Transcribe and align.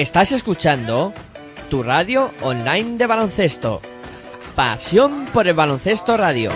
Estás 0.00 0.32
escuchando 0.32 1.12
tu 1.68 1.82
radio 1.82 2.30
online 2.40 2.96
de 2.96 3.06
baloncesto. 3.06 3.82
Pasión 4.56 5.26
por 5.26 5.46
el 5.46 5.52
baloncesto 5.52 6.16
radio. 6.16 6.50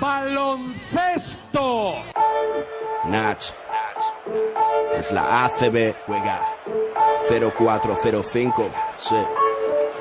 Baloncesto. 0.00 1.96
Nach. 3.04 3.44
Es 4.96 5.12
la 5.12 5.44
ACB. 5.44 5.94
Juega 6.06 6.40
0405. 7.28 8.70
Sí. 8.98 9.47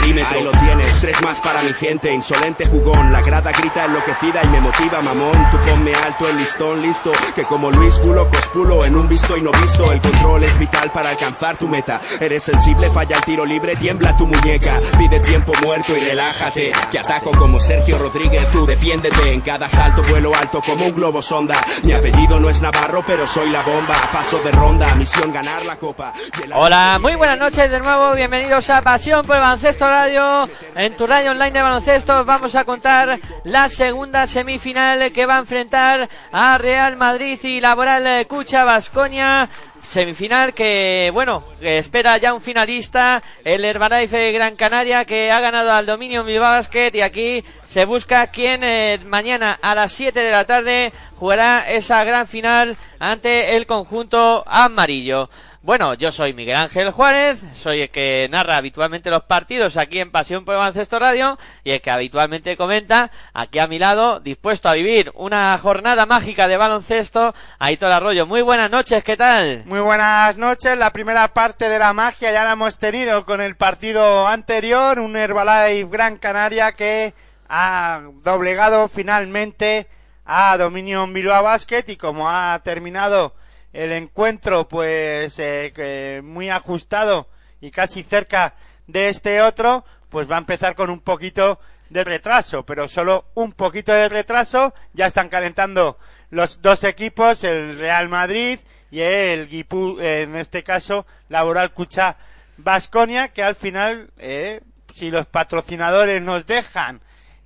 perímetro. 0.00 0.38
Ahí 0.38 0.44
lo 0.44 0.50
tienes, 0.52 1.00
tres 1.00 1.22
más 1.22 1.40
para 1.40 1.62
mi 1.62 1.72
gente, 1.72 2.12
insolente 2.12 2.66
jugón. 2.66 3.12
La 3.12 3.20
grada 3.20 3.52
grita 3.52 3.84
enloquecida 3.84 4.40
y 4.44 4.48
me 4.48 4.60
motiva, 4.60 5.00
mamón. 5.02 5.50
Tú 5.50 5.58
ponme 5.68 5.94
alto 5.94 6.28
el 6.28 6.36
listón, 6.36 6.82
listo. 6.82 7.12
Que 7.34 7.42
como 7.42 7.70
Luis 7.70 7.96
Pulo, 7.98 8.28
cospulo 8.28 8.84
en 8.84 8.96
un 8.96 9.08
visto 9.08 9.36
y 9.36 9.42
no 9.42 9.50
visto. 9.52 9.92
El 9.92 10.00
control 10.00 10.44
es 10.44 10.58
vital 10.58 10.90
para 10.90 11.10
alcanzar 11.10 11.56
tu 11.56 11.68
meta. 11.68 12.00
Eres 12.20 12.42
sensible, 12.42 12.90
falla 12.90 13.16
el 13.16 13.22
tiro 13.22 13.44
libre, 13.44 13.76
tiembla 13.76 14.16
tu 14.16 14.26
muñeca. 14.26 14.78
Pide 14.98 15.20
tiempo 15.20 15.52
muerto 15.62 15.96
y 15.96 16.00
relájate. 16.00 16.72
Que 16.90 16.98
ataco 16.98 17.32
como 17.32 17.60
Sergio 17.60 17.98
Rodríguez, 17.98 18.50
tú 18.52 18.66
defiéndete. 18.66 19.32
En 19.32 19.40
cada 19.40 19.68
salto 19.68 20.02
vuelo 20.08 20.34
alto 20.34 20.60
como 20.64 20.86
un 20.86 20.94
globo 20.94 21.22
sonda. 21.22 21.56
Mi 21.84 21.92
apellido 21.92 22.38
no 22.40 22.48
es 22.50 22.60
Navarro, 22.60 23.02
pero 23.06 23.26
soy 23.26 23.50
la 23.50 23.62
bomba. 23.62 23.94
Paso 24.12 24.38
de 24.38 24.52
ronda, 24.52 24.94
misión 24.94 25.32
ganar 25.32 25.64
la 25.64 25.76
copa. 25.76 26.12
Hola, 26.52 26.98
muy 27.00 27.14
buenas 27.14 27.38
noches 27.38 27.70
de 27.70 27.80
nuevo, 27.80 28.14
bienvenidos 28.14 28.70
a 28.70 28.82
Pasión 28.82 29.26
por 29.26 29.36
el 29.36 29.42
Baloncesto 29.42 29.85
Radio. 29.88 30.48
En 30.74 30.96
tu 30.96 31.06
radio 31.06 31.30
online 31.30 31.52
de 31.52 31.62
baloncesto 31.62 32.20
os 32.20 32.26
vamos 32.26 32.54
a 32.54 32.64
contar 32.64 33.18
la 33.44 33.68
segunda 33.68 34.26
semifinal 34.26 35.12
que 35.12 35.26
va 35.26 35.36
a 35.36 35.40
enfrentar 35.40 36.08
a 36.32 36.58
Real 36.58 36.96
Madrid 36.96 37.38
y 37.42 37.60
Laboral 37.60 38.26
Cucha 38.26 38.64
Basconia. 38.64 39.48
Semifinal 39.86 40.52
que, 40.52 41.10
bueno, 41.14 41.44
espera 41.60 42.18
ya 42.18 42.34
un 42.34 42.40
finalista, 42.40 43.22
el 43.44 43.64
Herbalife 43.64 44.32
Gran 44.32 44.56
Canaria, 44.56 45.04
que 45.04 45.30
ha 45.30 45.38
ganado 45.38 45.72
al 45.72 45.86
dominio 45.86 46.24
Bilbao 46.24 46.50
Basket 46.50 46.90
y 46.92 47.02
aquí 47.02 47.44
se 47.64 47.84
busca 47.84 48.26
quien 48.26 48.64
eh, 48.64 48.98
mañana 49.06 49.56
a 49.62 49.76
las 49.76 49.92
7 49.92 50.18
de 50.18 50.32
la 50.32 50.44
tarde 50.44 50.92
jugará 51.14 51.70
esa 51.70 52.02
gran 52.02 52.26
final 52.26 52.76
ante 52.98 53.56
el 53.56 53.66
conjunto 53.66 54.42
amarillo. 54.46 55.30
Bueno, 55.66 55.94
yo 55.94 56.12
soy 56.12 56.32
Miguel 56.32 56.54
Ángel 56.54 56.92
Juárez, 56.92 57.42
soy 57.54 57.80
el 57.80 57.90
que 57.90 58.28
narra 58.30 58.56
habitualmente 58.56 59.10
los 59.10 59.24
partidos 59.24 59.76
aquí 59.76 59.98
en 59.98 60.12
Pasión 60.12 60.44
por 60.44 60.54
Baloncesto 60.54 61.00
Radio 61.00 61.36
y 61.64 61.72
el 61.72 61.80
que 61.80 61.90
habitualmente 61.90 62.56
comenta 62.56 63.10
aquí 63.34 63.58
a 63.58 63.66
mi 63.66 63.80
lado, 63.80 64.20
dispuesto 64.20 64.68
a 64.68 64.74
vivir 64.74 65.10
una 65.16 65.58
jornada 65.58 66.06
mágica 66.06 66.46
de 66.46 66.56
baloncesto, 66.56 67.34
Aitor 67.58 67.90
Arroyo. 67.90 68.26
Muy 68.26 68.42
buenas 68.42 68.70
noches, 68.70 69.02
¿qué 69.02 69.16
tal? 69.16 69.64
Muy 69.66 69.80
buenas 69.80 70.38
noches. 70.38 70.78
La 70.78 70.92
primera 70.92 71.34
parte 71.34 71.68
de 71.68 71.80
la 71.80 71.92
magia 71.92 72.30
ya 72.30 72.44
la 72.44 72.52
hemos 72.52 72.78
tenido 72.78 73.24
con 73.24 73.40
el 73.40 73.56
partido 73.56 74.28
anterior, 74.28 75.00
un 75.00 75.16
Herbalife 75.16 75.90
Gran 75.90 76.18
Canaria 76.18 76.70
que 76.74 77.12
ha 77.48 78.02
doblegado 78.22 78.86
finalmente 78.86 79.88
a 80.24 80.56
Dominion 80.58 81.12
Bilbao 81.12 81.42
Basket 81.42 81.82
y 81.88 81.96
como 81.96 82.30
ha 82.30 82.56
terminado 82.62 83.34
el 83.76 83.92
encuentro 83.92 84.66
pues 84.68 85.38
eh, 85.38 86.22
muy 86.24 86.48
ajustado 86.48 87.28
y 87.60 87.70
casi 87.70 88.02
cerca 88.02 88.54
de 88.86 89.10
este 89.10 89.42
otro, 89.42 89.84
pues 90.08 90.30
va 90.30 90.36
a 90.36 90.38
empezar 90.38 90.74
con 90.74 90.88
un 90.88 91.00
poquito 91.00 91.60
de 91.90 92.02
retraso, 92.02 92.64
pero 92.64 92.88
solo 92.88 93.26
un 93.34 93.52
poquito 93.52 93.92
de 93.92 94.08
retraso. 94.08 94.72
Ya 94.94 95.06
están 95.06 95.28
calentando 95.28 95.98
los 96.30 96.62
dos 96.62 96.84
equipos, 96.84 97.44
el 97.44 97.76
Real 97.76 98.08
Madrid 98.08 98.58
y 98.90 99.00
el 99.00 99.46
Guipú, 99.46 100.00
en 100.00 100.36
este 100.36 100.62
caso, 100.62 101.06
Laboral 101.28 101.74
Cucha 101.74 102.16
Basconia, 102.56 103.28
que 103.28 103.42
al 103.42 103.56
final, 103.56 104.10
eh, 104.16 104.62
si 104.94 105.10
los 105.10 105.26
patrocinadores 105.26 106.22
nos 106.22 106.46
dejan 106.46 107.02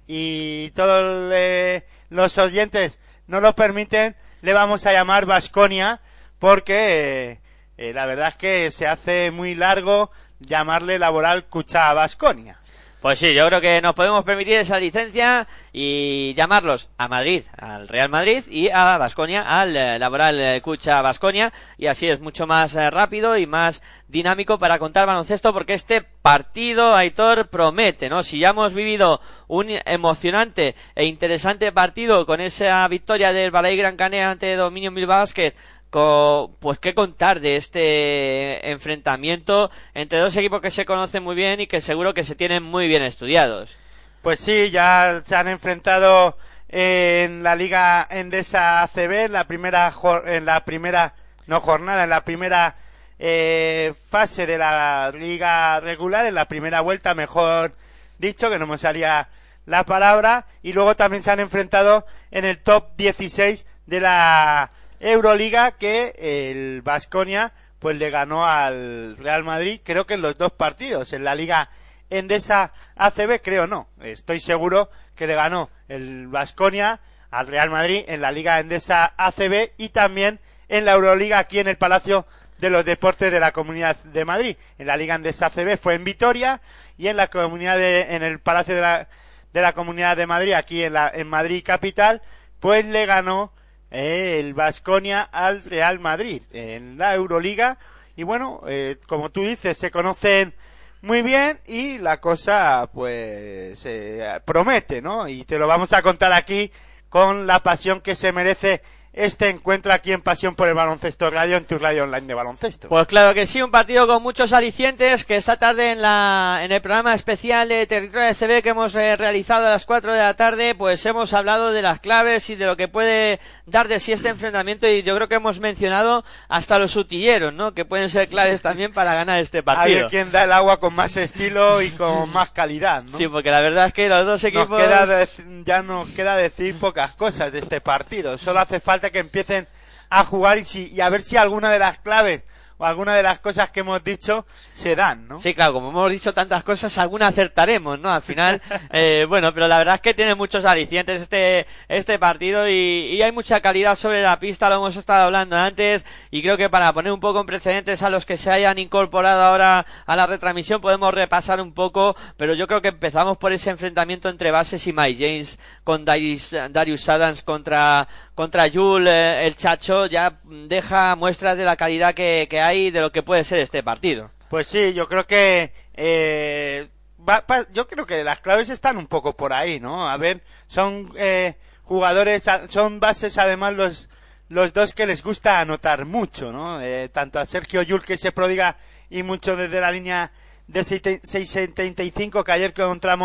y 0.07 0.71
todos 0.77 1.33
eh, 1.35 1.85
los 2.09 2.39
oyentes 2.39 3.01
no 3.27 3.41
lo 3.41 3.57
permiten, 3.57 4.15
le 4.43 4.53
vamos 4.53 4.87
a 4.87 4.93
llamar 4.93 5.27
Basconia 5.27 6.01
porque 6.41 7.31
eh, 7.31 7.41
eh, 7.77 7.93
la 7.93 8.07
verdad 8.07 8.29
es 8.29 8.37
que 8.37 8.71
se 8.73 8.89
hace 8.89 9.31
muy 9.31 9.55
largo 9.55 10.11
llamarle 10.41 10.99
Laboral 10.99 11.45
Cucha 11.45 11.93
Basconia. 11.95 12.59
Pues 13.01 13.19
sí, 13.19 13.33
yo 13.33 13.47
creo 13.47 13.63
que 13.63 13.81
nos 13.81 13.95
podemos 13.95 14.25
permitir 14.25 14.55
esa 14.55 14.79
licencia 14.79 15.49
y 15.73 16.35
llamarlos 16.35 16.91
a 16.99 17.09
Madrid, 17.09 17.45
al 17.57 17.89
Real 17.89 18.11
Madrid 18.11 18.45
y 18.47 18.69
a 18.69 18.99
Basconia, 18.99 19.59
al 19.59 19.75
eh, 19.75 19.99
Laboral 19.99 20.39
eh, 20.39 20.61
Cucha 20.61 21.01
Basconia 21.01 21.51
y 21.79 21.87
así 21.87 22.07
es 22.09 22.21
mucho 22.21 22.47
más 22.47 22.75
rápido 22.75 23.39
y 23.39 23.47
más 23.47 23.83
dinámico 24.07 24.59
para 24.59 24.79
contar 24.79 25.07
baloncesto 25.07 25.55
porque 25.55 25.73
este 25.73 26.03
partido, 26.03 26.95
Aitor, 26.95 27.49
promete, 27.49 28.11
¿no? 28.11 28.23
Si 28.23 28.39
ya 28.39 28.51
hemos 28.51 28.75
vivido 28.75 29.23
un 29.49 29.69
emocionante 29.87 30.75
e 30.95 31.07
interesante 31.07 31.73
partido 31.73 32.27
con 32.27 32.43
esa 32.43 32.87
victoria 32.89 33.33
del 33.33 33.51
Balay 33.51 33.79
Gran 33.79 33.97
Canaria 33.97 34.31
ante 34.31 34.57
Dominion 34.57 34.95
Bilbao 34.95 35.21
Basket 35.21 35.55
Pues 35.91 36.79
qué 36.79 36.95
contar 36.95 37.41
de 37.41 37.57
este 37.57 38.71
enfrentamiento 38.71 39.71
entre 39.95 40.21
dos 40.21 40.37
equipos 40.37 40.61
que 40.61 40.71
se 40.71 40.87
conocen 40.87 41.25
muy 41.25 41.35
bien 41.35 41.61
y 41.61 41.67
que 41.67 41.81
seguro 41.81 42.15
que 42.15 42.25
se 42.25 42.37
tienen 42.37 42.63
muy 42.63 42.87
bien 42.87 43.03
estudiados. 43.03 43.77
Pues 44.23 44.39
sí, 44.39 44.71
ya 44.71 45.23
se 45.25 45.35
han 45.35 45.49
enfrentado 45.49 46.37
en 46.69 47.43
la 47.43 47.57
Liga 47.57 48.07
Endesa 48.09 48.83
ACB 48.83 49.27
en 49.27 49.33
la 49.33 49.45
primera 49.49 49.93
en 50.27 50.45
la 50.45 50.65
primera 50.65 51.15
no 51.47 51.61
jornada, 51.61 52.05
en 52.05 52.11
la 52.11 52.25
primera 52.25 52.77
eh, 53.19 53.93
fase 54.09 54.47
de 54.47 54.57
la 54.57 55.11
liga 55.13 55.81
regular, 55.81 56.25
en 56.27 56.35
la 56.35 56.47
primera 56.47 56.81
vuelta, 56.81 57.15
mejor 57.15 57.75
dicho, 58.19 58.49
que 58.49 58.59
no 58.59 58.67
me 58.67 58.79
salía 58.79 59.29
la 59.67 59.85
palabra, 59.85 60.47
y 60.63 60.73
luego 60.73 60.95
también 60.95 61.25
se 61.25 61.31
han 61.31 61.41
enfrentado 61.41 62.07
en 62.31 62.45
el 62.45 62.59
top 62.59 62.97
16 62.97 63.67
de 63.87 64.01
la 64.01 64.71
Euroliga 65.01 65.73
que 65.73 66.13
el 66.19 66.83
Vasconia 66.83 67.53
pues 67.79 67.97
le 67.97 68.11
ganó 68.11 68.47
al 68.47 69.17
Real 69.17 69.43
Madrid, 69.43 69.81
creo 69.83 70.07
que 70.07 70.15
en 70.15 70.23
los 70.23 70.37
dos 70.37 70.53
partidos, 70.53 71.15
en 71.15 71.25
la 71.25 71.35
Liga 71.35 71.71
Endesa 72.11 72.73
ACB, 72.97 73.41
creo 73.43 73.67
no, 73.67 73.89
estoy 74.03 74.39
seguro 74.41 74.91
que 75.17 75.27
le 75.27 75.35
ganó 75.35 75.71
el 75.89 76.29
Vasconia 76.29 77.01
al 77.31 77.47
Real 77.47 77.71
Madrid 77.71 78.05
en 78.09 78.21
la 78.21 78.33
Liga 78.33 78.61
Endesa 78.61 79.15
ACB 79.17 79.71
y 79.79 79.89
también 79.89 80.41
en 80.69 80.85
la 80.85 80.93
Euroliga 80.93 81.39
aquí 81.39 81.59
en 81.59 81.69
el 81.69 81.79
Palacio 81.79 82.27
de 82.59 82.69
los 82.69 82.85
Deportes 82.85 83.33
de 83.33 83.41
la 83.41 83.53
Comunidad 83.53 83.97
de 84.05 84.25
Madrid. 84.27 84.57
En 84.79 84.87
la 84.87 84.99
Liga 84.99 85.15
Endesa 85.15 85.47
ACB 85.47 85.79
fue 85.79 85.95
en 85.95 86.05
Vitoria 86.05 86.61
y 86.99 87.09
en 87.09 87.17
la 87.17 87.29
comunidad 87.29 87.79
de, 87.79 88.15
en 88.15 88.23
el 88.23 88.41
Palacio 88.41 88.75
de 88.75 88.83
la, 88.83 89.09
de 89.53 89.63
la 89.63 89.73
Comunidad 89.73 90.17
de 90.17 90.27
Madrid, 90.27 90.53
aquí 90.53 90.85
en 90.85 90.93
la, 90.93 91.11
en 91.13 91.29
Madrid 91.29 91.65
capital, 91.65 92.21
pues 92.61 92.85
le 92.85 93.07
ganó 93.07 93.53
el 93.91 94.55
Vasconia 94.55 95.23
al 95.23 95.65
Real 95.65 95.99
Madrid 95.99 96.43
en 96.53 96.99
la 96.99 97.15
Euroliga. 97.15 97.79
Y 98.17 98.23
bueno, 98.23 98.63
eh, 98.67 98.97
como 99.07 99.31
tú 99.31 99.45
dices, 99.45 99.79
se 99.79 99.91
conocen 99.91 100.55
muy 101.03 101.23
bien 101.23 101.61
y 101.67 101.99
la 101.99 102.21
cosa 102.21 102.89
pues 102.93 103.85
eh, 103.87 104.41
promete, 104.45 105.01
¿no? 105.01 105.29
Y 105.29 105.45
te 105.45 105.59
lo 105.59 105.67
vamos 105.67 105.93
a 105.93 106.03
contar 106.03 106.33
aquí 106.33 106.71
con 107.09 107.47
la 107.47 107.63
pasión 107.63 108.01
que 108.01 108.15
se 108.15 108.33
merece 108.33 108.83
este 109.13 109.49
encuentro 109.49 109.93
aquí 109.93 110.13
en 110.13 110.21
Pasión 110.23 110.55
por 110.55 110.69
el 110.69 110.75
Baloncesto 110.75 111.29
Radio, 111.31 111.57
en 111.57 111.65
tu 111.65 111.79
radio 111.79 112.05
online 112.05 112.29
de 112.29 112.35
baloncesto. 112.35 112.89
Pues 112.89 113.07
claro 113.09 113.35
que 113.35 113.45
sí, 113.47 113.61
un 113.61 113.71
partido 113.73 114.07
con 114.07 114.23
muchos 114.23 114.53
alicientes 114.53 115.25
que 115.25 115.37
esta 115.37 115.57
tarde 115.59 115.93
en 115.93 116.01
la 116.03 116.61
en 116.63 116.71
el 116.71 116.81
programa 116.81 117.13
especial 117.15 117.69
de 117.69 117.87
Territorio 117.87 118.33
CB 118.35 118.63
que 118.63 118.69
hemos 118.69 118.95
eh, 118.95 119.17
realizado 119.17 119.67
a 119.67 119.71
las 119.71 119.85
4 119.85 120.13
de 120.13 120.19
la 120.21 120.35
tarde, 120.35 120.75
pues 120.77 121.05
hemos 121.07 121.33
hablado 121.35 121.73
de 121.73 121.83
las 121.83 121.99
claves 121.99 122.49
y 122.51 122.55
de 122.55 122.67
lo 122.67 122.77
que 122.77 122.87
puede 122.87 123.41
dar 123.67 123.89
de 123.89 123.99
sí 123.99 124.13
este 124.13 124.29
enfrentamiento 124.29 124.89
y 124.89 125.03
yo 125.03 125.17
creo 125.17 125.29
que 125.29 125.35
hemos 125.37 125.59
mencionado 125.61 126.25
hasta 126.49 126.79
los 126.79 126.93
sutilleros, 126.93 127.53
¿no? 127.53 127.75
Que 127.75 127.85
pueden 127.85 128.11
ser 128.11 128.29
claves 128.29 128.63
también 128.63 128.93
para 128.93 129.15
ganar 129.15 129.41
este 129.41 129.59
Hay 129.59 129.63
partido. 129.65 130.09
quien 130.09 130.31
da 130.31 130.45
el 130.45 130.53
agua 130.53 130.79
con 130.79 130.95
más 130.95 131.17
estilo 131.17 131.83
y 131.83 131.91
con 131.91 132.31
más 132.33 132.51
calidad, 132.51 133.03
¿no? 133.03 133.19
Sí, 133.19 133.27
porque 133.27 133.51
la 133.51 133.61
verdad 133.61 133.87
es 133.87 133.93
que 133.93 134.09
los 134.09 134.21
dos 134.25 134.43
Nos 134.43 134.45
equipos 134.45 134.79
queda 134.79 135.07
dec- 135.07 135.65
ya 135.65 135.83
nos 135.83 136.09
queda 136.11 136.37
decir 136.37 136.75
pocas 136.79 137.13
cosas 137.15 137.51
de 137.53 137.59
este 137.59 137.81
partido. 137.81 138.39
Solo 138.39 138.61
hace 138.61 138.79
falta 138.81 139.00
falta 139.01 139.11
que 139.11 139.19
empiecen 139.19 139.67
a 140.11 140.25
jugar 140.25 140.59
y, 140.59 140.65
si, 140.65 140.89
y 140.89 141.01
a 141.01 141.09
ver 141.09 141.23
si 141.23 141.37
alguna 141.39 141.71
de 141.71 141.79
las 141.79 141.99
claves 141.99 142.43
o 142.81 142.87
alguna 142.87 143.15
de 143.15 143.23
las 143.23 143.41
cosas 143.41 143.71
que 143.71 143.81
hemos 143.81 144.03
dicho 144.03 144.47
se 144.73 144.97
dan, 144.97 145.29
¿no? 145.29 145.39
Sí, 145.39 145.53
claro, 145.53 145.75
como 145.75 145.91
hemos 145.91 146.11
dicho 146.11 146.33
tantas 146.33 146.65
cosas, 146.65 146.97
alguna 146.97 147.27
acertaremos, 147.27 148.01
¿no? 148.01 148.11
Al 148.11 148.23
final, 148.23 148.63
eh, 148.91 149.27
bueno, 149.29 149.53
pero 149.53 149.69
la 149.69 149.77
verdad 149.77 149.97
es 149.97 150.01
que 150.01 150.15
tiene 150.15 150.35
muchos 150.35 150.65
alicientes 150.65 151.21
este, 151.21 151.67
este 151.89 152.19
partido 152.19 152.67
y, 152.67 152.73
y, 152.73 153.21
hay 153.21 153.33
mucha 153.33 153.61
calidad 153.61 153.97
sobre 153.97 154.23
la 154.23 154.41
pista, 154.41 154.71
lo 154.71 154.77
hemos 154.77 154.97
estado 154.97 155.25
hablando 155.25 155.57
antes 155.57 156.07
y 156.31 156.41
creo 156.41 156.57
que 156.57 156.71
para 156.71 156.91
poner 156.95 157.13
un 157.13 157.21
poco 157.21 157.41
en 157.41 157.47
precedentes 157.47 158.03
a 158.03 158.09
los 158.09 158.25
que 158.25 158.39
se 158.39 158.51
hayan 158.51 158.79
incorporado 158.79 159.43
ahora 159.43 159.85
a 160.07 160.17
la 160.17 160.27
retransmisión 160.27 160.81
podemos 160.81 161.13
repasar 161.13 161.61
un 161.61 161.75
poco, 161.75 162.17
pero 162.39 162.55
yo 162.55 162.67
creo 162.67 162.81
que 162.81 162.89
empezamos 162.89 163.37
por 163.37 163.53
ese 163.53 163.69
enfrentamiento 163.69 164.31
entre 164.31 164.53
Bases 164.53 164.87
y 164.87 164.95
Mike 164.95 165.23
James 165.23 165.59
con 165.85 166.07
Darius, 166.07 166.57
Darius 166.71 167.07
Adams 167.11 167.43
contra, 167.43 168.09
contra 168.35 168.71
Jules, 168.71 169.13
eh, 169.13 169.47
el 169.47 169.55
Chacho, 169.55 170.07
ya 170.07 170.39
deja 170.45 171.15
muestras 171.15 171.59
de 171.59 171.67
la 171.67 171.77
calidad 171.77 172.15
que, 172.15 172.47
que 172.49 172.61
hay 172.61 172.70
de 172.91 173.01
lo 173.01 173.11
que 173.11 173.23
puede 173.23 173.45
ser 173.45 173.59
este 173.59 173.83
partido. 173.83 174.31
Pues 174.49 174.67
sí, 174.67 174.93
yo 174.95 175.07
creo 175.07 175.27
que 175.27 175.73
eh, 175.95 176.89
va, 177.29 177.45
yo 177.73 177.87
creo 177.87 178.07
que 178.07 178.25
las 178.25 178.41
claves 178.41 178.69
están 178.69 178.97
un 178.97 179.07
poco 179.07 179.37
por 179.37 179.53
ahí, 179.53 179.81
¿no? 179.81 180.09
A 180.09 180.17
ver, 180.17 180.43
son 180.67 181.13
eh, 181.17 181.57
jugadores, 181.83 182.45
son 182.69 183.01
bases 183.01 183.39
además 183.39 183.75
los 183.75 184.09
los 184.49 184.73
dos 184.73 184.95
que 184.95 185.07
les 185.07 185.23
gusta 185.23 185.61
anotar 185.61 186.07
mucho, 186.07 186.51
¿no? 186.51 186.83
Eh, 186.83 187.09
tanto 187.09 187.39
a 187.39 187.47
Sergio 187.47 187.83
Yul 187.83 188.03
que 188.03 188.17
se 188.17 188.33
prodiga 188.33 188.77
y 189.09 189.23
mucho 189.23 189.55
desde 189.55 189.81
la 189.81 189.93
línea 189.93 190.33
de 190.67 190.85
675 190.85 192.45
que 192.45 192.53
ayer 192.53 192.73
contra 192.73 193.17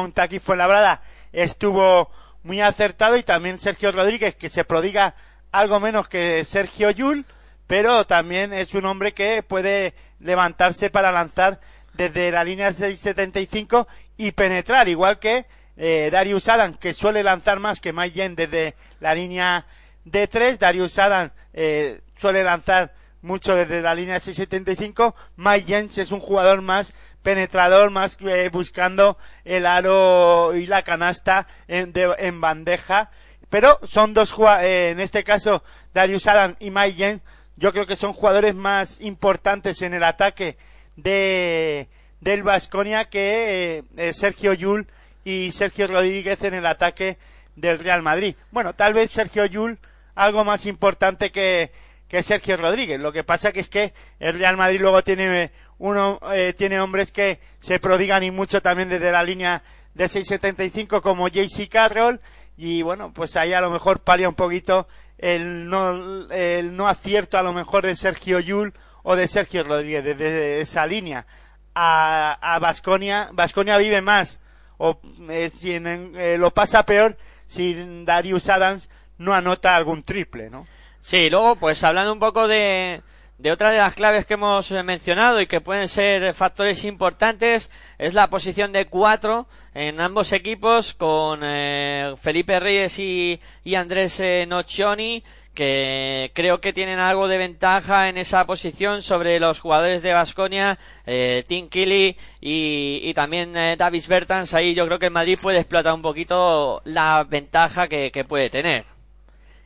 fue 0.42 0.58
labrada 0.58 1.02
estuvo 1.32 2.12
muy 2.44 2.62
acertado 2.62 3.18
y 3.18 3.24
también 3.24 3.60
Sergio 3.60 3.92
Rodríguez 3.92 4.36
que 4.36 4.50
se 4.50 4.66
prodiga 4.66 5.14
algo 5.52 5.80
menos 5.80 6.08
que 6.08 6.44
Sergio 6.46 6.92
Yul 6.92 7.26
pero 7.68 8.06
también 8.06 8.54
es 8.54 8.74
un 8.74 8.86
hombre 8.86 9.14
que 9.14 9.44
puede 9.44 9.94
levantarse 10.20 10.90
para 10.90 11.12
lanzar 11.12 11.60
desde 11.94 12.32
la 12.32 12.44
línea 12.44 12.72
675 12.72 13.88
y 14.18 14.32
penetrar, 14.32 14.88
igual 14.88 15.20
que 15.20 15.46
eh, 15.78 16.10
Darius 16.12 16.48
Adams, 16.50 16.78
que 16.78 16.94
suele 16.94 17.24
lanzar 17.24 17.60
más 17.60 17.80
que 17.80 17.94
Mike 17.94 18.16
Yen 18.16 18.36
desde 18.36 18.76
la 19.00 19.14
línea 19.14 19.66
de 20.06 20.28
3. 20.28 20.60
Darius 20.60 20.98
Adams 21.00 21.32
eh, 21.54 22.02
suele 22.18 22.44
lanzar 22.44 22.94
mucho 23.22 23.56
desde 23.56 23.82
la 23.82 23.96
línea 23.96 24.20
675. 24.20 25.16
Mike 25.36 25.66
Jens 25.68 25.98
es 25.98 26.12
un 26.12 26.20
jugador 26.20 26.62
más 26.62 26.94
penetrador, 27.24 27.90
más 27.90 28.18
eh, 28.22 28.50
buscando 28.54 29.18
el 29.44 29.66
aro 29.66 30.56
y 30.56 30.68
la 30.68 30.84
canasta 30.84 31.48
en, 31.68 31.92
de, 31.92 32.14
en 32.20 32.40
bandeja. 32.40 33.10
Pero 33.50 33.80
son 33.88 34.14
dos 34.14 34.36
eh, 34.62 34.92
en 34.92 35.00
este 35.00 35.24
caso 35.24 35.64
Darius 35.94 36.28
Adams 36.28 36.56
y 36.60 36.72
Mike 36.72 36.94
Jens 36.94 37.22
yo 37.58 37.72
creo 37.72 37.86
que 37.86 37.96
son 37.96 38.14
jugadores 38.14 38.56
más 38.56 39.00
importantes 39.02 39.82
en 39.82 39.94
el 39.94 40.04
ataque 40.04 40.58
de 40.96 41.88
del 42.22 42.44
Vasconia 42.44 43.06
que 43.06 43.84
eh, 43.98 44.14
Sergio 44.14 44.54
Yul 44.54 44.88
y 45.24 45.52
Sergio 45.52 45.88
Rodríguez 45.88 46.42
en 46.44 46.56
el 46.56 46.66
ataque 46.66 47.18
del 47.56 47.78
Real 47.80 48.02
Madrid. 48.02 48.36
Bueno, 48.52 48.74
tal 48.74 48.94
vez 48.94 49.12
Sergio 49.12 49.46
Yul 49.46 49.78
algo 50.16 50.44
más 50.44 50.66
importante 50.66 51.32
que, 51.32 51.72
que 52.08 52.24
Sergio 52.24 52.58
Rodríguez. 52.58 53.00
Lo 53.00 53.12
que 53.12 53.24
pasa 53.24 53.52
que 53.52 53.60
es 53.60 53.70
que 53.70 53.94
el 54.20 54.40
Real 54.40 54.58
Madrid 54.58 54.82
luego 54.82 55.04
tiene 55.04 55.52
uno 55.78 56.20
eh, 56.34 56.54
tiene 56.58 56.80
hombres 56.80 57.12
que 57.12 57.40
se 57.60 57.80
prodigan 57.80 58.24
y 58.24 58.32
mucho 58.32 58.62
también 58.62 58.90
desde 58.90 59.12
la 59.12 59.24
línea 59.24 59.62
de 59.94 60.06
6.75 60.06 61.02
como 61.02 61.28
JC 61.28 61.70
Carroll 61.70 62.22
y 62.58 62.82
bueno, 62.82 63.12
pues 63.14 63.36
ahí 63.36 63.54
a 63.54 63.62
lo 63.62 63.70
mejor 63.70 64.00
palia 64.00 64.30
un 64.30 64.36
poquito 64.36 64.88
el 65.18 65.70
no, 65.70 66.30
el 66.32 66.76
no 66.76 66.88
acierto 66.88 67.38
a 67.38 67.44
lo 67.44 67.54
mejor 67.54 67.86
de 67.86 67.96
Sergio 67.96 68.40
Yul 68.40 68.74
o 69.04 69.16
de 69.16 69.28
Sergio 69.28 69.64
Rodríguez 69.64 70.04
desde 70.04 70.62
esa 70.62 70.86
línea 70.86 71.26
a, 71.74 72.38
a 72.42 72.60
Basconia. 72.60 73.30
Basconia 73.34 73.78
vive 73.78 74.02
más 74.02 74.40
o 74.78 75.00
eh, 75.30 75.52
si 75.54 75.74
en, 75.74 76.14
eh, 76.16 76.38
lo 76.38 76.52
pasa 76.52 76.86
peor 76.86 77.18
si 77.48 78.04
Darius 78.04 78.50
Adams 78.50 78.90
no 79.18 79.34
anota 79.34 79.76
algún 79.76 80.04
triple, 80.04 80.50
¿no? 80.50 80.68
Sí, 81.00 81.30
luego 81.30 81.56
pues 81.56 81.84
hablando 81.84 82.12
un 82.12 82.20
poco 82.20 82.48
de, 82.48 83.02
de 83.38 83.52
otra 83.52 83.72
de 83.72 83.80
las 83.80 83.96
claves 83.96 84.26
que 84.26 84.36
hemos 84.36 84.72
mencionado 84.72 85.42
y 85.42 85.48
que 85.48 85.62
pueden 85.62 85.88
ser 85.88 86.34
factores 86.34 86.86
importantes 86.86 87.70
es 87.98 88.14
la 88.14 88.30
posición 88.30 88.72
de 88.72 88.86
cuatro 88.86 89.48
en 89.74 90.00
ambos 90.00 90.32
equipos 90.32 90.94
con 90.94 91.42
eh, 91.44 92.14
Felipe 92.18 92.60
Reyes 92.60 92.98
y, 93.00 93.40
y 93.64 93.76
Andrés 93.76 94.20
eh, 94.22 94.46
Nocioni 94.48 95.24
que 95.54 96.32
creo 96.34 96.60
que 96.60 96.74
tienen 96.74 97.00
algo 97.00 97.28
de 97.28 97.38
ventaja 97.38 98.10
en 98.10 98.18
esa 98.18 98.46
posición 98.46 99.02
sobre 99.02 99.40
los 99.40 99.62
jugadores 99.62 100.04
de 100.04 100.14
Basconia, 100.14 100.78
eh, 101.06 101.46
Tim 101.48 101.70
Kelly 101.70 102.18
y, 102.42 103.00
y 103.02 103.14
también 103.14 103.56
eh, 103.56 103.76
Davis 103.78 104.10
Bertans. 104.10 104.54
Ahí 104.54 104.74
yo 104.74 104.86
creo 104.86 105.00
que 105.00 105.06
el 105.06 105.14
Madrid 105.14 105.40
puede 105.42 105.60
explotar 105.60 105.94
un 105.94 106.02
poquito 106.02 106.82
la 106.84 107.26
ventaja 107.28 107.88
que 107.88 108.26
puede 108.28 108.50
tener. 108.50 108.84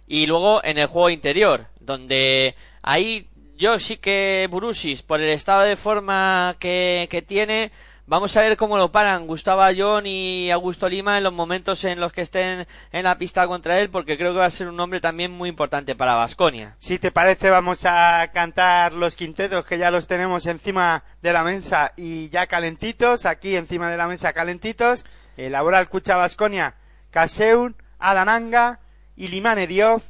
Y 0.08 0.28
luego 0.28 0.64
en 0.64 0.78
el 0.78 0.86
juego 0.86 1.10
interior, 1.10 1.66
donde 1.80 2.56
ahí 2.82 3.29
yo 3.60 3.78
sí 3.78 3.98
que 3.98 4.48
Burusis, 4.50 5.04
por 5.04 5.20
el 5.20 5.30
estado 5.30 5.64
de 5.64 5.76
forma 5.76 6.56
que, 6.60 7.24
tiene, 7.28 7.72
Vamos 8.08 8.36
a 8.36 8.42
ver 8.42 8.58
cómo 8.58 8.80
lo 8.80 8.92
paran 8.92 9.28
Gustavo 9.28 9.62
Ayón 9.62 10.08
y 10.08 10.50
Augusto 10.50 10.90
Lima 10.90 11.20
en 11.20 11.24
los 11.24 11.34
momentos 11.34 11.84
en 11.84 12.00
los 12.00 12.12
que 12.12 12.22
estén 12.22 12.66
en 12.92 13.04
la 13.04 13.20
pista 13.20 13.46
contra 13.46 13.80
él, 13.80 13.92
porque 13.92 14.18
creo 14.18 14.34
que 14.34 14.40
va 14.40 14.48
a 14.48 14.52
ser 14.52 14.68
un 14.68 14.80
hombre 14.80 15.00
también 15.00 15.32
muy 15.32 15.50
importante 15.50 15.96
para 15.96 16.16
Vasconia. 16.16 16.76
Si 16.80 16.98
te 16.98 17.12
parece, 17.12 17.52
vamos 17.52 17.86
a 17.86 18.32
cantar 18.34 18.94
los 18.94 19.16
quintetos 19.16 19.64
que 19.64 19.78
ya 19.78 19.92
los 19.92 20.08
tenemos 20.08 20.48
encima 20.48 21.04
de 21.22 21.34
la 21.34 21.44
mesa 21.44 21.92
y 21.98 22.30
ya 22.30 22.48
calentitos, 22.48 23.28
aquí 23.28 23.56
encima 23.56 23.92
de 23.92 23.98
la 23.98 24.08
mesa 24.08 24.34
calentitos. 24.34 25.06
Elabora 25.38 25.80
el 25.80 25.88
Cucha 25.88 26.16
Vasconia, 26.16 26.74
Caseun, 27.12 27.76
Adananga, 28.00 28.80
Ilimane 29.18 29.68
Diop, 29.68 30.02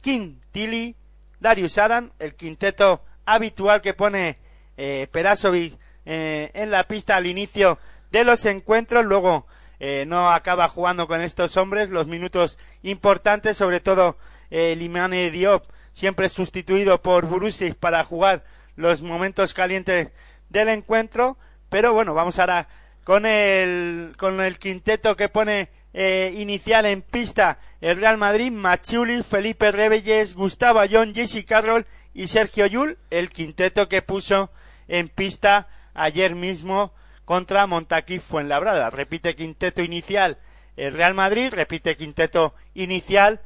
King 0.00 0.36
Tilly, 0.52 0.96
Darius 1.42 1.76
Adam, 1.78 2.12
el 2.20 2.34
quinteto 2.34 3.02
habitual 3.26 3.82
que 3.82 3.94
pone 3.94 4.38
eh, 4.76 5.08
Perasovic 5.10 5.76
eh, 6.06 6.50
en 6.54 6.70
la 6.70 6.84
pista 6.84 7.16
al 7.16 7.26
inicio 7.26 7.78
de 8.12 8.24
los 8.24 8.46
encuentros, 8.46 9.04
luego 9.04 9.46
eh, 9.80 10.04
no 10.06 10.30
acaba 10.30 10.68
jugando 10.68 11.08
con 11.08 11.20
estos 11.20 11.56
hombres 11.56 11.90
los 11.90 12.06
minutos 12.06 12.58
importantes, 12.82 13.56
sobre 13.56 13.80
todo 13.80 14.16
eh, 14.50 14.76
Limane 14.76 15.32
Diop, 15.32 15.64
siempre 15.92 16.28
sustituido 16.28 17.02
por 17.02 17.26
Burusic 17.26 17.74
para 17.74 18.04
jugar 18.04 18.44
los 18.76 19.02
momentos 19.02 19.52
calientes 19.52 20.10
del 20.48 20.68
encuentro, 20.68 21.36
pero 21.68 21.92
bueno, 21.92 22.14
vamos 22.14 22.38
ahora 22.38 22.68
con 23.02 23.26
el, 23.26 24.14
con 24.16 24.40
el 24.40 24.58
quinteto 24.58 25.16
que 25.16 25.28
pone 25.28 25.70
eh, 25.94 26.32
inicial 26.36 26.86
en 26.86 27.02
pista 27.02 27.58
el 27.80 27.98
Real 27.98 28.16
Madrid, 28.16 28.50
Machuli, 28.50 29.22
Felipe 29.22 29.72
Rebelles, 29.72 30.34
Gustavo 30.34 30.78
Ayón, 30.78 31.14
Jesse 31.14 31.44
Carroll 31.44 31.86
y 32.14 32.28
Sergio 32.28 32.66
Yul, 32.66 32.98
el 33.10 33.30
quinteto 33.30 33.88
que 33.88 34.02
puso 34.02 34.50
en 34.88 35.08
pista 35.08 35.68
ayer 35.94 36.34
mismo 36.34 36.92
contra 37.24 37.66
Montaquí 37.66 38.18
Fuenlabrada. 38.18 38.90
Repite 38.90 39.34
quinteto 39.34 39.82
inicial 39.82 40.38
el 40.76 40.94
Real 40.94 41.14
Madrid, 41.14 41.52
repite 41.52 41.96
quinteto 41.96 42.54
inicial 42.74 43.40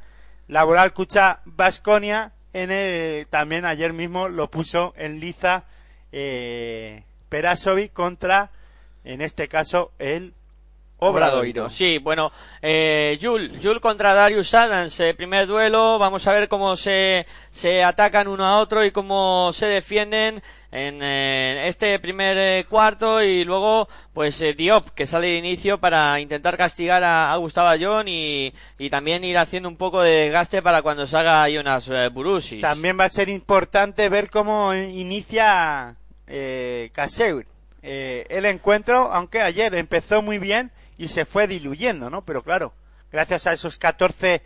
Laboral 0.47 0.93
Cucha 0.93 1.41
Basconia. 1.45 2.33
En 2.53 2.71
el, 2.71 3.27
también 3.27 3.65
ayer 3.65 3.93
mismo 3.93 4.29
lo 4.29 4.49
puso 4.49 4.93
en 4.97 5.19
liza 5.19 5.65
eh, 6.11 7.03
contra, 7.93 8.51
en 9.03 9.21
este 9.21 9.47
caso, 9.47 9.91
el 9.99 10.33
Obradoiro. 10.99 11.69
Sí, 11.69 11.99
bueno, 11.99 12.31
eh, 12.61 13.19
Jul, 13.21 13.51
Jul 13.61 13.79
contra 13.79 14.13
Darius 14.13 14.53
Adams, 14.53 14.99
eh, 14.99 15.13
primer 15.13 15.45
duelo, 15.45 15.99
vamos 15.99 16.25
a 16.27 16.33
ver 16.33 16.47
cómo 16.47 16.75
se, 16.75 17.27
se 17.51 17.83
atacan 17.83 18.27
uno 18.27 18.45
a 18.45 18.59
otro 18.59 18.83
y 18.83 18.91
cómo 18.91 19.51
se 19.53 19.67
defienden 19.67 20.41
en 20.71 20.99
eh, 21.01 21.67
este 21.67 21.97
primer 21.99 22.37
eh, 22.37 22.65
cuarto 22.69 23.23
y 23.23 23.43
luego 23.45 23.87
pues 24.13 24.41
eh, 24.41 24.53
Diop 24.53 24.89
que 24.89 25.07
sale 25.07 25.27
de 25.27 25.37
inicio 25.37 25.79
para 25.79 26.19
intentar 26.19 26.57
castigar 26.57 27.03
a, 27.03 27.31
a 27.31 27.37
Gustavo 27.37 27.69
Ayón 27.69 28.07
y, 28.07 28.51
y, 28.77 28.89
también 28.89 29.23
ir 29.23 29.37
haciendo 29.37 29.69
un 29.69 29.77
poco 29.77 30.01
de 30.01 30.25
desgaste 30.25 30.61
para 30.61 30.81
cuando 30.81 31.07
salga 31.07 31.47
Jonas 31.49 31.89
Burusis. 32.11 32.61
También 32.61 32.99
va 32.99 33.05
a 33.05 33.09
ser 33.09 33.29
importante 33.29 34.09
ver 34.09 34.29
cómo 34.29 34.73
inicia 34.73 35.95
eh, 36.27 36.89
Kaseur. 36.93 37.45
el 37.81 38.45
encuentro, 38.45 39.09
aunque 39.13 39.41
ayer 39.41 39.73
empezó 39.75 40.21
muy 40.21 40.37
bien 40.37 40.71
y 40.97 41.07
se 41.07 41.25
fue 41.25 41.47
diluyendo, 41.47 42.09
¿no? 42.09 42.23
Pero 42.25 42.43
claro, 42.43 42.73
gracias 43.11 43.47
a 43.47 43.53
esos 43.53 43.77
14 43.77 44.41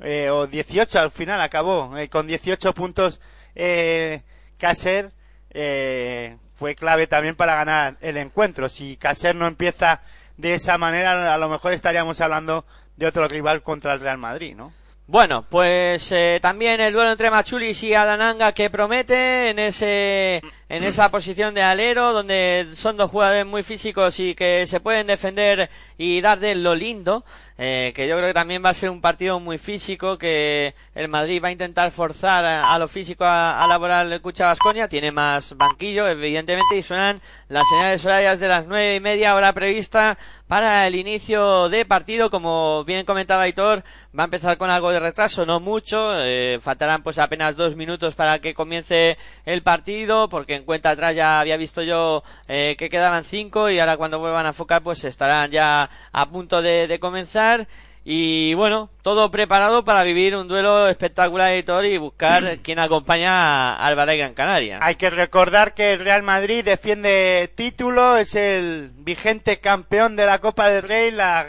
eh, 0.00 0.30
o 0.30 0.46
18 0.46 0.98
al 0.98 1.10
final 1.10 1.40
acabó 1.40 1.96
eh, 1.96 2.08
con 2.08 2.26
18 2.26 2.74
puntos 2.74 3.20
eh, 3.54 4.22
Caser 4.58 5.12
eh, 5.50 6.36
fue 6.54 6.74
clave 6.74 7.06
también 7.06 7.36
para 7.36 7.54
ganar 7.54 7.96
el 8.00 8.16
encuentro. 8.16 8.68
Si 8.68 8.96
Caser 8.96 9.34
no 9.34 9.46
empieza 9.46 10.02
de 10.36 10.54
esa 10.54 10.78
manera, 10.78 11.32
a 11.32 11.38
lo 11.38 11.48
mejor 11.48 11.72
estaríamos 11.72 12.20
hablando 12.20 12.64
de 12.96 13.06
otro 13.06 13.26
rival 13.28 13.62
contra 13.62 13.92
el 13.92 14.00
Real 14.00 14.18
Madrid, 14.18 14.54
¿no? 14.56 14.72
Bueno, 15.06 15.44
pues 15.50 16.10
eh, 16.12 16.38
también 16.40 16.80
el 16.80 16.94
duelo 16.94 17.12
entre 17.12 17.30
Machulis 17.30 17.82
y 17.82 17.92
Adananga 17.92 18.52
que 18.52 18.70
promete 18.70 19.50
en 19.50 19.58
ese 19.58 20.40
en 20.70 20.82
esa 20.82 21.10
posición 21.10 21.52
de 21.52 21.62
alero 21.62 22.14
donde 22.14 22.68
son 22.72 22.96
dos 22.96 23.10
jugadores 23.10 23.44
muy 23.44 23.62
físicos 23.62 24.18
y 24.18 24.34
que 24.34 24.64
se 24.66 24.80
pueden 24.80 25.06
defender 25.06 25.68
y 25.98 26.22
dar 26.22 26.40
de 26.40 26.54
lo 26.54 26.74
lindo 26.74 27.22
eh, 27.58 27.92
que 27.94 28.08
yo 28.08 28.16
creo 28.16 28.28
que 28.28 28.34
también 28.34 28.64
va 28.64 28.70
a 28.70 28.74
ser 28.74 28.88
un 28.88 29.02
partido 29.02 29.38
muy 29.40 29.58
físico 29.58 30.16
que 30.16 30.74
el 30.94 31.08
Madrid 31.08 31.40
va 31.44 31.48
a 31.48 31.52
intentar 31.52 31.90
forzar 31.90 32.44
a, 32.46 32.76
lo 32.78 32.88
físico 32.88 33.26
a, 33.26 33.62
a 33.62 33.66
laborar 33.66 34.10
el 34.10 34.22
Cucha 34.22 34.46
Vasconia 34.46 34.88
tiene 34.88 35.12
más 35.12 35.54
banquillo 35.54 36.08
evidentemente 36.08 36.78
y 36.78 36.82
suenan 36.82 37.20
las 37.48 37.68
señales 37.68 38.04
horarias 38.06 38.40
de 38.40 38.48
las 38.48 38.66
nueve 38.66 38.96
y 38.96 39.00
media 39.00 39.34
hora 39.34 39.52
prevista 39.52 40.16
para 40.48 40.86
el 40.86 40.94
inicio 40.94 41.68
de 41.68 41.84
partido. 41.84 42.30
Como 42.30 42.84
bien 42.84 43.04
comentaba 43.04 43.42
Aitor 43.42 43.82
va 44.16 44.22
a 44.22 44.24
empezar 44.24 44.56
con 44.56 44.70
algo 44.70 44.90
de 44.90 44.93
retraso 45.00 45.46
no 45.46 45.60
mucho 45.60 46.14
eh, 46.18 46.58
faltarán 46.60 47.02
pues 47.02 47.18
apenas 47.18 47.56
dos 47.56 47.76
minutos 47.76 48.14
para 48.14 48.38
que 48.38 48.54
comience 48.54 49.16
el 49.44 49.62
partido 49.62 50.28
porque 50.28 50.54
en 50.54 50.64
cuenta 50.64 50.90
atrás 50.90 51.14
ya 51.14 51.40
había 51.40 51.56
visto 51.56 51.82
yo 51.82 52.22
eh, 52.48 52.74
que 52.78 52.88
quedaban 52.88 53.24
cinco 53.24 53.70
y 53.70 53.78
ahora 53.78 53.96
cuando 53.96 54.18
vuelvan 54.18 54.46
a 54.46 54.52
focar 54.52 54.82
pues 54.82 55.04
estarán 55.04 55.50
ya 55.50 55.90
a 56.12 56.28
punto 56.28 56.62
de, 56.62 56.86
de 56.86 56.98
comenzar 56.98 57.66
y 58.06 58.52
bueno, 58.52 58.90
todo 59.00 59.30
preparado 59.30 59.82
para 59.82 60.02
vivir 60.02 60.36
un 60.36 60.46
duelo 60.46 60.88
espectacular 60.88 61.52
editor 61.52 61.86
y 61.86 61.96
buscar 61.96 62.58
quien 62.62 62.78
acompaña 62.78 63.74
al 63.76 63.96
Balay 63.96 64.18
Gran 64.18 64.34
Canaria. 64.34 64.78
Hay 64.82 64.96
que 64.96 65.08
recordar 65.08 65.72
que 65.72 65.94
el 65.94 66.00
Real 66.00 66.22
Madrid 66.22 66.62
defiende 66.62 67.50
título, 67.54 68.18
es 68.18 68.34
el 68.34 68.90
vigente 68.94 69.58
campeón 69.58 70.16
de 70.16 70.26
la 70.26 70.38
Copa 70.38 70.68
del 70.68 70.82
Rey. 70.82 71.12
La 71.12 71.46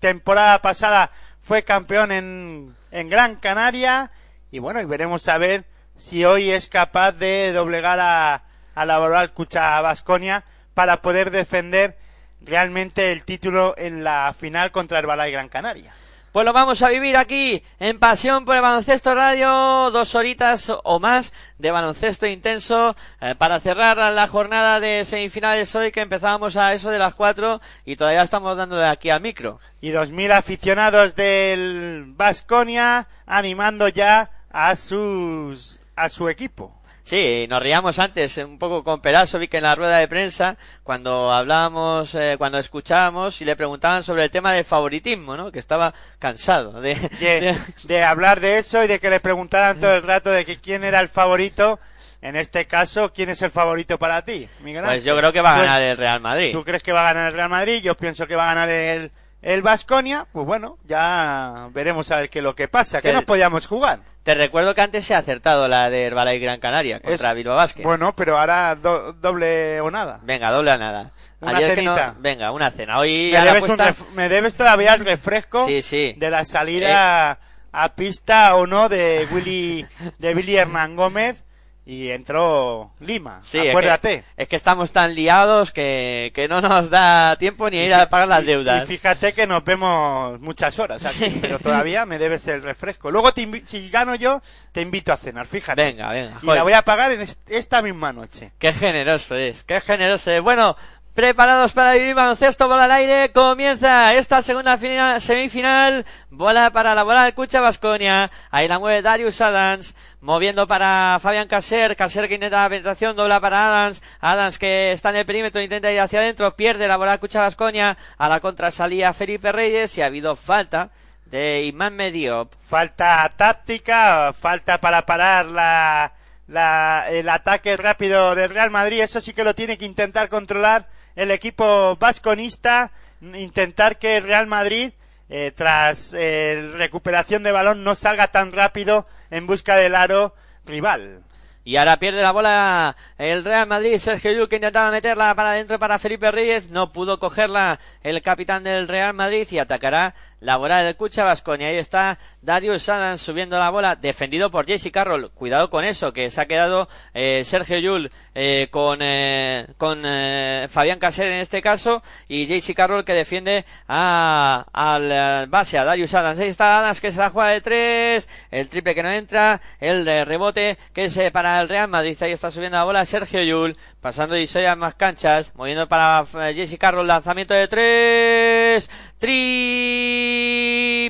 temporada 0.00 0.62
pasada 0.62 1.10
fue 1.48 1.64
campeón 1.64 2.12
en, 2.12 2.76
en 2.90 3.08
Gran 3.08 3.36
Canaria. 3.36 4.10
Y 4.50 4.58
bueno, 4.58 4.82
y 4.82 4.84
veremos 4.84 5.26
a 5.28 5.38
ver 5.38 5.64
si 5.96 6.26
hoy 6.26 6.50
es 6.50 6.68
capaz 6.68 7.12
de 7.12 7.52
doblegar 7.52 7.98
a, 8.00 8.42
la 8.84 8.98
Boral 8.98 9.32
Cucha 9.32 9.80
Vasconia 9.80 10.44
para 10.74 11.00
poder 11.00 11.30
defender 11.30 11.96
realmente 12.42 13.12
el 13.12 13.24
título 13.24 13.74
en 13.78 14.04
la 14.04 14.34
final 14.38 14.72
contra 14.72 14.98
el 14.98 15.06
Balay 15.06 15.32
Gran 15.32 15.48
Canaria. 15.48 15.90
Pues 16.32 16.44
lo 16.44 16.52
vamos 16.52 16.82
a 16.82 16.90
vivir 16.90 17.16
aquí 17.16 17.62
en 17.80 17.98
Pasión 17.98 18.44
por 18.44 18.54
el 18.54 18.60
Baloncesto 18.60 19.14
Radio, 19.14 19.90
dos 19.90 20.14
horitas 20.14 20.70
o 20.84 21.00
más 21.00 21.32
de 21.56 21.70
baloncesto 21.70 22.26
intenso 22.26 22.94
eh, 23.22 23.34
para 23.34 23.60
cerrar 23.60 23.96
la 23.96 24.26
jornada 24.26 24.78
de 24.78 25.06
semifinales 25.06 25.74
hoy 25.74 25.90
que 25.90 26.02
empezábamos 26.02 26.56
a 26.56 26.74
eso 26.74 26.90
de 26.90 26.98
las 26.98 27.14
cuatro 27.14 27.62
y 27.86 27.96
todavía 27.96 28.22
estamos 28.22 28.58
dándole 28.58 28.84
aquí 28.84 29.08
al 29.08 29.22
micro. 29.22 29.58
Y 29.80 29.88
dos 29.88 30.10
mil 30.10 30.30
aficionados 30.30 31.16
del 31.16 32.04
Vasconia 32.08 33.08
animando 33.24 33.88
ya 33.88 34.30
a 34.50 34.76
sus 34.76 35.80
a 35.96 36.10
su 36.10 36.28
equipo. 36.28 36.77
Sí, 37.08 37.46
nos 37.48 37.62
reíamos 37.62 37.98
antes 37.98 38.36
un 38.36 38.58
poco 38.58 38.84
con 38.84 39.00
Perasovic 39.00 39.54
en 39.54 39.62
la 39.62 39.74
rueda 39.74 39.96
de 39.96 40.08
prensa 40.08 40.58
cuando 40.82 41.32
hablábamos, 41.32 42.14
eh, 42.14 42.34
cuando 42.36 42.58
escuchábamos 42.58 43.40
y 43.40 43.46
le 43.46 43.56
preguntaban 43.56 44.02
sobre 44.02 44.24
el 44.24 44.30
tema 44.30 44.52
del 44.52 44.66
favoritismo, 44.66 45.34
¿no? 45.34 45.50
Que 45.50 45.58
estaba 45.58 45.94
cansado 46.18 46.82
de, 46.82 46.94
de, 47.18 47.40
de- 47.40 47.56
de 47.84 48.04
hablar 48.04 48.40
de 48.40 48.58
eso 48.58 48.84
y 48.84 48.88
de 48.88 49.00
que 49.00 49.08
le 49.08 49.20
preguntaran 49.20 49.78
todo 49.78 49.94
el 49.94 50.02
rato 50.02 50.30
de 50.30 50.44
que 50.44 50.58
quién 50.58 50.84
era 50.84 51.00
el 51.00 51.08
favorito. 51.08 51.80
En 52.20 52.36
este 52.36 52.66
caso, 52.66 53.10
¿quién 53.10 53.30
es 53.30 53.40
el 53.40 53.52
favorito 53.52 53.96
para 53.98 54.22
ti, 54.26 54.46
Miguel 54.60 54.84
Pues 54.84 55.02
yo 55.04 55.16
creo 55.16 55.32
que 55.32 55.40
va 55.40 55.54
a 55.54 55.58
ganar 55.60 55.80
el 55.80 55.96
Real 55.96 56.20
Madrid. 56.20 56.52
¿Tú 56.52 56.62
crees 56.64 56.82
que 56.82 56.92
va 56.92 57.08
a 57.08 57.12
ganar 57.14 57.28
el 57.30 57.36
Real 57.36 57.48
Madrid? 57.48 57.80
Yo 57.80 57.96
pienso 57.96 58.26
que 58.26 58.36
va 58.36 58.42
a 58.50 58.54
ganar 58.54 58.68
el 58.68 59.10
el 59.42 59.62
Vasconia. 59.62 60.26
Pues 60.32 60.46
bueno, 60.46 60.78
ya 60.84 61.68
veremos 61.72 62.10
a 62.10 62.16
ver 62.16 62.30
qué 62.30 62.38
es 62.40 62.42
lo 62.42 62.54
que 62.54 62.68
pasa. 62.68 63.00
¿Qué 63.00 63.08
Te- 63.08 63.14
nos 63.14 63.24
podíamos 63.24 63.66
jugar? 63.66 64.00
Te 64.22 64.34
recuerdo 64.34 64.74
que 64.74 64.82
antes 64.82 65.06
se 65.06 65.14
ha 65.14 65.18
acertado 65.18 65.68
la 65.68 65.88
de 65.88 66.04
Herbalife 66.04 66.38
Gran 66.44 66.60
Canaria 66.60 67.00
contra 67.00 67.30
Es- 67.30 67.36
Bilbao 67.36 67.56
Basket. 67.56 67.82
Bueno, 67.82 68.14
pero 68.14 68.38
ahora 68.38 68.74
do- 68.74 69.14
doble 69.14 69.80
o 69.80 69.90
nada. 69.90 70.20
Venga, 70.22 70.50
doble 70.50 70.70
a 70.70 70.76
nada. 70.76 71.12
Una 71.40 71.56
Ayer 71.56 71.74
que 71.76 71.82
no- 71.82 71.94
cenita. 71.94 72.14
Venga, 72.18 72.50
una 72.52 72.70
cena. 72.70 72.98
Hoy 72.98 73.30
Me 73.32 73.40
debes, 73.40 73.64
un 73.64 73.70
apuesta- 73.80 73.88
ref- 73.94 74.10
me 74.14 74.28
debes 74.28 74.54
todavía 74.54 74.92
el 74.94 75.04
refresco 75.04 75.66
Sí, 75.66 75.80
sí. 75.82 76.14
de 76.18 76.30
la 76.30 76.44
salida 76.44 77.38
a 77.72 77.94
pista 77.94 78.54
o 78.56 78.66
no 78.66 78.88
de 78.90 79.26
Willy 79.30 79.86
de 80.18 80.34
Billy 80.34 80.56
Hernán 80.56 80.96
Gómez 80.96 81.44
y 81.90 82.10
entró 82.10 82.92
Lima. 83.00 83.40
Sí, 83.42 83.56
es 83.60 83.70
acuérdate. 83.70 84.22
que, 84.36 84.42
es 84.42 84.48
que 84.48 84.56
estamos 84.56 84.92
tan 84.92 85.14
liados 85.14 85.72
que, 85.72 86.32
que 86.34 86.46
no 86.46 86.60
nos 86.60 86.90
da 86.90 87.36
tiempo 87.36 87.70
ni 87.70 87.78
ir 87.78 87.94
a 87.94 88.10
pagar 88.10 88.28
las 88.28 88.44
deudas. 88.44 88.84
Y 88.84 88.86
fíjate 88.98 89.32
que 89.32 89.46
nos 89.46 89.64
vemos 89.64 90.38
muchas 90.38 90.78
horas 90.78 91.06
aquí, 91.06 91.30
Sí. 91.30 91.38
pero 91.40 91.58
todavía 91.58 92.04
me 92.04 92.18
debes 92.18 92.46
el 92.48 92.60
refresco. 92.62 93.10
Luego, 93.10 93.32
te 93.32 93.48
si 93.64 93.88
gano 93.88 94.14
yo, 94.14 94.42
te 94.72 94.82
invito 94.82 95.14
a 95.14 95.16
cenar, 95.16 95.46
fíjate. 95.46 95.82
Venga, 95.82 96.10
venga. 96.10 96.36
Y 96.42 96.46
la 96.46 96.62
voy 96.62 96.74
a 96.74 96.82
pagar 96.82 97.10
en 97.12 97.22
est- 97.22 97.50
esta 97.50 97.80
misma 97.80 98.12
noche. 98.12 98.52
Qué 98.58 98.74
generoso 98.74 99.34
es, 99.34 99.64
qué 99.64 99.80
generoso 99.80 100.30
es. 100.30 100.42
Bueno, 100.42 100.76
preparados 101.18 101.72
para 101.72 101.94
vivir 101.94 102.14
baloncesto, 102.14 102.68
bola 102.68 102.84
al 102.84 102.92
aire, 102.92 103.32
comienza 103.32 104.14
esta 104.14 104.40
segunda 104.40 104.78
fina- 104.78 105.18
semifinal, 105.18 106.06
bola 106.30 106.70
para 106.70 106.94
la 106.94 107.02
bola 107.02 107.32
Cucha 107.32 107.60
Vasconia, 107.60 108.30
ahí 108.52 108.68
la 108.68 108.78
mueve 108.78 109.02
Darius 109.02 109.40
Adams, 109.40 109.96
moviendo 110.20 110.68
para 110.68 111.18
Fabián 111.20 111.48
Caser, 111.48 111.96
Caser 111.96 112.28
que 112.28 112.36
intenta 112.36 112.62
la 112.62 112.68
penetración, 112.68 113.16
dobla 113.16 113.40
para 113.40 113.66
Adams, 113.66 114.00
Adams 114.20 114.60
que 114.60 114.92
está 114.92 115.10
en 115.10 115.16
el 115.16 115.26
perímetro, 115.26 115.60
intenta 115.60 115.90
ir 115.90 115.98
hacia 115.98 116.20
adentro, 116.20 116.54
pierde 116.54 116.86
la 116.86 116.96
bola 116.96 117.18
Cucha 117.18 117.40
Vasconia, 117.40 117.96
a 118.16 118.28
la 118.28 118.38
contra 118.38 118.70
salía 118.70 119.12
Felipe 119.12 119.50
Reyes 119.50 119.98
y 119.98 120.02
ha 120.02 120.06
habido 120.06 120.36
falta 120.36 120.90
de 121.24 121.64
Imán 121.64 121.96
Mediop. 121.96 122.52
Falta 122.64 123.28
táctica, 123.36 124.32
falta 124.38 124.80
para 124.80 125.04
parar 125.04 125.46
la, 125.46 126.12
la- 126.48 127.06
el 127.10 127.28
ataque 127.28 127.76
rápido 127.76 128.34
del 128.34 128.50
Real 128.50 128.70
Madrid. 128.70 129.00
Eso 129.00 129.20
sí 129.20 129.32
que 129.32 129.44
lo 129.44 129.54
tiene 129.54 129.78
que 129.78 129.84
intentar 129.84 130.28
controlar 130.28 130.88
el 131.14 131.30
equipo 131.30 131.96
vasconista. 131.96 132.90
Intentar 133.20 133.98
que 133.98 134.16
el 134.16 134.22
Real 134.24 134.46
Madrid, 134.46 134.92
eh, 135.28 135.52
tras 135.54 136.14
eh, 136.16 136.70
recuperación 136.74 137.42
de 137.42 137.52
balón, 137.52 137.84
no 137.84 137.94
salga 137.94 138.28
tan 138.28 138.52
rápido 138.52 139.06
en 139.30 139.46
busca 139.46 139.76
del 139.76 139.94
aro 139.94 140.34
rival. 140.66 141.22
Y 141.64 141.76
ahora 141.76 141.98
pierde 141.98 142.22
la 142.22 142.32
bola 142.32 142.96
el 143.18 143.44
Real 143.44 143.66
Madrid. 143.66 143.98
Sergio 143.98 144.32
Llull 144.32 144.48
que 144.48 144.56
intentaba 144.56 144.90
meterla 144.90 145.34
para 145.34 145.50
adentro 145.50 145.78
para 145.78 145.98
Felipe 145.98 146.30
Reyes. 146.30 146.70
No 146.70 146.92
pudo 146.92 147.18
cogerla 147.18 147.78
el 148.02 148.22
capitán 148.22 148.64
del 148.64 148.88
Real 148.88 149.12
Madrid 149.12 149.46
y 149.50 149.58
atacará 149.58 150.14
la 150.40 150.56
bola 150.56 150.82
del 150.82 150.96
Cucha 150.96 151.24
Vasconia. 151.24 151.68
Ahí 151.68 151.76
está 151.76 152.18
Darius 152.42 152.88
Adams 152.88 153.20
subiendo 153.20 153.58
la 153.58 153.70
bola, 153.70 153.96
defendido 153.96 154.50
por 154.50 154.66
Jesse 154.66 154.90
Carroll. 154.92 155.30
Cuidado 155.30 155.70
con 155.70 155.84
eso, 155.84 156.12
que 156.12 156.30
se 156.30 156.40
ha 156.40 156.46
quedado 156.46 156.88
eh, 157.14 157.42
Sergio 157.44 157.78
Llull 157.78 158.10
eh, 158.34 158.68
con, 158.70 159.00
eh, 159.02 159.66
con 159.76 160.02
eh, 160.04 160.66
Fabián 160.70 160.98
Caser 160.98 161.28
en 161.28 161.40
este 161.40 161.60
caso 161.62 162.02
y 162.28 162.46
Jesse 162.46 162.74
Carroll 162.74 163.04
que 163.04 163.14
defiende 163.14 163.64
a, 163.88 164.66
al 164.72 165.10
eh, 165.10 165.46
base, 165.48 165.78
a 165.78 165.84
Darius 165.84 166.14
Adams. 166.14 166.38
Ahí 166.38 166.48
está 166.48 166.78
Adams 166.78 167.00
que 167.00 167.12
se 167.12 167.18
la 167.18 167.30
juega 167.30 167.50
de 167.50 167.60
tres, 167.60 168.28
el 168.50 168.68
triple 168.68 168.94
que 168.94 169.02
no 169.02 169.10
entra, 169.10 169.60
el 169.80 170.06
rebote 170.26 170.78
que 170.92 171.06
es 171.06 171.16
eh, 171.16 171.30
para 171.30 171.60
el 171.60 171.68
Real 171.68 171.88
Madrid. 171.88 172.16
Ahí 172.20 172.32
está 172.32 172.50
subiendo 172.50 172.78
la 172.78 172.84
bola 172.84 173.04
Sergio 173.04 173.42
Llull, 173.42 173.76
pasando 174.00 174.36
y 174.36 174.46
soy 174.46 174.64
a 174.64 174.76
más 174.76 174.94
canchas, 174.94 175.52
moviendo 175.54 175.88
para 175.88 176.24
Jesse 176.54 176.78
Carroll, 176.78 177.06
lanzamiento 177.06 177.54
de 177.54 177.68
tres, 177.68 178.90
triple 179.18 181.08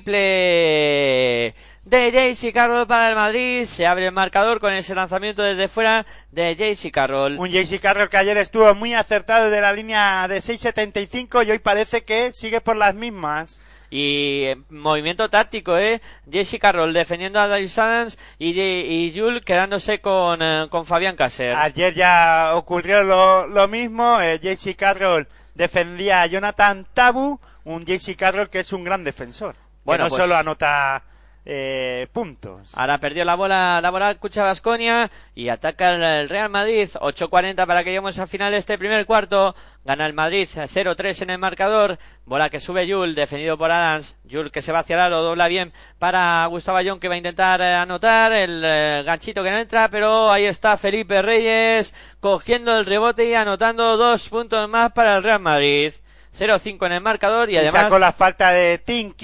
de 1.89 2.13
JC 2.13 2.53
Carroll 2.53 2.87
para 2.87 3.09
el 3.09 3.15
Madrid. 3.15 3.65
Se 3.67 3.87
abre 3.87 4.07
el 4.07 4.13
marcador 4.13 4.61
con 4.61 4.73
ese 4.73 4.95
lanzamiento 4.95 5.43
desde 5.43 5.69
fuera 5.69 6.07
de 6.31 6.55
JC 6.55 6.91
Carroll. 6.91 7.39
Un 7.39 7.49
JC 7.49 7.81
Carroll 7.81 8.09
que 8.09 8.19
ayer 8.19 8.37
estuvo 8.37 8.75
muy 8.75 8.95
acertado 8.95 9.51
de 9.51 9.61
la 9.61 9.73
línea 9.73 10.29
de 10.29 10.39
6.75 10.39 11.47
y 11.47 11.51
hoy 11.51 11.59
parece 11.59 12.03
que 12.03 12.33
sigue 12.33 12.61
por 12.61 12.77
las 12.77 12.95
mismas. 12.95 13.63
Y 13.91 14.43
eh, 14.45 14.57
movimiento 14.69 15.31
táctico, 15.31 15.79
¿eh? 15.79 16.03
Jesse 16.31 16.59
Carroll 16.61 16.93
defendiendo 16.93 17.41
a 17.41 17.49
Darius 17.49 17.79
Adams 17.79 18.19
y, 18.39 18.61
y 18.61 19.19
Jules 19.19 19.43
quedándose 19.43 20.01
con, 20.01 20.43
eh, 20.43 20.67
con 20.69 20.85
Fabián 20.85 21.17
Caser. 21.17 21.57
Ayer 21.57 21.95
ya 21.95 22.51
ocurrió 22.55 23.03
lo, 23.03 23.47
lo 23.47 23.67
mismo. 23.67 24.21
Eh, 24.21 24.39
JC 24.41 24.77
Carroll 24.77 25.27
defendía 25.55 26.21
a 26.21 26.27
Jonathan 26.27 26.87
Tabu, 26.93 27.41
un 27.65 27.83
JC 27.85 28.17
Carroll 28.17 28.51
que 28.51 28.61
es 28.61 28.73
un 28.73 28.85
gran 28.85 29.05
defensor. 29.05 29.55
Bueno, 29.85 30.05
que 30.05 30.11
no 30.11 30.17
pues- 30.17 30.23
solo 30.23 30.37
anota 30.37 31.03
eh, 31.51 32.09
puntos. 32.13 32.77
Ahora 32.77 32.99
perdió 32.99 33.25
la 33.25 33.35
bola 33.35 33.81
laboral 33.81 34.19
Cucha 34.19 34.45
Vasconia 34.45 35.11
y 35.35 35.49
ataca 35.49 35.95
el- 35.95 36.03
el 36.03 36.29
Real 36.29 36.51
Madrid. 36.51 36.91
8.40 37.01 37.65
para 37.67 37.83
que 37.83 37.89
lleguemos 37.91 38.19
al 38.19 38.29
final 38.29 38.53
de 38.53 38.59
este 38.59 38.77
primer 38.77 39.07
cuarto. 39.07 39.55
Gana 39.83 40.05
el 40.05 40.13
Madrid 40.13 40.47
0-3 40.47 41.23
en 41.23 41.31
el 41.31 41.39
marcador. 41.39 41.99
Bola 42.27 42.51
que 42.51 42.61
sube 42.61 42.87
Yul, 42.87 43.15
defendido 43.15 43.57
por 43.57 43.71
Adams. 43.71 44.19
Yul 44.25 44.51
que 44.51 44.61
se 44.61 44.73
va 44.73 44.81
hacia 44.81 44.97
el 44.97 45.01
aro, 45.01 45.23
dobla 45.23 45.49
bien 45.49 45.73
para 45.99 46.45
Gustavo 46.47 46.77
Ayón 46.77 47.01
que 47.01 47.09
va 47.09 47.15
a 47.15 47.19
intentar 47.19 47.63
eh, 47.63 47.75
anotar. 47.77 48.31
El 48.33 48.61
eh, 48.63 49.03
ganchito 49.07 49.43
que 49.43 49.51
no 49.51 49.57
entra, 49.57 49.89
pero 49.89 50.31
ahí 50.31 50.45
está 50.45 50.77
Felipe 50.77 51.23
Reyes 51.23 51.95
cogiendo 52.21 52.77
el 52.79 52.85
rebote 52.85 53.25
y 53.25 53.33
anotando 53.33 53.97
dos 53.97 54.29
puntos 54.29 54.69
más 54.69 54.93
para 54.93 55.17
el 55.17 55.23
Real 55.23 55.41
Madrid. 55.41 55.95
0-5 56.39 56.87
en 56.87 56.93
el 56.93 57.01
marcador 57.01 57.51
y 57.51 57.55
Y 57.55 57.57
además... 57.59 57.83
sacó 57.85 57.99
la 57.99 58.13
falta 58.13 58.51
de 58.53 58.79
Tim 58.79 59.15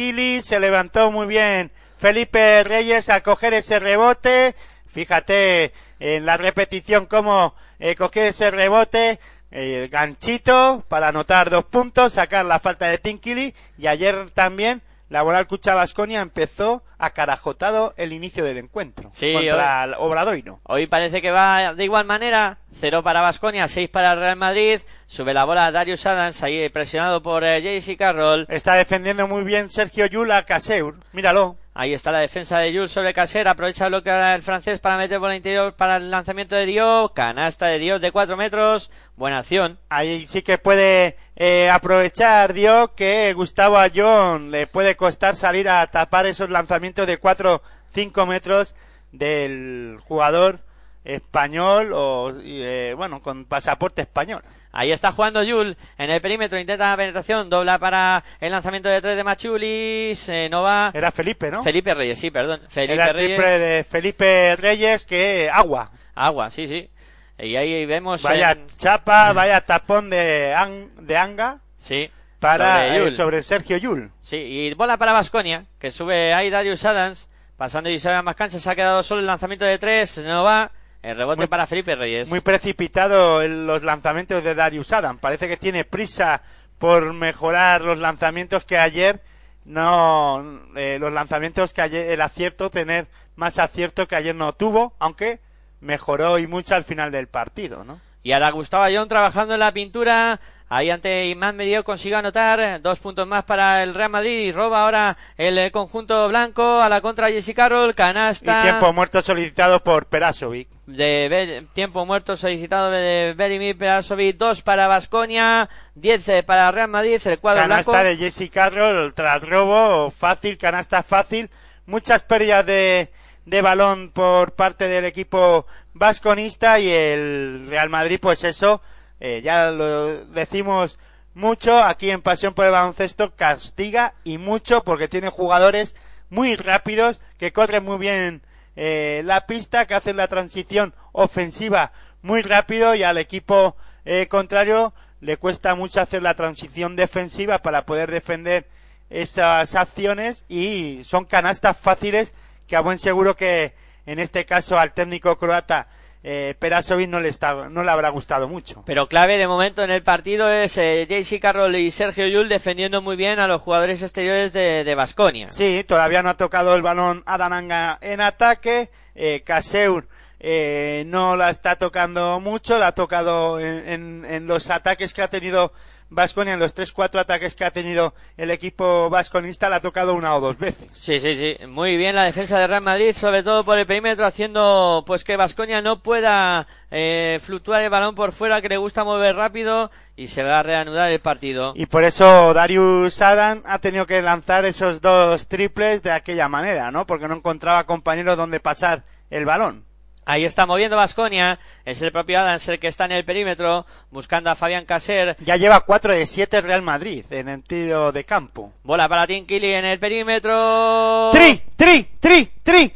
se 0.42 0.61
levantó 0.61 1.11
muy 1.11 1.26
bien 1.26 1.71
Felipe 1.97 2.62
Reyes 2.64 3.09
a 3.09 3.23
coger 3.23 3.54
ese 3.54 3.78
rebote. 3.78 4.54
Fíjate 4.87 5.73
en 6.00 6.26
la 6.26 6.37
repetición 6.37 7.06
cómo 7.06 7.54
eh, 7.78 7.94
coger 7.94 8.26
ese 8.26 8.50
rebote. 8.50 9.18
eh, 9.56 9.88
ganchito 9.90 10.85
para 10.88 11.09
anotar 11.09 11.49
dos 11.49 11.64
puntos, 11.64 12.14
sacar 12.14 12.44
la 12.44 12.59
falta 12.59 12.87
de 12.87 12.99
Tinkili 12.99 13.54
y 13.78 13.87
ayer 13.87 14.30
también 14.30 14.83
la 15.08 15.23
Boral 15.23 15.46
Cucha 15.46 15.75
Basconia 15.75 16.20
empezó 16.20 16.82
acarajotado 16.99 17.94
el 17.96 18.12
inicio 18.12 18.44
del 18.44 18.58
encuentro 18.58 19.11
Sí, 19.12 19.32
contra 19.32 19.84
el 19.84 19.94
Obradoiro. 19.94 20.61
Hoy 20.64 20.87
parece 20.87 21.20
que 21.20 21.30
va 21.30 21.75
de 21.75 21.84
igual 21.84 22.06
manera. 22.06 22.58
Cero 22.70 23.02
para 23.02 23.20
Basconia, 23.20 23.68
seis 23.68 23.88
para 23.88 24.12
el 24.12 24.20
Real 24.20 24.37
Madrid. 24.37 24.80
Sube 25.06 25.34
la 25.34 25.44
bola 25.44 25.70
Darius 25.70 26.06
Adams, 26.06 26.42
ahí 26.42 26.68
presionado 26.70 27.23
por 27.23 27.44
eh, 27.44 27.80
Carroll. 27.99 28.46
Está 28.49 28.75
defendiendo 28.75 29.28
muy 29.28 29.44
bien 29.44 29.70
Sergio 29.70 30.06
Yula 30.06 30.44
Caseur. 30.44 30.96
Míralo. 31.12 31.56
Ahí 31.76 31.93
está 31.93 32.12
la 32.12 32.21
defensa 32.21 32.61
de 32.61 32.73
Jules 32.73 32.93
sobre 32.93 33.12
Caser. 33.12 33.49
Aprovecha 33.49 33.87
el 33.87 33.90
bloque 33.90 34.09
ahora 34.09 34.37
el 34.37 34.43
francés 34.43 34.78
para 34.78 34.97
meter 34.97 35.19
bola 35.19 35.35
interior 35.35 35.75
para 35.75 35.97
el 35.97 36.09
lanzamiento 36.09 36.54
de 36.54 36.66
Diop. 36.66 37.12
Canasta 37.12 37.66
de 37.66 37.81
Diop 37.81 38.00
de 38.00 38.12
cuatro 38.12 38.37
metros. 38.37 38.93
Buena 39.16 39.38
acción. 39.38 39.81
Ahí 39.88 40.25
sí 40.28 40.43
que 40.43 40.57
puede 40.57 41.16
eh, 41.35 41.69
aprovechar 41.69 42.52
Dios 42.52 42.90
que 42.95 43.33
Gustavo 43.33 43.76
Ayón 43.76 44.52
le 44.52 44.69
puede 44.69 44.95
costar 44.95 45.35
salir 45.35 45.69
a 45.69 45.85
tapar 45.88 46.26
esos 46.26 46.49
lanzamientos 46.49 47.09
de 47.09 47.21
4-5 47.21 48.25
metros 48.25 48.76
del 49.11 49.99
jugador 50.07 50.61
español 51.02 51.90
o 51.93 52.33
eh, 52.40 52.95
bueno 52.97 53.21
con 53.21 53.47
pasaporte 53.47 54.02
español. 54.02 54.45
Ahí 54.76 54.90
está 54.90 55.12
jugando 55.12 55.43
Yul 55.45 55.76
en 55.99 56.11
el 56.11 56.21
perímetro, 56.21 56.59
intenta 56.59 56.90
la 56.90 56.97
penetración, 56.97 57.49
dobla 57.49 57.78
para 57.78 58.25
el 58.40 58.50
lanzamiento 58.50 58.88
de 58.88 59.00
tres 59.00 59.16
de 59.16 59.23
Machulis, 59.23 60.28
eh, 60.28 60.49
no 60.50 60.62
va. 60.62 60.90
Era 60.93 61.12
Felipe, 61.12 61.49
¿no? 61.50 61.62
Felipe 61.62 61.95
Reyes, 61.95 62.19
sí, 62.19 62.31
perdón. 62.33 62.61
Felipe 62.69 62.95
Era 62.95 63.07
el 63.09 63.14
Reyes. 63.14 63.37
triple 63.37 63.59
de 63.61 63.85
Felipe 63.85 64.57
Reyes 64.57 65.07
que 65.07 65.49
agua. 65.52 65.93
Agua, 66.16 66.50
sí, 66.50 66.66
sí. 66.66 66.90
Y 67.38 67.54
ahí 67.54 67.87
vemos. 67.87 68.23
Vaya 68.23 68.50
en- 68.52 68.66
chapa, 68.76 69.33
vaya 69.33 69.61
tapón 69.61 70.11
de, 70.11 70.52
An- 70.57 70.90
de 71.07 71.16
Anga 71.16 71.61
Sí. 71.81 72.11
para 72.40 72.88
sobre 72.88 73.09
eh, 73.09 73.14
sobre 73.16 73.43
Sergio 73.43 73.76
Yul. 73.76 74.11
Sí, 74.21 74.37
y 74.37 74.75
bola 74.75 74.97
para 74.97 75.12
Vasconia, 75.12 75.66
que 75.78 75.93
sube 75.93 76.35
ahí 76.35 76.50
Darius 76.50 76.85
Adams, 76.85 77.28
pasando 77.57 77.90
y 77.90 78.00
se 78.00 78.23
más 78.23 78.35
cancha, 78.35 78.59
se 78.59 78.69
ha 78.71 78.75
quedado 78.75 79.02
solo 79.04 79.21
el 79.21 79.26
lanzamiento 79.26 79.64
de 79.64 79.78
tres, 79.78 80.19
no 80.19 80.43
va. 80.43 80.73
El 81.04 81.16
rebote 81.18 81.42
Muy- 81.42 81.46
para 81.49 81.66
Felipe 81.66 81.94
Reyes. 81.94 82.30
Muy 82.30 82.40
precipitado 82.40 83.42
en 83.42 83.66
los 83.66 83.84
lanzamientos 83.84 84.42
de 84.42 84.54
Darius 84.54 84.92
Adam. 84.92 85.18
Parece 85.18 85.49
que 85.49 85.56
tiene 85.58 85.84
prisa 85.84 86.42
por 86.78 87.12
mejorar 87.12 87.82
los 87.82 87.99
lanzamientos 87.99 88.64
que 88.64 88.78
ayer 88.78 89.20
no 89.66 90.61
eh, 90.76 90.99
los 91.00 91.12
lanzamientos 91.12 91.73
que 91.73 91.82
ayer 91.82 92.11
el 92.11 92.20
acierto 92.20 92.70
tener 92.70 93.06
más 93.37 93.58
acierto 93.58 94.06
que 94.08 94.16
ayer 94.16 94.34
no 94.34 94.54
tuvo, 94.54 94.94
aunque 94.99 95.40
mejoró 95.80 96.38
y 96.38 96.46
mucho 96.46 96.75
al 96.75 96.84
final 96.84 97.11
del 97.11 97.28
partido, 97.28 97.84
¿no? 97.84 98.00
Y 98.23 98.32
ahora 98.32 98.50
Gustavo 98.50 98.84
Ayón 98.84 99.06
trabajando 99.08 99.54
en 99.54 99.61
la 99.61 99.73
pintura. 99.73 100.40
Ahí 100.71 100.90
ante 100.90 101.26
Imán 101.26 101.56
Medio 101.56 101.85
consigue 101.85 102.16
anotar 102.16 102.80
dos 102.80 102.99
puntos 102.99 103.28
más 103.28 103.44
para 103.44 103.83
el 103.83 103.94
Real 103.94 104.09
Madrid 104.11 104.47
y 104.47 104.50
roba 104.52 104.83
ahora 104.83 105.16
el 105.37 105.59
eh, 105.59 105.71
conjunto 105.71 106.26
blanco 106.28 106.80
a 106.80 106.88
la 106.88 107.00
contra 107.00 107.30
Jesse 107.30 107.54
Carroll. 107.54 107.90
Y 107.90 107.94
Canasta 107.94 108.62
tiempo 108.62 108.92
muerto 108.92 109.21
solicitado 109.23 109.85
por 109.85 110.06
Perasovic. 110.06 110.68
de 110.87 111.28
Be- 111.30 111.66
tiempo 111.75 112.04
muerto 112.06 112.37
solicitado 112.37 112.90
de 112.90 113.35
Berimir 113.37 113.76
Perasovic. 113.76 114.37
Dos 114.37 114.62
para 114.62 114.88
Vasconia, 114.88 115.68
diez 115.94 116.26
eh, 116.28 116.42
para 116.42 116.71
Real 116.73 116.88
Madrid. 116.88 117.21
El 117.25 117.38
cuadro 117.38 117.62
Canasta 117.62 117.90
blanco. 117.92 118.09
de 118.09 118.16
Jesse 118.16 118.50
Carroll 118.50 119.14
tras 119.14 119.47
robo, 119.49 120.11
fácil, 120.11 120.56
canasta 120.59 121.02
fácil. 121.02 121.50
Muchas 121.86 122.25
pérdidas 122.25 122.65
de, 122.65 123.12
de 123.45 123.62
balón 123.62 124.10
por 124.10 124.52
parte 124.54 124.89
del 124.89 125.04
equipo 125.04 125.67
vasconista 125.93 126.80
y 126.80 126.89
el 126.89 127.67
Real 127.69 127.91
Madrid, 127.91 128.19
pues 128.21 128.43
eso, 128.45 128.80
eh, 129.26 129.41
ya 129.41 129.71
lo 129.71 130.26
decimos 130.26 130.99
mucho 131.32 131.82
aquí 131.82 132.10
en 132.10 132.21
Pasión 132.21 132.52
por 132.52 132.67
el 132.67 132.73
Baloncesto, 132.73 133.34
castiga 133.34 134.13
y 134.23 134.37
mucho 134.37 134.84
porque 134.84 135.08
tiene 135.08 135.30
jugadores 135.30 135.97
muy 136.28 136.56
rápidos 136.56 137.23
que 137.39 137.50
corren 137.50 137.84
muy 137.84 137.97
bien 137.97 138.43
eh, 138.76 139.23
la 139.25 139.47
pista, 139.47 139.87
que 139.87 139.95
hacen 139.95 140.19
la 140.19 140.28
transición 140.28 140.95
ofensiva 141.13 141.93
muy 142.21 142.43
rápido 142.43 142.95
y 142.95 143.02
al 143.02 143.17
equipo 143.17 143.76
eh, 144.04 144.26
contrario 144.28 144.93
le 145.23 145.39
cuesta 145.39 145.75
mucho 145.75 146.02
hacer 146.02 146.23
la 146.23 146.34
transición 146.34 146.95
defensiva 146.95 147.60
para 147.60 147.87
poder 147.87 148.10
defender 148.10 148.67
esas 149.08 149.75
acciones 149.75 150.45
y 150.50 151.00
son 151.02 151.25
canastas 151.25 151.78
fáciles 151.78 152.34
que 152.67 152.76
a 152.76 152.80
buen 152.80 152.99
seguro 152.99 153.37
que 153.37 153.73
en 154.04 154.19
este 154.19 154.45
caso 154.45 154.78
al 154.78 154.93
técnico 154.93 155.39
croata 155.39 155.89
eh, 156.25 156.54
Perasovic 156.58 157.08
no 157.08 157.21
le, 157.21 157.28
está, 157.28 157.69
no 157.69 157.84
le 157.84 157.91
habrá 157.91 158.08
gustado 158.08 158.49
mucho. 158.49 158.82
Pero 158.87 159.08
clave 159.08 159.37
de 159.37 159.47
momento 159.47 159.84
en 159.84 159.91
el 159.91 160.02
partido 160.02 160.50
es 160.50 160.76
eh, 160.78 161.06
JC 161.08 161.39
Carroll 161.41 161.76
y 161.76 161.91
Sergio 161.91 162.26
Yul 162.26 162.49
defendiendo 162.49 163.02
muy 163.02 163.15
bien 163.17 163.39
a 163.39 163.47
los 163.47 163.60
jugadores 163.60 164.02
exteriores 164.02 164.52
de 164.54 164.95
Vasconia. 164.97 165.49
Sí, 165.50 165.84
todavía 165.87 166.23
no 166.23 166.30
ha 166.30 166.37
tocado 166.37 166.75
el 166.75 166.82
balón 166.82 167.23
Adananga 167.26 167.99
en 168.00 168.21
ataque. 168.23 168.91
Eh, 169.15 169.43
Caseur 169.45 170.08
eh, 170.41 171.04
no 171.06 171.37
la 171.37 171.50
está 171.50 171.76
tocando 171.76 172.41
mucho, 172.41 172.78
la 172.78 172.89
ha 172.89 172.93
tocado 172.93 173.60
en, 173.60 173.89
en- 173.89 174.25
en 174.28 174.47
los 174.47 174.71
ataques 174.71 175.15
que 175.15 175.23
ha 175.23 175.28
tenido 175.28 175.73
Vasconia, 176.15 176.55
en 176.55 176.61
los 176.61 176.75
3-4 176.75 177.21
ataques 177.21 177.55
que 177.55 177.65
ha 177.65 177.71
tenido 177.71 178.15
el 178.37 178.50
equipo 178.50 179.11
vasconista, 179.11 179.69
la 179.69 179.77
ha 179.77 179.81
tocado 179.81 180.15
una 180.15 180.35
o 180.35 180.41
dos 180.41 180.59
veces. 180.59 180.89
Sí, 180.93 181.21
sí, 181.21 181.37
sí. 181.37 181.67
Muy 181.67 181.97
bien 181.97 182.15
la 182.15 182.25
defensa 182.25 182.59
de 182.59 182.67
Real 182.67 182.83
Madrid, 182.83 183.13
sobre 183.15 183.43
todo 183.43 183.65
por 183.65 183.79
el 183.79 183.87
perímetro, 183.87 184.25
haciendo 184.27 185.05
pues 185.07 185.25
que 185.25 185.37
Vasconia 185.37 185.83
no 185.83 186.03
pueda 186.03 186.67
eh, 186.91 187.39
fluctuar 187.43 187.83
el 187.83 187.91
balón 187.91 188.15
por 188.15 188.33
fuera, 188.33 188.63
que 188.63 188.69
le 188.69 188.77
gusta 188.77 189.05
mover 189.05 189.37
rápido 189.37 189.91
y 190.17 190.29
se 190.29 190.43
va 190.43 190.61
a 190.61 190.63
reanudar 190.63 191.11
el 191.11 191.21
partido. 191.21 191.73
Y 191.77 191.87
por 191.87 192.05
eso 192.05 192.55
Darius 192.55 193.21
Adam 193.21 193.63
ha 193.65 193.79
tenido 193.81 194.07
que 194.07 194.23
lanzar 194.23 194.65
esos 194.65 195.00
dos 195.00 195.49
triples 195.49 196.03
de 196.03 196.13
aquella 196.13 196.49
manera, 196.49 196.91
¿no? 196.91 197.07
Porque 197.07 197.29
no 197.29 197.35
encontraba 197.35 197.85
compañeros 197.85 198.37
donde 198.37 198.61
pasar 198.61 199.03
el 199.31 199.45
balón. 199.45 199.85
Ahí 200.26 200.45
está 200.45 200.67
moviendo 200.67 200.97
Vasconia, 200.97 201.58
es 201.84 202.00
el 202.00 202.10
propio 202.10 202.41
Adams 202.41 202.69
el 202.69 202.78
que 202.78 202.89
está 202.89 203.04
en 203.04 203.13
el 203.13 203.25
perímetro, 203.25 203.84
buscando 204.10 204.50
a 204.50 204.54
Fabián 204.54 204.87
Caser. 204.87 205.37
Ya 205.45 205.56
lleva 205.56 205.80
4 205.80 206.15
de 206.15 206.26
7 206.26 206.60
Real 206.63 206.82
Madrid 206.82 207.25
en 207.30 207.49
el 207.49 207.63
tiro 207.63 208.10
de 208.10 208.25
campo. 208.25 208.73
Bola 208.82 209.08
para 209.08 209.26
Tim 209.26 209.47
Kelly 209.47 209.73
en 209.73 209.84
el 209.84 209.99
perímetro. 209.99 211.30
Tri, 211.32 211.60
tri, 211.76 212.08
tri, 212.21 212.50
tri, 212.63 212.93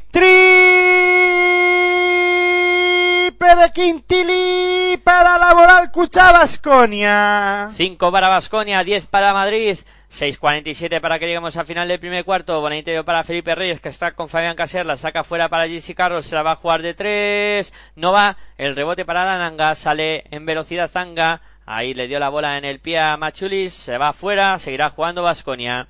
de 3.39 3.71
Quintili 3.73 4.97
para 5.05 5.39
la 5.39 5.55
Moral 5.55 5.93
Cucha 5.93 6.33
Basconia. 6.33 7.71
5 7.73 8.13
para 8.13 8.29
Vasconia, 8.29 8.83
10 8.83 9.07
para 9.07 9.33
Madrid, 9.33 9.79
6.47 10.11 11.01
para 11.01 11.19
que 11.19 11.27
lleguemos 11.27 11.57
al 11.57 11.65
final 11.65 11.87
del 11.87 12.01
primer 12.01 12.25
cuarto. 12.25 12.61
Bola 12.61 12.77
interior 12.77 13.05
para 13.05 13.23
Felipe 13.23 13.55
Reyes, 13.55 13.81
que 13.81 13.89
está 13.91 14.13
con 14.13 14.29
Fabián 14.29 14.57
Caser, 14.57 14.85
la 14.85 14.97
saca 14.97 15.23
fuera 15.23 15.49
para 15.49 15.69
Jesse 15.69 15.95
Carlos, 15.95 16.27
se 16.27 16.35
la 16.35 16.43
va 16.43 16.53
a 16.53 16.57
jugar 16.57 16.83
de 16.83 16.95
3. 16.95 17.73
No 17.95 18.13
va, 18.13 18.37
el 18.59 18.75
rebote 18.75 19.05
para 19.05 19.25
Lananga, 19.25 19.75
sale 19.77 20.25
en 20.31 20.45
velocidad 20.45 20.91
Zanga. 20.91 21.41
Ahí 21.65 21.95
le 21.95 22.09
dio 22.09 22.19
la 22.19 22.31
bola 22.31 22.59
en 22.59 22.65
el 22.65 22.81
pie 22.81 22.99
a 22.99 23.17
Machulis, 23.17 23.73
se 23.73 23.99
va 23.99 24.13
fuera, 24.13 24.59
seguirá 24.59 24.91
jugando 24.91 25.23
Vasconia. 25.23 25.87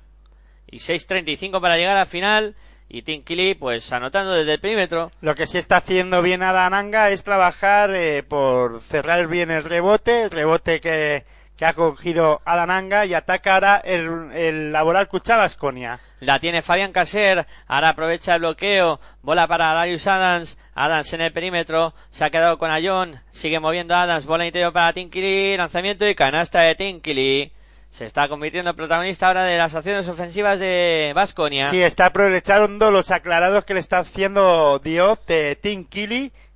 Y 0.67 0.77
6.35 0.77 1.59
para 1.59 1.77
llegar 1.77 1.97
al 1.97 2.07
final. 2.07 2.55
Y 2.89 3.03
Tim 3.03 3.23
Kelly, 3.23 3.53
pues 3.53 3.91
anotando 3.93 4.33
desde 4.33 4.53
el 4.53 4.59
perímetro. 4.59 5.11
Lo 5.21 5.35
que 5.35 5.45
sí 5.45 5.59
está 5.59 5.77
haciendo 5.77 6.23
bien 6.23 6.41
Adananga 6.41 7.11
es 7.11 7.23
trabajar 7.23 7.91
eh, 7.93 8.23
por 8.23 8.81
cerrar 8.81 9.27
bien 9.27 9.51
el 9.51 9.63
rebote, 9.63 10.23
el 10.23 10.31
rebote 10.31 10.81
que, 10.81 11.23
que 11.55 11.65
ha 11.65 11.73
cogido 11.73 12.41
Adananga 12.45 13.05
y 13.05 13.13
ataca 13.13 13.53
ahora 13.53 13.77
el, 13.77 14.31
el 14.33 14.71
Laboral 14.71 15.07
Cucha 15.07 15.37
Basconia. 15.37 15.99
La 16.19 16.39
tiene 16.39 16.61
Fabián 16.61 16.91
Caser. 16.91 17.45
Ahora 17.67 17.89
aprovecha 17.89 18.33
el 18.33 18.39
bloqueo. 18.39 18.99
Bola 19.21 19.47
para 19.47 19.73
Darius 19.73 20.07
Adams. 20.07 20.57
Adams 20.73 21.13
en 21.13 21.21
el 21.21 21.31
perímetro. 21.31 21.93
Se 22.09 22.25
ha 22.25 22.29
quedado 22.29 22.57
con 22.57 22.71
Ayón. 22.71 23.21
Sigue 23.29 23.59
moviendo 23.59 23.95
Adams. 23.95 24.25
Bola 24.25 24.45
interior 24.45 24.73
para 24.73 24.93
Tinkili. 24.93 25.55
Lanzamiento 25.55 26.07
y 26.07 26.15
canasta 26.15 26.61
de 26.61 26.75
Tinkili. 26.75 27.51
Se 27.89 28.05
está 28.05 28.27
convirtiendo 28.27 28.69
en 28.69 28.75
protagonista 28.75 29.27
ahora 29.27 29.43
de 29.43 29.57
las 29.57 29.73
acciones 29.73 30.07
ofensivas 30.07 30.59
de 30.59 31.11
Vasconia. 31.15 31.69
Sí, 31.69 31.81
está 31.81 32.07
aprovechando 32.07 32.91
los 32.91 33.11
aclarados 33.11 33.65
que 33.65 33.73
le 33.73 33.79
está 33.79 33.99
haciendo 33.99 34.79
Diop 34.79 35.25
de 35.25 35.55
Tim 35.55 35.87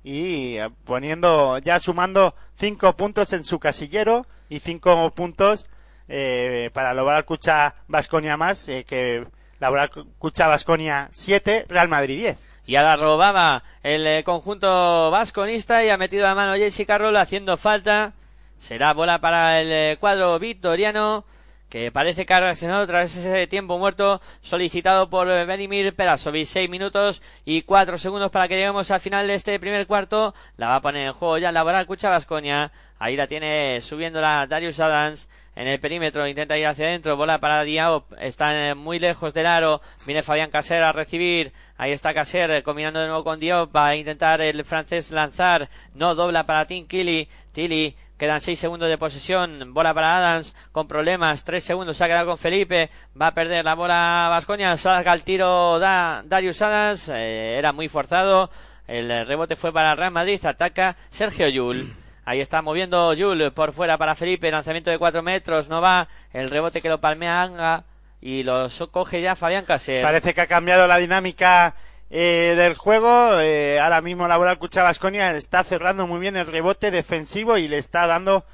y 0.04 0.56
eh, 0.56 0.70
poniendo, 0.84 1.58
ya 1.58 1.80
sumando 1.80 2.34
cinco 2.54 2.94
puntos 2.96 3.32
en 3.32 3.44
su 3.44 3.58
casillero 3.58 4.26
y 4.48 4.60
cinco 4.60 5.10
puntos 5.10 5.68
eh, 6.08 6.70
para 6.72 6.94
lograr 6.94 7.24
Cucha 7.24 7.74
Basconia 7.88 8.36
más, 8.36 8.68
eh, 8.68 8.84
que 8.84 9.26
lograr 9.58 9.90
Cucha 10.18 10.46
Basconia 10.46 11.08
7, 11.12 11.66
Real 11.68 11.88
Madrid 11.88 12.18
10. 12.18 12.54
Y 12.66 12.76
ahora 12.76 12.96
robaba 12.96 13.62
el 13.82 14.06
eh, 14.06 14.24
conjunto 14.24 15.10
vasconista 15.10 15.84
y 15.84 15.90
ha 15.90 15.98
metido 15.98 16.22
la 16.22 16.34
mano 16.34 16.54
Jesse 16.54 16.86
Carroll 16.86 17.16
haciendo 17.16 17.56
falta. 17.56 18.12
Será 18.58 18.92
bola 18.92 19.20
para 19.20 19.60
el 19.60 19.68
eh, 19.70 19.96
cuadro 20.00 20.38
victoriano 20.38 21.24
que 21.68 21.90
parece 21.90 22.24
que 22.24 22.32
ha 22.32 22.38
reaccionado 22.38 22.86
tras 22.86 23.16
ese 23.16 23.48
tiempo 23.48 23.78
muerto 23.78 24.20
solicitado 24.42 25.10
por 25.10 25.26
Benimir 25.26 25.92
Perasovic. 25.94 26.46
Seis 26.46 26.70
minutos 26.70 27.20
y 27.44 27.62
cuatro 27.62 27.98
segundos 27.98 28.30
para 28.30 28.46
que 28.46 28.54
lleguemos 28.54 28.92
al 28.92 29.00
final 29.00 29.26
de 29.26 29.34
este 29.34 29.58
primer 29.58 29.86
cuarto. 29.88 30.34
La 30.56 30.68
va 30.68 30.76
a 30.76 30.80
poner 30.80 31.08
en 31.08 31.12
juego 31.14 31.38
ya 31.38 31.50
Laboral 31.50 31.86
Cucha. 31.86 32.16
Ahí 33.00 33.16
la 33.16 33.26
tiene 33.26 33.80
subiendo 33.80 34.20
la 34.20 34.46
Darius 34.46 34.78
Adams 34.78 35.28
en 35.56 35.68
el 35.68 35.78
perímetro, 35.80 36.26
intenta 36.26 36.58
ir 36.58 36.66
hacia 36.66 36.86
adentro, 36.86 37.16
bola 37.16 37.38
para 37.38 37.62
Diao, 37.62 38.06
está 38.20 38.74
muy 38.74 38.98
lejos 38.98 39.32
del 39.34 39.46
aro, 39.46 39.80
viene 40.04 40.22
Fabián 40.24 40.50
Caser 40.50 40.82
a 40.82 40.90
recibir, 40.90 41.52
ahí 41.76 41.92
está 41.92 42.12
Caser 42.12 42.62
combinando 42.64 42.98
de 42.98 43.06
nuevo 43.06 43.22
con 43.22 43.38
Diop, 43.38 43.74
va 43.74 43.88
a 43.88 43.96
intentar 43.96 44.40
el 44.40 44.64
francés 44.64 45.12
lanzar, 45.12 45.68
no 45.94 46.16
dobla 46.16 46.44
para 46.44 46.66
Tim 46.66 46.88
Killy, 46.88 47.28
Tilly 47.52 47.96
Quedan 48.18 48.40
seis 48.40 48.60
segundos 48.60 48.88
de 48.88 48.96
posesión. 48.96 49.74
Bola 49.74 49.92
para 49.92 50.16
Adams 50.16 50.54
con 50.70 50.86
problemas. 50.86 51.44
Tres 51.44 51.64
segundos. 51.64 51.96
Se 51.96 52.04
ha 52.04 52.06
quedado 52.06 52.26
con 52.26 52.38
Felipe. 52.38 52.88
Va 53.20 53.28
a 53.28 53.34
perder 53.34 53.64
la 53.64 53.74
bola 53.74 54.28
Vascoña. 54.30 54.76
Salga 54.76 55.12
el 55.12 55.24
tiro 55.24 55.78
da 55.80 56.22
Darius 56.24 56.62
Adams. 56.62 57.08
Eh, 57.08 57.56
era 57.58 57.72
muy 57.72 57.88
forzado. 57.88 58.50
El 58.86 59.26
rebote 59.26 59.56
fue 59.56 59.72
para 59.72 59.96
Real 59.96 60.12
Madrid. 60.12 60.44
Ataca 60.46 60.96
Sergio 61.10 61.48
Yul. 61.48 61.92
Ahí 62.24 62.40
está 62.40 62.62
moviendo 62.62 63.12
Yul 63.14 63.50
por 63.52 63.72
fuera 63.72 63.98
para 63.98 64.14
Felipe. 64.14 64.50
Lanzamiento 64.50 64.90
de 64.90 64.98
cuatro 64.98 65.22
metros. 65.22 65.68
No 65.68 65.80
va. 65.80 66.06
El 66.32 66.50
rebote 66.50 66.80
que 66.80 66.88
lo 66.88 67.00
palmea 67.00 67.42
Anga. 67.42 67.84
Y 68.20 68.44
lo 68.44 68.68
coge 68.92 69.22
ya 69.22 69.34
Fabián 69.34 69.64
Caser. 69.64 70.02
Parece 70.02 70.32
que 70.34 70.40
ha 70.40 70.46
cambiado 70.46 70.86
la 70.86 70.98
dinámica 70.98 71.74
eh, 72.16 72.54
del 72.56 72.74
juego. 72.76 73.40
Eh, 73.40 73.80
ahora 73.80 74.00
mismo 74.00 74.28
la 74.28 74.36
bola 74.36 74.56
está 75.36 75.64
cerrando 75.64 76.06
muy 76.06 76.20
bien 76.20 76.36
el 76.36 76.46
rebote 76.46 76.92
defensivo 76.92 77.58
y 77.58 77.66
le 77.66 77.78
está 77.78 78.06
dando 78.06 78.44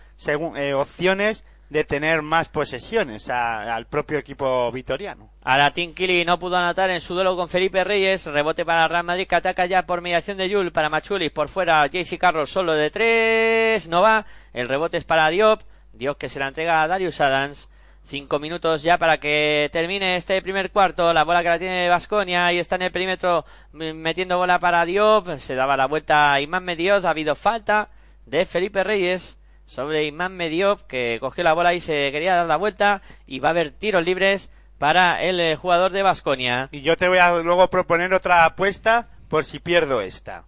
eh, 0.56 0.72
opciones 0.72 1.44
de 1.68 1.84
tener 1.84 2.22
más 2.22 2.48
posesiones 2.48 3.28
al 3.28 3.86
propio 3.86 4.18
equipo 4.18 4.72
vitoriano. 4.72 5.30
Tim 5.74 5.92
Kili 5.92 6.24
no 6.24 6.38
pudo 6.38 6.56
anotar 6.56 6.88
en 6.88 7.02
su 7.02 7.12
duelo 7.12 7.36
con 7.36 7.50
Felipe 7.50 7.84
Reyes. 7.84 8.24
Rebote 8.24 8.64
para 8.64 8.88
Real 8.88 9.04
Madrid 9.04 9.26
que 9.28 9.36
ataca 9.36 9.66
ya 9.66 9.84
por 9.84 10.00
mediación 10.00 10.38
de 10.38 10.48
Yul 10.48 10.72
para 10.72 10.88
Machulis. 10.88 11.30
Por 11.30 11.48
fuera 11.48 11.86
JC 11.86 12.18
Carlos 12.18 12.50
solo 12.50 12.72
de 12.72 12.90
tres. 12.90 13.88
No 13.88 14.00
va. 14.00 14.24
El 14.54 14.68
rebote 14.68 14.96
es 14.96 15.04
para 15.04 15.28
Diop. 15.28 15.60
Diop 15.92 16.16
que 16.16 16.30
se 16.30 16.40
la 16.40 16.48
entrega 16.48 16.82
a 16.82 16.88
Darius 16.88 17.20
Adams. 17.20 17.68
Cinco 18.10 18.40
minutos 18.40 18.82
ya 18.82 18.98
para 18.98 19.20
que 19.20 19.70
termine 19.72 20.16
este 20.16 20.42
primer 20.42 20.72
cuarto. 20.72 21.12
La 21.12 21.22
bola 21.22 21.44
que 21.44 21.48
la 21.48 21.60
tiene 21.60 21.88
Vasconia 21.88 22.52
y 22.52 22.58
está 22.58 22.74
en 22.74 22.82
el 22.82 22.90
perímetro 22.90 23.44
metiendo 23.72 24.36
bola 24.36 24.58
para 24.58 24.84
Diop. 24.84 25.36
Se 25.36 25.54
daba 25.54 25.76
la 25.76 25.86
vuelta 25.86 26.32
a 26.32 26.40
Imán 26.40 26.64
Mediop. 26.64 27.04
Ha 27.04 27.10
habido 27.10 27.36
falta 27.36 27.88
de 28.26 28.46
Felipe 28.46 28.82
Reyes 28.82 29.38
sobre 29.64 30.06
Imán 30.06 30.36
Mediop 30.36 30.80
que 30.88 31.18
cogió 31.20 31.44
la 31.44 31.52
bola 31.52 31.72
y 31.72 31.78
se 31.78 32.10
quería 32.10 32.34
dar 32.34 32.46
la 32.46 32.56
vuelta. 32.56 33.00
Y 33.28 33.38
va 33.38 33.50
a 33.50 33.52
haber 33.52 33.70
tiros 33.70 34.04
libres 34.04 34.50
para 34.76 35.22
el 35.22 35.38
eh, 35.38 35.54
jugador 35.54 35.92
de 35.92 36.02
Vasconia. 36.02 36.68
Y 36.72 36.80
yo 36.80 36.96
te 36.96 37.06
voy 37.06 37.18
a 37.18 37.30
luego 37.38 37.70
proponer 37.70 38.12
otra 38.12 38.44
apuesta 38.44 39.06
por 39.28 39.44
si 39.44 39.60
pierdo 39.60 40.00
esta. 40.00 40.46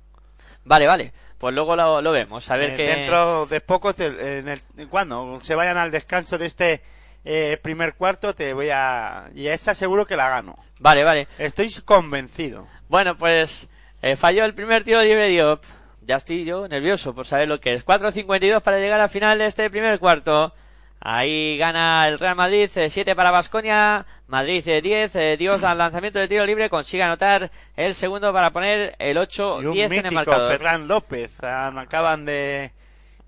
Vale, 0.65 0.89
vale. 0.89 1.13
Pues 1.39 1.55
luego 1.55 1.77
lo, 1.77 2.11
vemos. 2.11 2.51
A 2.51 2.57
ver 2.57 2.71
eh, 2.71 2.77
qué. 2.77 2.87
Dentro 2.89 3.47
de 3.47 3.61
poco, 3.61 3.95
cuando 4.91 5.39
se 5.43 5.55
vayan 5.55 5.77
al 5.77 5.93
descanso 5.93 6.39
de 6.39 6.47
este 6.47 6.83
eh, 7.25 7.59
primer 7.63 7.95
cuarto 7.95 8.35
te 8.35 8.53
voy 8.53 8.71
a... 8.71 9.31
Y 9.35 9.47
esa 9.47 9.75
seguro 9.75 10.07
que 10.07 10.17
la 10.17 10.29
gano. 10.29 10.57
Vale, 10.81 11.05
vale. 11.05 11.29
Estoy 11.39 11.71
convencido. 11.85 12.67
Bueno, 12.89 13.17
pues 13.17 13.69
eh, 14.03 14.17
falló 14.17 14.45
el 14.45 14.55
primer 14.55 14.85
tiro 14.85 15.01
libre 15.03 15.29
Diop. 15.29 15.63
Ya 16.05 16.17
estoy 16.17 16.45
yo 16.45 16.67
nervioso 16.67 17.15
por 17.15 17.27
saber 17.27 17.49
lo 17.49 17.61
que 17.61 17.75
es. 17.75 17.87
4.52 17.87 18.61
para 18.61 18.79
llegar 18.79 19.01
al 19.01 19.09
final 19.09 19.39
de 19.39 19.47
este 19.47 19.71
primer 19.71 19.99
cuarto. 20.01 20.53
Ahí 21.05 21.57
gana 21.59 22.07
el 22.07 22.19
Real 22.19 22.37
Madrid, 22.37 22.71
7 22.73 23.11
eh, 23.11 23.17
para 23.17 23.33
Basconia, 23.33 24.07
Madrid 24.29 24.65
10, 24.65 25.17
eh, 25.17 25.37
Dios 25.37 25.65
al 25.65 25.79
lanzamiento 25.79 26.21
de 26.21 26.29
tiro 26.29 26.47
libre, 26.47 26.71
consigue 26.71 27.03
anotar 27.03 27.51
el 27.75 27.97
segundo 27.97 28.33
para 28.33 28.53
poner 28.53 28.95
el 29.01 29.17
8-10 29.17 29.99
en 29.99 30.07
el 30.07 30.13
marcador. 30.13 30.53
Ferran 30.53 30.87
López, 30.87 31.43
acaban 31.43 32.25
de, 32.25 32.71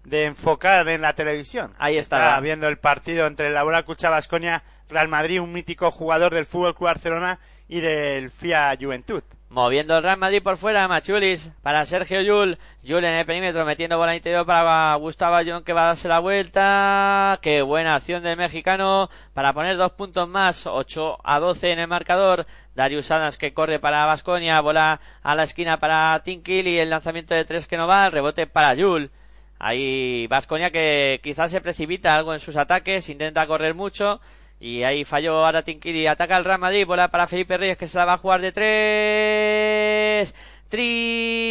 de 0.05 0.25
enfocar 0.25 0.89
en 0.89 1.01
la 1.01 1.15
televisión. 1.15 1.75
Ahí 1.79 1.99
está. 1.99 2.39
viendo 2.41 2.69
el 2.69 2.79
partido 2.79 3.27
entre 3.27 3.49
el 3.49 3.55
Laboral 3.55 3.85
Cucha 3.85 4.11
Basconia, 4.11 4.63
Real 4.89 5.09
Madrid, 5.09 5.41
un 5.41 5.53
mítico 5.53 5.91
jugador 5.91 6.35
del 6.35 6.47
Fútbol 6.47 6.75
Club 6.75 6.89
Barcelona 6.89 7.39
y 7.69 7.81
del 7.81 8.31
FIA 8.31 8.77
Juventud. 8.81 9.23
Moviendo 9.55 9.97
el 9.97 10.03
Real 10.03 10.19
Madrid 10.19 10.43
por 10.43 10.57
fuera, 10.57 10.89
Machulis 10.89 11.53
para 11.63 11.85
Sergio 11.85 12.21
Yul. 12.23 12.59
Yul 12.83 13.05
en 13.05 13.15
el 13.15 13.25
perímetro 13.25 13.65
metiendo 13.65 13.97
bola 13.97 14.17
interior 14.17 14.45
para 14.45 14.97
Gustavo 14.97 15.37
Ayón 15.37 15.63
que 15.63 15.73
va 15.73 15.85
a 15.85 15.87
darse 15.87 16.09
la 16.09 16.19
vuelta. 16.19 17.39
Qué 17.41 17.63
buena 17.63 17.95
acción 17.95 18.25
del 18.25 18.37
mexicano 18.37 19.09
para 19.33 19.53
poner 19.53 19.77
dos 19.77 19.93
puntos 19.93 20.29
más. 20.29 20.67
8 20.67 21.19
a 21.23 21.39
12 21.39 21.71
en 21.71 21.79
el 21.79 21.87
marcador. 21.87 22.47
Darius 22.75 23.13
Adams 23.13 23.39
que 23.39 23.55
corre 23.55 23.79
para 23.79 24.07
Basconia. 24.07 24.61
Bola 24.61 25.01
a 25.23 25.35
la 25.37 25.45
esquina 25.45 25.79
para 25.79 26.21
Tinkil 26.25 26.67
y 26.67 26.81
el 26.81 26.91
lanzamiento 26.91 27.33
de 27.35 27.45
tres 27.45 27.69
que 27.69 27.77
no 27.77 27.87
va. 27.87 28.11
Rebote 28.11 28.49
para 28.49 28.75
Yul. 28.75 29.13
Ahí 29.59 30.27
Vasconia 30.29 30.71
que 30.71 31.21
quizás 31.23 31.51
se 31.51 31.61
precipita 31.61 32.17
algo 32.17 32.35
en 32.35 32.41
sus 32.41 32.57
ataques, 32.57 33.09
intenta 33.09 33.47
correr 33.47 33.75
mucho. 33.75 34.21
Y 34.61 34.83
ahí 34.83 35.05
falló 35.05 35.45
ahora 35.45 35.63
Tinkiri. 35.63 36.07
Ataca 36.07 36.37
el 36.37 36.45
Real 36.45 36.59
Madrid. 36.59 36.87
Bola 36.87 37.09
para 37.11 37.27
Felipe 37.27 37.57
Reyes 37.57 37.77
que 37.77 37.87
se 37.87 37.99
la 37.99 38.05
va 38.05 38.15
a 38.15 38.19
jugar 38.19 38.41
de 38.41 38.53
tres. 38.53 40.35
Triple 40.69 41.45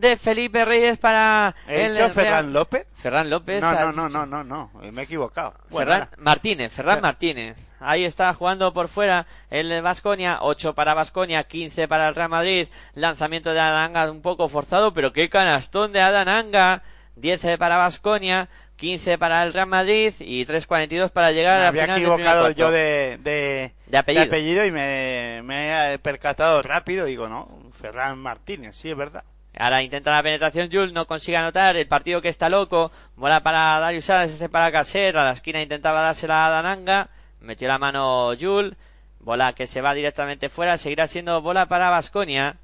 de 0.00 0.16
Felipe 0.16 0.64
Reyes 0.64 0.98
para 0.98 1.54
el 1.66 1.94
Ferran 2.10 2.52
López? 2.52 2.86
Ferran 2.96 3.30
López. 3.30 3.60
No, 3.60 3.72
no, 3.72 3.92
no, 3.92 4.08
no, 4.08 4.26
no, 4.26 4.44
no, 4.44 4.70
me 4.92 5.02
he 5.02 5.04
equivocado. 5.04 5.54
Ferran 5.70 6.08
Martínez, 6.18 6.72
Ferran 6.72 7.00
Martínez. 7.00 7.56
Ahí 7.80 8.04
está 8.04 8.32
jugando 8.34 8.72
por 8.74 8.88
fuera 8.88 9.26
el 9.50 9.80
Vasconia, 9.82 10.38
8 10.42 10.74
para 10.74 10.94
Vasconia, 10.94 11.44
15 11.44 11.88
para 11.88 12.08
el 12.08 12.14
Real 12.14 12.28
Madrid. 12.28 12.68
Lanzamiento 12.94 13.52
de 13.52 13.60
Adananga 13.60 14.10
un 14.10 14.20
poco 14.20 14.48
forzado, 14.48 14.92
pero 14.92 15.12
qué 15.12 15.28
canastón 15.28 15.92
de 15.92 16.00
Adananga. 16.00 16.82
10 17.16 17.58
para 17.58 17.76
Vasconia, 17.76 18.48
15 18.76 19.18
para 19.18 19.42
el 19.42 19.52
Real 19.52 19.66
Madrid 19.66 20.12
y 20.20 20.44
3.42 20.46 21.10
para 21.10 21.32
llegar 21.32 21.60
al 21.60 21.72
final 21.72 21.90
había 21.90 21.96
equivocado 21.96 22.50
yo 22.50 22.70
de, 22.70 23.18
de, 23.22 23.98
apellido. 23.98 24.64
y 24.64 24.70
me, 24.70 25.42
me, 25.44 25.92
he 25.92 25.98
percatado 25.98 26.62
rápido. 26.62 27.04
Digo, 27.04 27.28
no, 27.28 27.70
Ferran 27.78 28.18
Martínez, 28.18 28.76
sí, 28.76 28.90
es 28.90 28.96
verdad. 28.96 29.24
Ahora 29.58 29.82
intenta 29.82 30.10
la 30.10 30.22
penetración, 30.22 30.70
Jules 30.70 30.92
no 30.92 31.06
consigue 31.06 31.36
anotar. 31.36 31.76
El 31.76 31.86
partido 31.86 32.22
que 32.22 32.28
está 32.28 32.48
loco. 32.48 32.92
Bola 33.16 33.42
para 33.42 33.78
Darius 33.80 34.10
Adams, 34.10 34.32
ese 34.32 34.48
para 34.48 34.72
Caser. 34.72 35.16
A 35.16 35.24
la 35.24 35.32
esquina 35.32 35.60
intentaba 35.60 36.02
dársela 36.02 36.46
a 36.46 36.50
Dananga. 36.50 37.10
Metió 37.40 37.68
la 37.68 37.78
mano 37.78 38.32
Jules. 38.38 38.74
Bola 39.18 39.52
que 39.52 39.66
se 39.66 39.80
va 39.80 39.94
directamente 39.94 40.48
fuera. 40.48 40.78
Seguirá 40.78 41.06
siendo 41.06 41.42
bola 41.42 41.66
para 41.66 41.90
Vasconia. 41.90 42.56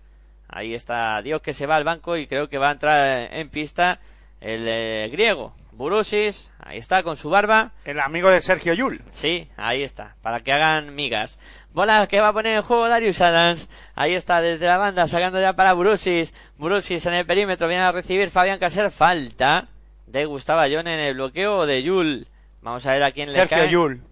Ahí 0.48 0.74
está 0.74 1.20
Dios 1.22 1.42
que 1.42 1.54
se 1.54 1.66
va 1.66 1.76
al 1.76 1.84
banco 1.84 2.16
y 2.16 2.26
creo 2.26 2.48
que 2.48 2.58
va 2.58 2.68
a 2.68 2.72
entrar 2.72 3.32
en 3.32 3.48
pista 3.50 3.98
el 4.40 4.64
eh, 4.68 5.08
griego. 5.10 5.54
Burusis, 5.72 6.50
ahí 6.58 6.78
está 6.78 7.02
con 7.02 7.16
su 7.16 7.28
barba. 7.28 7.72
El 7.84 8.00
amigo 8.00 8.30
de 8.30 8.40
Sergio 8.40 8.72
Yul. 8.72 9.02
Sí, 9.12 9.48
ahí 9.58 9.82
está, 9.82 10.16
para 10.22 10.40
que 10.40 10.52
hagan 10.52 10.94
migas. 10.94 11.38
Bola 11.76 12.06
que 12.06 12.22
va 12.22 12.28
a 12.28 12.32
poner 12.32 12.56
en 12.56 12.62
juego 12.62 12.88
Darius 12.88 13.20
Adams. 13.20 13.68
Ahí 13.94 14.14
está 14.14 14.40
desde 14.40 14.64
la 14.64 14.78
banda, 14.78 15.06
sacando 15.06 15.38
ya 15.38 15.52
para 15.52 15.74
Burusis. 15.74 16.32
Burusis 16.56 17.04
en 17.04 17.12
el 17.12 17.26
perímetro, 17.26 17.68
viene 17.68 17.82
a 17.82 17.92
recibir 17.92 18.30
Fabián 18.30 18.58
Caser. 18.58 18.90
Falta 18.90 19.68
de 20.06 20.24
Gustavo 20.24 20.60
Ayón 20.60 20.88
en 20.88 20.98
el 21.00 21.12
bloqueo 21.12 21.66
de 21.66 21.82
Yul. 21.82 22.28
Vamos 22.62 22.86
a 22.86 22.94
ver 22.94 23.02
a 23.02 23.12
quién 23.12 23.28
le 23.30 23.34
cae. 23.34 23.46
Sergio 23.46 23.66
Yul, 23.66 24.02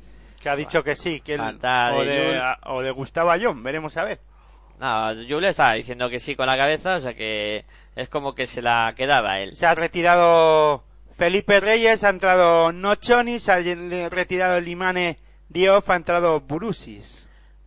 que 0.42 0.50
ha 0.50 0.56
dicho 0.56 0.84
que 0.84 0.94
sí. 0.94 1.22
Que 1.22 1.38
o, 1.40 2.04
de, 2.04 2.42
o 2.66 2.82
de 2.82 2.90
Gustavo 2.90 3.30
Ayón, 3.30 3.62
veremos 3.62 3.96
a 3.96 4.04
ver. 4.04 4.18
No, 4.78 5.14
Yul 5.14 5.46
está 5.46 5.72
diciendo 5.72 6.10
que 6.10 6.20
sí 6.20 6.36
con 6.36 6.44
la 6.44 6.58
cabeza, 6.58 6.96
o 6.96 7.00
sea 7.00 7.14
que 7.14 7.64
es 7.96 8.10
como 8.10 8.34
que 8.34 8.46
se 8.46 8.60
la 8.60 8.92
quedaba 8.94 9.38
él. 9.38 9.56
Se 9.56 9.64
ha 9.64 9.74
retirado 9.74 10.84
Felipe 11.16 11.60
Reyes, 11.60 12.04
ha 12.04 12.10
entrado 12.10 12.72
Nochoni, 12.72 13.38
se 13.38 13.52
ha 13.52 14.08
retirado 14.10 14.60
Limane 14.60 15.16
Diop, 15.48 15.88
ha 15.88 15.96
entrado 15.96 16.40
Burusis. 16.40 17.23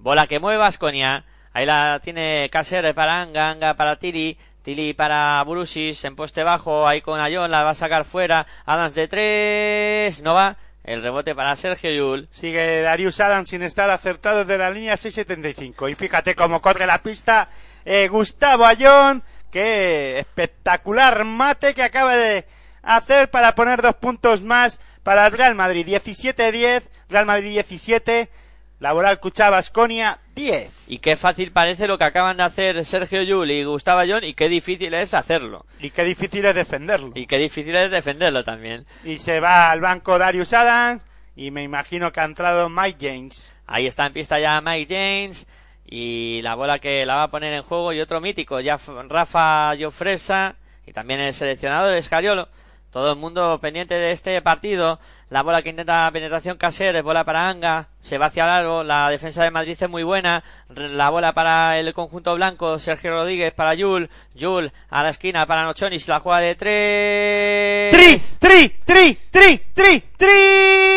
Bola 0.08 0.26
que 0.26 0.40
mueve 0.40 0.58
Vasconia. 0.58 1.26
Ahí 1.52 1.66
la 1.66 2.00
tiene 2.02 2.48
Caser 2.50 2.96
para 2.96 3.22
Anga, 3.22 3.50
Anga 3.50 3.74
para 3.74 4.00
Tili. 4.00 4.38
Tili 4.62 4.94
para 4.94 5.44
Burusis 5.44 6.02
en 6.06 6.16
poste 6.16 6.46
bajo. 6.46 6.88
Ahí 6.88 7.02
con 7.02 7.20
Ayón 7.20 7.52
la 7.52 7.66
va 7.66 7.72
a 7.72 7.76
sacar 7.76 8.06
fuera. 8.06 8.48
Adams 8.66 8.96
de 8.96 9.10
tres. 9.10 10.24
No 10.24 10.34
va. 10.34 10.56
El 10.86 11.04
rebote 11.04 11.36
para 11.36 11.54
Sergio 11.58 11.92
Yul. 11.92 12.30
Sigue 12.32 12.84
Darius 12.84 13.20
Adams 13.20 13.50
sin 13.50 13.64
estar 13.64 13.90
acertado 13.90 14.46
desde 14.46 14.58
la 14.58 14.70
línea 14.70 14.96
6.75. 14.96 15.92
Y 15.92 15.96
fíjate 15.96 16.36
cómo 16.36 16.62
corre 16.62 16.88
la 16.88 17.04
pista 17.04 17.50
eh, 17.84 18.08
Gustavo 18.08 18.66
Ayón. 18.66 19.24
Qué 19.52 20.20
espectacular 20.20 21.26
mate 21.26 21.74
que 21.74 21.84
acaba 21.84 22.16
de 22.16 22.46
hacer 22.82 23.30
para 23.30 23.56
poner 23.56 23.82
dos 23.82 23.96
puntos 23.96 24.42
más 24.42 24.80
para 25.04 25.26
el 25.26 25.34
Real 25.34 25.56
Madrid. 25.56 25.86
17-10. 25.86 26.84
Real 27.10 27.26
Madrid 27.26 27.50
17. 27.50 28.30
Laboral 28.80 29.20
Cuchá 29.20 29.50
Basconia 29.50 30.20
10. 30.36 30.86
Y 30.88 31.00
qué 31.00 31.16
fácil 31.16 31.52
parece 31.52 31.88
lo 31.88 31.98
que 31.98 32.04
acaban 32.04 32.38
de 32.38 32.44
hacer 32.44 32.86
Sergio 32.86 33.24
Yul 33.24 33.50
y 33.50 33.64
Gustavo 33.64 34.00
Ayón 34.00 34.24
y 34.24 34.36
qué 34.36 34.50
difícil 34.50 34.94
es 34.94 35.16
hacerlo. 35.16 35.66
Y 35.80 35.90
qué 35.90 36.04
difícil 36.04 36.46
es 36.46 36.54
defenderlo. 36.54 37.12
Y 37.16 37.26
qué 37.26 37.40
difícil 37.40 37.76
es 37.76 37.90
defenderlo 37.90 38.44
también. 38.44 38.86
Y 39.04 39.18
se 39.18 39.40
va 39.40 39.72
al 39.72 39.82
banco 39.82 40.20
Darius 40.20 40.54
Adams 40.54 41.06
y 41.36 41.50
me 41.50 41.64
imagino 41.64 42.12
que 42.12 42.20
ha 42.20 42.26
entrado 42.26 42.70
Mike 42.70 42.98
James. 43.00 43.52
Ahí 43.66 43.88
está 43.88 44.06
en 44.06 44.14
pista 44.14 44.40
ya 44.40 44.62
Mike 44.62 44.94
James 44.94 45.48
y 45.84 46.42
la 46.44 46.54
bola 46.54 46.78
que 46.78 47.06
la 47.06 47.16
va 47.16 47.24
a 47.24 47.32
poner 47.32 47.54
en 47.54 47.64
juego 47.64 47.94
y 47.94 48.00
otro 48.00 48.22
mítico, 48.22 48.60
ya 48.60 48.80
Rafa 49.08 49.74
Jofresa 49.80 50.56
y 50.86 50.94
también 50.94 51.20
el 51.20 51.34
seleccionador 51.34 51.96
Escariolo. 51.96 52.48
Todo 52.92 53.12
el 53.12 53.18
mundo 53.18 53.60
pendiente 53.62 53.96
de 53.96 54.12
este 54.12 54.42
partido. 54.42 55.00
La 55.30 55.44
bola 55.44 55.62
que 55.62 55.70
intenta 55.70 56.10
penetración 56.12 56.58
Caser, 56.58 57.04
bola 57.04 57.26
para 57.26 57.50
Anga, 57.50 57.90
se 58.02 58.18
va 58.18 58.28
hacia 58.28 58.48
largo. 58.48 58.84
La 58.84 59.10
defensa 59.10 59.44
de 59.44 59.52
Madrid 59.52 59.78
es 59.80 59.90
muy 59.90 60.04
buena. 60.04 60.44
La 60.70 61.10
bola 61.10 61.34
para 61.34 61.78
el 61.78 61.94
conjunto 61.94 62.34
blanco, 62.36 62.80
Sergio 62.80 63.12
Rodríguez 63.12 63.54
para 63.54 63.74
Yul. 63.74 64.10
Yul 64.36 64.72
a 64.90 65.04
la 65.04 65.10
esquina 65.10 65.46
para 65.46 65.66
Nochonis, 65.66 66.08
la 66.08 66.20
juega 66.20 66.40
de 66.40 66.56
tres. 66.56 67.94
¡Tri! 67.94 68.38
¡Tri! 68.40 68.70
¡Tri! 68.86 69.18
¡Tri! 69.30 69.58
¡Tri! 69.74 70.00
¡Triple 70.18 70.97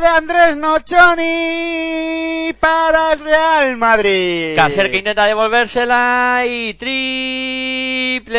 de 0.00 0.06
Andrés 0.08 0.56
Nochoni 0.56 2.52
para 2.58 3.12
el 3.12 3.20
Real 3.20 3.76
Madrid! 3.76 4.56
Caser 4.56 4.90
que 4.90 4.96
intenta 4.98 5.24
devolvérsela 5.24 6.42
y 6.48 6.74
triple. 6.74 8.34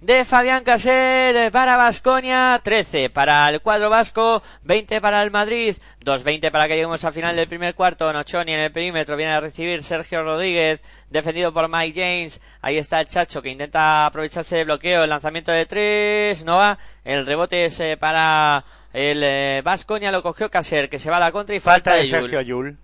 De 0.00 0.24
Fabián 0.24 0.64
Caser 0.64 1.52
para 1.52 1.76
Vasconia, 1.76 2.60
13 2.62 3.08
para 3.10 3.48
el 3.48 3.60
cuadro 3.60 3.88
vasco, 3.88 4.42
20 4.64 5.00
para 5.00 5.22
el 5.22 5.30
Madrid, 5.30 5.76
2-20 6.04 6.50
para 6.50 6.66
que 6.66 6.74
lleguemos 6.74 7.04
al 7.04 7.12
final 7.12 7.36
del 7.36 7.46
primer 7.46 7.76
cuarto, 7.76 8.12
Nochoni 8.12 8.52
en 8.52 8.60
el 8.60 8.72
perímetro, 8.72 9.16
viene 9.16 9.32
a 9.32 9.40
recibir 9.40 9.84
Sergio 9.84 10.24
Rodríguez, 10.24 10.82
defendido 11.10 11.52
por 11.52 11.68
Mike 11.68 12.00
James, 12.00 12.40
ahí 12.62 12.78
está 12.78 13.00
el 13.00 13.08
Chacho 13.08 13.42
que 13.42 13.50
intenta 13.50 14.06
aprovecharse 14.06 14.56
de 14.56 14.64
bloqueo, 14.64 15.04
el 15.04 15.10
lanzamiento 15.10 15.52
de 15.52 15.66
tres, 15.66 16.44
no 16.44 16.56
va, 16.56 16.78
el 17.04 17.26
rebote 17.26 17.64
es 17.64 17.78
eh, 17.80 17.96
para 17.96 18.64
el 18.96 19.62
Vasconia, 19.62 20.10
lo 20.10 20.22
cogió 20.22 20.50
Caser, 20.50 20.88
que 20.88 20.98
se 20.98 21.10
va 21.10 21.18
a 21.18 21.20
la 21.20 21.32
contra 21.32 21.54
y 21.54 21.60
falta, 21.60 21.90
Falta 21.90 22.02
de 22.02 22.08
Sergio 22.08 22.40
Yul. 22.40 22.78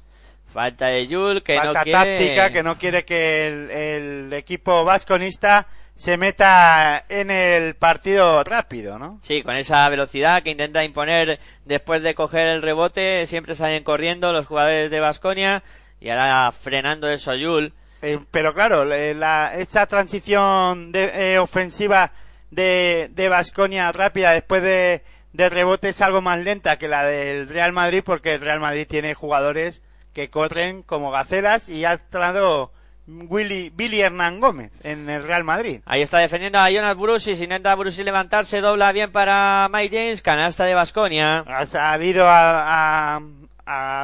Falta 0.52 0.86
de 0.88 1.06
Yul, 1.06 1.42
que 1.42 1.56
Falta 1.56 1.78
no 1.78 1.84
quiere... 1.84 2.18
táctica 2.18 2.50
que 2.50 2.62
no 2.62 2.76
quiere 2.76 3.04
que 3.04 3.48
el, 3.48 3.70
el 3.70 4.32
equipo 4.34 4.84
vasconista 4.84 5.66
se 5.94 6.16
meta 6.16 7.04
en 7.08 7.30
el 7.30 7.74
partido 7.74 8.42
rápido, 8.44 8.98
¿no? 8.98 9.18
Sí, 9.22 9.42
con 9.42 9.56
esa 9.56 9.88
velocidad 9.88 10.42
que 10.42 10.50
intenta 10.50 10.84
imponer 10.84 11.38
después 11.64 12.02
de 12.02 12.14
coger 12.14 12.48
el 12.48 12.62
rebote, 12.62 13.24
siempre 13.26 13.54
salen 13.54 13.84
corriendo 13.84 14.32
los 14.32 14.46
jugadores 14.46 14.90
de 14.90 15.00
Vasconia 15.00 15.62
y 16.00 16.10
ahora 16.10 16.50
frenando 16.52 17.08
eso 17.08 17.34
Yul. 17.34 17.72
Eh, 18.02 18.18
pero 18.30 18.52
claro, 18.52 18.84
la, 18.84 19.52
esa 19.54 19.86
transición 19.86 20.92
de, 20.92 21.34
eh, 21.34 21.38
ofensiva 21.38 22.12
de 22.50 23.08
de 23.12 23.28
Vasconia 23.28 23.92
rápida 23.92 24.32
después 24.32 24.62
de, 24.62 25.02
de 25.32 25.48
rebote 25.48 25.88
es 25.88 26.00
algo 26.02 26.20
más 26.20 26.38
lenta 26.38 26.78
que 26.78 26.88
la 26.88 27.04
del 27.04 27.48
Real 27.48 27.72
Madrid 27.72 28.02
porque 28.04 28.34
el 28.34 28.40
Real 28.40 28.60
Madrid 28.60 28.86
tiene 28.88 29.14
jugadores 29.14 29.82
que 30.12 30.30
corren 30.30 30.82
como 30.82 31.10
gacelas 31.10 31.68
y 31.68 31.84
ha 31.84 31.94
entrado 31.94 32.70
Willy, 33.06 33.70
Billy 33.70 34.00
Hernán 34.00 34.40
Gómez 34.40 34.70
en 34.84 35.08
el 35.08 35.24
Real 35.24 35.42
Madrid. 35.42 35.80
Ahí 35.86 36.02
está 36.02 36.18
defendiendo 36.18 36.58
a 36.58 36.70
Jonas 36.70 36.96
Brusis, 36.96 37.40
intenta 37.40 37.74
Brusis 37.74 38.04
levantarse, 38.04 38.60
dobla 38.60 38.92
bien 38.92 39.10
para 39.10 39.68
Mike 39.72 39.96
James, 39.96 40.22
canasta 40.22 40.64
de 40.64 40.74
Vasconia. 40.74 41.44
Ha 41.46 41.66
salido 41.66 42.28
a, 42.28 43.16
a, 43.16 43.22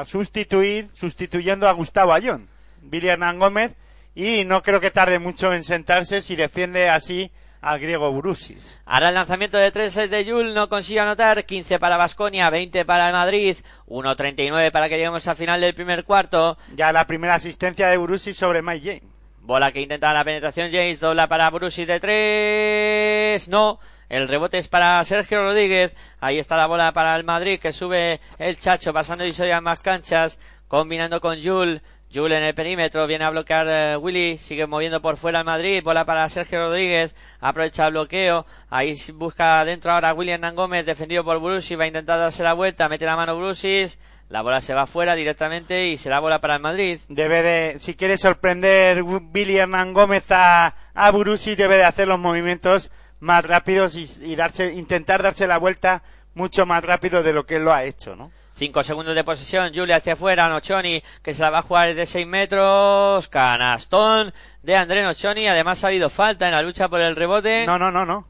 a 0.00 0.04
sustituir, 0.04 0.88
sustituyendo 0.94 1.68
a 1.68 1.72
Gustavo 1.72 2.12
Ayón, 2.12 2.48
Billy 2.82 3.08
Hernán 3.08 3.38
Gómez, 3.38 3.72
y 4.14 4.44
no 4.44 4.62
creo 4.62 4.80
que 4.80 4.90
tarde 4.90 5.18
mucho 5.18 5.52
en 5.52 5.62
sentarse 5.62 6.20
si 6.20 6.34
defiende 6.34 6.88
así 6.88 7.30
al 7.61 7.81
griego 7.81 8.12
Brusis. 8.12 8.81
Ahora 8.85 9.09
el 9.09 9.14
lanzamiento 9.14 9.59
de 9.59 9.71
3 9.71 9.97
es 9.97 10.11
de 10.11 10.25
Yul, 10.25 10.55
no 10.55 10.68
consigue 10.68 11.01
anotar, 11.01 11.44
15 11.44 11.79
para 11.79 11.97
Vasconia, 11.97 12.51
20 12.51 12.85
para 12.85 13.09
el 13.09 13.12
Madrid, 13.12 13.57
1.39 13.87 14.71
para 14.71 14.88
que 14.88 14.97
lleguemos 14.97 15.27
al 15.27 15.37
final 15.37 15.61
del 15.61 15.75
primer 15.75 16.05
cuarto. 16.05 16.57
Ya 16.75 16.92
la 16.92 17.07
primera 17.07 17.35
asistencia 17.35 17.88
de 17.88 17.97
Brusis 17.97 18.37
sobre 18.37 18.62
Mike 18.62 18.87
James. 18.87 19.14
Bola 19.40 19.73
que 19.73 19.81
intenta 19.81 20.12
la 20.12 20.25
penetración 20.25 20.71
James, 20.71 21.01
dobla 21.01 21.27
para 21.27 21.49
Brusis 21.51 21.87
de 21.87 22.01
tres, 22.01 23.49
no. 23.49 23.79
El 24.09 24.29
rebote 24.29 24.59
es 24.59 24.68
para 24.68 25.05
Sergio 25.05 25.42
Rodríguez. 25.42 25.97
Ahí 26.21 26.38
está 26.38 26.57
la 26.57 26.66
bola 26.66 26.92
para 26.92 27.14
el 27.16 27.25
Madrid 27.25 27.59
que 27.61 27.73
sube 27.73 28.21
el 28.38 28.59
Chacho 28.59 28.92
pasando 28.92 29.25
y 29.27 29.51
a 29.51 29.61
más 29.61 29.83
canchas, 29.83 30.40
combinando 30.66 31.21
con 31.21 31.42
Jul. 31.42 31.83
Jul 32.12 32.33
en 32.33 32.42
el 32.42 32.55
perímetro, 32.55 33.07
viene 33.07 33.25
a 33.25 33.31
bloquear 33.31 33.66
eh, 33.68 33.97
Willy, 33.97 34.38
sigue 34.38 34.66
moviendo 34.66 35.03
por 35.03 35.18
fuera 35.18 35.40
el 35.40 35.44
Madrid, 35.44 35.83
bola 35.83 36.07
para 36.07 36.29
Sergio 36.31 36.61
Rodríguez, 36.61 37.14
aprovecha 37.38 37.87
el 37.87 37.92
bloqueo, 37.92 38.47
ahí 38.71 38.94
busca 39.14 39.62
dentro 39.66 39.92
ahora 39.92 40.14
William 40.14 40.37
Hernán 40.37 40.57
Gómez, 40.57 40.87
defendido 40.87 41.23
por 41.23 41.38
Brusis, 41.38 41.79
va 41.79 41.85
a 41.85 41.88
intentar 41.88 42.18
darse 42.18 42.42
la 42.42 42.55
vuelta, 42.55 42.88
mete 42.88 43.05
la 43.05 43.16
mano 43.16 43.37
Brusis, 43.37 43.99
la 44.31 44.40
bola 44.40 44.62
se 44.62 44.73
va 44.73 44.87
fuera 44.87 45.14
directamente 45.14 45.88
y 45.88 45.99
será 45.99 46.21
bola 46.21 46.40
para 46.40 46.57
el 46.57 46.62
Madrid. 46.62 46.99
Debe 47.09 47.42
de, 47.42 47.79
si 47.79 47.94
quiere 47.94 48.16
sorprender 48.16 49.03
Billy 49.05 49.59
Hernán 49.59 49.92
Gómez 49.92 50.31
a, 50.31 50.75
a 50.94 51.11
Brusis, 51.11 51.59
debe 51.59 51.77
de 51.77 51.85
hacer 51.85 52.09
los 52.09 52.18
movimientos 52.18 52.90
más 53.21 53.44
rápidos 53.44 53.97
y, 53.97 54.07
y 54.23 54.35
darse, 54.35 54.73
intentar 54.73 55.23
darse 55.23 55.47
la 55.47 55.59
vuelta 55.59 56.03
mucho 56.35 56.64
más 56.64 56.85
rápido 56.85 57.23
de 57.23 57.33
lo 57.33 57.44
que 57.44 57.57
él 57.57 57.64
lo 57.64 57.73
ha 57.73 57.85
hecho, 57.85 58.16
¿no? 58.16 58.31
Cinco 58.59 58.83
segundos 58.83 59.14
de 59.14 59.23
posesión, 59.23 59.73
Julia 59.73 59.97
hacia 59.97 60.14
afuera, 60.14 60.49
Nochoni, 60.49 61.01
que 61.23 61.33
se 61.33 61.42
la 61.42 61.51
va 61.51 61.59
a 61.61 61.62
jugar 61.62 61.87
desde 61.88 62.07
seis 62.07 62.27
metros, 62.27 63.29
canastón 63.29 64.35
de 64.64 64.75
André 64.75 65.05
Nochoni, 65.05 65.47
además 65.47 65.85
ha 65.85 65.87
habido 65.87 66.11
falta 66.11 66.47
en 66.47 66.53
la 66.53 66.62
lucha 66.62 66.88
por 66.88 67.01
el 67.01 67.14
rebote. 67.14 67.64
No, 67.66 67.79
no, 67.79 67.92
no, 67.92 68.05
no. 68.05 68.27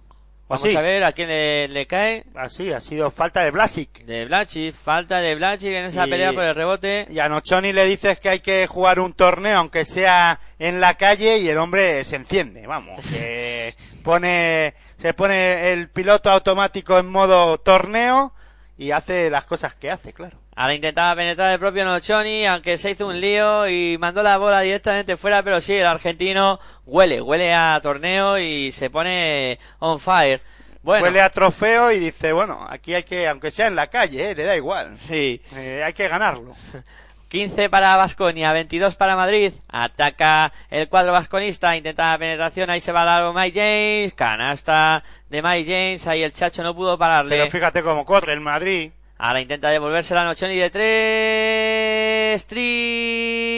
¿O 0.50 0.54
Vamos 0.56 0.76
a 0.76 0.80
ver 0.82 1.02
a 1.04 1.12
quién 1.12 1.28
le, 1.28 1.68
le 1.68 1.86
cae. 1.86 2.24
Así, 2.34 2.70
ha 2.72 2.80
sido 2.80 3.10
falta 3.10 3.42
de 3.42 3.50
Blasic. 3.50 4.04
De 4.04 4.26
Blachi, 4.26 4.72
falta 4.72 5.20
de 5.20 5.34
Blachi 5.34 5.74
en 5.74 5.86
esa 5.86 6.06
Y- 6.06 6.10
pelea 6.10 6.32
por 6.34 6.44
el 6.44 6.54
rebote. 6.54 7.06
Y 7.10 7.18
a 7.20 7.28
Nochoni 7.30 7.72
le 7.72 7.86
dices 7.86 8.20
que 8.20 8.28
hay 8.28 8.40
que 8.40 8.66
jugar 8.66 9.00
un 9.00 9.14
torneo, 9.14 9.58
aunque 9.58 9.86
sea 9.86 10.40
en 10.58 10.80
la 10.80 10.94
calle, 10.94 11.38
y 11.38 11.48
el 11.48 11.56
hombre 11.56 12.04
se 12.04 12.16
enciende, 12.16 12.66
vamos. 12.66 12.98
Que 13.12 13.74
pone, 14.04 14.74
se 14.98 15.14
pone 15.14 15.72
el 15.72 15.90
piloto 15.90 16.30
automático 16.30 16.98
en 16.98 17.10
modo 17.10 17.56
torneo 17.58 18.34
y 18.78 18.92
hace 18.92 19.28
las 19.28 19.44
cosas 19.44 19.74
que 19.74 19.90
hace, 19.90 20.12
claro. 20.12 20.38
Ahora 20.54 20.74
intentaba 20.74 21.16
penetrar 21.16 21.52
el 21.52 21.58
propio 21.58 21.84
Nochoni, 21.84 22.46
aunque 22.46 22.78
se 22.78 22.92
hizo 22.92 23.08
un 23.08 23.20
lío 23.20 23.68
y 23.68 23.98
mandó 23.98 24.22
la 24.22 24.38
bola 24.38 24.60
directamente 24.60 25.16
fuera, 25.16 25.42
pero 25.42 25.60
sí, 25.60 25.74
el 25.74 25.86
argentino 25.86 26.60
huele, 26.86 27.20
huele 27.20 27.52
a 27.52 27.78
torneo 27.82 28.38
y 28.38 28.70
se 28.72 28.88
pone 28.88 29.58
on 29.80 29.98
fire. 29.98 30.40
Bueno, 30.80 31.04
Huele 31.04 31.20
a 31.20 31.28
trofeo 31.28 31.90
y 31.92 31.98
dice, 31.98 32.32
bueno, 32.32 32.64
aquí 32.70 32.94
hay 32.94 33.02
que, 33.02 33.26
aunque 33.28 33.50
sea 33.50 33.66
en 33.66 33.74
la 33.74 33.88
calle, 33.88 34.30
eh, 34.30 34.34
le 34.34 34.44
da 34.44 34.56
igual. 34.56 34.96
sí. 34.96 35.42
Eh, 35.56 35.82
hay 35.84 35.92
que 35.92 36.08
ganarlo. 36.08 36.52
15 37.28 37.68
para 37.68 37.96
Vasconia, 37.96 38.52
22 38.52 38.96
para 38.96 39.16
Madrid. 39.16 39.52
Ataca 39.68 40.52
el 40.70 40.88
cuadro 40.88 41.12
vasconista, 41.12 41.76
intenta 41.76 42.12
la 42.12 42.18
penetración, 42.18 42.70
ahí 42.70 42.80
se 42.80 42.92
va 42.92 43.02
a 43.02 43.04
largo 43.04 43.34
Mike 43.34 43.60
James, 43.60 44.14
canasta 44.14 45.02
de 45.28 45.42
Mike 45.42 45.70
James, 45.70 46.06
ahí 46.06 46.22
el 46.22 46.32
Chacho 46.32 46.62
no 46.62 46.74
pudo 46.74 46.96
pararle. 46.96 47.36
Pero 47.36 47.50
fíjate 47.50 47.82
cómo 47.82 48.04
corre 48.04 48.32
el 48.32 48.40
Madrid. 48.40 48.92
Ahora 49.18 49.40
intenta 49.40 49.68
devolverse 49.68 50.14
la 50.14 50.24
Nochoni 50.24 50.56
de 50.56 50.70
tres, 50.70 52.46
triple 52.46 53.48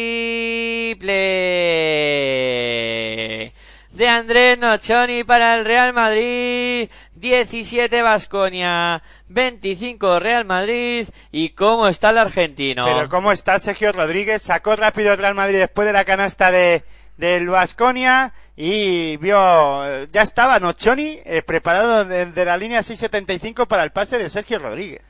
de 4.01 4.09
Andrés 4.09 4.59
Nochoni 4.59 5.25
para 5.25 5.57
el 5.57 5.67
Real 5.67 5.93
Madrid, 5.93 6.89
17 7.21 8.03
Vasconia, 8.03 9.03
25 9.29 10.19
Real 10.19 10.45
Madrid 10.45 11.09
y 11.31 11.51
cómo 11.51 11.87
está 11.87 12.11
el 12.11 12.19
argentino. 12.19 12.85
Pero 12.87 13.09
cómo 13.09 13.31
está 13.31 13.61
Sergio 13.61 13.93
Rodríguez, 13.93 14.43
sacó 14.43 14.75
rápido 14.75 15.13
el 15.13 15.19
Real 15.19 15.35
Madrid 15.35 15.59
después 15.59 15.87
de 15.87 15.93
la 15.93 16.05
canasta 16.05 16.51
de 16.51 16.83
del 17.21 17.51
Vasconia 17.51 18.33
y 18.57 19.19
vio, 19.19 20.07
ya 20.07 20.23
estaba 20.23 20.59
Nochoni 20.59 21.19
eh, 21.25 21.43
preparado 21.43 22.07
desde 22.07 22.45
la 22.45 22.57
línea 22.57 22.83
675 22.83 23.67
para 23.67 23.85
el 23.85 23.93
pase 23.93 24.19
de 24.19 24.31
Sergio 24.31 24.59
Rodríguez. 24.59 25.03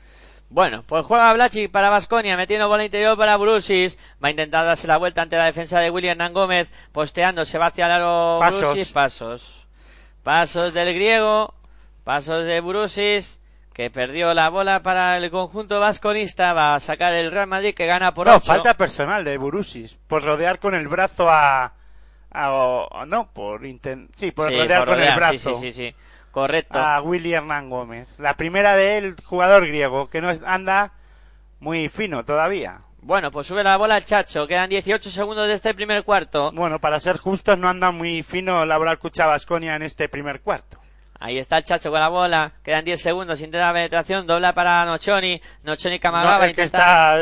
Bueno, 0.49 0.83
pues 0.85 1.05
juega 1.05 1.31
Blachi 1.31 1.69
para 1.69 1.89
Vasconia, 1.89 2.35
metiendo 2.35 2.67
bola 2.67 2.83
interior 2.83 3.17
para 3.17 3.37
Brusis. 3.37 3.97
Va 4.21 4.27
a 4.27 4.31
intentar 4.31 4.65
darse 4.65 4.85
la 4.85 4.97
vuelta 4.97 5.21
ante 5.21 5.37
la 5.37 5.45
defensa 5.45 5.79
de 5.79 5.89
William 5.89 6.11
Hernán 6.11 6.33
Gómez, 6.33 6.73
posteando, 6.91 7.45
se 7.45 7.57
va 7.57 7.67
hacia 7.67 7.85
el 7.85 7.91
aro 7.93 8.37
Pasos. 8.37 8.59
Brusis, 8.59 8.91
pasos. 8.91 9.67
Pasos 10.23 10.73
del 10.73 10.93
griego, 10.93 11.53
pasos 12.03 12.45
de 12.45 12.61
Brusis, 12.61 13.39
que 13.73 13.89
perdió 13.89 14.33
la 14.33 14.49
bola 14.49 14.81
para 14.83 15.17
el 15.17 15.29
conjunto 15.31 15.79
vasconista. 15.79 16.53
Va 16.53 16.75
a 16.75 16.79
sacar 16.79 17.13
el 17.13 17.31
Real 17.31 17.47
Madrid 17.47 17.73
que 17.73 17.85
gana 17.85 18.13
por 18.13 18.27
no, 18.27 18.39
falta 18.39 18.73
personal 18.75 19.23
de 19.23 19.37
Burusis 19.37 19.97
por 20.07 20.23
rodear 20.23 20.59
con 20.59 20.75
el 20.75 20.87
brazo 20.87 21.29
a, 21.29 21.73
a- 22.31 22.51
o- 22.51 23.05
no, 23.05 23.31
por 23.31 23.61
inten- 23.63 24.09
sí, 24.13 24.31
por 24.31 24.51
Sí, 24.51 24.57
rodear 24.59 24.79
por 24.81 24.89
con 24.89 24.97
rodear, 24.97 25.13
el 25.13 25.19
brazo. 25.19 25.53
Sí, 25.53 25.55
sí, 25.55 25.71
sí, 25.71 25.89
sí. 25.89 25.95
Correcto. 26.31 26.79
a 26.79 27.01
Willy 27.01 27.33
Hernán 27.33 27.69
Gómez. 27.69 28.07
La 28.17 28.35
primera 28.37 28.75
del 28.77 29.15
jugador 29.23 29.67
griego, 29.67 30.09
que 30.09 30.21
no 30.21 30.31
anda 30.45 30.93
muy 31.59 31.89
fino 31.89 32.23
todavía. 32.23 32.79
Bueno, 33.01 33.31
pues 33.31 33.47
sube 33.47 33.63
la 33.63 33.77
bola 33.77 33.97
el 33.97 34.05
Chacho. 34.05 34.47
Quedan 34.47 34.69
18 34.69 35.09
segundos 35.11 35.47
de 35.47 35.53
este 35.55 35.73
primer 35.73 36.03
cuarto. 36.03 36.51
Bueno, 36.53 36.79
para 36.79 36.99
ser 36.99 37.17
justos, 37.17 37.57
no 37.57 37.67
anda 37.67 37.91
muy 37.91 38.21
fino 38.23 38.65
Laboral 38.65 38.99
Cucha 38.99 39.25
Basconia 39.25 39.75
en 39.75 39.81
este 39.81 40.07
primer 40.07 40.39
cuarto. 40.41 40.79
Ahí 41.21 41.37
está 41.37 41.59
el 41.59 41.63
Chacho 41.63 41.91
con 41.91 41.99
la 41.99 42.07
bola. 42.09 42.51
Quedan 42.63 42.83
10 42.83 42.99
segundos. 42.99 43.39
Intenta 43.41 43.67
la 43.67 43.73
penetración. 43.73 44.25
Dobla 44.25 44.53
para 44.53 44.83
Nochoni. 44.85 45.39
Nochoni 45.63 45.95
No, 45.95 46.01
Camaraba. 46.01 46.47
el 46.47 46.55
que 46.55 46.63
está 46.63 47.15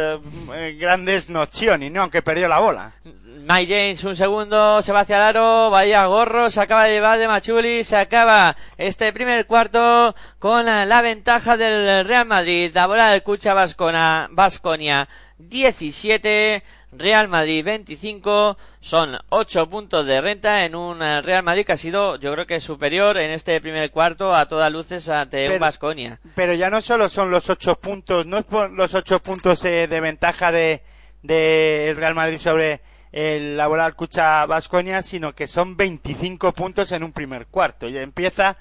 eh, 0.55 0.77
grande 0.79 1.15
es 1.17 1.29
Nocioni, 1.29 1.89
¿no? 1.89 2.03
Aunque 2.03 2.21
perdió 2.21 2.47
la 2.47 2.59
bola. 2.59 2.93
Mike 3.03 3.67
James, 3.73 4.03
un 4.03 4.15
segundo, 4.15 4.81
se 4.81 4.91
va 4.91 4.99
hacia 5.01 5.15
el 5.17 5.21
aro, 5.23 5.69
vaya 5.69 6.05
gorro, 6.05 6.51
se 6.51 6.61
acaba 6.61 6.83
de 6.85 6.91
llevar 6.91 7.17
de 7.17 7.27
Machuli, 7.27 7.83
se 7.83 7.97
acaba 7.97 8.55
este 8.77 9.11
primer 9.11 9.47
cuarto 9.47 10.13
con 10.37 10.65
la, 10.65 10.85
la 10.85 11.01
ventaja 11.01 11.57
del 11.57 12.05
Real 12.05 12.25
Madrid, 12.27 12.69
la 12.73 12.85
bola 12.85 13.09
del 13.09 13.23
Cucha 13.23 13.55
Vascona, 13.55 14.27
Vasconia 14.31 15.07
17, 15.39 16.63
Real 16.91 17.27
Madrid 17.27 17.63
25, 17.63 18.57
son 18.79 19.17
8 19.29 19.69
puntos 19.69 20.05
de 20.05 20.21
renta 20.21 20.65
en 20.65 20.75
un 20.75 21.01
eh, 21.03 21.21
Real 21.21 21.43
Madrid 21.43 21.65
que 21.65 21.73
ha 21.73 21.77
sido, 21.77 22.15
yo 22.17 22.33
creo 22.33 22.47
que 22.47 22.59
superior 22.59 23.17
en 23.17 23.29
este 23.31 23.61
primer 23.61 23.91
cuarto 23.91 24.35
a 24.35 24.47
todas 24.47 24.71
luces 24.71 25.07
ante 25.09 25.45
un 25.45 25.51
Pero- 25.53 25.59
Vasconia. 25.59 26.19
Pero 26.35 26.53
ya 26.55 26.69
no 26.69 26.81
solo 26.81 27.07
son 27.07 27.29
los 27.29 27.49
ocho 27.49 27.75
puntos, 27.79 28.25
no 28.25 28.39
es 28.39 28.45
por 28.45 28.71
los 28.71 28.93
ocho 28.95 29.19
puntos 29.21 29.63
eh, 29.65 29.87
de 29.87 29.99
ventaja 29.99 30.51
de, 30.51 30.81
de 31.21 31.93
Real 31.95 32.15
Madrid 32.15 32.39
sobre 32.39 32.81
el 33.11 33.55
Laboral 33.57 33.95
Cucha 33.95 34.45
Vasconia, 34.45 35.01
sino 35.03 35.33
que 35.33 35.47
son 35.47 35.77
25 35.77 36.53
puntos 36.53 36.91
en 36.91 37.03
un 37.03 37.11
primer 37.11 37.47
cuarto. 37.47 37.87
Y 37.87 37.97
empieza 37.97 38.57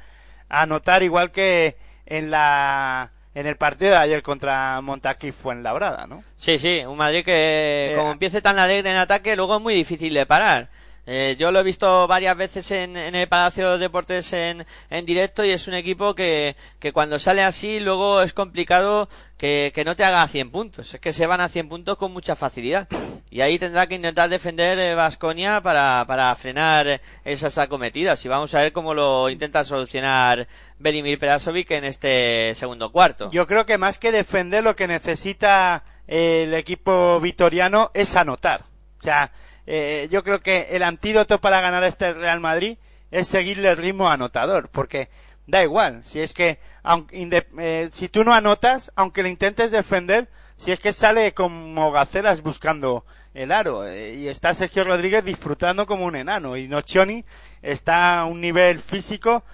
a 0.49 0.67
notar 0.67 1.03
igual 1.03 1.31
que 1.31 1.77
en 2.07 2.31
la 2.31 3.11
en 3.39 3.47
el 3.47 3.57
partido 3.57 3.93
de 3.93 3.99
ayer 3.99 4.21
contra 4.23 4.81
Montaquí 4.81 5.31
Fuenlabrada, 5.31 6.09
¿no? 6.09 6.25
Sí, 6.37 6.59
sí, 6.59 6.83
un 6.85 6.97
Madrid 6.97 7.25
que 7.25 7.93
Eh, 7.93 7.95
como 7.97 8.11
empiece 8.11 8.43
tan 8.43 8.59
alegre 8.59 8.91
en 8.91 8.97
ataque, 8.97 9.37
luego 9.37 9.57
es 9.57 9.63
muy 9.63 9.75
difícil 9.75 10.13
de 10.13 10.27
parar. 10.27 10.69
Eh, 11.11 11.37
yo 11.39 11.51
lo 11.51 11.61
he 11.61 11.63
visto 11.63 12.07
varias 12.07 12.37
veces 12.37 12.71
en, 12.71 12.95
el 12.95 13.29
Palacio 13.29 13.71
de 13.71 13.79
Deportes 13.79 14.31
en, 14.35 14.67
en 14.91 15.07
directo 15.07 15.43
y 15.43 15.51
es 15.51 15.67
un 15.67 15.73
equipo 15.73 16.15
que, 16.15 16.55
que 16.79 16.93
cuando 16.93 17.19
sale 17.19 17.43
así 17.43 17.81
luego 17.81 18.21
es 18.21 18.35
complicado 18.35 19.09
que, 19.39 19.73
que 19.75 19.87
no 19.87 19.97
te 19.97 20.05
haga 20.05 20.27
100 20.27 20.51
puntos. 20.51 20.93
Es 20.93 21.01
que 21.01 21.15
se 21.15 21.27
van 21.27 21.41
a 21.41 21.49
100 21.49 21.71
puntos 21.71 21.97
con 21.97 22.13
mucha 22.13 22.37
facilidad. 22.37 22.89
Y 23.31 23.41
ahí 23.41 23.59
tendrá 23.59 23.87
que 23.87 23.95
intentar 23.95 24.29
defender 24.29 24.95
Vasconia 24.97 25.63
para, 25.63 26.05
para 26.07 26.35
frenar 26.35 27.01
esas 27.25 27.57
acometidas. 27.57 28.23
Y 28.27 28.29
vamos 28.29 28.55
a 28.55 28.59
ver 28.59 28.73
cómo 28.73 28.93
lo 28.93 29.31
intenta 29.31 29.65
solucionar 29.65 30.47
Belimir 30.79 31.19
Perasovic 31.19 31.71
en 31.71 31.85
este 31.85 32.55
segundo 32.55 32.93
cuarto. 32.93 33.31
Yo 33.31 33.47
creo 33.47 33.65
que 33.65 33.79
más 33.79 33.99
que 33.99 34.13
defender 34.13 34.63
lo 34.63 34.77
que 34.77 34.87
necesita 34.87 35.85
eh, 36.07 36.45
el 36.47 36.53
equipo 36.53 37.19
vitoriano 37.19 37.91
es 37.95 38.15
anotar. 38.15 38.67
O 38.99 39.03
sea, 39.03 39.33
eh, 39.71 40.09
yo 40.11 40.25
creo 40.25 40.41
que 40.41 40.69
el 40.71 40.83
antídoto 40.83 41.43
para 41.43 41.61
ganar 41.61 41.85
este 41.85 42.15
Real 42.15 42.41
Madrid 42.41 42.79
es 43.11 43.27
seguirle 43.27 43.69
el 43.69 43.77
ritmo 43.77 44.09
anotador, 44.09 44.71
porque 44.71 45.11
da 45.47 45.63
igual, 45.63 46.03
si 46.05 46.21
es 46.21 46.33
que 46.33 46.59
eh, 47.13 47.91
si 47.93 48.09
tú 48.09 48.25
no 48.25 48.33
anotas, 48.33 48.91
aunque 48.97 49.23
le 49.23 49.29
intentes 49.29 49.71
defender, 49.71 50.29
si 50.57 50.73
es 50.73 50.81
que 50.81 50.95
sale 50.95 51.35
como 51.35 51.93
gacelas 51.93 52.43
buscando 52.43 53.05
el 53.35 53.53
aro 53.53 53.87
eh, 53.87 54.15
y 54.15 54.29
está 54.29 54.55
Sergio 54.55 54.85
Rodríguez 54.85 55.23
disfrutando 55.23 55.87
como 55.87 56.07
un 56.07 56.17
enano 56.17 56.57
y 56.57 56.67
Nocioni 56.67 57.27
está 57.61 58.21
a 58.21 58.25
un 58.25 58.41
nivel 58.41 58.79
físico 58.79 59.45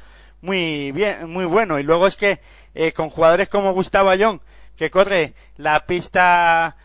muy 0.43 0.93
bien, 0.93 1.29
muy 1.29 1.45
bueno. 1.45 1.81
Y 1.81 1.83
luego 1.83 2.07
es 2.07 2.17
que 2.17 2.39
eh, 2.75 2.93
con 2.93 3.11
jugadores 3.11 3.49
como 3.49 3.73
Gustavo 3.73 4.11
Ayón, 4.11 4.41
que 4.77 4.91
corre 4.91 5.35
la 5.57 5.87
pista 5.87 6.77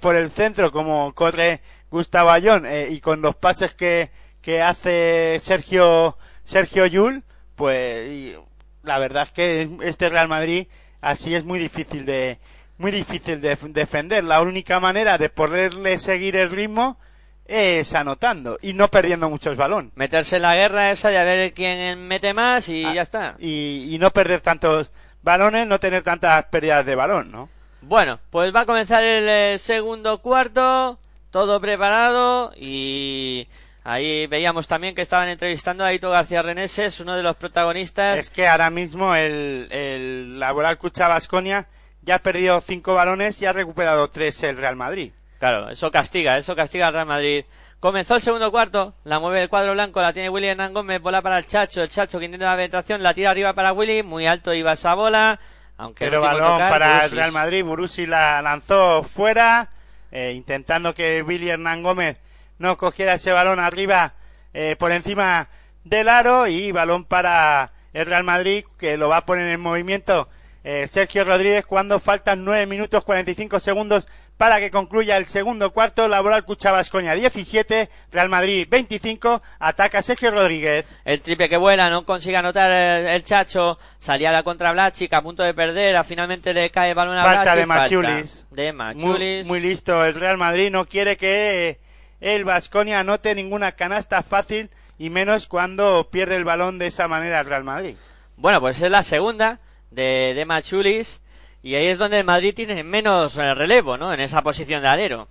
por 0.00 0.14
el 0.14 0.30
centro, 0.30 0.70
como 0.70 1.12
corre 1.12 1.60
Gustavo 1.92 2.30
Ayón, 2.30 2.66
eh, 2.66 2.88
y 2.90 3.00
con 3.00 3.22
los 3.22 3.36
pases 3.36 3.74
que, 3.74 4.10
que 4.40 4.60
hace 4.62 5.38
Sergio, 5.40 6.18
Sergio 6.42 6.86
Yul, 6.86 7.22
pues 7.54 8.08
y 8.10 8.34
la 8.82 8.98
verdad 8.98 9.22
es 9.22 9.30
que 9.30 9.70
este 9.82 10.08
Real 10.08 10.26
Madrid 10.26 10.66
así 11.00 11.34
es 11.36 11.44
muy 11.44 11.60
difícil 11.60 12.04
de, 12.04 12.38
muy 12.78 12.90
difícil 12.90 13.40
de 13.40 13.56
defender. 13.56 14.24
La 14.24 14.40
única 14.40 14.80
manera 14.80 15.18
de 15.18 15.28
poderle 15.28 15.98
seguir 15.98 16.34
el 16.36 16.50
ritmo 16.50 16.98
es 17.44 17.94
anotando 17.94 18.56
y 18.62 18.72
no 18.72 18.88
perdiendo 18.88 19.28
muchos 19.28 19.56
balón. 19.56 19.92
Meterse 19.94 20.36
en 20.36 20.42
la 20.42 20.54
guerra 20.56 20.90
esa 20.90 21.12
y 21.12 21.16
a 21.16 21.24
ver 21.24 21.52
quién 21.52 22.08
mete 22.08 22.32
más 22.34 22.68
y 22.68 22.84
Ah, 22.84 22.94
ya 22.94 23.02
está. 23.02 23.36
y, 23.38 23.94
y 23.94 23.98
no 23.98 24.10
perder 24.12 24.40
tantos 24.40 24.92
balones, 25.22 25.66
no 25.66 25.78
tener 25.78 26.02
tantas 26.02 26.44
pérdidas 26.46 26.84
de 26.86 26.94
balón, 26.94 27.30
¿no? 27.30 27.48
Bueno, 27.82 28.18
pues 28.30 28.54
va 28.54 28.60
a 28.60 28.66
comenzar 28.66 29.02
el 29.04 29.28
eh, 29.28 29.58
segundo 29.58 30.18
cuarto, 30.22 30.98
todo 31.32 31.60
preparado 31.60 32.52
y 32.54 33.48
ahí 33.82 34.28
veíamos 34.28 34.68
también 34.68 34.94
que 34.94 35.02
estaban 35.02 35.28
entrevistando 35.28 35.82
a 35.82 35.88
Aito 35.88 36.10
García 36.10 36.42
Reneses, 36.42 37.00
uno 37.00 37.16
de 37.16 37.22
los 37.24 37.34
protagonistas. 37.34 38.18
Es 38.18 38.30
que 38.30 38.46
ahora 38.46 38.70
mismo 38.70 39.16
el, 39.16 39.66
el 39.72 40.38
Laboral 40.38 40.78
Cucha 40.78 41.08
Basconia 41.08 41.66
ya 42.02 42.16
ha 42.16 42.18
perdido 42.20 42.60
cinco 42.60 42.94
balones 42.94 43.40
y 43.42 43.46
ha 43.46 43.52
recuperado 43.52 44.08
tres 44.10 44.42
el 44.44 44.58
Real 44.58 44.76
Madrid. 44.76 45.10
Claro, 45.40 45.70
eso 45.70 45.90
castiga, 45.90 46.36
eso 46.36 46.54
castiga 46.54 46.86
al 46.86 46.94
Real 46.94 47.06
Madrid. 47.06 47.44
Comenzó 47.80 48.14
el 48.14 48.20
segundo 48.20 48.52
cuarto, 48.52 48.94
la 49.02 49.18
mueve 49.18 49.42
el 49.42 49.48
cuadro 49.48 49.72
blanco, 49.72 50.00
la 50.00 50.12
tiene 50.12 50.28
Willy 50.28 50.46
Hernán 50.48 50.72
Gómez, 50.72 51.00
bola 51.00 51.20
para 51.20 51.38
el 51.38 51.46
Chacho, 51.46 51.82
el 51.82 51.88
Chacho 51.88 52.20
que 52.20 52.26
intenta 52.26 52.46
la 52.46 52.56
penetración, 52.56 53.02
la 53.02 53.14
tira 53.14 53.30
arriba 53.30 53.54
para 53.54 53.72
Willy, 53.72 54.04
muy 54.04 54.26
alto 54.26 54.54
iba 54.54 54.72
esa 54.74 54.94
bola, 54.94 55.40
aunque 55.78 56.04
Pero 56.04 56.20
balón 56.20 56.52
tocar, 56.52 56.70
para 56.70 57.04
el. 57.06 57.10
Real 57.10 57.32
Madrid, 57.32 57.64
Burusi 57.64 58.06
la 58.06 58.40
lanzó 58.40 59.02
fuera, 59.02 59.68
eh, 60.12 60.32
intentando 60.34 60.94
que 60.94 61.22
Willy 61.22 61.48
Hernán 61.48 61.82
Gómez 61.82 62.18
no 62.58 62.76
cogiera 62.76 63.14
ese 63.14 63.32
balón 63.32 63.58
arriba 63.58 64.14
eh, 64.54 64.76
por 64.78 64.92
encima 64.92 65.48
del 65.84 66.08
aro 66.08 66.46
y 66.46 66.70
balón 66.70 67.04
para 67.04 67.70
el 67.92 68.06
Real 68.06 68.22
Madrid 68.22 68.64
que 68.78 68.96
lo 68.96 69.08
va 69.08 69.18
a 69.18 69.26
poner 69.26 69.48
en 69.48 69.60
movimiento 69.60 70.28
eh, 70.64 70.86
Sergio 70.86 71.24
Rodríguez 71.24 71.66
cuando 71.66 71.98
faltan 71.98 72.44
9 72.44 72.66
minutos 72.66 73.02
45 73.04 73.58
segundos 73.58 74.06
para 74.36 74.58
que 74.58 74.70
concluya 74.70 75.16
el 75.16 75.26
segundo 75.26 75.72
cuarto. 75.72 76.08
Laboral 76.08 76.44
Cucha 76.44 76.72
Basconia 76.72 77.14
17, 77.14 77.88
Real 78.10 78.28
Madrid 78.28 78.66
25, 78.68 79.40
ataca 79.60 80.02
Sergio 80.02 80.30
Rodríguez. 80.32 80.84
El 81.04 81.20
triple 81.20 81.48
que 81.48 81.56
vuela, 81.56 81.88
no 81.90 82.04
consigue 82.04 82.36
anotar 82.36 82.70
el, 82.70 83.06
el 83.06 83.24
Chacho, 83.24 83.78
salía 83.98 84.30
a 84.30 84.32
la 84.32 84.42
contra 84.42 84.72
Blachic 84.72 85.12
a 85.12 85.22
punto 85.22 85.42
de 85.42 85.54
perder, 85.54 85.96
a 85.96 86.04
finalmente 86.04 86.52
le 86.52 86.70
cae 86.70 86.90
el 86.90 86.94
balón 86.96 87.16
a 87.16 87.22
Falta 87.22 87.54
Blachic, 87.54 87.60
de 87.60 87.66
Machulis. 87.66 88.46
de 88.50 88.72
Muy, 88.72 88.78
Machulis. 88.78 89.46
muy 89.46 89.60
listo 89.60 90.04
el 90.04 90.14
Real 90.14 90.38
Madrid, 90.38 90.70
no 90.70 90.86
quiere 90.86 91.16
que 91.16 91.78
el 92.20 92.44
Vasconia 92.44 93.00
anote 93.00 93.34
ninguna 93.34 93.72
canasta 93.72 94.22
fácil 94.22 94.70
y 94.98 95.10
menos 95.10 95.46
cuando 95.46 96.08
pierde 96.10 96.36
el 96.36 96.44
balón 96.44 96.78
de 96.78 96.88
esa 96.88 97.08
manera 97.08 97.40
el 97.40 97.46
Real 97.46 97.64
Madrid. 97.64 97.96
Bueno, 98.36 98.60
pues 98.60 98.80
es 98.82 98.90
la 98.90 99.02
segunda 99.02 99.60
de, 99.90 100.32
de 100.34 100.44
Machulis 100.44 101.21
y 101.62 101.76
ahí 101.76 101.86
es 101.86 101.98
donde 101.98 102.18
el 102.18 102.24
Madrid 102.24 102.54
tiene 102.54 102.82
menos 102.82 103.38
eh, 103.38 103.54
relevo, 103.54 103.96
¿no? 103.96 104.12
En 104.12 104.20
esa 104.20 104.42
posición 104.42 104.82
de 104.82 104.88
alero. 104.88 105.28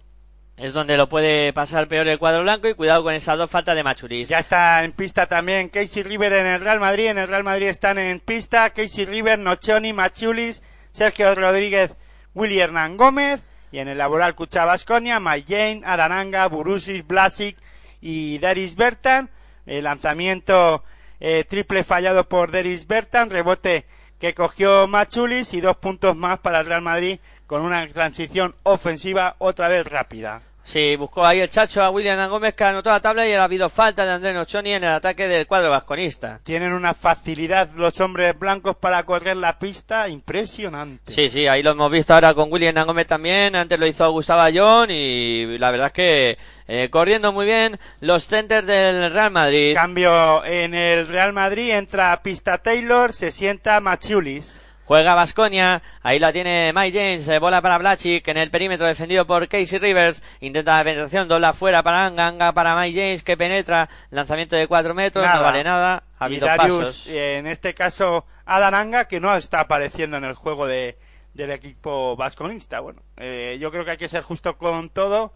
Es 0.56 0.74
donde 0.74 0.96
lo 0.96 1.10
puede 1.10 1.52
pasar 1.54 1.88
peor 1.88 2.08
el 2.08 2.20
cuadro 2.20 2.44
blanco 2.44 2.68
y 2.68 2.74
cuidado 2.74 3.04
con 3.04 3.14
esas 3.14 3.38
dos 3.38 3.50
faltas 3.50 3.76
de 3.76 3.84
Machulis. 3.84 4.30
Ya 4.30 4.40
está 4.40 4.84
en 4.84 4.92
pista 4.92 5.26
también 5.26 5.70
Casey 5.70 6.04
River 6.04 6.34
en 6.34 6.46
el 6.46 6.62
Real 6.62 6.80
Madrid. 6.80 7.08
En 7.08 7.18
el 7.18 7.28
Real 7.28 7.44
Madrid 7.44 7.68
están 7.68 7.98
en 7.98 8.20
pista 8.20 8.70
Casey 8.70 9.06
River, 9.06 9.40
Nochoni, 9.40 9.92
Machulis, 9.92 10.64
Sergio 10.92 11.34
Rodríguez, 11.36 11.96
Willy 12.34 12.60
Hernán 12.60 12.96
Gómez. 12.96 13.42
Y 13.72 13.80
en 13.80 13.88
el 13.88 13.98
laboral 13.98 14.36
Cucha 14.36 14.64
Basconia, 14.66 15.20
Jane, 15.20 15.82
Adananga, 15.84 16.48
Burusis, 16.48 17.08
Blasic 17.08 17.58
y 18.00 18.38
Deris 18.38 18.76
Bertan. 18.76 19.32
El 19.66 19.86
lanzamiento 19.86 20.84
eh, 21.20 21.44
triple 21.44 21.84
fallado 21.84 22.30
por 22.30 22.52
Deris 22.52 22.86
Bertan. 22.86 23.32
Rebote 23.32 23.86
que 24.22 24.36
cogió 24.36 24.88
Machulis 24.88 25.56
y 25.56 25.62
dos 25.62 25.78
puntos 25.78 26.16
más 26.16 26.38
para 26.38 26.60
el 26.60 26.68
Real 26.68 26.84
Madrid 26.84 27.20
con 27.48 27.64
una 27.64 27.86
transición 27.88 28.54
ofensiva 28.62 29.36
otra 29.40 29.68
vez 29.68 29.88
rápida. 29.88 30.44
Sí, 30.64 30.96
buscó 30.96 31.26
ahí 31.26 31.40
el 31.40 31.50
Chacho 31.50 31.82
a 31.82 31.90
William 31.90 32.30
Gómez 32.30 32.54
que 32.54 32.64
anotó 32.64 32.92
la 32.92 33.00
tabla 33.00 33.28
y 33.28 33.34
ha 33.34 33.44
habido 33.44 33.68
falta 33.68 34.06
de 34.06 34.12
Andrés 34.12 34.36
Nochoni 34.36 34.74
en 34.74 34.84
el 34.84 34.92
ataque 34.92 35.28
del 35.28 35.48
cuadro 35.48 35.72
vasconista. 35.72 36.40
Tienen 36.44 36.72
una 36.72 36.94
facilidad 36.94 37.70
los 37.76 38.00
hombres 38.00 38.38
blancos 38.38 38.76
para 38.76 39.02
correr 39.04 39.38
la 39.38 39.58
pista 39.58 40.08
impresionante. 40.08 41.12
Sí, 41.12 41.28
sí, 41.28 41.48
ahí 41.48 41.64
lo 41.64 41.72
hemos 41.72 41.92
visto 41.92 42.14
ahora 42.14 42.36
con 42.36 42.54
William 42.54 42.86
Gómez 42.86 43.08
también. 43.08 43.56
Antes 43.56 43.80
lo 43.80 43.88
hizo 43.88 44.12
Gustavo 44.12 44.42
Ayón 44.42 44.92
y 44.92 45.58
la 45.58 45.72
verdad 45.72 45.88
es 45.88 45.94
que 45.94 46.38
eh, 46.74 46.90
corriendo 46.90 47.34
muy 47.34 47.46
bien 47.46 47.78
los 48.00 48.28
centers 48.28 48.66
del 48.66 49.12
Real 49.12 49.30
Madrid. 49.32 49.74
Cambio 49.76 50.46
en 50.46 50.74
el 50.74 51.06
Real 51.06 51.34
Madrid 51.34 51.72
entra 51.72 52.24
pista 52.24 52.60
Taylor, 52.60 53.12
se 53.12 53.30
sienta 53.32 53.82
Machulis. 53.82 54.62
Juega 54.86 55.14
Vasconia. 55.16 55.82
Ahí 56.02 56.20
la 56.20 56.32
tiene 56.34 56.72
Mike 56.76 56.98
James. 56.98 57.28
eh, 57.28 57.40
bola 57.40 57.62
para 57.62 57.78
Blachik 57.78 58.28
en 58.28 58.38
el 58.38 58.50
perímetro 58.50 58.88
defendido 58.88 59.26
por 59.28 59.48
Casey 59.48 59.80
Rivers. 59.80 60.24
Intenta 60.42 60.78
la 60.78 60.84
penetración. 60.84 61.28
Dobla 61.28 61.54
fuera 61.54 61.84
para 61.84 62.06
Anga. 62.06 62.28
Anga 62.28 62.52
para 62.54 62.76
Mike 62.76 63.00
James 63.00 63.24
que 63.24 63.38
penetra. 63.38 63.88
Lanzamiento 64.10 64.56
de 64.56 64.68
4 64.68 64.94
metros. 64.94 65.26
No 65.26 65.44
vale 65.44 65.64
nada. 65.64 66.04
Ha 66.20 66.26
Y 66.26 66.34
habido 66.34 66.48
Darius, 66.48 66.78
pasos. 66.78 67.08
en 67.08 67.48
este 67.48 67.74
caso, 67.74 68.26
Adananga, 68.46 69.06
que 69.06 69.20
no 69.22 69.34
está 69.36 69.62
apareciendo 69.62 70.18
en 70.18 70.26
el 70.26 70.34
juego 70.34 70.68
de, 70.68 70.98
del 71.34 71.52
equipo 71.52 72.18
vasconista. 72.18 72.82
Bueno, 72.82 73.02
eh, 73.18 73.58
yo 73.62 73.72
creo 73.72 73.86
que 73.86 73.92
hay 73.92 73.98
que 73.98 74.10
ser 74.10 74.24
justo 74.24 74.58
con 74.58 74.90
todo. 74.90 75.32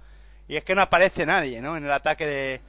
Y 0.47 0.57
es 0.57 0.63
que 0.63 0.75
no 0.75 0.81
aparece 0.81 1.25
nadie, 1.25 1.61
¿no? 1.61 1.77
En 1.77 1.85
el 1.85 1.91
ataque 1.91 2.25
de, 2.25 2.61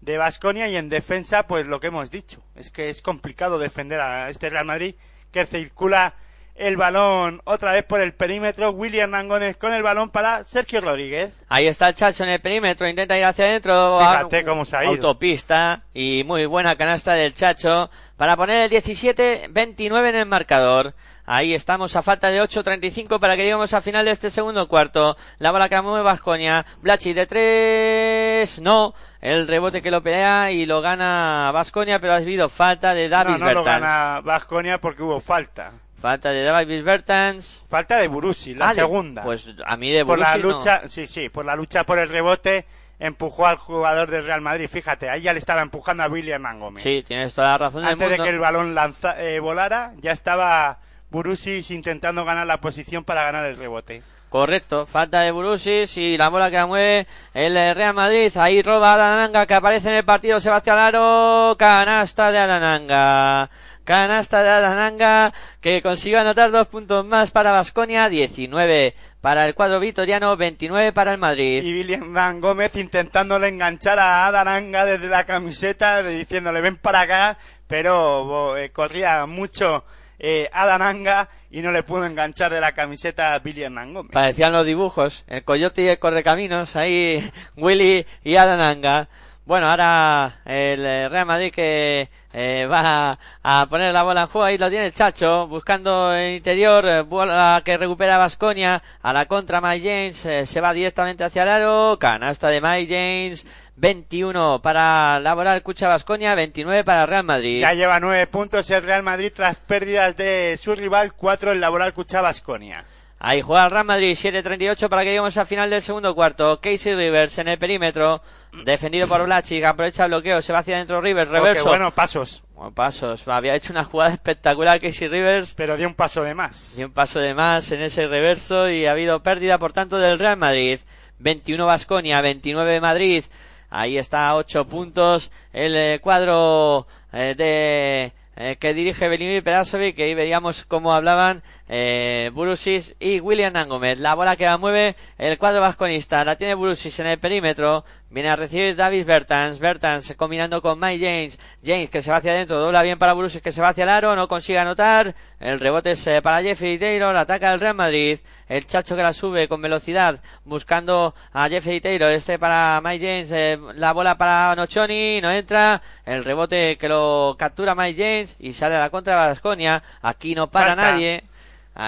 de 0.00 0.18
Vasconia 0.18 0.68
y 0.68 0.76
en 0.76 0.88
defensa, 0.88 1.46
pues 1.46 1.66
lo 1.66 1.80
que 1.80 1.88
hemos 1.88 2.10
dicho. 2.10 2.42
Es 2.56 2.70
que 2.70 2.90
es 2.90 3.02
complicado 3.02 3.58
defender 3.58 4.00
a 4.00 4.30
este 4.30 4.50
Real 4.50 4.64
Madrid 4.64 4.94
que 5.30 5.46
circula 5.46 6.14
el 6.60 6.76
balón 6.76 7.40
otra 7.44 7.72
vez 7.72 7.84
por 7.84 8.00
el 8.00 8.12
perímetro. 8.12 8.70
William 8.70 9.10
Nangones 9.10 9.56
con 9.56 9.72
el 9.72 9.82
balón 9.82 10.10
para 10.10 10.44
Sergio 10.44 10.80
Rodríguez. 10.80 11.32
Ahí 11.48 11.66
está 11.66 11.88
el 11.88 11.94
Chacho 11.94 12.24
en 12.24 12.30
el 12.30 12.40
perímetro, 12.40 12.86
intenta 12.86 13.16
ir 13.16 13.24
hacia 13.24 13.46
adentro. 13.46 13.98
Fíjate 13.98 14.44
cómo 14.44 14.64
se 14.64 14.76
ha 14.76 14.84
ido. 14.84 14.92
Autopista 14.92 15.84
y 15.94 16.22
muy 16.26 16.46
buena 16.46 16.76
canasta 16.76 17.14
del 17.14 17.34
Chacho 17.34 17.90
para 18.16 18.36
poner 18.36 18.70
el 18.70 18.82
17-29 18.82 20.08
en 20.10 20.16
el 20.16 20.26
marcador. 20.26 20.94
Ahí 21.32 21.54
estamos 21.54 21.94
a 21.94 22.02
falta 22.02 22.28
de 22.28 22.42
8.35 22.42 23.20
para 23.20 23.36
que 23.36 23.42
lleguemos 23.44 23.72
a 23.72 23.80
final 23.80 24.04
de 24.04 24.10
este 24.10 24.30
segundo 24.30 24.66
cuarto. 24.66 25.16
La 25.38 25.52
bola 25.52 25.68
que 25.68 25.80
mueve 25.80 26.02
Vasconia. 26.02 26.66
Blachi 26.82 27.12
de 27.12 27.24
tres. 27.26 28.60
No. 28.60 28.94
El 29.20 29.46
rebote 29.46 29.80
que 29.80 29.92
lo 29.92 30.02
pelea 30.02 30.50
y 30.50 30.66
lo 30.66 30.80
gana 30.80 31.50
Vasconia, 31.54 32.00
pero 32.00 32.14
ha 32.14 32.16
habido 32.16 32.48
falta 32.48 32.94
de 32.94 33.04
No, 33.08 33.16
Davis 33.16 33.38
no 33.40 33.52
lo 33.52 33.62
gana 33.62 34.20
Vasconia 34.24 34.78
porque 34.80 35.04
hubo 35.04 35.20
falta. 35.20 35.70
Falta 36.02 36.30
de 36.30 36.42
Davis 36.42 36.82
Bertans. 36.82 37.66
Falta 37.70 37.98
de 37.98 38.08
Burusi, 38.08 38.54
la 38.54 38.66
Ah, 38.66 38.68
de- 38.70 38.74
segunda. 38.76 39.22
Pues 39.22 39.46
a 39.66 39.76
mí 39.76 39.92
de 39.92 40.04
por 40.04 40.18
la 40.18 40.36
no. 40.36 40.42
lucha, 40.50 40.82
sí, 40.88 41.06
sí, 41.06 41.28
por 41.28 41.44
la 41.44 41.54
lucha 41.54 41.84
por 41.84 42.00
el 42.00 42.08
rebote 42.08 42.66
empujó 42.98 43.46
al 43.46 43.56
jugador 43.56 44.10
del 44.10 44.24
Real 44.24 44.40
Madrid. 44.40 44.68
Fíjate, 44.68 45.08
ahí 45.08 45.22
ya 45.22 45.32
le 45.32 45.38
estaba 45.38 45.62
empujando 45.62 46.02
a 46.02 46.08
William 46.08 46.42
Mangome. 46.42 46.80
Sí, 46.80 47.04
tienes 47.06 47.32
toda 47.34 47.50
la 47.52 47.58
razón 47.58 47.82
del 47.82 47.92
Antes 47.92 48.08
de 48.08 48.16
mundo. 48.16 48.24
que 48.24 48.30
el 48.30 48.38
balón 48.40 48.74
lanza, 48.74 49.22
eh, 49.22 49.38
volara, 49.38 49.92
ya 49.98 50.10
estaba 50.12 50.78
Burusis 51.10 51.70
intentando 51.70 52.24
ganar 52.24 52.46
la 52.46 52.60
posición 52.60 53.04
para 53.04 53.24
ganar 53.24 53.44
el 53.46 53.56
rebote. 53.56 54.02
Correcto, 54.30 54.86
falta 54.86 55.22
de 55.22 55.32
Burusis 55.32 55.96
y 55.96 56.16
la 56.16 56.28
bola 56.28 56.50
que 56.50 56.56
la 56.56 56.66
mueve 56.68 57.06
el 57.34 57.74
Real 57.74 57.94
Madrid. 57.94 58.30
Ahí 58.36 58.62
roba 58.62 58.94
Adananga 58.94 59.44
que 59.44 59.54
aparece 59.54 59.88
en 59.88 59.96
el 59.96 60.04
partido 60.04 60.38
Sebastián 60.38 60.76
Laro. 60.76 61.56
Canasta 61.58 62.30
de 62.30 62.38
Adananga. 62.38 63.50
Canasta 63.82 64.44
de 64.44 64.50
Adananga 64.50 65.32
que 65.60 65.82
consiguió 65.82 66.20
anotar 66.20 66.52
dos 66.52 66.68
puntos 66.68 67.04
más 67.04 67.32
para 67.32 67.50
Vasconia. 67.50 68.08
19 68.08 68.94
para 69.20 69.48
el 69.48 69.56
cuadro 69.56 69.80
vitoriano, 69.80 70.36
29 70.36 70.92
para 70.92 71.10
el 71.10 71.18
Madrid. 71.18 71.64
Y 71.64 71.74
William 71.74 72.14
Van 72.14 72.40
Gómez 72.40 72.76
intentándole 72.76 73.48
enganchar 73.48 73.98
a 73.98 74.26
Adaranga 74.26 74.84
desde 74.84 75.08
la 75.08 75.26
camiseta, 75.26 76.04
diciéndole 76.04 76.60
ven 76.60 76.76
para 76.76 77.00
acá, 77.00 77.36
pero 77.66 78.24
bo, 78.24 78.56
eh, 78.56 78.70
corría 78.70 79.26
mucho 79.26 79.84
eh, 80.20 80.48
Adaranga 80.52 81.28
y 81.50 81.62
no 81.62 81.72
le 81.72 81.82
pudo 81.82 82.04
enganchar 82.04 82.52
de 82.52 82.60
la 82.60 82.72
camiseta 82.72 83.34
a 83.34 83.40
William 83.44 83.74
Van 83.74 83.94
Gómez. 83.94 84.12
Parecían 84.12 84.52
los 84.52 84.66
dibujos, 84.66 85.24
el 85.26 85.42
coyote 85.42 85.82
y 85.82 85.88
el 85.88 85.98
correcaminos, 85.98 86.76
ahí 86.76 87.28
Willy 87.56 88.06
y 88.22 88.36
Adananga. 88.36 89.08
Bueno, 89.46 89.68
ahora 89.68 90.40
el 90.44 90.84
eh, 90.84 91.08
Real 91.08 91.26
Madrid 91.26 91.52
que 91.52 92.08
eh, 92.32 92.68
va 92.70 93.18
a 93.42 93.66
poner 93.68 93.92
la 93.92 94.02
bola 94.02 94.22
en 94.22 94.26
juego, 94.28 94.44
ahí 94.44 94.58
lo 94.58 94.68
tiene 94.68 94.86
el 94.86 94.92
Chacho, 94.92 95.48
buscando 95.48 96.14
el 96.14 96.36
interior, 96.36 96.84
eh, 96.86 97.00
bola 97.00 97.60
que 97.64 97.76
recupera 97.76 98.18
Vasconia, 98.18 98.80
a 99.02 99.12
la 99.12 99.26
contra 99.26 99.60
Mike 99.60 99.88
James, 99.88 100.48
se 100.48 100.60
va 100.60 100.72
directamente 100.72 101.24
hacia 101.24 101.42
el 101.42 101.48
aro, 101.48 101.98
canasta 101.98 102.48
de 102.48 102.60
Mike 102.60 102.94
James, 102.94 103.46
21 103.76 104.60
para 104.62 105.18
laborar 105.20 105.62
Cucha 105.62 105.88
Vasconia, 105.88 106.34
29 106.34 106.84
para 106.84 107.06
Real 107.06 107.24
Madrid. 107.24 107.62
Ya 107.62 107.72
lleva 107.72 107.98
nueve 107.98 108.26
puntos 108.26 108.70
el 108.70 108.82
Real 108.82 109.02
Madrid 109.02 109.32
tras 109.34 109.58
pérdidas 109.58 110.16
de 110.16 110.58
su 110.60 110.74
rival, 110.74 111.14
cuatro 111.14 111.52
el 111.52 111.60
Laboral 111.60 111.94
Cucha 111.94 112.20
Basconia. 112.20 112.84
Ahí 113.22 113.42
juega 113.42 113.66
el 113.66 113.70
Real 113.70 113.84
Madrid, 113.84 114.16
7-38 114.16 114.88
para 114.88 115.02
que 115.02 115.08
lleguemos 115.08 115.36
al 115.36 115.46
final 115.46 115.68
del 115.68 115.82
segundo 115.82 116.14
cuarto. 116.14 116.58
Casey 116.58 116.94
Rivers 116.94 117.36
en 117.36 117.48
el 117.48 117.58
perímetro, 117.58 118.22
defendido 118.64 119.06
por 119.06 119.22
Blachic, 119.24 119.62
aprovecha 119.62 120.04
el 120.04 120.10
bloqueo, 120.10 120.40
se 120.40 120.54
va 120.54 120.60
hacia 120.60 120.76
adentro 120.76 121.02
Rivers, 121.02 121.30
reverso. 121.30 121.68
bueno, 121.68 121.94
pasos, 121.94 122.42
Bueno, 122.54 122.72
pasos, 122.72 123.28
había 123.28 123.54
hecho 123.54 123.74
una 123.74 123.84
jugada 123.84 124.10
espectacular 124.14 124.80
Casey 124.80 125.08
Rivers, 125.08 125.52
pero 125.54 125.76
dio 125.76 125.86
un 125.86 125.94
paso 125.94 126.22
de 126.22 126.34
más. 126.34 126.78
y 126.78 126.84
un 126.84 126.92
paso 126.92 127.20
de 127.20 127.34
más 127.34 127.70
en 127.72 127.82
ese 127.82 128.06
reverso 128.08 128.70
y 128.70 128.86
ha 128.86 128.92
habido 128.92 129.22
pérdida 129.22 129.58
por 129.58 129.74
tanto 129.74 129.98
del 129.98 130.18
Real 130.18 130.38
Madrid. 130.38 130.80
21 131.18 131.66
Vasconia, 131.66 132.22
29 132.22 132.80
Madrid. 132.80 133.24
Ahí 133.68 133.98
está 133.98 134.28
a 134.28 134.36
8 134.36 134.64
puntos 134.64 135.30
el 135.52 135.76
eh, 135.76 135.98
cuadro 136.02 136.86
eh, 137.12 137.34
de 137.36 138.12
eh, 138.36 138.56
que 138.56 138.72
dirige 138.72 139.06
Belimir 139.08 139.44
Perasovic, 139.44 139.96
que 139.96 140.04
ahí 140.04 140.14
veíamos 140.14 140.64
cómo 140.64 140.94
hablaban 140.94 141.42
eh, 141.72 142.32
Burusis 142.34 142.96
y 142.98 143.20
William 143.20 143.52
Nangomet. 143.52 143.98
La 143.98 144.14
bola 144.14 144.34
que 144.34 144.44
la 144.44 144.58
mueve 144.58 144.96
el 145.18 145.38
cuadro 145.38 145.60
vasconista, 145.60 146.24
la 146.24 146.36
tiene 146.36 146.54
Burusis 146.54 146.98
en 146.98 147.06
el 147.06 147.18
perímetro, 147.20 147.84
viene 148.10 148.28
a 148.28 148.34
recibir 148.34 148.74
Davis 148.74 149.06
Bertans, 149.06 149.60
Bertans 149.60 150.14
combinando 150.16 150.60
con 150.60 150.80
Mike 150.80 151.04
James, 151.04 151.38
James 151.64 151.88
que 151.88 152.02
se 152.02 152.10
va 152.10 152.16
hacia 152.16 152.32
adentro, 152.32 152.58
dobla 152.58 152.82
bien 152.82 152.98
para 152.98 153.12
Burusis 153.12 153.40
que 153.40 153.52
se 153.52 153.62
va 153.62 153.68
hacia 153.68 153.84
el 153.84 153.90
aro, 153.90 154.16
no 154.16 154.26
consigue 154.26 154.58
anotar, 154.58 155.14
el 155.38 155.60
rebote 155.60 155.92
es 155.92 156.04
eh, 156.08 156.20
para 156.20 156.42
Jeffrey 156.42 156.76
Taylor, 156.76 157.16
ataca 157.16 157.54
el 157.54 157.60
Real 157.60 157.76
Madrid, 157.76 158.18
el 158.48 158.66
Chacho 158.66 158.96
que 158.96 159.02
la 159.02 159.12
sube 159.12 159.46
con 159.46 159.62
velocidad, 159.62 160.20
buscando 160.44 161.14
a 161.32 161.48
Jeffrey 161.48 161.80
Taylor, 161.80 162.10
este 162.10 162.36
para 162.40 162.80
Mike 162.82 163.06
James, 163.06 163.30
eh, 163.30 163.58
la 163.76 163.92
bola 163.92 164.18
para 164.18 164.56
Nochoni, 164.56 165.20
no 165.20 165.30
entra, 165.30 165.80
el 166.04 166.24
rebote 166.24 166.76
que 166.78 166.88
lo 166.88 167.36
captura 167.38 167.76
Mike 167.76 168.02
James 168.02 168.36
y 168.40 168.54
sale 168.54 168.74
a 168.74 168.80
la 168.80 168.90
contra 168.90 169.12
de 169.12 169.28
Vasconia, 169.28 169.84
aquí 170.02 170.34
no 170.34 170.48
para 170.48 170.74
Falta. 170.74 170.82
nadie, 170.82 171.22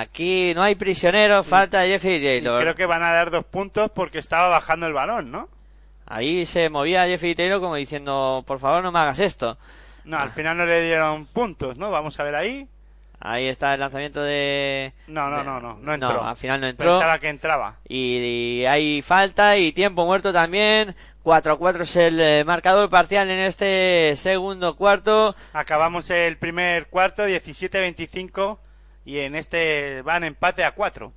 aquí 0.00 0.52
no 0.54 0.62
hay 0.62 0.74
prisioneros, 0.74 1.46
falta 1.46 1.80
de 1.80 1.88
Jeffrey 1.88 2.16
Y 2.16 2.22
Taylor. 2.22 2.60
creo 2.60 2.74
que 2.74 2.86
van 2.86 3.02
a 3.02 3.12
dar 3.12 3.30
dos 3.30 3.44
puntos 3.44 3.90
porque 3.94 4.18
estaba 4.18 4.48
bajando 4.48 4.86
el 4.86 4.92
balón, 4.92 5.30
¿no? 5.30 5.48
Ahí 6.06 6.44
se 6.46 6.68
movía 6.70 7.06
Jeffrey 7.06 7.34
Taylor 7.34 7.60
como 7.60 7.74
diciendo, 7.76 8.42
por 8.46 8.58
favor 8.58 8.82
no 8.82 8.92
me 8.92 8.98
hagas 8.98 9.18
esto. 9.18 9.56
No, 10.04 10.18
al 10.18 10.30
final 10.30 10.56
no 10.56 10.66
le 10.66 10.80
dieron 10.82 11.26
puntos, 11.26 11.76
¿no? 11.78 11.90
Vamos 11.90 12.18
a 12.18 12.24
ver 12.24 12.34
ahí. 12.34 12.68
Ahí 13.24 13.46
está 13.46 13.74
el 13.74 13.78
lanzamiento 13.80 14.20
de... 14.20 14.92
No, 15.06 15.30
no, 15.30 15.38
de- 15.38 15.44
no, 15.44 15.60
no, 15.60 15.78
no 15.80 15.94
entró. 15.94 16.24
al 16.24 16.36
final 16.36 16.60
no 16.60 16.66
entró. 16.66 16.90
Pensaba 16.90 17.20
que 17.20 17.28
entraba. 17.28 17.76
Y, 17.88 18.16
y 18.62 18.66
hay 18.66 19.00
falta 19.00 19.56
y 19.56 19.70
tiempo 19.70 20.04
muerto 20.04 20.32
también. 20.32 20.96
4 21.22 21.52
a 21.52 21.56
4 21.56 21.84
es 21.84 21.94
el 21.94 22.20
eh, 22.20 22.42
marcador 22.44 22.90
parcial 22.90 23.30
en 23.30 23.38
este 23.38 24.14
segundo 24.16 24.74
cuarto. 24.74 25.36
Acabamos 25.52 26.10
el 26.10 26.36
primer 26.36 26.88
cuarto, 26.88 27.22
17-25, 27.28 28.58
y 29.04 29.18
en 29.18 29.34
este 29.34 30.02
van 30.02 30.24
empate 30.24 30.64
a 30.64 30.72
4. 30.72 31.12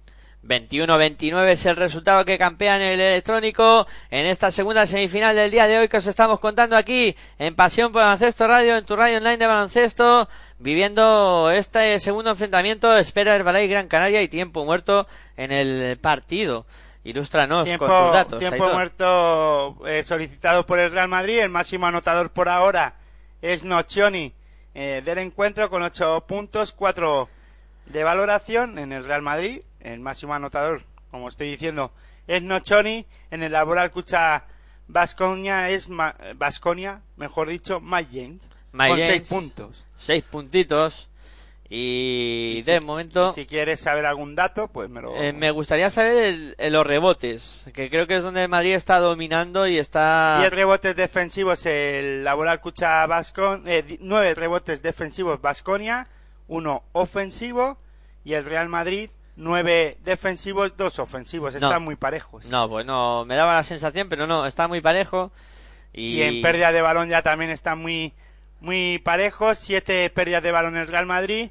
21-29 0.46 1.48
es 1.48 1.66
el 1.66 1.76
resultado 1.76 2.24
que 2.24 2.38
campean 2.38 2.82
el 2.82 3.00
electrónico 3.00 3.88
en 4.12 4.28
esta 4.28 4.52
segunda 4.52 4.86
semifinal 4.86 5.36
del 5.36 5.50
día 5.50 5.66
de 5.66 5.80
hoy 5.80 5.88
que 5.88 5.98
os 5.98 6.06
estamos 6.06 6.40
contando 6.40 6.78
aquí 6.78 7.16
en 7.40 7.56
Pasión 7.56 7.92
por 7.92 8.04
Baloncesto 8.04 8.48
Radio, 8.48 8.78
en 8.78 8.86
tu 8.86 8.96
radio 8.96 9.18
online 9.18 9.38
de 9.38 9.48
baloncesto, 9.48 10.30
viviendo 10.60 11.50
este 11.52 12.00
segundo 12.00 12.32
enfrentamiento, 12.32 12.96
espera 12.96 13.36
el 13.36 13.44
Balay 13.44 13.68
Gran 13.68 13.88
Canaria 13.88 14.22
y 14.22 14.28
tiempo 14.28 14.64
muerto 14.66 15.08
en 15.36 15.52
el 15.52 15.98
partido. 15.98 16.66
Ilústranos 17.04 17.66
Tiempo, 17.66 17.86
con 17.86 18.06
tus 18.06 18.14
datos. 18.14 18.40
tiempo 18.40 18.68
muerto 18.68 19.78
eh, 19.86 20.04
solicitado 20.04 20.66
por 20.66 20.80
el 20.80 20.92
Real 20.92 21.08
Madrid. 21.08 21.40
El 21.40 21.50
máximo 21.50 21.86
anotador 21.86 22.32
por 22.32 22.50
ahora 22.50 22.96
es 23.44 23.64
Nocioni 23.64 24.34
eh, 24.74 25.04
del 25.06 25.20
encuentro 25.20 25.70
con 25.70 25.84
8 25.84 26.26
puntos, 26.28 26.72
4 26.72 27.30
de 27.86 28.04
valoración 28.04 28.78
en 28.80 28.92
el 28.92 29.06
Real 29.06 29.22
Madrid. 29.22 29.62
El 29.80 30.00
máximo 30.00 30.34
anotador, 30.34 30.84
como 31.12 31.30
estoy 31.30 31.52
diciendo, 31.52 31.92
es 32.28 32.42
Nocioni. 32.42 33.06
En 33.32 33.44
el 33.44 33.52
Laboral 33.52 33.92
Cucha 33.92 34.46
Vasconia 34.88 35.70
es 35.70 35.88
Vasconia, 36.36 37.02
mejor 37.18 37.48
dicho, 37.50 37.80
Mike 37.82 38.10
James. 38.12 38.42
Mike 38.72 38.90
con 38.90 39.00
James. 39.00 39.18
6 39.18 39.30
puntos. 39.30 39.86
Seis 39.98 40.24
puntitos. 40.24 41.10
Y, 41.68 42.62
de 42.62 42.80
momento... 42.80 43.34
Si 43.34 43.48
quieres 43.48 43.80
saber 43.80 44.06
algún 44.06 44.36
dato, 44.36 44.68
pues 44.68 44.88
me 44.90 45.02
lo... 45.02 45.16
Eh, 45.16 45.34
me 45.34 45.50
gustaría 45.50 45.90
saber 45.90 46.16
el- 46.26 46.56
el- 46.60 46.74
los 46.74 46.86
rebotes, 46.86 47.66
que 47.74 47.90
creo 47.90 48.06
que 48.06 48.18
es 48.18 48.24
donde 48.24 48.48
Madrid 48.48 48.76
está 48.76 49.00
dominando 49.00 49.66
y 49.68 49.80
está... 49.80 50.38
10 50.42 50.54
rebotes 50.54 50.96
defensivos 50.96 51.66
el 51.66 52.24
Laboral 52.24 52.62
Cucha 52.62 53.06
Vascon, 53.08 53.68
eh, 53.68 53.82
di- 53.82 53.98
9 54.00 54.36
rebotes 54.36 54.84
defensivos 54.84 55.42
Vasconia, 55.42 56.08
1 56.48 56.84
ofensivo 56.94 57.78
y 58.24 58.34
el 58.34 58.46
Real 58.46 58.70
Madrid 58.70 59.10
9 59.38 59.98
defensivos, 60.04 60.78
2 60.78 61.00
ofensivos, 61.00 61.54
No. 61.56 61.68
están 61.68 61.84
muy 61.84 61.96
parejos. 61.96 62.46
No, 62.50 62.70
pues 62.70 62.86
no, 62.86 63.26
me 63.26 63.36
daba 63.36 63.54
la 63.54 63.64
sensación, 63.64 64.08
pero 64.08 64.28
no, 64.28 64.46
está 64.46 64.68
muy 64.68 64.80
parejo. 64.82 65.32
Y, 65.92 66.16
Y 66.16 66.22
en 66.24 66.42
pérdida 66.42 66.72
de 66.72 66.82
balón 66.82 67.10
ya 67.10 67.22
también 67.22 67.52
están 67.52 67.80
muy 67.80 68.14
muy 68.62 69.00
parejos, 69.00 69.60
7 69.60 70.10
pérdidas 70.10 70.42
de 70.42 70.52
balón 70.52 70.78
el 70.78 70.88
Real 70.88 71.06
Madrid, 71.06 71.50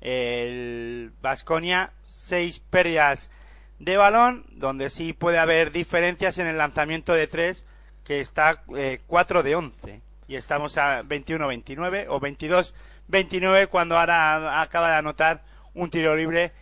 el 0.00 1.12
Vasconia, 1.22 1.92
seis 2.04 2.60
pérdidas 2.60 3.30
de 3.78 3.96
balón, 3.96 4.44
donde 4.50 4.90
sí 4.90 5.12
puede 5.12 5.38
haber 5.38 5.72
diferencias 5.72 6.38
en 6.38 6.46
el 6.46 6.58
lanzamiento 6.58 7.14
de 7.14 7.26
tres, 7.26 7.66
que 8.04 8.20
está 8.20 8.62
eh, 8.76 9.00
4 9.06 9.42
de 9.42 9.54
11. 9.54 10.00
Y 10.28 10.36
estamos 10.36 10.76
a 10.78 11.02
21-29 11.02 12.06
o 12.08 12.20
22-29 13.10 13.68
cuando 13.68 13.98
ahora 13.98 14.62
acaba 14.62 14.90
de 14.90 14.96
anotar 14.96 15.42
un 15.74 15.90
tiro 15.90 16.14
libre 16.16 16.52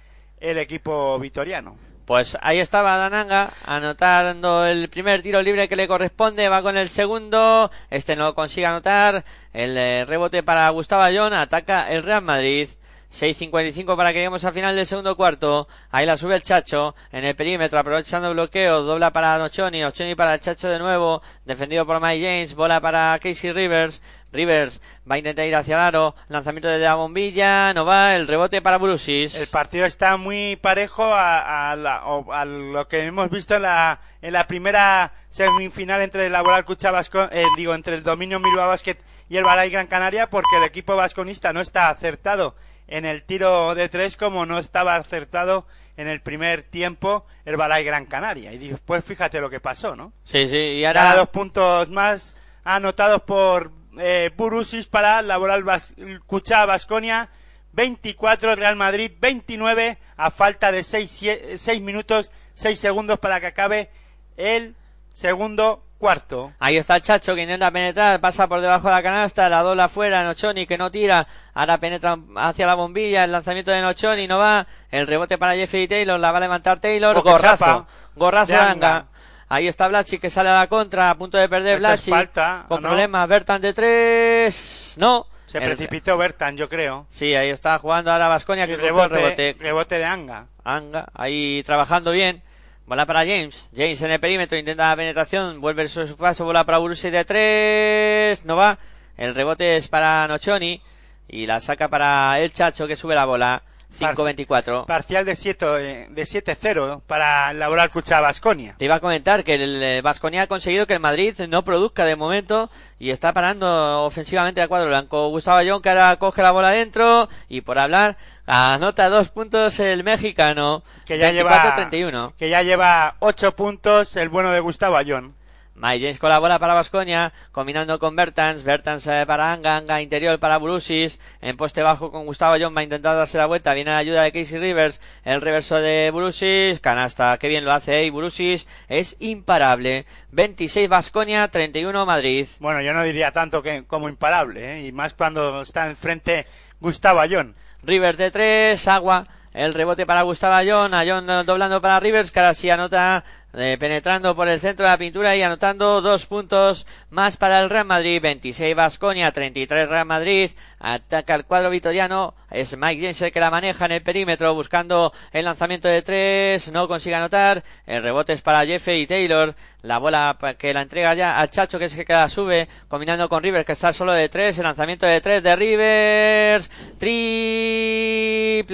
el 0.41 0.59
equipo 0.59 1.19
vitoriano. 1.19 1.77
Pues 2.09 2.39
ahí 2.41 2.59
estaba 2.59 2.97
Dananga 2.97 3.51
anotando 3.67 4.65
el 4.65 4.89
primer 4.89 5.21
tiro 5.21 5.43
libre 5.43 5.69
que 5.69 5.77
le 5.77 5.87
corresponde, 5.87 6.49
va 6.49 6.63
con 6.63 6.79
el 6.79 6.89
segundo, 6.89 7.71
este 7.91 8.17
no 8.17 8.35
consigue 8.35 8.65
anotar, 8.65 9.27
el 9.53 9.77
eh, 9.77 10.05
rebote 10.07 10.43
para 10.43 10.71
Gustavo 10.71 11.03
Ayón, 11.03 11.35
ataca 11.35 11.91
el 11.91 12.03
Real 12.03 12.23
Madrid. 12.23 12.69
6.55 13.11 13.97
para 13.97 14.13
que 14.13 14.19
lleguemos 14.19 14.45
al 14.45 14.53
final 14.53 14.77
del 14.77 14.87
segundo 14.87 15.17
cuarto. 15.17 15.67
Ahí 15.91 16.05
la 16.05 16.19
sube 16.19 16.35
el 16.35 16.43
Chacho 16.43 16.95
en 17.11 17.25
el 17.25 17.35
perímetro, 17.35 17.79
aprovechando 17.79 18.29
el 18.29 18.35
bloqueo. 18.35 18.83
Dobla 18.83 19.13
para 19.13 19.39
Nochoni. 19.39 19.81
Nochoni 19.81 20.15
para 20.15 20.35
el 20.35 20.41
Chacho 20.41 20.69
de 20.69 20.79
nuevo. 20.79 21.23
Defendido 21.47 21.87
por 21.87 22.03
Mike 22.03 22.23
James. 22.23 22.55
Bola 22.55 22.81
para 22.83 23.19
Casey 23.19 23.53
Rivers. 23.53 24.03
Rivers 24.33 24.81
va 25.11 25.15
a 25.15 25.19
intentar 25.19 25.47
ir 25.47 25.57
hacia 25.57 25.75
el 25.77 25.81
aro. 25.81 26.15
Lanzamiento 26.29 26.69
de 26.69 26.79
la 26.79 26.95
bombilla. 26.95 27.73
No 27.75 27.85
va. 27.85 28.15
El 28.15 28.29
rebote 28.29 28.61
para 28.63 28.79
Brusis. 28.79 29.35
El 29.35 29.47
partido 29.49 29.87
está 29.87 30.17
muy 30.17 30.57
parejo 30.57 31.05
a, 31.05 31.71
a, 31.73 31.77
la- 31.77 32.03
a 32.33 32.45
lo 32.45 32.87
que 32.89 33.05
hemos 33.05 33.31
visto 33.31 33.57
en 33.57 33.63
la, 33.63 34.01
en 34.23 34.33
la 34.33 34.47
primera 34.47 35.13
semifinal 35.31 36.03
entre 36.03 36.27
el 36.27 36.33
Laboral 36.33 36.65
Cucha 36.65 36.91
Vasco- 36.91 37.29
eh, 37.33 37.45
digo, 37.57 37.75
entre 37.75 37.95
el 37.95 38.03
Dominio 38.03 38.41
Bilbao 38.41 38.69
Basket 38.69 38.97
y 39.31 39.37
el 39.37 39.45
Balay 39.45 39.71
Gran 39.71 39.87
Canaria, 39.87 40.29
porque 40.31 40.57
el 40.57 40.65
equipo 40.65 40.97
vasconista 40.97 41.53
no 41.53 41.61
está 41.61 41.91
acertado 41.91 42.55
en 42.87 43.05
el 43.05 43.23
tiro 43.25 43.75
de 43.75 43.89
tres 43.91 44.17
como 44.17 44.47
no 44.47 44.59
estaba 44.59 44.97
acertado 44.97 45.67
en 45.99 46.09
el 46.09 46.23
primer 46.23 46.63
tiempo 46.65 47.27
el 47.45 47.57
Balay 47.59 47.85
Gran 47.85 48.07
Canaria. 48.07 48.53
Y 48.53 48.59
después 48.59 49.05
fíjate 49.05 49.41
lo 49.41 49.51
que 49.51 49.61
pasó, 49.61 49.95
¿no? 49.97 50.13
Sí, 50.25 50.49
sí. 50.49 50.57
Y 50.57 50.85
Ahora 50.87 51.03
ahora 51.11 51.17
dos 51.21 51.29
puntos 51.29 51.91
más 51.91 52.35
anotados 52.65 53.23
por 53.23 53.73
eh, 53.99 54.31
Burusis 54.37 54.87
para 54.87 55.23
Laboral 55.23 55.65
Bas 55.65 55.95
Cucha 56.27 56.67
Basconia. 56.67 57.31
24 57.79 58.57
Real 58.57 58.75
Madrid, 58.75 59.13
29 59.21 59.99
a 60.17 60.31
falta 60.33 60.73
de 60.73 60.83
6, 60.83 61.81
minutos, 61.81 62.33
6 62.55 62.77
segundos 62.77 63.21
para 63.21 63.41
que 63.41 63.47
acabe 63.47 63.91
el 64.37 64.75
segundo 65.13 65.85
cuarto. 65.99 66.53
Ahí 66.59 66.77
está 66.77 66.97
el 66.97 67.03
Chacho 67.03 67.37
que 67.37 67.43
intenta 67.43 67.71
penetrar, 67.71 68.21
pasa 68.21 68.49
por 68.49 68.61
debajo 68.61 68.89
de 68.89 68.95
la 68.95 69.03
canasta, 69.03 69.49
la 69.49 69.63
dobla 69.63 69.85
afuera, 69.85 70.25
Nochoni 70.25 70.67
que 70.67 70.77
no 70.77 70.91
tira, 70.91 71.27
ahora 71.55 71.79
penetra 71.79 72.19
hacia 72.37 72.67
la 72.67 72.75
bombilla, 72.75 73.23
el 73.23 73.31
lanzamiento 73.31 73.71
de 73.71 73.81
Nochoni 73.81 74.27
no 74.27 74.39
va, 74.39 74.67
el 74.91 75.07
rebote 75.07 75.39
para 75.39 75.55
Jeffrey 75.55 75.87
Taylor, 75.87 76.19
la 76.19 76.33
va 76.33 76.39
a 76.39 76.41
levantar 76.41 76.81
Taylor, 76.81 77.21
gorrazo, 77.23 77.65
chapa 77.65 77.87
gorrazo 78.17 78.53
de 78.53 78.59
de 78.59 78.65
Anga. 78.65 78.97
Anga. 78.97 79.07
Ahí 79.51 79.67
está 79.67 79.89
Blachi 79.89 80.19
que 80.19 80.29
sale 80.31 80.51
a 80.51 80.55
la 80.61 80.67
contra, 80.67 81.11
a 81.11 81.15
punto 81.17 81.39
de 81.39 81.49
perder 81.49 81.79
Blachi, 81.79 82.11
falta, 82.11 82.65
con 82.69 82.83
¿no? 82.83 82.89
problemas, 82.89 83.29
Bertan 83.29 83.61
de 83.63 83.73
tres, 83.73 84.95
no. 84.99 85.27
Se 85.47 85.57
El- 85.59 85.65
precipitó 85.65 86.19
Bertan, 86.19 86.57
yo 86.57 86.69
creo. 86.69 87.07
Sí, 87.09 87.35
ahí 87.35 87.49
está 87.49 87.79
jugando 87.79 88.13
ahora 88.13 88.29
Vasconia 88.29 88.67
que 88.67 88.75
cogió 88.75 88.89
el 88.89 88.95
rebote, 88.95 89.15
rebote. 89.15 89.57
rebote 89.59 89.99
de 89.99 90.05
Anga. 90.05 90.47
Anga, 90.65 91.07
ahí 91.15 91.63
trabajando 91.65 92.11
bien. 92.13 92.43
Bola 92.85 93.07
para 93.07 93.21
James. 93.21 93.69
James 93.75 94.01
en 94.03 94.11
el 94.11 94.21
perímetro, 94.21 94.57
intenta 94.59 94.89
la 94.91 94.97
penetración, 94.97 95.61
vuelve 95.61 95.89
su, 95.89 96.07
su 96.07 96.17
paso, 96.17 96.45
bola 96.45 96.65
para 96.65 96.79
Borussia 96.79 97.11
de 97.11 97.25
tres, 97.25 98.45
no 98.45 98.57
va. 98.57 98.79
El 99.17 99.35
rebote 99.35 99.77
es 99.77 99.89
para 99.89 100.27
Nochoni 100.29 100.81
y 101.29 101.47
la 101.47 101.61
saca 101.61 101.89
para 101.89 102.39
el 102.41 102.53
Chacho 102.53 102.87
que 102.87 102.97
sube 102.97 103.15
la 103.15 103.25
bola. 103.25 103.63
5-24. 103.99 104.87
Parcial 104.87 105.25
de 105.25 105.35
7 105.35 105.67
de 105.67 106.23
7-0 106.23 107.03
para 107.07 107.51
el 107.51 107.59
Laboral 107.59 107.91
Cucha 107.91 108.21
Basconia. 108.21 108.75
Te 108.79 108.85
iba 108.85 108.97
a 108.97 109.01
comentar 109.01 109.45
que 109.45 109.55
el 109.55 110.03
Vasconia 110.03 110.43
ha 110.43 110.47
conseguido 110.47 110.87
que 110.87 110.95
el 110.95 111.01
Madrid 111.01 111.35
no 111.49 111.65
produzca 111.65 112.05
de 112.05 112.17
momento 112.17 112.71
y 112.99 113.11
está 113.11 113.33
parando 113.33 114.05
ofensivamente 114.05 114.61
al 114.61 114.69
cuadro 114.69 114.89
blanco. 114.89 115.29
Gustavo 115.29 115.59
Ayón 115.59 115.83
que 115.83 115.91
ahora 115.91 116.17
coge 116.17 116.43
la 116.43 116.53
bola 116.53 116.71
dentro 116.71 117.29
y 117.49 117.63
por 117.63 117.79
hablar 117.79 118.17
anota 118.47 119.09
dos 119.09 119.29
puntos 119.29 119.79
el 119.81 120.05
mexicano. 120.05 120.83
que 121.05 121.19
ya 121.19 121.33
lleva 121.33 121.77
24-31. 121.77 122.35
que 122.39 122.51
ya 122.51 122.63
lleva 122.63 123.17
8 123.21 123.57
puntos 123.57 124.17
el 124.17 124.29
bueno 124.29 124.53
de 124.53 124.61
Gustavo 124.61 124.97
Ayón. 124.97 125.35
Mike 125.81 126.01
James 126.01 126.19
con 126.19 126.31
la 126.31 126.41
bola 126.41 126.59
para 126.59 126.75
Vasconia, 126.75 127.33
combinando 127.53 128.01
con 128.01 128.17
Bertans, 128.17 128.65
Bertans 128.65 129.07
eh, 129.07 129.25
para 129.27 129.53
Anga, 129.53 129.77
Anga 129.77 130.03
interior 130.03 130.39
para 130.41 130.59
Brusis, 130.59 131.21
en 131.41 131.57
poste 131.57 131.85
bajo 131.85 132.11
con 132.11 132.27
Gustavo 132.27 132.57
John 132.61 132.75
va 132.77 132.81
a 132.81 132.85
intentar 132.85 133.17
darse 133.17 133.39
la 133.39 133.47
vuelta, 133.47 133.75
viene 133.75 133.93
la 133.93 133.99
ayuda 133.99 134.23
de 134.23 134.33
Casey 134.33 134.59
Rivers, 134.59 135.01
el 135.25 135.41
reverso 135.41 135.77
de 135.77 136.11
Brusis, 136.13 136.81
canasta, 136.81 137.39
qué 137.39 137.47
bien 137.47 137.65
lo 137.65 137.73
hace, 137.73 138.05
y 138.05 138.11
Brusis 138.11 138.67
es 138.89 139.17
imparable, 139.21 140.05
26 140.33 140.89
Vasconia, 140.89 141.47
31 141.49 142.05
Madrid. 142.05 142.47
Bueno, 142.59 142.81
yo 142.83 142.93
no 142.93 143.05
diría 143.05 143.31
tanto 143.31 143.63
que 143.63 143.85
como 143.87 144.09
imparable, 144.09 144.79
¿eh? 144.79 144.87
y 144.87 144.93
más 144.93 145.15
cuando 145.15 145.63
está 145.63 145.89
enfrente 145.89 146.47
Gustavo 146.81 147.21
Ayón. 147.21 147.55
Rivers 147.85 148.19
de 148.19 148.33
tres, 148.33 148.89
agua, 148.89 149.23
el 149.55 149.75
rebote 149.75 150.07
para 150.07 150.23
Gustavo 150.23 150.55
Ayón, 150.55 150.95
Ayón 150.95 151.29
eh, 151.31 151.43
doblando 151.45 151.81
para 151.81 152.01
Rivers, 152.01 152.31
que 152.31 152.41
ahora 152.41 152.55
sí 152.55 152.69
anota, 152.71 153.25
eh, 153.55 153.79
penetrando 153.81 154.37
por 154.37 154.47
el 154.47 154.61
centro 154.61 154.85
de 154.85 154.93
la 154.93 154.99
pintura 154.99 155.35
y 155.35 155.43
anotando 155.43 156.03
dos 156.03 156.27
puntos 156.27 156.87
más 157.09 157.39
para 157.39 157.63
el 157.63 157.71
Real 157.71 157.87
Madrid, 157.87 158.21
26 158.21 158.77
Vasconia, 158.77 159.33
33 159.33 159.89
Real 159.89 160.05
Madrid, 160.05 160.51
ataca 160.79 161.35
el 161.35 161.47
cuadro 161.47 161.71
vitoriano, 161.71 162.35
es 162.51 162.77
Mike 162.77 163.01
James 163.01 163.23
el 163.23 163.33
que 163.33 163.41
la 163.41 163.51
maneja 163.51 163.87
en 163.87 163.93
el 163.93 164.03
perímetro, 164.03 164.53
buscando 164.55 165.15
el 165.33 165.47
lanzamiento 165.47 165.89
de 165.89 166.03
tres, 166.03 166.71
no 166.73 166.87
consigue 166.89 167.15
anotar, 167.15 167.65
el 167.87 168.03
rebote 168.03 168.35
es 168.35 168.43
para 168.43 168.67
Jeffrey 168.67 169.07
Taylor, 169.07 169.55
la 169.81 169.97
bola 169.97 170.37
que 170.59 170.75
la 170.75 170.83
entrega 170.83 171.15
ya 171.15 171.41
al 171.41 171.49
Chacho 171.51 171.79
que 171.79 171.87
es 171.87 171.97
el 171.97 172.05
que 172.05 172.13
la 172.13 172.29
sube, 172.29 172.69
combinando 172.87 173.31
con 173.31 173.43
Rivers 173.43 173.65
que 173.65 173.73
está 173.73 173.95
solo 173.95 174.13
de 174.13 174.29
tres, 174.29 174.59
el 174.59 174.65
lanzamiento 174.65 175.07
de 175.07 175.23
tres 175.23 175.43
de 175.43 175.57
Rivers, 175.57 176.71
triple 176.99 178.69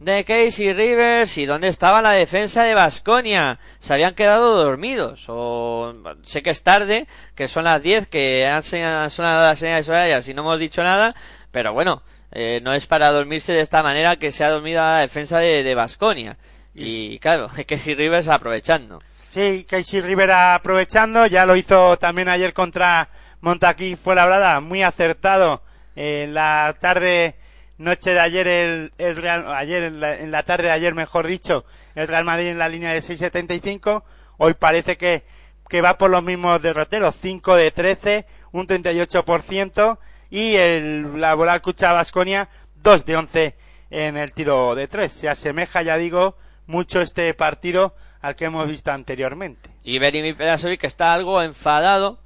de 0.00 0.24
Casey 0.24 0.72
Rivers 0.72 1.38
y 1.38 1.46
dónde 1.46 1.68
estaba 1.68 2.02
la 2.02 2.12
defensa 2.12 2.64
de 2.64 2.74
Basconia. 2.74 3.60
Se 3.78 3.94
habían 3.94 4.14
quedado 4.14 4.56
dormidos 4.56 5.26
o 5.28 5.94
sé 6.24 6.42
que 6.42 6.50
es 6.50 6.62
tarde, 6.62 7.06
que 7.34 7.46
son 7.46 7.64
las 7.64 7.80
10, 7.82 8.08
que 8.08 8.46
han 8.46 8.62
sonado 8.62 9.46
las 9.46 9.58
señales 9.58 9.88
horarias 9.88 10.26
y 10.26 10.34
no 10.34 10.42
hemos 10.42 10.58
dicho 10.58 10.82
nada, 10.82 11.14
pero 11.52 11.72
bueno, 11.72 12.02
eh, 12.32 12.60
no 12.62 12.72
es 12.72 12.86
para 12.86 13.12
dormirse 13.12 13.52
de 13.52 13.60
esta 13.60 13.82
manera 13.82 14.16
que 14.16 14.32
se 14.32 14.42
ha 14.42 14.50
dormido 14.50 14.80
la 14.82 14.98
defensa 14.98 15.38
de 15.38 15.74
Basconia. 15.74 16.36
Y 16.74 17.18
claro, 17.18 17.48
Casey 17.66 17.94
Rivers 17.94 18.28
aprovechando. 18.28 19.00
Sí, 19.28 19.64
Casey 19.68 20.00
Rivera 20.00 20.56
aprovechando, 20.56 21.26
ya 21.26 21.46
lo 21.46 21.54
hizo 21.54 21.96
también 21.98 22.28
ayer 22.28 22.52
contra 22.52 23.08
Montaquí 23.40 23.94
Fuenlabrada, 23.94 24.60
muy 24.60 24.82
acertado 24.82 25.62
en 25.94 26.34
la 26.34 26.74
tarde 26.80 27.36
noche 27.80 28.12
de 28.12 28.20
ayer 28.20 28.46
el, 28.46 28.92
el 28.98 29.16
Real 29.16 29.52
ayer 29.54 29.82
en 29.84 30.00
la, 30.00 30.14
en 30.14 30.30
la 30.30 30.42
tarde 30.42 30.64
de 30.64 30.72
ayer 30.72 30.94
mejor 30.94 31.26
dicho 31.26 31.64
el 31.94 32.08
Real 32.08 32.24
Madrid 32.24 32.48
en 32.48 32.58
la 32.58 32.68
línea 32.68 32.92
de 32.92 33.00
6.75 33.00 34.02
hoy 34.36 34.54
parece 34.54 34.98
que 34.98 35.24
que 35.66 35.80
va 35.80 35.96
por 35.96 36.10
los 36.10 36.22
mismos 36.22 36.60
derroteros 36.60 37.14
5 37.20 37.56
de 37.56 37.70
13 37.70 38.26
un 38.52 38.66
38% 38.66 39.98
y 40.28 40.56
el 40.56 41.20
Laboral 41.20 41.62
Cucha 41.62 41.92
Basconia 41.92 42.50
2 42.82 43.06
de 43.06 43.16
11 43.16 43.56
en 43.88 44.16
el 44.18 44.32
tiro 44.32 44.74
de 44.74 44.86
3 44.86 45.10
se 45.10 45.28
asemeja 45.30 45.80
ya 45.80 45.96
digo 45.96 46.36
mucho 46.66 47.00
este 47.00 47.32
partido 47.32 47.94
al 48.20 48.36
que 48.36 48.44
hemos 48.44 48.68
visto 48.68 48.92
anteriormente 48.92 49.70
Y 49.82 49.98
Berimi 49.98 50.34
Perasovic 50.34 50.80
que 50.80 50.86
está 50.86 51.14
algo 51.14 51.40
enfadado. 51.40 52.18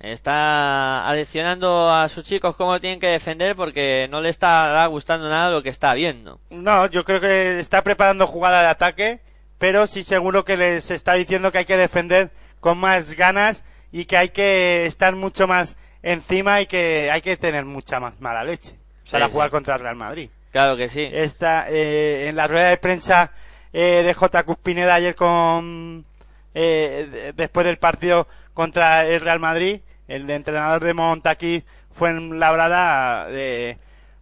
Está 0.00 1.06
adicionando 1.08 1.90
a 1.92 2.08
sus 2.08 2.24
chicos 2.24 2.56
cómo 2.56 2.80
tienen 2.80 2.98
que 3.00 3.06
defender 3.08 3.54
porque 3.54 4.08
no 4.10 4.20
le 4.22 4.30
está 4.30 4.84
gustando 4.86 5.28
nada 5.28 5.50
lo 5.50 5.62
que 5.62 5.68
está 5.68 5.92
viendo. 5.94 6.40
No, 6.48 6.86
yo 6.86 7.04
creo 7.04 7.20
que 7.20 7.58
está 7.60 7.82
preparando 7.82 8.26
jugada 8.26 8.62
de 8.62 8.68
ataque, 8.68 9.20
pero 9.58 9.86
sí 9.86 10.02
seguro 10.02 10.44
que 10.44 10.56
les 10.56 10.90
está 10.90 11.12
diciendo 11.14 11.52
que 11.52 11.58
hay 11.58 11.64
que 11.66 11.76
defender 11.76 12.30
con 12.60 12.78
más 12.78 13.14
ganas 13.14 13.64
y 13.92 14.06
que 14.06 14.16
hay 14.16 14.30
que 14.30 14.86
estar 14.86 15.14
mucho 15.16 15.46
más 15.46 15.76
encima 16.02 16.62
y 16.62 16.66
que 16.66 17.10
hay 17.12 17.20
que 17.20 17.36
tener 17.36 17.66
mucha 17.66 18.00
más 18.00 18.18
mala 18.20 18.42
leche 18.42 18.76
para 19.10 19.26
sí. 19.26 19.32
jugar 19.32 19.50
contra 19.50 19.74
el 19.74 19.80
Real 19.80 19.96
Madrid. 19.96 20.30
Claro 20.50 20.78
que 20.78 20.88
sí. 20.88 21.08
Está 21.12 21.66
eh, 21.68 22.26
en 22.28 22.36
la 22.36 22.46
rueda 22.46 22.70
de 22.70 22.78
prensa 22.78 23.32
eh, 23.74 24.02
de 24.04 24.14
J. 24.14 24.42
Cuspineda 24.44 24.94
ayer 24.94 25.14
con 25.14 26.06
eh, 26.54 27.06
de- 27.12 27.32
después 27.34 27.66
del 27.66 27.76
partido 27.78 28.26
contra 28.54 29.06
el 29.06 29.20
Real 29.20 29.38
Madrid, 29.40 29.80
el 30.10 30.28
entrenador 30.28 30.82
de 30.82 30.92
Montaquí 30.92 31.64
fue 31.92 32.10
en 32.10 32.40
Labrada, 32.40 33.28
eh, 33.30 33.76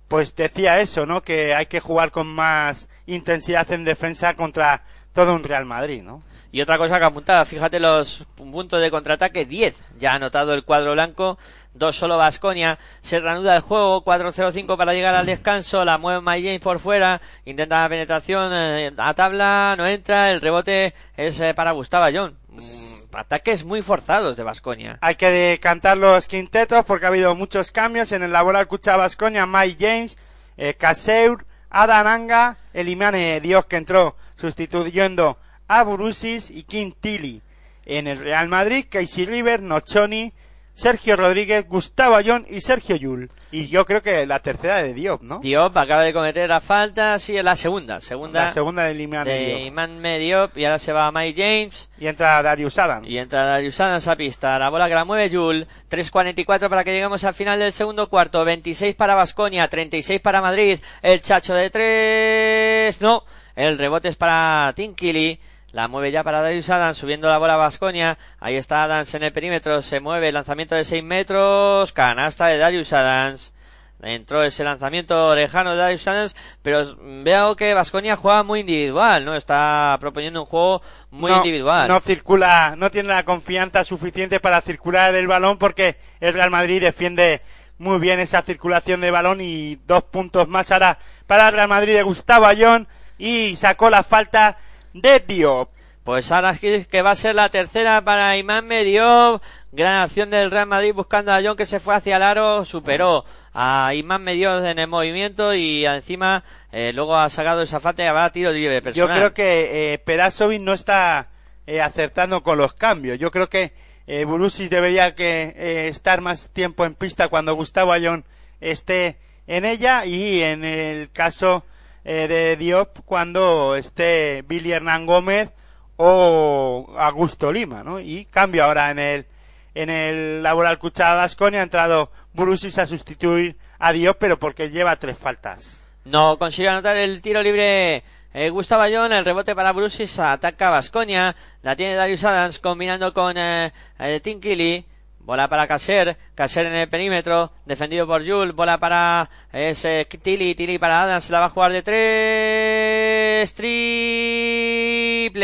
pues 0.06 0.36
decía 0.36 0.80
eso, 0.80 1.06
¿no? 1.06 1.22
Que 1.22 1.54
hay 1.54 1.66
que 1.66 1.80
jugar 1.80 2.10
con 2.10 2.26
más 2.26 2.90
intensidad 3.06 3.70
en 3.72 3.84
defensa 3.84 4.34
contra 4.34 4.82
todo 5.14 5.34
un 5.34 5.42
Real 5.42 5.64
Madrid, 5.64 6.02
¿no? 6.02 6.22
Y 6.52 6.60
otra 6.60 6.78
cosa 6.78 6.98
que 6.98 7.04
apuntaba, 7.04 7.44
fíjate 7.44 7.80
los 7.80 8.26
puntos 8.34 8.80
de 8.80 8.90
contraataque, 8.90 9.44
10. 9.44 9.84
Ya 9.98 10.12
ha 10.12 10.14
anotado 10.14 10.54
el 10.54 10.64
cuadro 10.64 10.92
blanco, 10.92 11.38
dos 11.74 11.96
solo 11.96 12.16
Vasconia. 12.16 12.78
Se 13.02 13.20
reanuda 13.20 13.56
el 13.56 13.62
juego, 13.62 14.02
4-0-5 14.04 14.76
para 14.76 14.94
llegar 14.94 15.14
al 15.14 15.26
descanso. 15.26 15.84
La 15.84 15.98
mueve 15.98 16.20
My 16.20 16.42
James 16.42 16.60
por 16.60 16.80
fuera, 16.80 17.20
intenta 17.44 17.82
la 17.82 17.88
penetración 17.88 18.50
eh, 18.54 18.92
a 18.96 19.14
tabla, 19.14 19.74
no 19.76 19.86
entra. 19.86 20.30
El 20.30 20.40
rebote 20.40 20.94
es 21.16 21.38
eh, 21.40 21.52
para 21.54 21.72
Gustavo 21.72 22.06
John. 22.12 22.38
Mm, 22.62 23.16
ataques 23.16 23.64
muy 23.64 23.82
forzados 23.82 24.36
de 24.36 24.42
Vasconia. 24.42 24.98
Hay 25.00 25.14
que 25.14 25.30
decantar 25.30 25.96
los 25.96 26.26
quintetos 26.26 26.84
porque 26.84 27.06
ha 27.06 27.08
habido 27.08 27.34
muchos 27.34 27.70
cambios 27.72 28.12
en 28.12 28.22
el 28.22 28.32
laboral 28.32 28.68
Cucha 28.68 28.96
Vasconia, 28.96 29.46
Mike 29.46 29.76
James, 29.78 30.18
eh, 30.56 30.74
Caseur, 30.74 31.44
Adananga, 31.70 32.58
Elimane 32.72 33.40
Dios 33.40 33.66
que 33.66 33.76
entró 33.76 34.16
sustituyendo 34.36 35.38
a 35.66 35.82
Burusis 35.82 36.50
y 36.50 36.62
Tilly. 36.64 37.42
En 37.84 38.06
el 38.06 38.18
Real 38.18 38.48
Madrid, 38.48 38.86
Casey 38.88 39.24
River, 39.24 39.62
Nochoni, 39.62 40.32
Sergio 40.78 41.16
Rodríguez, 41.16 41.66
Gustavo 41.68 42.14
Ayón 42.14 42.46
y 42.48 42.60
Sergio 42.60 42.94
Yul. 42.94 43.28
Y 43.50 43.66
yo 43.66 43.84
creo 43.84 44.00
que 44.00 44.24
la 44.26 44.38
tercera 44.38 44.76
de 44.80 44.94
Diop, 44.94 45.22
¿no? 45.22 45.40
Diop 45.40 45.76
acaba 45.76 46.04
de 46.04 46.12
cometer 46.12 46.48
la 46.48 46.60
falta, 46.60 47.18
sí, 47.18 47.36
es 47.36 47.42
la 47.42 47.56
segunda. 47.56 47.98
Segunda, 48.00 48.44
La 48.44 48.50
segunda 48.52 48.84
de 48.84 48.94
Iman 48.94 49.24
de 49.24 49.38
Diop. 49.40 49.60
Iman 49.66 50.00
Diop 50.00 50.56
y 50.56 50.64
ahora 50.64 50.78
se 50.78 50.92
va 50.92 51.08
a 51.08 51.10
Mike 51.10 51.42
James. 51.42 51.90
Y 51.98 52.06
entra 52.06 52.40
Darius 52.44 52.78
Adam. 52.78 53.04
Y 53.04 53.18
entra 53.18 53.44
Darius 53.44 53.80
Adams 53.80 54.06
a 54.06 54.14
pista. 54.14 54.56
La 54.56 54.68
bola 54.68 54.86
que 54.86 54.94
la 54.94 55.04
mueve 55.04 55.36
Jul. 55.36 55.66
3.44 55.90 56.68
para 56.68 56.84
que 56.84 56.92
lleguemos 56.92 57.24
al 57.24 57.34
final 57.34 57.58
del 57.58 57.72
segundo 57.72 58.08
cuarto. 58.08 58.44
26 58.44 58.94
para 58.94 59.16
Basconia. 59.16 59.66
36 59.66 60.20
para 60.20 60.40
Madrid. 60.40 60.78
El 61.02 61.20
chacho 61.20 61.54
de 61.54 61.70
3. 61.70 63.00
No. 63.00 63.24
El 63.56 63.78
rebote 63.78 64.06
es 64.06 64.16
para 64.16 64.72
Tinkili. 64.76 65.40
La 65.72 65.86
mueve 65.86 66.10
ya 66.10 66.24
para 66.24 66.40
Darius 66.40 66.70
Adams, 66.70 66.96
subiendo 66.96 67.28
la 67.28 67.36
bola 67.36 67.54
a 67.54 67.58
Basconia. 67.58 68.16
Ahí 68.40 68.56
está 68.56 68.84
Adams 68.84 69.12
en 69.14 69.22
el 69.22 69.32
perímetro. 69.32 69.82
Se 69.82 70.00
mueve. 70.00 70.32
Lanzamiento 70.32 70.74
de 70.74 70.84
6 70.84 71.04
metros. 71.04 71.92
Canasta 71.92 72.46
de 72.46 72.56
Darius 72.56 72.92
Adams. 72.94 73.52
Entró 74.00 74.44
ese 74.44 74.62
lanzamiento 74.62 75.34
lejano 75.34 75.72
de 75.72 75.78
Darius 75.78 76.06
Adams, 76.06 76.36
pero 76.62 76.96
veo 77.24 77.56
que 77.56 77.74
Vasconia 77.74 78.14
juega 78.14 78.44
muy 78.44 78.60
individual, 78.60 79.24
¿no? 79.24 79.34
Está 79.34 79.96
proponiendo 79.98 80.40
un 80.40 80.46
juego 80.46 80.82
muy 81.10 81.32
no, 81.32 81.38
individual. 81.38 81.88
No 81.88 81.98
circula, 81.98 82.74
no 82.78 82.92
tiene 82.92 83.08
la 83.08 83.24
confianza 83.24 83.82
suficiente 83.82 84.38
para 84.38 84.60
circular 84.60 85.16
el 85.16 85.26
balón 85.26 85.58
porque 85.58 85.96
el 86.20 86.32
Real 86.32 86.50
Madrid 86.50 86.80
defiende 86.80 87.42
muy 87.78 87.98
bien 87.98 88.20
esa 88.20 88.42
circulación 88.42 89.00
de 89.00 89.10
balón 89.10 89.40
y 89.40 89.80
dos 89.84 90.04
puntos 90.04 90.46
más 90.46 90.70
ahora 90.70 90.98
para 91.26 91.48
el 91.48 91.54
Real 91.54 91.68
Madrid 91.68 91.94
de 91.94 92.02
Gustavo 92.04 92.46
Ayón 92.46 92.86
y 93.18 93.56
sacó 93.56 93.90
la 93.90 94.04
falta 94.04 94.58
de 95.00 95.20
Diop. 95.20 95.70
Pues 96.04 96.32
ahora 96.32 96.54
sí 96.54 96.86
que 96.90 97.02
va 97.02 97.10
a 97.10 97.16
ser 97.16 97.34
la 97.34 97.50
tercera 97.50 98.02
para 98.02 98.36
Imán 98.36 98.66
Mediop. 98.66 99.42
Gran 99.72 100.00
acción 100.00 100.30
del 100.30 100.50
Real 100.50 100.66
Madrid 100.66 100.94
buscando 100.94 101.32
a 101.32 101.40
John 101.42 101.56
que 101.56 101.66
se 101.66 101.80
fue 101.80 101.94
hacia 101.94 102.16
el 102.16 102.22
aro. 102.22 102.64
Superó 102.64 103.26
a 103.52 103.92
Imán 103.94 104.22
Mediop 104.22 104.64
en 104.64 104.78
el 104.78 104.88
movimiento 104.88 105.52
y 105.52 105.84
encima 105.84 106.44
eh, 106.72 106.92
luego 106.94 107.14
ha 107.16 107.28
sacado 107.28 107.60
esa 107.60 107.78
falta 107.78 108.02
y 108.02 108.10
va 108.10 108.24
a 108.24 108.32
tiro 108.32 108.52
libre 108.52 108.80
Yo 108.92 109.06
creo 109.06 109.34
que 109.34 109.92
eh, 109.92 109.98
Perasovic 109.98 110.62
no 110.62 110.72
está 110.72 111.28
eh, 111.66 111.82
acertando 111.82 112.42
con 112.42 112.56
los 112.56 112.72
cambios. 112.72 113.18
Yo 113.18 113.30
creo 113.30 113.50
que 113.50 113.74
eh, 114.06 114.24
Burusis 114.24 114.70
debería 114.70 115.14
que 115.14 115.54
eh, 115.54 115.88
estar 115.88 116.22
más 116.22 116.50
tiempo 116.54 116.86
en 116.86 116.94
pista 116.94 117.28
cuando 117.28 117.54
Gustavo 117.54 117.92
Ayón 117.92 118.24
esté 118.58 119.18
en 119.46 119.66
ella 119.66 120.06
y 120.06 120.40
en 120.40 120.64
el 120.64 121.10
caso 121.10 121.66
eh, 122.10 122.26
de 122.26 122.56
Diop 122.56 123.00
cuando 123.04 123.76
esté 123.76 124.42
Billy 124.48 124.72
Hernán 124.72 125.04
Gómez 125.04 125.50
o 125.96 126.94
Augusto 126.96 127.52
Lima, 127.52 127.84
¿no? 127.84 128.00
Y 128.00 128.24
cambio 128.24 128.64
ahora 128.64 128.90
en 128.90 128.98
el 128.98 129.26
en 129.74 129.90
el 129.90 130.42
laboral 130.42 130.78
Cucha 130.78 131.12
Vasconia 131.12 131.60
ha 131.60 131.64
entrado 131.64 132.10
Burusis 132.32 132.78
a 132.78 132.86
sustituir 132.86 133.58
a 133.78 133.92
Diop, 133.92 134.16
pero 134.18 134.38
porque 134.38 134.70
lleva 134.70 134.96
tres 134.96 135.18
faltas. 135.18 135.84
No 136.06 136.38
consigue 136.38 136.70
anotar 136.70 136.96
el 136.96 137.20
tiro 137.20 137.42
libre 137.42 138.02
eh, 138.32 138.48
Gustavo 138.48 138.82
Ayón, 138.82 139.12
el 139.12 139.26
rebote 139.26 139.54
para 139.54 139.72
Brusis, 139.72 140.18
ataca 140.18 140.70
Vasconia, 140.70 141.36
la 141.62 141.76
tiene 141.76 141.94
Darius 141.94 142.24
Adams 142.24 142.58
combinando 142.58 143.12
con 143.12 143.36
eh, 143.36 143.70
eh, 143.98 144.20
Tinkili, 144.20 144.84
bola 145.28 145.46
para 145.46 145.68
Caser, 145.68 146.16
Caser 146.34 146.64
en 146.64 146.74
el 146.74 146.88
perímetro, 146.88 147.52
defendido 147.66 148.06
por 148.06 148.26
Jul, 148.26 148.52
bola 148.52 148.78
para 148.78 149.28
ese 149.52 150.06
Tilly, 150.06 150.54
Tilly 150.54 150.78
para 150.78 151.02
Adams, 151.02 151.28
la 151.28 151.40
va 151.40 151.44
a 151.44 151.50
jugar 151.50 151.70
de 151.70 151.82
tres, 151.82 153.52
triple 153.52 155.36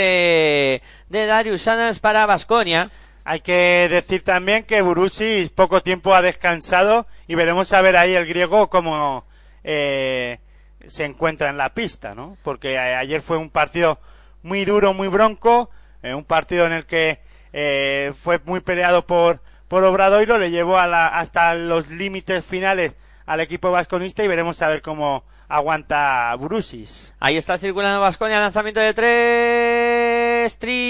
de 1.10 1.26
Darius 1.26 1.68
Adams 1.68 1.98
para 1.98 2.24
Vasconia. 2.24 2.88
Hay 3.24 3.40
que 3.40 3.86
decir 3.90 4.24
también 4.24 4.64
que 4.64 4.80
Burusis 4.80 5.50
poco 5.50 5.82
tiempo 5.82 6.14
ha 6.14 6.22
descansado 6.22 7.06
y 7.28 7.34
veremos 7.34 7.70
a 7.74 7.82
ver 7.82 7.98
ahí 7.98 8.14
el 8.14 8.24
griego 8.24 8.70
cómo 8.70 9.26
eh, 9.64 10.38
se 10.88 11.04
encuentra 11.04 11.50
en 11.50 11.58
la 11.58 11.74
pista, 11.74 12.14
¿no? 12.14 12.38
Porque 12.42 12.78
ayer 12.78 13.20
fue 13.20 13.36
un 13.36 13.50
partido 13.50 13.98
muy 14.42 14.64
duro, 14.64 14.94
muy 14.94 15.08
bronco, 15.08 15.68
eh, 16.02 16.14
un 16.14 16.24
partido 16.24 16.64
en 16.64 16.72
el 16.72 16.86
que 16.86 17.20
eh, 17.52 18.14
fue 18.18 18.40
muy 18.46 18.60
peleado 18.60 19.06
por, 19.06 19.42
por 19.74 19.82
Obradoiro, 19.82 20.38
le 20.38 20.52
llevó 20.52 20.78
hasta 20.78 21.56
los 21.56 21.90
límites 21.90 22.44
finales 22.44 22.94
al 23.26 23.40
equipo 23.40 23.72
vasconista 23.72 24.22
y 24.22 24.28
veremos 24.28 24.62
a 24.62 24.68
ver 24.68 24.82
cómo 24.82 25.24
aguanta 25.48 26.32
Burusis. 26.38 27.16
Ahí 27.18 27.36
está 27.36 27.58
circulando 27.58 28.00
Vasconia, 28.00 28.38
lanzamiento 28.38 28.78
de 28.78 28.94
tres, 28.94 30.56
triple 30.58 30.86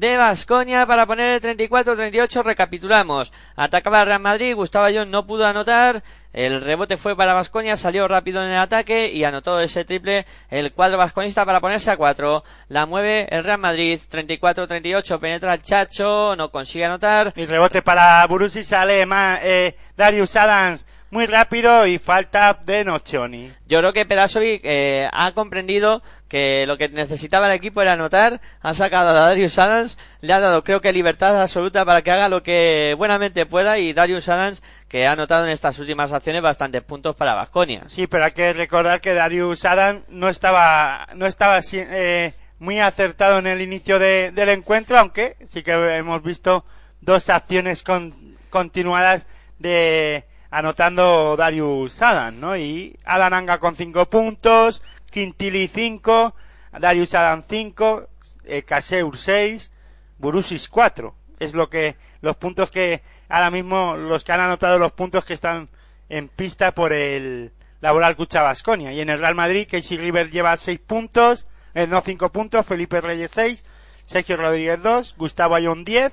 de 0.00 0.16
Vasconia 0.16 0.86
para 0.86 1.06
poner 1.06 1.44
el 1.44 1.58
34-38. 1.58 2.42
Recapitulamos. 2.42 3.32
Atacaba 3.54 4.04
Real 4.04 4.20
Madrid, 4.20 4.54
Gustavo 4.54 4.86
Ayón 4.86 5.10
no 5.10 5.26
pudo 5.26 5.46
anotar. 5.46 6.02
El 6.32 6.60
rebote 6.60 6.96
fue 6.96 7.16
para 7.16 7.34
Vasconia, 7.34 7.76
salió 7.76 8.06
rápido 8.08 8.42
en 8.42 8.50
el 8.50 8.56
ataque 8.58 9.10
y 9.12 9.24
anotó 9.24 9.60
ese 9.60 9.84
triple 9.84 10.26
el 10.48 10.72
cuadro 10.72 10.96
vasconista 10.96 11.44
para 11.44 11.60
ponerse 11.60 11.90
a 11.90 11.96
4. 11.96 12.44
La 12.68 12.86
mueve 12.86 13.26
el 13.30 13.42
Real 13.44 13.58
Madrid, 13.58 14.00
34-38. 14.10 15.18
Penetra 15.18 15.54
el 15.54 15.62
Chacho, 15.62 16.34
no 16.36 16.50
consigue 16.50 16.84
anotar. 16.84 17.32
Y 17.36 17.46
rebote 17.46 17.82
para 17.82 18.26
Burusis 18.26 18.66
sale 18.68 19.04
ma- 19.06 19.38
eh, 19.42 19.74
Darius 19.96 20.36
Adams 20.36 20.86
muy 21.10 21.26
rápido 21.26 21.86
y 21.86 21.98
falta 21.98 22.58
de 22.64 22.84
Nocioni. 22.84 23.52
Yo 23.66 23.78
creo 23.80 23.92
que 23.92 24.06
Perasovic 24.06 24.60
eh, 24.64 25.08
ha 25.12 25.32
comprendido 25.32 26.02
que 26.28 26.64
lo 26.68 26.78
que 26.78 26.88
necesitaba 26.88 27.46
el 27.46 27.52
equipo 27.52 27.82
era 27.82 27.94
anotar, 27.94 28.40
ha 28.62 28.72
sacado 28.74 29.10
a 29.10 29.12
Darius 29.12 29.58
Adams, 29.58 29.98
le 30.20 30.32
ha 30.32 30.38
dado 30.38 30.62
creo 30.62 30.80
que 30.80 30.92
libertad 30.92 31.40
absoluta 31.42 31.84
para 31.84 32.02
que 32.02 32.12
haga 32.12 32.28
lo 32.28 32.42
que 32.44 32.94
buenamente 32.96 33.46
pueda 33.46 33.78
y 33.78 33.92
Darius 33.92 34.28
Adams 34.28 34.62
que 34.88 35.06
ha 35.08 35.12
anotado 35.12 35.44
en 35.44 35.50
estas 35.50 35.78
últimas 35.80 36.12
acciones 36.12 36.42
bastantes 36.42 36.82
puntos 36.82 37.16
para 37.16 37.34
Vasconia. 37.34 37.82
Sí, 37.88 38.06
pero 38.06 38.24
hay 38.26 38.32
que 38.32 38.52
recordar 38.52 39.00
que 39.00 39.12
Darius 39.12 39.64
Adams 39.64 40.02
no 40.08 40.28
estaba, 40.28 41.08
no 41.16 41.26
estaba 41.26 41.58
eh, 41.72 42.34
muy 42.60 42.78
acertado 42.78 43.38
en 43.40 43.48
el 43.48 43.60
inicio 43.60 43.98
de- 43.98 44.30
del 44.32 44.50
encuentro, 44.50 44.96
aunque 44.98 45.36
sí 45.50 45.64
que 45.64 45.72
hemos 45.96 46.22
visto 46.22 46.64
dos 47.00 47.28
acciones 47.28 47.82
con- 47.82 48.36
continuadas 48.50 49.26
de 49.58 50.24
anotando 50.50 51.36
Darius 51.36 52.02
Adams, 52.02 52.36
¿no? 52.36 52.56
Y 52.56 52.98
Adam 53.04 53.32
Anga 53.32 53.58
con 53.58 53.76
cinco 53.76 54.08
puntos, 54.10 54.82
Quintili 55.10 55.68
cinco, 55.68 56.34
Darius 56.78 57.14
Adams 57.14 57.46
cinco, 57.48 58.08
eh, 58.44 58.62
Kaseur 58.62 59.16
seis, 59.16 59.72
Burusis 60.18 60.68
4. 60.68 61.14
Es 61.38 61.54
lo 61.54 61.70
que 61.70 61.96
los 62.20 62.36
puntos 62.36 62.70
que 62.70 63.02
ahora 63.28 63.50
mismo 63.50 63.96
los 63.96 64.24
que 64.24 64.32
han 64.32 64.40
anotado 64.40 64.78
los 64.78 64.92
puntos 64.92 65.24
que 65.24 65.34
están 65.34 65.68
en 66.08 66.28
pista 66.28 66.72
por 66.74 66.92
el 66.92 67.52
Laboral 67.80 68.16
Cucha 68.16 68.42
Basconia. 68.42 68.92
Y 68.92 69.00
en 69.00 69.08
el 69.08 69.20
Real 69.20 69.34
Madrid, 69.34 69.66
Casey 69.70 69.96
River 69.96 70.30
lleva 70.30 70.56
6 70.56 70.78
puntos, 70.80 71.48
eh, 71.74 71.86
no 71.86 72.02
5 72.02 72.30
puntos, 72.30 72.66
Felipe 72.66 73.00
Reyes 73.00 73.30
6, 73.32 73.64
Sergio 74.06 74.36
Rodríguez 74.36 74.82
2, 74.82 75.14
Gustavo 75.16 75.54
Ayón 75.54 75.84
10 75.84 76.12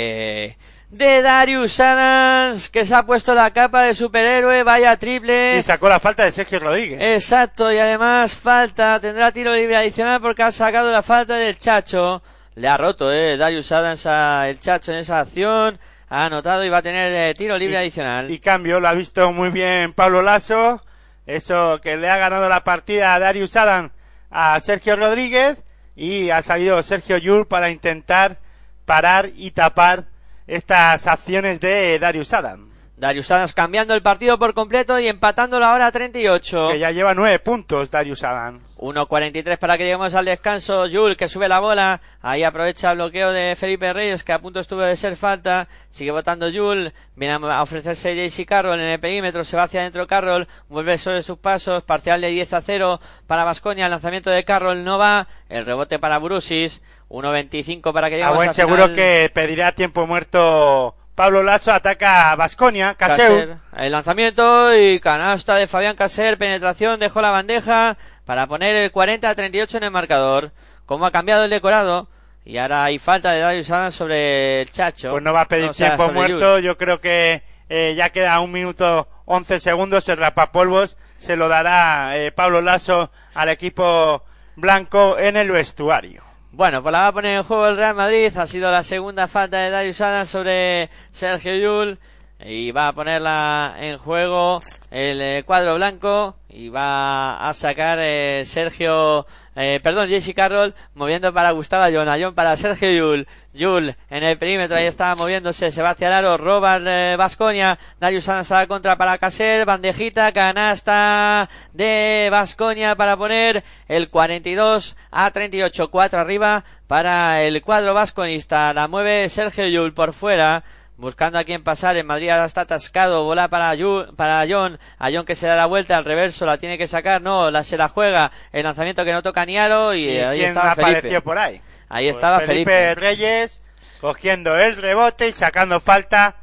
de 0.90 1.22
Darius 1.22 1.78
Adams 1.78 2.70
que 2.70 2.84
se 2.84 2.94
ha 2.94 3.04
puesto 3.04 3.34
la 3.34 3.52
capa 3.52 3.82
de 3.84 3.94
superhéroe, 3.94 4.62
vaya 4.62 4.96
triple. 4.96 5.58
Y 5.58 5.62
sacó 5.62 5.88
la 5.88 6.00
falta 6.00 6.24
de 6.24 6.32
Sergio 6.32 6.58
Rodríguez. 6.58 7.00
Exacto, 7.00 7.70
y 7.70 7.78
además 7.78 8.34
falta, 8.34 8.98
tendrá 8.98 9.30
tiro 9.30 9.54
libre 9.54 9.76
adicional 9.76 10.20
porque 10.20 10.42
ha 10.42 10.50
sacado 10.50 10.90
la 10.90 11.02
falta 11.02 11.36
del 11.36 11.58
Chacho. 11.58 12.22
Le 12.54 12.66
ha 12.66 12.76
roto, 12.76 13.12
eh, 13.12 13.36
Darius 13.36 13.70
Adams 13.70 14.06
a 14.06 14.48
el 14.48 14.58
Chacho 14.58 14.92
en 14.92 14.98
esa 14.98 15.20
acción. 15.20 15.78
Ha 16.08 16.24
anotado 16.24 16.64
y 16.64 16.70
va 16.70 16.78
a 16.78 16.82
tener 16.82 17.12
eh, 17.12 17.34
tiro 17.34 17.58
libre 17.58 17.76
adicional. 17.76 18.30
Y 18.30 18.38
cambio, 18.38 18.80
lo 18.80 18.88
ha 18.88 18.94
visto 18.94 19.30
muy 19.32 19.50
bien 19.50 19.92
Pablo 19.92 20.22
Lasso. 20.22 20.82
Eso 21.26 21.78
que 21.82 21.98
le 21.98 22.08
ha 22.08 22.16
ganado 22.16 22.48
la 22.48 22.64
partida 22.64 23.14
a 23.14 23.18
Darius 23.18 23.54
Adam 23.56 23.90
a 24.30 24.58
Sergio 24.60 24.96
Rodríguez. 24.96 25.62
Y 25.98 26.30
ha 26.30 26.42
salido 26.44 26.80
Sergio 26.84 27.18
Yul 27.18 27.48
para 27.48 27.70
intentar 27.70 28.38
parar 28.84 29.30
y 29.34 29.50
tapar 29.50 30.06
estas 30.46 31.08
acciones 31.08 31.58
de 31.58 31.98
Darius 31.98 32.32
Adam. 32.32 32.67
Darius 32.98 33.30
Adams 33.30 33.52
cambiando 33.52 33.94
el 33.94 34.02
partido 34.02 34.40
por 34.40 34.54
completo 34.54 34.98
y 34.98 35.06
empatándolo 35.06 35.64
ahora 35.64 35.86
a 35.86 35.92
38. 35.92 36.70
Que 36.72 36.80
ya 36.80 36.90
lleva 36.90 37.14
nueve 37.14 37.38
puntos 37.38 37.92
Darius 37.92 38.24
Adams. 38.24 38.76
1.43 38.78 39.56
para 39.56 39.78
que 39.78 39.84
lleguemos 39.84 40.14
al 40.14 40.24
descanso. 40.24 40.86
Jul 40.90 41.16
que 41.16 41.28
sube 41.28 41.48
la 41.48 41.60
bola. 41.60 42.00
Ahí 42.20 42.42
aprovecha 42.42 42.90
el 42.90 42.96
bloqueo 42.96 43.30
de 43.30 43.54
Felipe 43.54 43.92
Reyes 43.92 44.24
que 44.24 44.32
a 44.32 44.40
punto 44.40 44.58
estuvo 44.58 44.80
de 44.80 44.96
ser 44.96 45.16
falta. 45.16 45.68
Sigue 45.90 46.10
votando 46.10 46.50
Jul. 46.52 46.92
Viene 47.14 47.34
a 47.34 47.62
ofrecerse 47.62 48.16
JC 48.16 48.44
Carroll 48.44 48.80
en 48.80 48.86
el 48.86 48.98
perímetro. 48.98 49.44
Se 49.44 49.56
va 49.56 49.62
hacia 49.64 49.80
adentro 49.80 50.08
Carroll. 50.08 50.48
Vuelve 50.68 50.98
sobre 50.98 51.22
sus 51.22 51.38
pasos. 51.38 51.84
Parcial 51.84 52.20
de 52.20 52.28
10 52.30 52.52
a 52.52 52.60
0 52.60 53.00
para 53.28 53.44
Vasconia. 53.44 53.84
El 53.84 53.92
lanzamiento 53.92 54.30
de 54.30 54.44
Carroll 54.44 54.82
no 54.82 54.98
va. 54.98 55.28
El 55.48 55.64
rebote 55.64 56.00
para 56.00 56.18
Brusis. 56.18 56.82
1.25 57.10 57.92
para 57.92 58.08
que 58.08 58.16
lleguemos 58.16 58.36
buen 58.36 58.48
al 58.48 58.54
seguro 58.56 58.88
final. 58.88 58.96
que 58.96 59.30
pedirá 59.32 59.72
tiempo 59.72 60.06
muerto 60.06 60.94
Pablo 61.18 61.42
Lazo. 61.42 61.72
Ataca 61.72 62.30
a 62.30 62.36
Basconia. 62.36 62.94
Caseu. 62.94 63.40
Caser. 63.40 63.56
El 63.76 63.90
lanzamiento 63.90 64.72
y 64.76 65.00
canasta 65.00 65.56
de 65.56 65.66
Fabián 65.66 65.96
Caser. 65.96 66.38
Penetración. 66.38 67.00
Dejó 67.00 67.20
la 67.20 67.32
bandeja 67.32 67.98
para 68.24 68.46
poner 68.46 68.76
el 68.76 68.92
40 68.92 69.28
a 69.28 69.34
38 69.34 69.78
en 69.78 69.82
el 69.82 69.90
marcador. 69.90 70.52
Como 70.86 71.06
ha 71.06 71.10
cambiado 71.10 71.42
el 71.42 71.50
decorado. 71.50 72.06
Y 72.44 72.58
ahora 72.58 72.84
hay 72.84 73.00
falta 73.00 73.32
de 73.32 73.40
Darius 73.40 73.68
Adams 73.68 73.96
sobre 73.96 74.62
el 74.62 74.70
Chacho. 74.70 75.10
Pues 75.10 75.24
no 75.24 75.32
va 75.32 75.40
a 75.40 75.48
pedir 75.48 75.70
O 75.70 75.74
sea, 75.74 75.96
tiempo 75.96 76.12
muerto. 76.12 76.60
Yo 76.60 76.78
creo 76.78 77.00
que 77.00 77.42
eh, 77.68 77.94
ya 77.96 78.10
queda 78.10 78.38
un 78.38 78.52
minuto 78.52 79.08
11 79.24 79.58
segundos. 79.58 80.08
El 80.08 80.18
rapapolvos 80.18 80.98
se 81.18 81.34
lo 81.34 81.48
dará 81.48 82.16
eh, 82.16 82.30
Pablo 82.30 82.60
Lazo 82.60 83.10
al 83.34 83.48
equipo 83.48 84.22
blanco 84.54 85.18
en 85.18 85.36
el 85.36 85.50
vestuario. 85.50 86.27
Bueno, 86.58 86.82
pues 86.82 86.92
la 86.92 87.02
va 87.02 87.06
a 87.06 87.12
poner 87.12 87.36
en 87.36 87.44
juego 87.44 87.68
el 87.68 87.76
Real 87.76 87.94
Madrid. 87.94 88.36
Ha 88.36 88.44
sido 88.48 88.72
la 88.72 88.82
segunda 88.82 89.28
falta 89.28 89.58
de 89.58 89.70
Darius 89.70 90.00
Adams 90.00 90.28
sobre 90.28 90.90
Sergio 91.12 91.54
Yul. 91.54 92.00
Y 92.44 92.70
va 92.70 92.88
a 92.88 92.92
ponerla 92.92 93.74
en 93.80 93.98
juego 93.98 94.60
el 94.90 95.20
eh, 95.20 95.42
cuadro 95.44 95.74
blanco. 95.74 96.36
Y 96.48 96.68
va 96.68 97.48
a 97.48 97.52
sacar 97.52 97.98
eh, 98.00 98.44
Sergio, 98.46 99.26
eh, 99.56 99.80
perdón, 99.82 100.08
JC 100.08 100.34
Carroll, 100.34 100.74
moviendo 100.94 101.32
para 101.34 101.50
Gustavo 101.50 101.82
Ayón. 101.82 102.34
Para 102.34 102.56
Sergio 102.56 102.90
Yul. 102.90 103.26
Yul 103.54 103.96
en 104.08 104.22
el 104.22 104.38
perímetro, 104.38 104.76
ahí 104.76 104.86
está 104.86 105.14
moviéndose. 105.16 105.72
Se 105.72 105.82
va 105.82 105.90
hacia 105.90 106.08
el 106.08 106.14
aro, 106.14 106.36
roba 106.36 106.78
Vasconia. 107.16 107.76
Darius 107.98 108.28
a 108.28 108.44
la 108.48 108.66
contra 108.68 108.96
para 108.96 109.18
Caser. 109.18 109.66
Bandejita, 109.66 110.30
canasta 110.32 111.48
de 111.72 112.28
Vasconia 112.30 112.94
para 112.94 113.16
poner 113.16 113.64
el 113.88 114.10
42 114.10 114.96
a 115.10 115.30
38. 115.32 115.90
4 115.90 116.20
arriba 116.20 116.64
para 116.86 117.42
el 117.42 117.60
cuadro 117.62 117.94
vasconista. 117.94 118.72
La 118.72 118.86
mueve 118.86 119.28
Sergio 119.28 119.66
Yul 119.66 119.92
por 119.92 120.12
fuera. 120.12 120.62
Buscando 120.98 121.38
a 121.38 121.44
quien 121.44 121.62
pasar, 121.62 121.96
en 121.96 122.06
Madrid 122.06 122.28
ahora 122.28 122.44
está 122.44 122.62
atascado, 122.62 123.22
bola 123.24 123.46
para, 123.48 123.72
Yu- 123.76 124.14
para 124.16 124.44
John, 124.48 124.78
a 124.98 125.10
John 125.12 125.24
que 125.24 125.36
se 125.36 125.46
da 125.46 125.54
la 125.54 125.66
vuelta 125.66 125.96
al 125.96 126.04
reverso, 126.04 126.44
la 126.44 126.58
tiene 126.58 126.76
que 126.76 126.88
sacar, 126.88 127.22
no, 127.22 127.50
la, 127.52 127.62
se 127.62 127.76
la 127.76 127.88
juega, 127.88 128.32
el 128.50 128.64
lanzamiento 128.64 129.04
que 129.04 129.12
no 129.12 129.22
toca 129.22 129.46
ni 129.46 129.56
aro 129.56 129.94
y, 129.94 130.08
¿Y 130.10 130.18
ahí 130.18 130.38
quién 130.38 130.48
estaba 130.48 130.72
apareció 130.72 131.00
Felipe. 131.02 131.20
por 131.22 131.38
ahí? 131.38 131.60
Ahí 131.88 132.06
Pues 132.06 132.16
estaba 132.16 132.40
Felipe, 132.40 132.70
Felipe. 132.72 132.94
Reyes 132.96 133.62
cogiendo 134.00 134.58
el 134.58 134.76
rebote 134.76 135.28
y 135.28 135.32
sacando 135.32 135.78
falta 135.78 136.34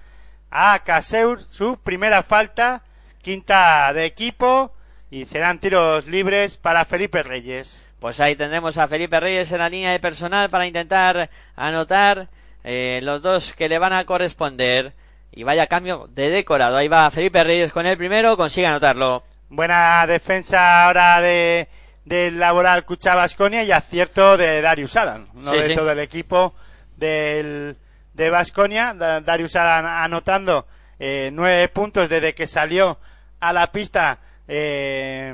a 0.50 0.80
Caseur, 0.86 1.42
su 1.44 1.78
primera 1.78 2.24
falta, 2.24 2.82
quinta 3.22 3.92
de 3.92 4.06
equipo 4.06 4.74
y 5.12 5.26
serán 5.26 5.60
tiros 5.60 6.08
libres 6.08 6.56
para 6.56 6.86
Felipe 6.86 7.24
Reyes. 7.24 7.90
Pues 8.00 8.22
ahí 8.22 8.38
tendremos 8.38 8.78
a 8.78 8.88
Felipe 8.88 9.20
Reyes 9.20 9.52
en 9.52 9.60
la 9.60 9.68
línea 9.70 9.92
de 9.92 10.00
personal 10.00 10.50
para 10.50 10.66
intentar 10.66 11.30
anotar 11.58 12.30
eh, 12.66 13.00
los 13.04 13.22
dos 13.22 13.54
que 13.54 13.70
le 13.70 13.80
van 13.80 13.94
a 13.94 14.06
corresponder. 14.06 14.94
Y 15.32 15.44
vaya 15.44 15.68
cambio 15.68 16.08
de 16.14 16.30
decorado. 16.30 16.78
Ahí 16.78 16.88
va 16.88 17.12
Felipe 17.12 17.44
Reyes 17.44 17.72
con 17.72 17.86
el 17.86 17.98
primero, 17.98 18.36
consigue 18.38 18.68
anotarlo. 18.68 19.24
Buena 19.50 20.06
defensa 20.08 20.86
ahora 20.86 21.22
de 21.22 21.68
del 22.06 22.40
laboral 22.40 22.86
Cucha 22.86 23.16
Basconia 23.16 23.64
y 23.64 23.72
acierto 23.72 24.38
de 24.38 24.62
Darius 24.62 24.96
Adam, 24.96 25.28
no 25.34 25.52
Sí, 25.52 25.58
de 25.58 25.68
sí. 25.70 25.76
todo 25.76 25.92
el 25.92 26.00
equipo 26.00 26.54
del 26.98 27.78
de 28.14 28.30
Basconia, 28.30 28.94
Darius 28.94 29.56
Adam 29.56 29.86
anotando 29.86 30.68
eh, 31.00 31.32
nueve 31.34 31.68
puntos 31.70 32.08
desde 32.08 32.34
que 32.34 32.48
salió 32.48 33.00
a 33.40 33.52
la 33.52 33.72
pista 33.72 34.20
eh, 34.48 35.34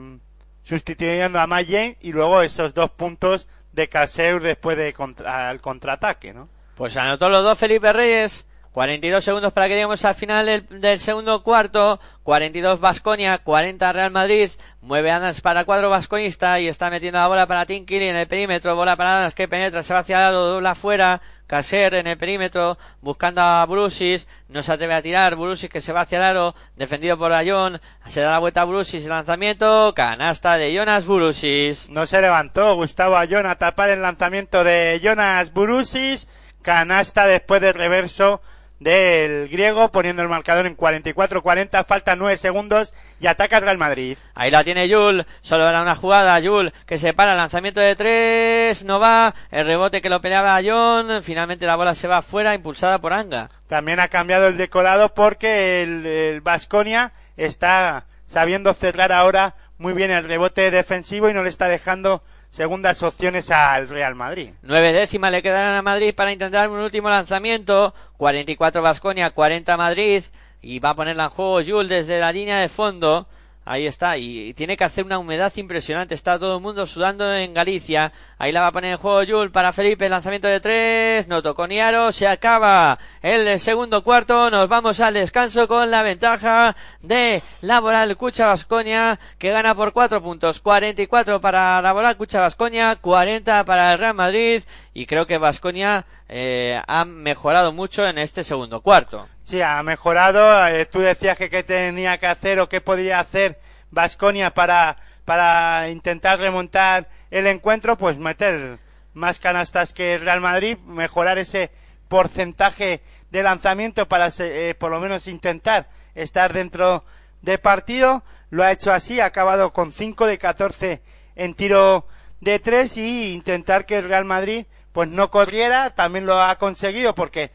sustituyendo 0.64 1.40
a 1.40 1.46
Mayen 1.46 1.98
y 2.02 2.12
luego 2.12 2.42
esos 2.42 2.74
dos 2.74 2.90
puntos 2.92 3.48
de 3.74 3.88
Caseur 3.88 4.42
después 4.42 4.78
de 4.78 4.94
contra, 4.94 5.50
al 5.50 5.60
contraataque, 5.62 6.34
¿no? 6.34 6.50
Pues 6.82 6.98
anotó 6.98 7.30
los 7.30 7.44
dos 7.44 7.60
Felipe 7.60 7.94
Reyes. 7.94 8.48
42 8.72 9.24
segundos 9.24 9.54
para 9.54 9.68
que 9.68 9.76
lleguemos 9.76 10.04
al 10.04 10.16
final 10.16 10.48
del, 10.48 10.82
del 10.82 11.00
segundo 11.00 11.44
cuarto. 11.44 12.00
42 12.24 12.80
Vasconia, 12.80 13.38
40 13.38 13.94
Real 13.94 14.10
Madrid. 14.10 14.50
Mueve 14.82 15.12
Adams 15.12 15.42
para 15.42 15.64
cuadro 15.64 15.92
vasconista 15.92 16.60
y 16.60 16.68
está 16.68 16.90
metiendo 16.90 17.20
la 17.20 17.28
bola 17.28 17.46
para 17.46 17.68
Tinkiri 17.68 18.06
en 18.06 18.16
el 18.16 18.28
perímetro. 18.28 18.76
Bola 18.76 18.96
para 18.96 19.20
Adams 19.20 19.36
que 19.36 19.48
penetra, 19.48 19.84
se 19.84 19.94
va 19.94 20.00
hacia 20.00 20.18
el 20.18 20.24
aro, 20.24 20.42
dobla 20.42 20.72
afuera. 20.72 21.22
Caser 21.46 21.94
en 21.94 22.08
el 22.08 22.18
perímetro, 22.18 22.80
buscando 23.00 23.42
a 23.42 23.64
Brusis. 23.68 24.28
No 24.48 24.64
se 24.64 24.72
atreve 24.72 24.96
a 24.96 25.04
tirar. 25.04 25.36
Brusis 25.36 25.70
que 25.70 25.82
se 25.82 25.94
va 25.94 26.02
hacia 26.02 26.18
el 26.18 26.24
aro, 26.24 26.56
defendido 26.78 27.16
por 27.16 27.32
Ayón. 27.32 27.80
Se 28.08 28.22
da 28.22 28.32
la 28.32 28.40
vuelta 28.40 28.64
a 28.64 28.66
Brusis, 28.66 29.04
el 29.04 29.10
lanzamiento. 29.10 29.94
Canasta 29.96 30.58
de 30.58 30.74
Jonas 30.74 31.06
Brusis. 31.06 31.92
No 31.92 32.08
se 32.08 32.22
levantó 32.22 32.74
Gustavo 32.74 33.18
Ayón 33.18 33.46
a 33.46 33.60
tapar 33.60 33.92
el 33.92 34.02
lanzamiento 34.02 34.64
de 34.64 35.00
Jonas 35.04 35.54
Burusis. 35.54 36.28
Canasta 36.62 37.28
después 37.28 37.62
del 37.62 37.74
reverso 37.74 38.42
del 38.82 39.48
griego, 39.48 39.92
poniendo 39.92 40.24
el 40.24 40.28
marcador 40.28 40.66
en 40.66 40.76
44-40. 40.76 41.86
Faltan 41.86 42.18
9 42.18 42.36
segundos 42.38 42.94
y 43.20 43.28
ataca 43.28 43.58
el 43.58 43.64
Real 43.64 43.78
Madrid. 43.78 44.18
Ahí 44.34 44.50
la 44.50 44.64
tiene 44.64 44.90
Yul, 44.90 45.26
solo 45.42 45.70
era 45.70 45.84
una 45.84 45.96
jugada, 45.96 46.40
Yul 46.40 46.74
que 46.88 46.98
se 46.98 47.14
para, 47.14 47.36
lanzamiento 47.36 47.80
de 47.80 47.96
tres, 47.96 48.84
no 48.84 49.00
va, 49.00 49.36
el 49.52 49.68
rebote 49.68 50.02
que 50.02 50.10
lo 50.10 50.20
peleaba 50.20 50.58
a 50.58 50.64
John, 50.64 51.22
finalmente 51.22 51.68
la 51.68 51.76
bola 51.76 51.94
se 51.94 52.08
va 52.08 52.18
afuera, 52.18 52.56
impulsada 52.56 53.00
por 53.00 53.14
Anga. 53.14 53.52
También 53.68 54.00
ha 54.00 54.08
cambiado 54.08 54.48
el 54.48 54.58
decorado 54.58 55.14
porque 55.14 55.84
el 55.84 56.42
Vasconia 56.42 57.14
está 57.38 58.06
sabiendo 58.26 58.74
cerrar 58.74 59.12
ahora 59.12 59.56
muy 59.78 59.94
bien 59.94 60.10
el 60.10 60.24
rebote 60.24 60.72
defensivo 60.72 61.30
y 61.30 61.34
no 61.34 61.44
le 61.44 61.50
está 61.50 61.68
dejando 61.68 62.24
segundas 62.52 63.02
opciones 63.02 63.50
al 63.50 63.90
Real 63.90 64.14
Madrid. 64.14 64.50
Nueve 64.62 64.94
décimas 64.94 65.32
le 65.32 65.42
quedarán 65.42 65.78
a 65.78 65.82
Madrid 65.82 66.14
para 66.14 66.34
intentar 66.34 66.70
un 66.70 66.80
último 66.80 67.10
lanzamiento, 67.10 67.96
44 68.18 68.82
Vasconia, 68.82 69.32
40 69.32 69.78
Madrid, 69.78 70.24
y 70.62 70.80
va 70.80 70.92
a 70.92 70.96
ponerla 70.96 71.24
en 71.24 71.30
juego 71.32 71.62
Yul 71.62 71.88
desde 71.88 72.20
la 72.20 72.32
línea 72.32 72.60
de 72.60 72.70
fondo. 72.70 73.28
Ahí 73.64 73.86
está, 73.86 74.18
y, 74.18 74.56
tiene 74.56 74.76
que 74.76 74.84
hacer 74.84 75.06
una 75.06 75.20
humedad 75.20 75.54
impresionante. 75.56 76.16
Está 76.16 76.40
todo 76.40 76.56
el 76.58 76.64
mundo 76.64 76.88
sudando 76.88 77.32
en 77.32 77.54
Galicia. 77.54 78.12
Ahí 78.40 78.52
la 78.52 78.62
va 78.62 78.68
a 78.68 78.72
poner 78.72 78.94
en 78.94 78.98
juego 78.98 79.22
Yul 79.22 79.52
para 79.52 79.72
Felipe. 79.72 80.10
Lanzamiento 80.10 80.48
de 80.48 80.60
tres. 80.60 81.28
No 81.28 81.44
tocó 81.44 81.68
ni 81.68 81.80
aro. 81.80 82.12
Se 82.12 82.28
acaba 82.28 82.98
el 83.22 83.60
segundo 83.60 84.04
cuarto. 84.04 84.50
Nos 84.50 84.68
vamos 84.68 85.00
al 85.00 85.14
descanso 85.14 85.68
con 85.68 85.92
la 85.92 86.02
ventaja 86.02 86.76
de 87.02 87.44
Laboral 87.62 88.18
Cucha 88.18 88.48
Vasconia 88.48 89.20
que 89.38 89.52
gana 89.52 89.76
por 89.76 89.94
cuatro 89.94 90.24
puntos. 90.24 90.60
44 90.60 91.40
para 91.40 91.82
Laboral 91.84 92.18
Cucha 92.18 92.42
Vasconia, 92.42 92.96
40 92.96 93.64
para 93.66 93.94
el 93.94 94.00
Real 94.00 94.16
Madrid. 94.16 94.64
Y 94.96 95.06
creo 95.06 95.28
que 95.28 95.38
Vasconia 95.38 96.06
eh, 96.28 96.82
ha 96.88 97.06
mejorado 97.06 97.72
mucho 97.72 98.08
en 98.08 98.18
este 98.18 98.44
segundo 98.44 98.82
cuarto. 98.82 99.28
Sí, 99.44 99.62
ha 99.62 99.82
mejorado. 99.84 100.68
Eh, 100.68 100.86
tú 100.86 101.00
decías 101.00 101.38
que 101.38 101.50
qué 101.50 101.64
tenía 101.64 102.18
que 102.18 102.28
hacer 102.28 102.60
o 102.60 102.70
qué 102.70 102.82
podría 102.82 103.20
hacer 103.20 103.60
Vasconia 103.90 104.54
para, 104.54 104.96
para 105.26 105.90
intentar 105.90 106.40
remontar 106.40 107.10
el 107.32 107.48
encuentro, 107.48 107.98
pues 107.98 108.18
meter 108.18 108.80
más 109.14 109.40
canastas 109.40 109.94
que 109.94 110.16
el 110.16 110.22
Real 110.22 110.42
Madrid, 110.42 110.78
mejorar 110.86 111.38
ese 111.38 111.72
porcentaje 112.08 113.02
de 113.30 113.44
lanzamiento 113.44 114.08
para 114.08 114.30
eh, 114.40 114.76
por 114.78 114.92
lo 114.92 115.00
menos 115.00 115.28
intentar 115.28 115.90
estar 116.16 116.54
dentro 116.54 117.04
de 117.42 117.58
partido. 117.58 118.24
Lo 118.50 118.64
ha 118.64 118.72
hecho 118.72 118.94
así, 118.94 119.20
ha 119.20 119.26
acabado 119.26 119.72
con 119.72 119.92
5 119.92 120.26
de 120.26 120.38
14 120.38 121.02
en 121.36 121.54
tiro 121.54 122.06
de 122.42 122.60
3 122.60 122.98
y 122.98 123.34
intentar 123.34 123.86
que 123.86 123.98
el 123.98 124.08
Real 124.08 124.26
Madrid 124.26 124.66
pues 124.92 125.08
no 125.08 125.32
corriera, 125.32 125.92
también 125.92 126.26
lo 126.26 126.42
ha 126.42 126.58
conseguido 126.58 127.16
porque 127.16 127.52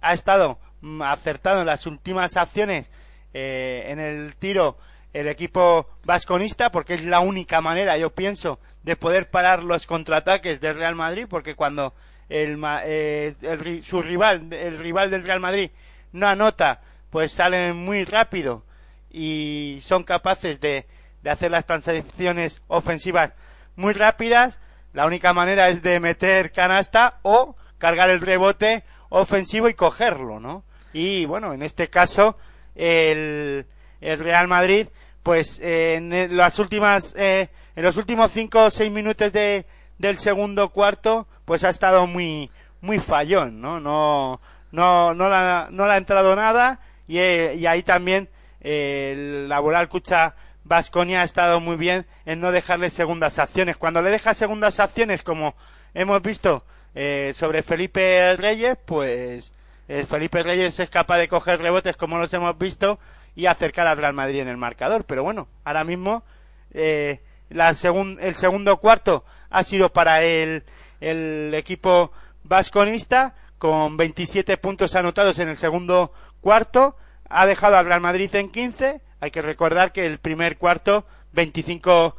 ha 0.00 0.12
estado 0.12 0.58
acertado 1.02 1.60
en 1.60 1.66
las 1.66 1.86
últimas 1.86 2.36
acciones 2.36 2.90
eh, 3.34 3.84
en 3.88 3.98
el 3.98 4.36
tiro 4.36 4.78
el 5.12 5.28
equipo 5.28 5.86
vasconista 6.04 6.70
porque 6.70 6.94
es 6.94 7.04
la 7.04 7.20
única 7.20 7.60
manera 7.60 7.96
yo 7.96 8.10
pienso 8.10 8.58
de 8.82 8.96
poder 8.96 9.30
parar 9.30 9.64
los 9.64 9.86
contraataques 9.86 10.60
del 10.60 10.76
Real 10.76 10.94
Madrid 10.94 11.26
porque 11.28 11.54
cuando 11.54 11.94
el, 12.28 12.60
eh, 12.84 13.34
el 13.42 13.84
su 13.84 14.02
rival 14.02 14.52
el 14.52 14.78
rival 14.78 15.10
del 15.10 15.24
Real 15.24 15.40
Madrid 15.40 15.70
no 16.12 16.28
anota 16.28 16.82
pues 17.10 17.32
salen 17.32 17.76
muy 17.76 18.04
rápido 18.04 18.64
y 19.10 19.78
son 19.80 20.04
capaces 20.04 20.60
de, 20.60 20.86
de 21.22 21.30
hacer 21.30 21.50
las 21.50 21.66
transiciones 21.66 22.62
ofensivas 22.68 23.32
muy 23.74 23.92
rápidas. 23.94 24.60
La 24.92 25.06
única 25.06 25.32
manera 25.32 25.68
es 25.68 25.82
de 25.82 26.00
meter 26.00 26.52
canasta 26.52 27.18
o 27.22 27.56
cargar 27.78 28.10
el 28.10 28.20
rebote 28.20 28.84
ofensivo 29.08 29.68
y 29.68 29.74
cogerlo, 29.74 30.40
¿no? 30.40 30.64
Y 30.92 31.26
bueno, 31.26 31.52
en 31.52 31.62
este 31.62 31.88
caso 31.88 32.36
el, 32.74 33.66
el 34.00 34.18
Real 34.18 34.48
Madrid, 34.48 34.88
pues 35.22 35.60
en 35.60 36.36
las 36.36 36.58
últimas, 36.58 37.14
eh, 37.16 37.48
en 37.74 37.82
los 37.82 37.96
últimos 37.96 38.30
cinco 38.30 38.64
o 38.64 38.70
seis 38.70 38.90
minutos 38.90 39.32
de, 39.32 39.66
del 39.98 40.18
segundo 40.18 40.70
cuarto, 40.70 41.26
pues 41.44 41.64
ha 41.64 41.68
estado 41.68 42.06
muy, 42.06 42.50
muy 42.80 42.98
fallón, 42.98 43.60
¿no? 43.60 43.80
No, 43.80 44.40
no, 44.72 45.14
no, 45.14 45.28
la, 45.28 45.68
no 45.70 45.86
le 45.86 45.92
ha 45.92 45.96
entrado 45.96 46.34
nada 46.36 46.80
y, 47.08 47.18
eh, 47.18 47.54
y 47.56 47.66
ahí 47.66 47.82
también 47.82 48.28
eh, 48.60 49.12
el 49.14 49.48
laboral 49.48 49.88
Cucha 49.88 50.34
Vasconia 50.64 51.22
ha 51.22 51.24
estado 51.24 51.60
muy 51.60 51.76
bien 51.76 52.06
en 52.24 52.40
no 52.40 52.52
dejarle 52.52 52.90
segundas 52.90 53.38
acciones. 53.38 53.76
Cuando 53.76 54.02
le 54.02 54.10
deja 54.10 54.34
segundas 54.34 54.80
acciones, 54.80 55.22
como 55.22 55.54
hemos 55.94 56.20
visto 56.22 56.64
eh, 56.98 57.34
sobre 57.34 57.62
Felipe 57.62 58.34
Reyes, 58.36 58.78
pues 58.82 59.52
eh, 59.86 60.04
Felipe 60.08 60.42
Reyes 60.42 60.80
es 60.80 60.88
capaz 60.88 61.18
de 61.18 61.28
coger 61.28 61.60
rebotes 61.60 61.94
como 61.98 62.16
los 62.16 62.32
hemos 62.32 62.56
visto 62.56 62.98
y 63.34 63.44
acercar 63.44 63.86
al 63.86 63.98
Real 63.98 64.14
Madrid 64.14 64.40
en 64.40 64.48
el 64.48 64.56
marcador. 64.56 65.04
Pero 65.04 65.22
bueno, 65.22 65.46
ahora 65.64 65.84
mismo 65.84 66.24
eh, 66.72 67.20
la 67.50 67.68
el 67.68 68.34
segundo 68.34 68.78
cuarto 68.78 69.24
ha 69.50 69.62
sido 69.62 69.92
para 69.92 70.22
el, 70.22 70.64
el 71.02 71.52
equipo 71.54 72.12
vasconista 72.44 73.34
con 73.58 73.98
27 73.98 74.56
puntos 74.56 74.96
anotados 74.96 75.38
en 75.38 75.50
el 75.50 75.58
segundo 75.58 76.12
cuarto. 76.40 76.96
Ha 77.28 77.44
dejado 77.44 77.76
al 77.76 77.84
Real 77.84 78.00
Madrid 78.00 78.34
en 78.36 78.48
15. 78.48 79.02
Hay 79.20 79.30
que 79.30 79.42
recordar 79.42 79.92
que 79.92 80.06
el 80.06 80.18
primer 80.18 80.56
cuarto 80.56 81.04
25 81.32 82.16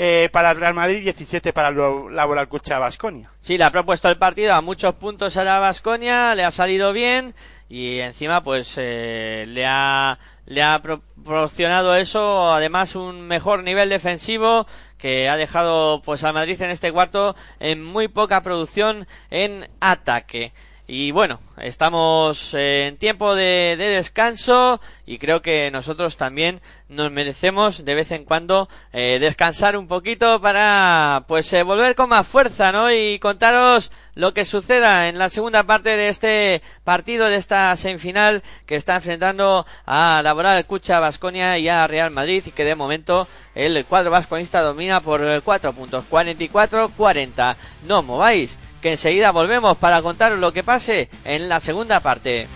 eh, 0.00 0.28
para 0.30 0.52
el 0.52 0.60
Real 0.60 0.74
Madrid, 0.74 1.02
17 1.02 1.52
para 1.52 1.70
el 1.70 2.14
Laboral 2.14 2.46
Cucha 2.46 2.78
Vasconia. 2.78 3.32
Sí, 3.40 3.58
le 3.58 3.64
ha 3.64 3.72
propuesto 3.72 4.08
el 4.08 4.16
partido 4.16 4.54
a 4.54 4.60
muchos 4.60 4.94
puntos 4.94 5.36
a 5.36 5.42
la 5.42 5.58
Vasconia, 5.58 6.36
le 6.36 6.44
ha 6.44 6.52
salido 6.52 6.92
bien 6.92 7.34
y 7.68 7.98
encima 7.98 8.44
pues 8.44 8.74
eh, 8.76 9.44
le 9.48 9.66
ha 9.66 10.16
le 10.46 10.62
ha 10.62 10.80
proporcionado 10.80 11.96
eso, 11.96 12.54
además 12.54 12.94
un 12.94 13.22
mejor 13.26 13.64
nivel 13.64 13.88
defensivo 13.88 14.68
que 14.98 15.28
ha 15.28 15.36
dejado 15.36 16.00
pues 16.00 16.22
al 16.22 16.32
Madrid 16.32 16.62
en 16.62 16.70
este 16.70 16.92
cuarto 16.92 17.34
en 17.58 17.84
muy 17.84 18.06
poca 18.06 18.40
producción 18.40 19.08
en 19.30 19.66
ataque. 19.80 20.52
Y 20.90 21.10
bueno, 21.10 21.38
estamos 21.58 22.54
en 22.54 22.96
tiempo 22.96 23.34
de, 23.34 23.76
de 23.76 23.88
descanso 23.88 24.80
y 25.04 25.18
creo 25.18 25.42
que 25.42 25.70
nosotros 25.70 26.16
también 26.16 26.62
nos 26.88 27.12
merecemos 27.12 27.84
de 27.84 27.94
vez 27.94 28.10
en 28.10 28.24
cuando 28.24 28.70
eh, 28.94 29.18
descansar 29.20 29.76
un 29.76 29.86
poquito 29.86 30.40
para 30.40 31.24
pues 31.28 31.52
eh, 31.52 31.62
volver 31.62 31.94
con 31.94 32.08
más 32.08 32.26
fuerza, 32.26 32.72
¿no? 32.72 32.90
Y 32.90 33.18
contaros 33.18 33.92
lo 34.14 34.32
que 34.32 34.46
suceda 34.46 35.08
en 35.08 35.18
la 35.18 35.28
segunda 35.28 35.62
parte 35.64 35.94
de 35.94 36.08
este 36.08 36.62
partido, 36.84 37.26
de 37.26 37.36
esta 37.36 37.76
semifinal 37.76 38.42
que 38.64 38.76
está 38.76 38.96
enfrentando 38.96 39.66
a 39.84 40.22
Laboral 40.24 40.64
Cucha 40.64 41.00
Vasconia 41.00 41.58
y 41.58 41.68
a 41.68 41.86
Real 41.86 42.10
Madrid 42.10 42.44
y 42.46 42.50
que 42.50 42.64
de 42.64 42.74
momento 42.74 43.28
el 43.54 43.84
cuadro 43.84 44.10
vasconista 44.10 44.62
domina 44.62 45.02
por 45.02 45.42
cuatro 45.42 45.74
puntos, 45.74 46.04
44-40. 46.10 47.56
No 47.86 48.02
mováis, 48.02 48.58
que 48.80 48.92
enseguida 48.92 49.30
volvemos 49.32 49.76
para 49.76 50.02
contaros 50.02 50.38
lo 50.38 50.52
que 50.52 50.64
pase 50.64 51.08
en 51.24 51.48
la 51.48 51.60
segunda 51.60 52.00
parte. 52.00 52.46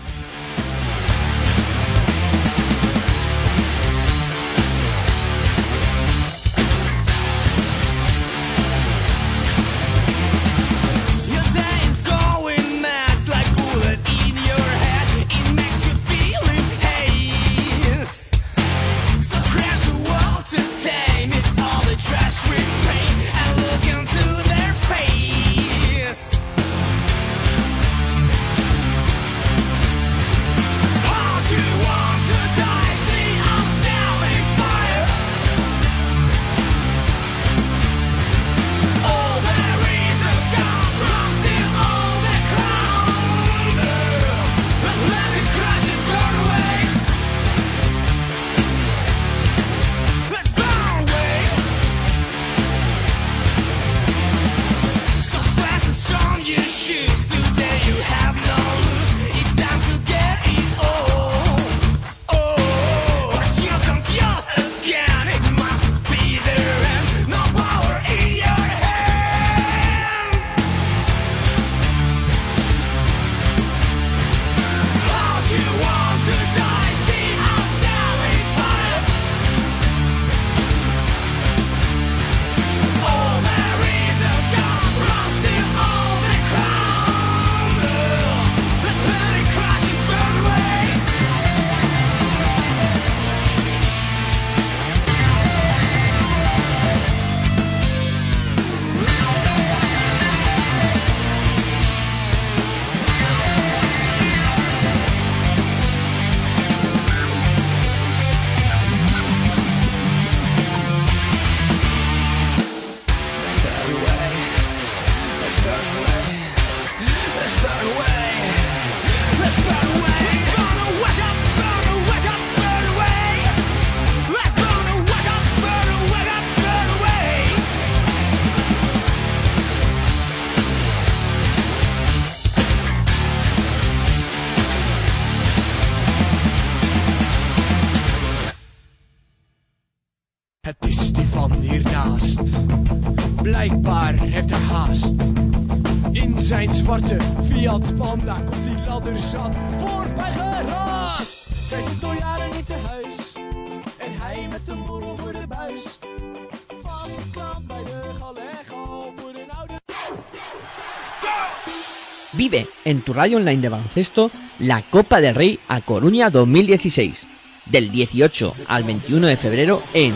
Radio 163.13 163.37
online 163.37 163.61
de 163.61 163.69
baloncesto 163.69 164.31
la 164.59 164.81
Copa 164.81 165.21
del 165.21 165.35
Rey 165.35 165.59
a 165.67 165.81
Coruña 165.81 166.29
2016, 166.29 167.27
del 167.65 167.91
18 167.91 168.53
al 168.67 168.83
21 168.83 169.27
de 169.27 169.37
febrero 169.37 169.81
en 169.93 170.13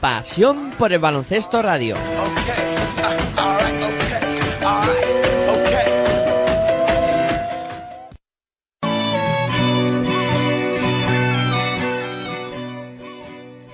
Pasión 0.00 0.70
por 0.78 0.92
el 0.92 1.00
baloncesto 1.00 1.60
radio. 1.60 1.96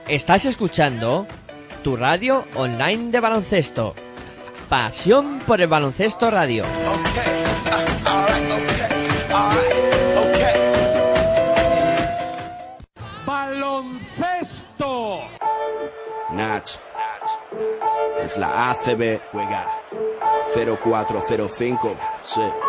Estás 0.09 0.45
escuchando 0.45 1.27
tu 1.83 1.95
radio 1.95 2.43
online 2.55 3.11
de 3.11 3.19
baloncesto. 3.19 3.93
Pasión 4.67 5.37
por 5.45 5.61
el 5.61 5.67
baloncesto 5.67 6.31
radio. 6.31 6.63
Baloncesto. 13.23 15.19
Nach. 16.31 16.71
Es 18.23 18.35
la 18.35 18.71
ACB. 18.71 19.21
Juega. 19.31 19.67
0405. 20.55 21.95
Sí. 22.23 22.68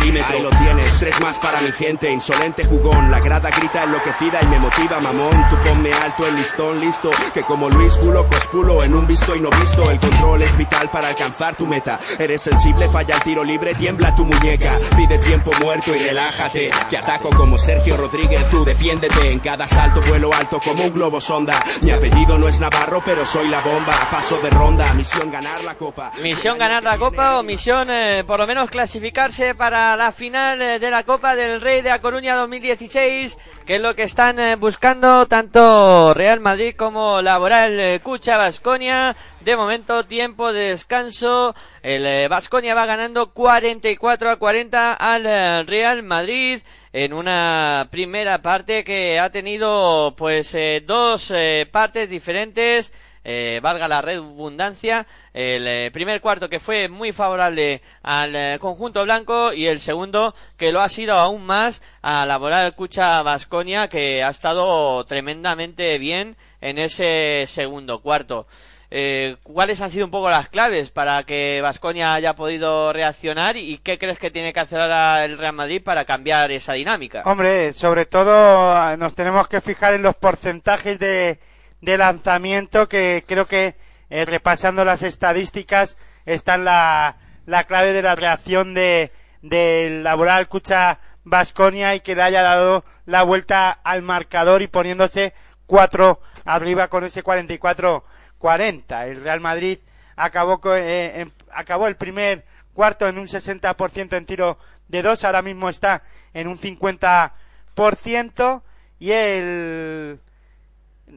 perímetro. 0.00 0.36
Ahí 0.36 0.42
lo 0.42 0.50
tienes, 0.50 0.98
tres 0.98 1.20
más 1.20 1.38
para 1.38 1.60
mi 1.60 1.72
gente, 1.72 2.10
insolente 2.10 2.64
jugón. 2.64 3.10
La 3.10 3.20
grada 3.20 3.50
grita 3.50 3.84
enloquecida 3.84 4.40
y 4.42 4.48
me 4.48 4.58
motiva, 4.58 5.00
mamón. 5.00 5.48
Tú 5.50 5.56
ponme 5.68 5.92
alto 5.92 6.26
el 6.26 6.36
listón, 6.36 6.80
listo. 6.80 7.10
Que 7.32 7.42
como 7.42 7.68
Luis 7.70 7.96
Pulo, 7.96 8.26
cospulo 8.28 8.82
en 8.84 8.94
un 8.94 9.06
visto 9.06 9.34
y 9.34 9.40
no 9.40 9.50
visto. 9.50 9.90
El 9.90 9.98
control 9.98 10.42
es 10.42 10.56
vital 10.56 10.88
para 10.90 11.08
alcanzar 11.08 11.56
tu 11.56 11.66
meta. 11.66 11.98
Eres 12.18 12.42
sensible, 12.42 12.88
falla 12.88 13.16
el 13.16 13.22
tiro 13.22 13.44
libre, 13.44 13.74
tiembla 13.74 14.14
tu 14.14 14.24
muñeca. 14.24 14.72
Pide 14.96 15.18
tiempo 15.18 15.50
muerto 15.60 15.94
y 15.94 15.98
relájate. 15.98 16.70
Te 16.88 16.96
ataco 16.96 17.30
como 17.30 17.58
Sergio 17.58 17.96
Rodríguez, 17.96 18.48
tú 18.50 18.64
defiéndete. 18.64 19.30
En 19.30 19.40
cada 19.40 19.66
salto 19.66 20.00
vuelo 20.08 20.32
alto 20.32 20.60
como 20.64 20.84
un 20.84 20.92
globo 20.92 21.20
sonda. 21.20 21.62
Mi 21.82 21.90
apellido 21.90 22.38
no 22.38 22.48
es 22.48 22.60
Navarro, 22.60 23.02
pero 23.04 23.26
soy 23.26 23.48
la 23.48 23.60
bomba. 23.60 23.92
Paso 24.10 24.38
de 24.38 24.50
ronda, 24.50 24.92
misión 24.94 25.30
ganar 25.30 25.62
la 25.64 25.74
copa. 25.74 26.12
Misión 26.22 26.58
ganar 26.58 26.82
la 26.82 26.98
Copa 27.00 27.38
o 27.38 27.42
misión 27.42 27.88
eh, 27.90 28.24
por 28.26 28.38
lo 28.40 28.46
menos 28.46 28.68
clasificarse 28.68 29.54
para 29.54 29.89
la 29.96 30.12
final 30.12 30.60
eh, 30.60 30.78
de 30.78 30.90
la 30.90 31.04
Copa 31.04 31.34
del 31.34 31.60
Rey 31.60 31.82
de 31.82 31.90
A 31.90 32.00
Coruña 32.00 32.34
2016, 32.36 33.38
que 33.66 33.76
es 33.76 33.80
lo 33.80 33.94
que 33.94 34.02
están 34.02 34.38
eh, 34.38 34.56
buscando 34.56 35.26
tanto 35.26 36.14
Real 36.14 36.40
Madrid 36.40 36.74
como 36.76 37.22
Laboral 37.22 37.78
eh, 37.78 38.00
Cucha 38.02 38.36
Basconia. 38.36 39.16
De 39.40 39.56
momento, 39.56 40.04
tiempo 40.04 40.52
de 40.52 40.68
descanso. 40.68 41.54
El 41.82 42.28
Basconia 42.28 42.74
va 42.74 42.84
ganando 42.84 43.32
44 43.32 44.30
a 44.30 44.36
40 44.36 44.92
al 44.92 45.66
Real 45.66 46.02
Madrid 46.02 46.60
en 46.92 47.14
una 47.14 47.88
primera 47.90 48.42
parte 48.42 48.84
que 48.84 49.18
ha 49.18 49.30
tenido 49.30 50.14
pues 50.18 50.54
dos 50.86 51.32
partes 51.70 52.10
diferentes 52.10 52.92
eh, 53.24 53.60
valga 53.62 53.88
la 53.88 54.00
redundancia, 54.00 55.06
el 55.34 55.66
eh, 55.66 55.90
primer 55.92 56.20
cuarto 56.20 56.48
que 56.48 56.60
fue 56.60 56.88
muy 56.88 57.12
favorable 57.12 57.82
al 58.02 58.34
eh, 58.34 58.58
conjunto 58.60 59.04
blanco 59.04 59.52
y 59.52 59.66
el 59.66 59.80
segundo 59.80 60.34
que 60.56 60.72
lo 60.72 60.80
ha 60.80 60.88
sido 60.88 61.14
aún 61.14 61.44
más 61.44 61.82
a 62.02 62.24
la 62.26 62.38
moral 62.38 62.74
Cucha 62.74 63.22
Vasconia 63.22 63.88
que 63.88 64.22
ha 64.22 64.28
estado 64.28 65.04
tremendamente 65.04 65.98
bien 65.98 66.36
en 66.60 66.78
ese 66.78 67.44
segundo 67.46 68.00
cuarto. 68.00 68.46
Eh, 68.92 69.36
¿Cuáles 69.44 69.80
han 69.82 69.90
sido 69.90 70.04
un 70.04 70.10
poco 70.10 70.30
las 70.30 70.48
claves 70.48 70.90
para 70.90 71.22
que 71.22 71.60
Vasconia 71.62 72.14
haya 72.14 72.34
podido 72.34 72.92
reaccionar 72.92 73.56
y 73.56 73.78
qué 73.78 73.98
crees 73.98 74.18
que 74.18 74.32
tiene 74.32 74.52
que 74.52 74.58
hacer 74.58 74.80
ahora 74.80 75.24
el 75.24 75.38
Real 75.38 75.52
Madrid 75.52 75.80
para 75.80 76.04
cambiar 76.04 76.50
esa 76.50 76.72
dinámica? 76.72 77.22
Hombre, 77.24 77.72
sobre 77.72 78.04
todo 78.06 78.72
ah, 78.72 78.96
nos 78.98 79.14
tenemos 79.14 79.46
que 79.46 79.60
fijar 79.60 79.94
en 79.94 80.02
los 80.02 80.16
porcentajes 80.16 80.98
de, 80.98 81.38
de 81.80 81.98
lanzamiento 81.98 82.88
que 82.88 83.24
creo 83.26 83.46
que 83.46 83.76
eh, 84.10 84.24
repasando 84.24 84.84
las 84.84 85.02
estadísticas 85.02 85.96
está 86.26 86.58
la, 86.58 87.16
la 87.46 87.64
clave 87.64 87.92
de 87.92 88.02
la 88.02 88.14
reacción 88.16 88.74
de 88.74 89.12
del 89.42 90.02
laboral 90.04 90.48
Cucha 90.48 90.98
Vasconia 91.24 91.94
y 91.94 92.00
que 92.00 92.14
le 92.14 92.22
haya 92.22 92.42
dado 92.42 92.84
la 93.06 93.22
vuelta 93.22 93.70
al 93.70 94.02
marcador 94.02 94.60
y 94.62 94.66
poniéndose 94.66 95.32
cuatro 95.66 96.20
arriba 96.44 96.88
con 96.88 97.04
ese 97.04 97.22
44-40. 97.24 99.06
El 99.06 99.22
Real 99.22 99.40
Madrid 99.40 99.78
acabó, 100.16 100.60
eh, 100.74 101.20
en- 101.22 101.32
acabó 101.52 101.86
el 101.86 101.96
primer 101.96 102.44
cuarto 102.74 103.08
en 103.08 103.18
un 103.18 103.28
60% 103.28 104.16
en 104.16 104.26
tiro 104.26 104.58
de 104.88 105.02
dos, 105.02 105.24
ahora 105.24 105.40
mismo 105.42 105.68
está 105.70 106.02
en 106.34 106.48
un 106.48 106.58
50% 106.58 108.62
y 108.98 109.12
el 109.12 110.20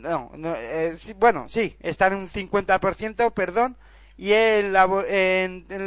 no, 0.03 0.31
no, 0.35 0.53
eh, 0.55 0.95
sí, 0.97 1.13
bueno, 1.13 1.47
sí, 1.47 1.75
está 1.79 2.07
en 2.07 2.15
un 2.15 2.29
50%, 2.29 3.33
perdón, 3.33 3.77
y 4.17 4.33
en 4.33 4.73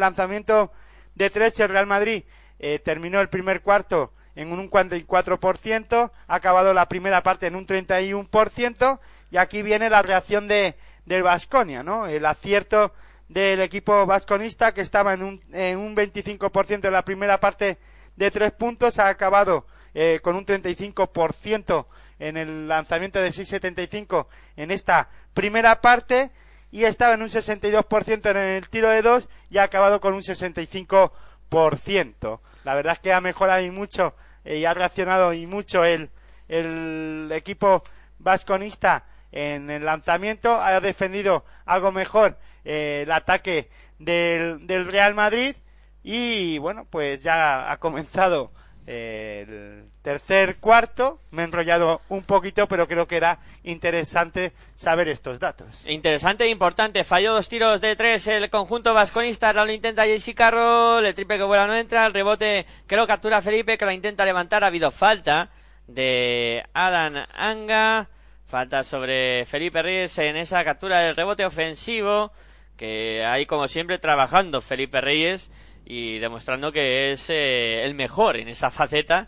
lanzamiento 0.01 0.73
de 1.15 1.31
tres 1.31 1.61
el 1.61 1.69
Real 1.69 1.87
Madrid 1.87 2.25
eh, 2.59 2.79
terminó 2.79 3.21
el 3.21 3.29
primer 3.29 3.63
cuarto 3.63 4.13
en 4.35 4.53
un 4.53 4.71
44%, 4.71 6.11
ha 6.27 6.35
acabado 6.35 6.75
la 6.75 6.89
primera 6.89 7.23
parte 7.23 7.47
en 7.47 7.57
un 7.57 7.67
31%, 7.67 9.01
y 9.31 9.37
aquí 9.37 9.63
viene 9.63 9.91
la 9.91 10.03
reacción 10.03 10.49
de 10.49 10.77
del 11.07 11.23
Vasconia, 11.23 11.83
¿no? 11.83 12.07
El 12.07 12.27
acierto 12.27 12.93
del 13.29 13.61
equipo 13.61 14.07
vasconista 14.07 14.75
que 14.75 14.81
estaba 14.83 15.15
en 15.15 15.23
un, 15.23 15.41
en 15.53 15.79
un 15.79 15.97
25% 15.97 16.85
en 16.85 16.93
la 16.93 17.05
primera 17.05 17.41
parte 17.41 17.79
de 18.17 18.31
tres 18.31 18.53
puntos, 18.53 18.99
ha 18.99 19.09
acabado 19.09 19.67
eh, 19.95 20.21
con 20.23 20.37
un 20.37 20.45
35% 20.45 21.87
en 22.19 22.37
el 22.37 22.69
lanzamiento 22.69 23.21
de 23.21 23.31
6.75 23.31 24.27
en 24.57 24.71
esta 24.71 25.09
primera 25.35 25.81
parte 25.81 26.31
y 26.71 26.85
estaba 26.85 27.15
en 27.15 27.23
un 27.23 27.29
62% 27.29 28.31
en 28.31 28.37
el 28.37 28.69
tiro 28.69 28.91
de 28.91 29.03
dos 29.03 29.29
y 29.51 29.59
ha 29.59 29.65
acabado 29.65 30.01
con 30.01 30.15
un 30.15 30.23
65%. 30.23 32.41
La 32.65 32.75
verdad 32.75 32.95
es 32.95 33.01
que 33.01 33.13
ha 33.13 33.21
mejorado 33.21 33.63
y 33.63 33.71
mucho 33.71 34.15
eh, 34.45 34.59
y 34.59 34.65
ha 34.65 34.75
reaccionado 34.75 35.33
y 35.33 35.47
mucho 35.47 35.85
el, 35.85 36.11
el 36.49 37.31
equipo 37.33 37.85
vasconista 38.19 39.05
en 39.33 39.71
el 39.71 39.85
lanzamiento, 39.85 40.61
ha 40.61 40.81
defendido 40.81 41.45
algo 41.67 41.93
mejor 41.93 42.39
eh, 42.65 43.03
el 43.05 43.13
ataque 43.13 43.69
del, 43.99 44.67
del 44.67 44.91
Real 44.91 45.15
Madrid 45.15 45.55
y 46.03 46.59
bueno, 46.59 46.87
pues 46.89 47.23
ya 47.23 47.71
ha 47.71 47.77
comenzado 47.79 48.51
el 48.87 49.91
tercer 50.07 50.59
cuarto. 50.59 51.19
Me 51.33 51.43
he 51.43 51.45
enrollado 51.47 52.01
un 52.09 52.23
poquito, 52.23 52.69
pero 52.69 52.87
creo 52.87 53.09
que 53.09 53.17
era 53.17 53.41
interesante 53.65 54.53
saber 54.77 55.09
estos 55.09 55.41
datos. 55.41 55.85
Interesante 55.89 56.45
e 56.45 56.49
importante. 56.49 57.03
Falló 57.03 57.35
dos 57.35 57.49
tiros 57.49 57.81
de 57.81 57.97
tres 57.97 58.29
el 58.29 58.49
conjunto 58.49 58.95
vasconista. 58.95 59.49
Ahora 59.49 59.65
lo 59.65 59.73
intenta 59.73 60.07
JC 60.07 60.33
Carroll. 60.33 61.05
El 61.05 61.13
triple 61.13 61.39
que 61.39 61.43
vuela 61.43 61.67
no 61.67 61.75
entra. 61.75 62.07
El 62.07 62.13
rebote 62.13 62.67
que 62.87 62.95
lo 62.95 63.05
captura 63.05 63.43
Felipe, 63.43 63.77
que 63.77 63.85
la 63.85 63.95
intenta 63.95 64.25
levantar. 64.25 64.63
Ha 64.63 64.69
habido 64.69 64.93
falta 64.93 65.51
de 65.89 66.65
Adam 66.73 67.27
Anga. 67.35 68.09
Falta 68.47 68.85
sobre 68.85 69.45
Felipe 69.47 69.83
Reyes 69.83 70.17
en 70.19 70.37
esa 70.37 70.65
captura 70.65 71.01
del 71.01 71.17
rebote 71.17 71.45
ofensivo. 71.45 72.31
Que 72.77 73.25
hay, 73.25 73.45
como 73.47 73.67
siempre, 73.67 73.99
trabajando 73.99 74.61
Felipe 74.61 75.01
Reyes 75.01 75.51
y 75.85 76.19
demostrando 76.19 76.71
que 76.71 77.11
es 77.11 77.29
eh, 77.29 77.85
el 77.85 77.95
mejor 77.95 78.37
en 78.37 78.47
esa 78.47 78.71
faceta. 78.71 79.27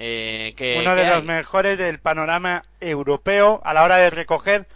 Eh, 0.00 0.54
que, 0.56 0.78
Uno 0.80 0.96
de 0.96 1.02
que 1.02 1.08
los 1.08 1.18
hay. 1.18 1.22
mejores 1.22 1.76
del 1.76 2.00
panorama 2.00 2.62
europeo 2.80 3.60
a 3.64 3.74
la 3.74 3.84
hora 3.84 3.98
de 3.98 4.08
recoger 4.08 4.66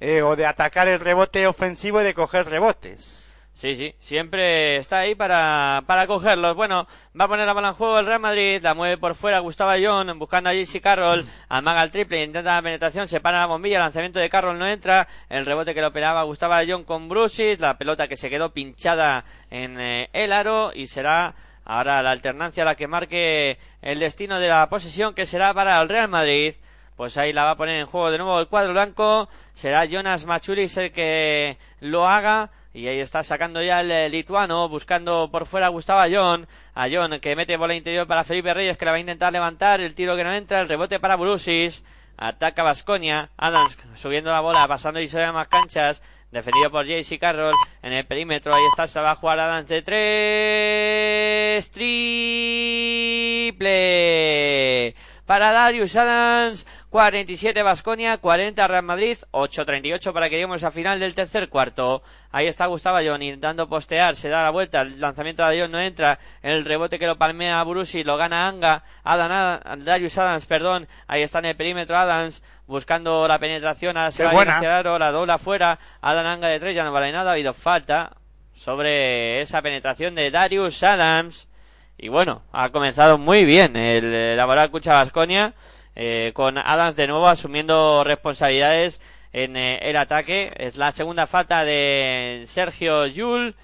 eh, 0.00 0.22
o 0.22 0.34
de 0.34 0.44
atacar 0.44 0.88
el 0.88 0.98
rebote 0.98 1.46
ofensivo 1.46 2.00
y 2.00 2.04
de 2.04 2.14
coger 2.14 2.46
rebotes. 2.46 3.32
Sí, 3.54 3.74
sí, 3.74 3.94
siempre 4.00 4.76
está 4.76 4.98
ahí 4.98 5.14
para, 5.14 5.82
para 5.86 6.06
cogerlos. 6.06 6.54
Bueno, 6.56 6.86
va 7.18 7.24
a 7.24 7.28
poner 7.28 7.46
la 7.46 7.54
bola 7.54 7.68
en 7.68 7.74
juego 7.74 7.98
el 7.98 8.04
Real 8.04 8.20
Madrid, 8.20 8.60
la 8.60 8.74
mueve 8.74 8.98
por 8.98 9.14
fuera 9.14 9.38
Gustavo 9.38 9.70
Ayón, 9.70 10.18
buscando 10.18 10.50
a 10.50 10.52
JC 10.52 10.82
Carroll, 10.82 11.24
amaga 11.48 11.82
el 11.82 11.90
triple, 11.90 12.22
intenta 12.22 12.56
la 12.56 12.60
penetración, 12.60 13.08
se 13.08 13.20
para 13.20 13.38
la 13.38 13.46
bombilla, 13.46 13.76
el 13.76 13.82
lanzamiento 13.84 14.18
de 14.18 14.28
Carroll 14.28 14.58
no 14.58 14.66
entra, 14.66 15.08
el 15.30 15.46
rebote 15.46 15.74
que 15.74 15.80
lo 15.80 15.86
operaba 15.86 16.24
Gustavo 16.24 16.52
Ayón 16.52 16.84
con 16.84 17.08
Brusis, 17.08 17.58
la 17.60 17.78
pelota 17.78 18.08
que 18.08 18.18
se 18.18 18.28
quedó 18.28 18.52
pinchada 18.52 19.24
en 19.48 19.80
eh, 19.80 20.10
el 20.12 20.32
aro 20.32 20.72
y 20.74 20.88
será 20.88 21.34
ahora 21.66 22.02
la 22.02 22.12
alternancia 22.12 22.64
la 22.64 22.76
que 22.76 22.88
marque 22.88 23.58
el 23.82 23.98
destino 23.98 24.40
de 24.40 24.48
la 24.48 24.68
posesión 24.70 25.14
que 25.14 25.26
será 25.26 25.52
para 25.52 25.80
el 25.82 25.88
Real 25.88 26.08
Madrid. 26.08 26.54
Pues 26.96 27.18
ahí 27.18 27.34
la 27.34 27.44
va 27.44 27.50
a 27.50 27.56
poner 27.56 27.78
en 27.78 27.86
juego 27.86 28.10
de 28.10 28.16
nuevo 28.16 28.40
el 28.40 28.48
cuadro 28.48 28.72
blanco. 28.72 29.28
Será 29.52 29.84
Jonas 29.84 30.24
Machulis 30.24 30.78
el 30.78 30.92
que 30.92 31.58
lo 31.80 32.08
haga. 32.08 32.50
Y 32.72 32.88
ahí 32.88 33.00
está 33.00 33.22
sacando 33.22 33.62
ya 33.62 33.80
el 33.80 34.12
lituano, 34.12 34.68
buscando 34.68 35.30
por 35.30 35.46
fuera 35.46 35.66
a 35.66 35.70
Gustavo 35.70 36.00
Ayón. 36.00 36.46
Ayón 36.74 37.20
que 37.20 37.36
mete 37.36 37.56
bola 37.56 37.74
interior 37.74 38.06
para 38.06 38.24
Felipe 38.24 38.52
Reyes, 38.52 38.76
que 38.76 38.84
la 38.84 38.92
va 38.92 38.98
a 38.98 39.00
intentar 39.00 39.32
levantar. 39.32 39.80
El 39.80 39.94
tiro 39.94 40.16
que 40.16 40.24
no 40.24 40.32
entra, 40.32 40.60
el 40.60 40.68
rebote 40.68 41.00
para 41.00 41.16
Brusis. 41.16 41.84
Ataca 42.16 42.62
Vasconia. 42.62 43.30
Adams 43.36 43.76
subiendo 43.94 44.30
la 44.30 44.40
bola, 44.40 44.68
pasando 44.68 45.00
y 45.00 45.08
se 45.08 45.30
más 45.32 45.48
canchas. 45.48 46.02
Defendido 46.36 46.70
por 46.70 46.84
JC 46.84 47.18
Carroll 47.18 47.54
en 47.82 47.94
el 47.94 48.04
perímetro. 48.04 48.54
Ahí 48.54 48.60
está, 48.66 48.86
se 48.86 49.00
va 49.00 49.12
a 49.12 49.14
jugar 49.14 49.40
Adams 49.40 49.70
de 49.70 49.80
tres. 49.80 51.70
Triple 51.70 53.56
para 55.26 55.50
Darius 55.50 55.96
Adams, 55.96 56.66
47 56.90 57.62
Basconia, 57.62 58.16
40 58.16 58.66
Real 58.68 58.82
Madrid, 58.84 59.18
8-38 59.32 60.12
para 60.12 60.28
que 60.28 60.36
lleguemos 60.36 60.62
al 60.62 60.72
final 60.72 61.00
del 61.00 61.14
tercer 61.14 61.48
cuarto. 61.48 62.02
Ahí 62.30 62.46
está 62.46 62.66
Gustavo 62.66 62.96
Ayón 62.96 63.22
intentando 63.22 63.68
postear, 63.68 64.14
se 64.14 64.28
da 64.28 64.44
la 64.44 64.50
vuelta, 64.50 64.82
el 64.82 65.00
lanzamiento 65.00 65.42
de 65.42 65.48
Ayón 65.48 65.72
no 65.72 65.80
entra, 65.80 66.18
el 66.42 66.64
rebote 66.64 66.98
que 66.98 67.06
lo 67.06 67.18
palmea 67.18 67.62
Burusi, 67.64 68.04
lo 68.04 68.16
gana 68.16 68.46
Anga, 68.46 68.84
Adam, 69.02 69.80
Darius 69.80 70.16
Adams, 70.16 70.46
perdón, 70.46 70.86
ahí 71.08 71.22
está 71.22 71.40
en 71.40 71.46
el 71.46 71.56
perímetro 71.56 71.96
Adams, 71.96 72.42
buscando 72.66 73.26
la 73.26 73.38
penetración, 73.38 73.96
ahora 73.96 74.10
se 74.12 74.24
va 74.24 74.30
a 74.30 74.56
hacia 74.56 74.78
aro, 74.78 74.98
la 74.98 75.10
dobla 75.10 75.34
afuera, 75.34 75.78
Adam 76.00 76.26
Anga 76.26 76.48
de 76.48 76.60
tres, 76.60 76.76
ya 76.76 76.84
no 76.84 76.92
vale 76.92 77.10
nada, 77.10 77.30
ha 77.30 77.32
habido 77.32 77.52
falta 77.52 78.12
sobre 78.54 79.40
esa 79.40 79.60
penetración 79.60 80.14
de 80.14 80.30
Darius 80.30 80.82
Adams. 80.82 81.48
Y 81.98 82.08
bueno, 82.08 82.42
ha 82.52 82.68
comenzado 82.70 83.18
muy 83.18 83.44
bien 83.44 83.76
el 83.76 84.36
laboral 84.36 84.70
Cucha 84.70 84.94
Vasconia, 84.94 85.54
con 86.34 86.58
Adams 86.58 86.96
de 86.96 87.06
nuevo 87.06 87.26
asumiendo 87.26 88.04
responsabilidades 88.04 89.00
en 89.36 89.54
eh, 89.54 89.78
el 89.82 89.96
ataque. 89.96 90.50
Es 90.56 90.78
la 90.78 90.92
segunda 90.92 91.26
falta 91.26 91.64
de 91.64 92.44
Sergio 92.46 93.06
Yul. 93.06 93.54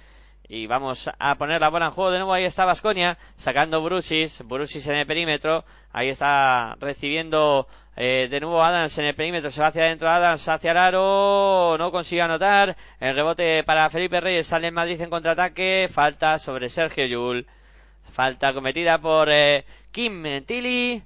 Y 0.46 0.66
vamos 0.66 1.08
a 1.18 1.34
poner 1.36 1.62
la 1.62 1.70
bola 1.70 1.86
en 1.86 1.92
juego 1.92 2.10
de 2.10 2.18
nuevo. 2.18 2.34
Ahí 2.34 2.44
está 2.44 2.66
Vasconia 2.66 3.16
sacando 3.36 3.82
Brusis. 3.82 4.42
Brusis 4.46 4.86
en 4.88 4.96
el 4.96 5.06
perímetro. 5.06 5.64
Ahí 5.92 6.10
está 6.10 6.76
recibiendo 6.78 7.66
eh, 7.96 8.28
de 8.30 8.40
nuevo 8.40 8.62
Adams 8.62 8.98
en 8.98 9.06
el 9.06 9.14
perímetro. 9.14 9.50
Se 9.50 9.62
va 9.62 9.68
hacia 9.68 9.84
adentro 9.84 10.10
Adams 10.10 10.46
hacia 10.46 10.72
el 10.72 10.76
aro. 10.76 11.76
No 11.78 11.90
consigue 11.90 12.20
anotar. 12.20 12.76
El 13.00 13.14
rebote 13.14 13.64
para 13.64 13.88
Felipe 13.88 14.20
Reyes. 14.20 14.46
Sale 14.46 14.66
en 14.66 14.74
Madrid 14.74 15.00
en 15.00 15.08
contraataque. 15.08 15.88
Falta 15.90 16.38
sobre 16.38 16.68
Sergio 16.68 17.06
Yul. 17.06 17.46
Falta 18.12 18.52
cometida 18.52 19.00
por 19.00 19.28
eh, 19.30 19.64
Kim 19.90 20.44
Tilly. 20.44 21.02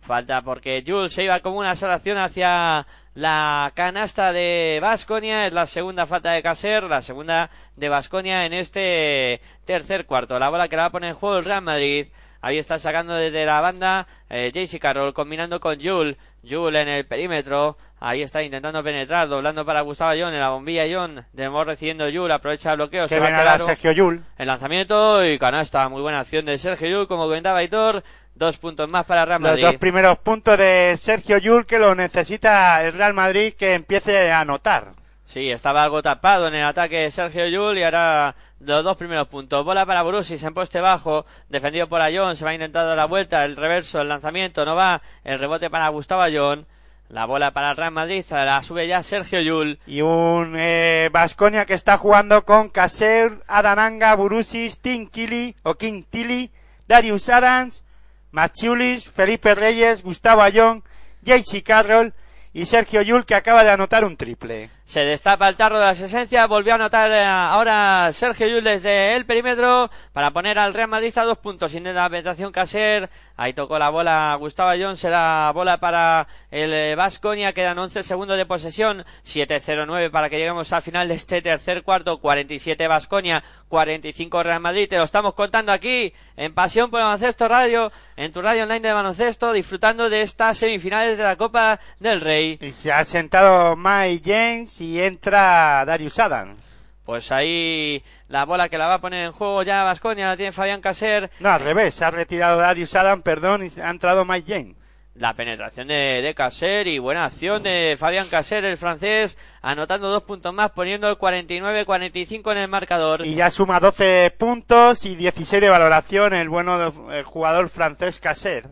Falta 0.00 0.42
porque 0.42 0.84
Jules 0.86 1.12
se 1.12 1.24
iba 1.24 1.40
como 1.40 1.58
una 1.58 1.74
salvación 1.74 2.18
hacia 2.18 2.86
la 3.14 3.72
canasta 3.74 4.32
de 4.32 4.78
Vasconia. 4.80 5.48
Es 5.48 5.52
la 5.52 5.66
segunda 5.66 6.06
falta 6.06 6.30
de 6.30 6.42
Caser, 6.42 6.84
la 6.84 7.02
segunda 7.02 7.50
de 7.76 7.88
Vasconia 7.88 8.46
en 8.46 8.52
este 8.52 9.40
tercer 9.64 10.06
cuarto. 10.06 10.38
La 10.38 10.50
bola 10.50 10.68
que 10.68 10.76
la 10.76 10.82
va 10.82 10.88
a 10.88 10.92
poner 10.92 11.10
en 11.10 11.16
juego 11.16 11.38
el 11.38 11.44
Real 11.44 11.62
Madrid. 11.62 12.06
Ahí 12.40 12.58
está 12.58 12.78
sacando 12.78 13.14
desde 13.16 13.44
la 13.44 13.60
banda 13.60 14.06
eh, 14.30 14.52
JC 14.54 14.78
Carroll 14.78 15.12
combinando 15.12 15.58
con 15.58 15.80
Jules. 15.82 16.16
Jules 16.48 16.82
en 16.82 16.88
el 16.88 17.06
perímetro. 17.06 17.76
Ahí 18.02 18.22
está 18.22 18.42
intentando 18.42 18.82
penetrar, 18.82 19.28
doblando 19.28 19.64
para 19.66 19.82
Gustavo 19.82 20.12
John 20.18 20.32
en 20.32 20.40
la 20.40 20.48
bombilla 20.48 20.86
John. 20.90 21.26
De 21.34 21.44
nuevo 21.44 21.64
recibiendo 21.64 22.06
Jules, 22.10 22.34
aprovecha 22.34 22.70
el 22.70 22.78
bloqueo. 22.78 23.04
Que 23.04 23.14
se 23.14 23.20
va 23.20 23.52
a. 23.52 23.58
Sergio 23.58 23.92
Yul. 23.92 24.24
El 24.38 24.46
lanzamiento 24.46 25.22
y 25.24 25.38
canasta. 25.38 25.86
Muy 25.90 26.00
buena 26.00 26.20
acción 26.20 26.46
de 26.46 26.56
Sergio 26.56 26.88
Yul, 26.88 27.06
como 27.06 27.24
comentaba 27.24 27.58
Aitor. 27.58 28.02
Dos 28.34 28.56
puntos 28.56 28.88
más 28.88 29.04
para 29.04 29.26
Real 29.26 29.42
Los 29.42 29.50
Madrid. 29.50 29.64
dos 29.64 29.74
primeros 29.76 30.16
puntos 30.16 30.56
de 30.56 30.94
Sergio 30.98 31.36
Yul 31.36 31.66
que 31.66 31.78
lo 31.78 31.94
necesita 31.94 32.82
el 32.82 32.94
Real 32.94 33.12
Madrid 33.12 33.52
que 33.52 33.74
empiece 33.74 34.32
a 34.32 34.40
anotar. 34.40 34.92
Sí, 35.26 35.50
estaba 35.50 35.84
algo 35.84 36.00
tapado 36.02 36.48
en 36.48 36.54
el 36.54 36.64
ataque 36.64 37.00
de 37.00 37.10
Sergio 37.10 37.46
Yul 37.48 37.76
y 37.76 37.82
ahora 37.82 38.34
los 38.60 38.82
dos 38.82 38.96
primeros 38.96 39.28
puntos. 39.28 39.62
Bola 39.62 39.84
para 39.84 40.02
Brusis 40.02 40.42
en 40.42 40.54
poste 40.54 40.80
bajo, 40.80 41.26
defendido 41.50 41.86
por 41.86 42.00
Ayón, 42.00 42.34
se 42.34 42.46
va 42.46 42.54
intentando 42.54 42.96
la 42.96 43.04
vuelta, 43.04 43.44
el 43.44 43.56
reverso, 43.56 44.00
el 44.00 44.08
lanzamiento, 44.08 44.64
no 44.64 44.74
va, 44.74 45.02
el 45.22 45.38
rebote 45.38 45.68
para 45.68 45.88
Gustavo 45.88 46.22
Ayón, 46.22 46.66
la 47.10 47.26
bola 47.26 47.52
para 47.52 47.70
el 47.70 47.76
Real 47.76 47.92
Madrid, 47.92 48.24
la 48.30 48.62
sube 48.62 48.86
ya 48.86 49.02
Sergio 49.02 49.40
Yul. 49.40 49.78
Y 49.86 50.00
un 50.00 50.54
eh, 50.56 51.10
Vasconia 51.12 51.66
que 51.66 51.74
está 51.74 51.98
jugando 51.98 52.44
con 52.44 52.68
Caser, 52.68 53.40
Adananga, 53.48 54.14
Burusis, 54.14 54.78
Tinkili 54.78 55.56
o 55.64 55.74
King 55.74 56.04
Tilly, 56.08 56.50
Darius 56.86 57.28
Adams, 57.28 57.84
Machulis, 58.30 59.10
Felipe 59.10 59.54
Reyes, 59.54 60.04
Gustavo 60.04 60.42
Ayón, 60.42 60.84
JC 61.22 61.62
Carroll 61.64 62.14
y 62.52 62.66
Sergio 62.66 63.02
Yul 63.02 63.26
que 63.26 63.34
acaba 63.34 63.64
de 63.64 63.70
anotar 63.70 64.04
un 64.04 64.16
triple. 64.16 64.70
Se 64.90 65.04
destapa 65.04 65.48
el 65.48 65.54
tarro 65.54 65.78
de 65.78 65.84
las 65.84 66.00
esencias, 66.00 66.48
volvió 66.48 66.72
a 66.72 66.74
anotar 66.74 67.12
eh, 67.12 67.22
ahora 67.22 68.10
Sergio 68.12 68.48
Yul 68.48 68.64
desde 68.64 69.14
el 69.14 69.24
perímetro 69.24 69.88
para 70.12 70.32
poner 70.32 70.58
al 70.58 70.74
Real 70.74 70.88
Madrid 70.88 71.16
a 71.16 71.22
dos 71.22 71.38
puntos. 71.38 71.70
Sin 71.70 71.84
la 71.84 72.10
penetración 72.10 72.50
Caser, 72.50 73.08
ahí 73.36 73.52
tocó 73.52 73.78
la 73.78 73.90
bola 73.90 74.36
Gustavo 74.40 74.72
Jones, 74.72 74.98
será 74.98 75.52
bola 75.54 75.78
para 75.78 76.26
el 76.50 76.96
Vasconia, 76.96 77.52
quedan 77.52 77.78
11 77.78 78.02
segundos 78.02 78.36
de 78.36 78.46
posesión, 78.46 79.04
7-0-9 79.24 80.10
para 80.10 80.28
que 80.28 80.38
lleguemos 80.38 80.72
al 80.72 80.82
final 80.82 81.06
de 81.06 81.14
este 81.14 81.40
tercer 81.40 81.84
cuarto, 81.84 82.18
47 82.18 82.88
Vasconia, 82.88 83.44
45 83.68 84.42
Real 84.42 84.58
Madrid, 84.58 84.88
te 84.88 84.98
lo 84.98 85.04
estamos 85.04 85.34
contando 85.34 85.70
aquí 85.70 86.12
en 86.36 86.52
Pasión 86.52 86.90
por 86.90 86.98
el 86.98 87.04
Baloncesto 87.04 87.46
Radio, 87.46 87.92
en 88.16 88.32
tu 88.32 88.42
radio 88.42 88.64
online 88.64 88.80
de 88.80 88.92
baloncesto, 88.92 89.52
disfrutando 89.52 90.10
de 90.10 90.22
estas 90.22 90.58
semifinales 90.58 91.16
de 91.16 91.22
la 91.22 91.36
Copa 91.36 91.78
del 92.00 92.20
Rey. 92.20 92.58
Y 92.60 92.72
se 92.72 92.90
ha 92.90 93.04
sentado 93.04 93.76
Mike 93.76 94.22
James 94.24 94.79
y 94.80 95.00
entra 95.00 95.84
Darius 95.84 96.18
Adams. 96.18 96.60
Pues 97.04 97.32
ahí 97.32 98.02
la 98.28 98.44
bola 98.44 98.68
que 98.68 98.78
la 98.78 98.86
va 98.86 98.94
a 98.94 99.00
poner 99.00 99.26
en 99.26 99.32
juego 99.32 99.62
ya 99.62 99.82
Vasconia, 99.82 100.28
la 100.28 100.36
tiene 100.36 100.52
Fabián 100.52 100.80
Caser. 100.80 101.30
No, 101.40 101.50
al 101.50 101.60
revés, 101.60 101.94
se 101.94 102.04
ha 102.04 102.10
retirado 102.10 102.58
Darius 102.58 102.94
Adams, 102.94 103.22
perdón, 103.22 103.64
y 103.64 103.80
ha 103.80 103.90
entrado 103.90 104.24
Mike 104.24 104.52
James. 104.52 104.76
La 105.14 105.34
penetración 105.34 105.88
de, 105.88 106.22
de 106.22 106.34
Caser 106.34 106.86
y 106.86 106.98
buena 106.98 107.24
acción 107.24 107.62
de 107.62 107.96
Fabián 107.98 108.28
Caser, 108.28 108.64
el 108.64 108.76
francés, 108.76 109.36
anotando 109.60 110.08
dos 110.08 110.22
puntos 110.22 110.54
más, 110.54 110.70
poniendo 110.70 111.08
el 111.10 111.18
49-45 111.18 112.52
en 112.52 112.58
el 112.58 112.68
marcador. 112.68 113.26
Y 113.26 113.34
ya 113.34 113.50
suma 113.50 113.80
12 113.80 114.32
puntos 114.38 115.04
y 115.04 115.16
16 115.16 115.60
de 115.60 115.68
valoración 115.68 116.32
el 116.32 116.48
bueno 116.48 116.92
el 117.12 117.24
jugador 117.24 117.68
francés 117.68 118.20
Caser. 118.20 118.68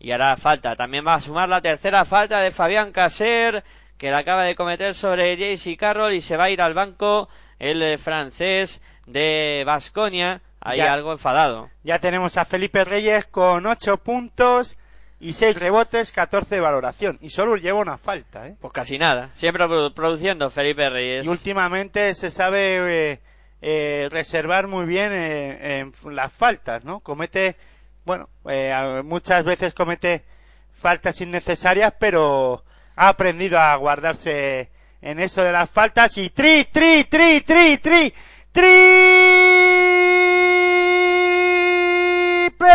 Y 0.00 0.10
hará 0.10 0.36
falta. 0.36 0.74
También 0.74 1.06
va 1.06 1.14
a 1.14 1.20
sumar 1.20 1.48
la 1.48 1.60
tercera 1.60 2.04
falta 2.04 2.40
de 2.40 2.50
Fabián 2.50 2.90
Caser, 2.90 3.62
que 4.02 4.10
la 4.10 4.18
acaba 4.18 4.42
de 4.42 4.56
cometer 4.56 4.96
sobre 4.96 5.36
JC 5.36 5.76
Carroll 5.78 6.12
y 6.14 6.20
se 6.20 6.36
va 6.36 6.44
a 6.44 6.50
ir 6.50 6.60
al 6.60 6.74
banco 6.74 7.28
el 7.60 7.80
eh, 7.84 7.98
francés 7.98 8.82
de 9.06 9.62
Vasconia, 9.64 10.40
ahí 10.60 10.78
Ya. 10.78 10.92
algo 10.92 11.12
enfadado. 11.12 11.70
Ya 11.84 12.00
tenemos 12.00 12.36
a 12.36 12.44
Felipe 12.44 12.82
Reyes 12.84 13.26
con 13.26 13.64
8 13.64 13.98
puntos 13.98 14.76
y 15.20 15.34
6 15.34 15.56
rebotes, 15.60 16.10
14 16.10 16.56
de 16.56 16.60
valoración. 16.60 17.16
Y 17.20 17.30
solo 17.30 17.56
lleva 17.56 17.78
una 17.78 17.96
falta, 17.96 18.48
¿eh? 18.48 18.56
Pues 18.60 18.72
casi 18.72 18.98
nada. 18.98 19.30
Siempre 19.34 19.66
produ- 19.66 19.94
produciendo 19.94 20.50
Felipe 20.50 20.90
Reyes. 20.90 21.24
Y 21.24 21.28
últimamente 21.28 22.12
se 22.16 22.32
sabe 22.32 23.12
eh, 23.12 23.20
eh, 23.60 24.08
reservar 24.10 24.66
muy 24.66 24.84
bien 24.84 25.12
eh, 25.14 25.88
las 26.10 26.32
faltas, 26.32 26.82
¿no? 26.82 26.98
Comete 26.98 27.54
bueno, 28.04 28.28
eh, 28.48 29.00
muchas 29.04 29.44
veces 29.44 29.74
comete 29.74 30.24
faltas 30.72 31.20
innecesarias, 31.20 31.94
pero 32.00 32.64
ha 32.96 33.08
aprendido 33.08 33.58
a 33.58 33.74
guardarse 33.76 34.70
en 35.00 35.20
eso 35.20 35.42
de 35.42 35.52
las 35.52 35.70
faltas 35.70 36.16
y 36.18 36.30
tri, 36.30 36.66
tri, 36.70 37.04
tri, 37.04 37.40
tri, 37.40 37.78
tri, 37.78 38.14
triple 38.52 38.68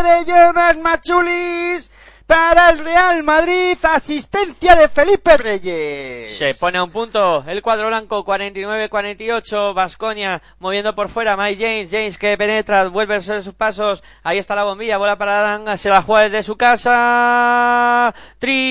de 0.03 0.25
Jonas 0.25 0.77
Machulis 0.77 1.91
para 2.27 2.69
el 2.71 2.79
Real 2.79 3.23
Madrid, 3.23 3.77
asistencia 3.83 4.75
de 4.75 4.89
Felipe 4.89 5.37
Reyes. 5.37 6.37
Se 6.37 6.53
pone 6.55 6.77
a 6.77 6.83
un 6.83 6.91
punto 6.91 7.45
el 7.47 7.61
cuadro 7.61 7.87
blanco 7.87 8.25
49-48. 8.25 9.73
Vasconia 9.73 10.41
moviendo 10.59 10.93
por 10.93 11.07
fuera. 11.07 11.37
Mike 11.37 11.63
James. 11.63 11.89
James 11.89 12.17
que 12.17 12.37
penetra. 12.37 12.89
Vuelve 12.89 13.15
a 13.15 13.19
hacer 13.19 13.41
sus 13.41 13.53
pasos. 13.53 14.03
Ahí 14.23 14.37
está 14.37 14.55
la 14.55 14.65
bombilla. 14.65 14.97
Bola 14.97 15.17
para 15.17 15.39
Aranga. 15.39 15.77
Se 15.77 15.89
la 15.89 16.01
juega 16.01 16.23
desde 16.29 16.43
su 16.43 16.57
casa. 16.57 18.13
Triple. 18.39 18.67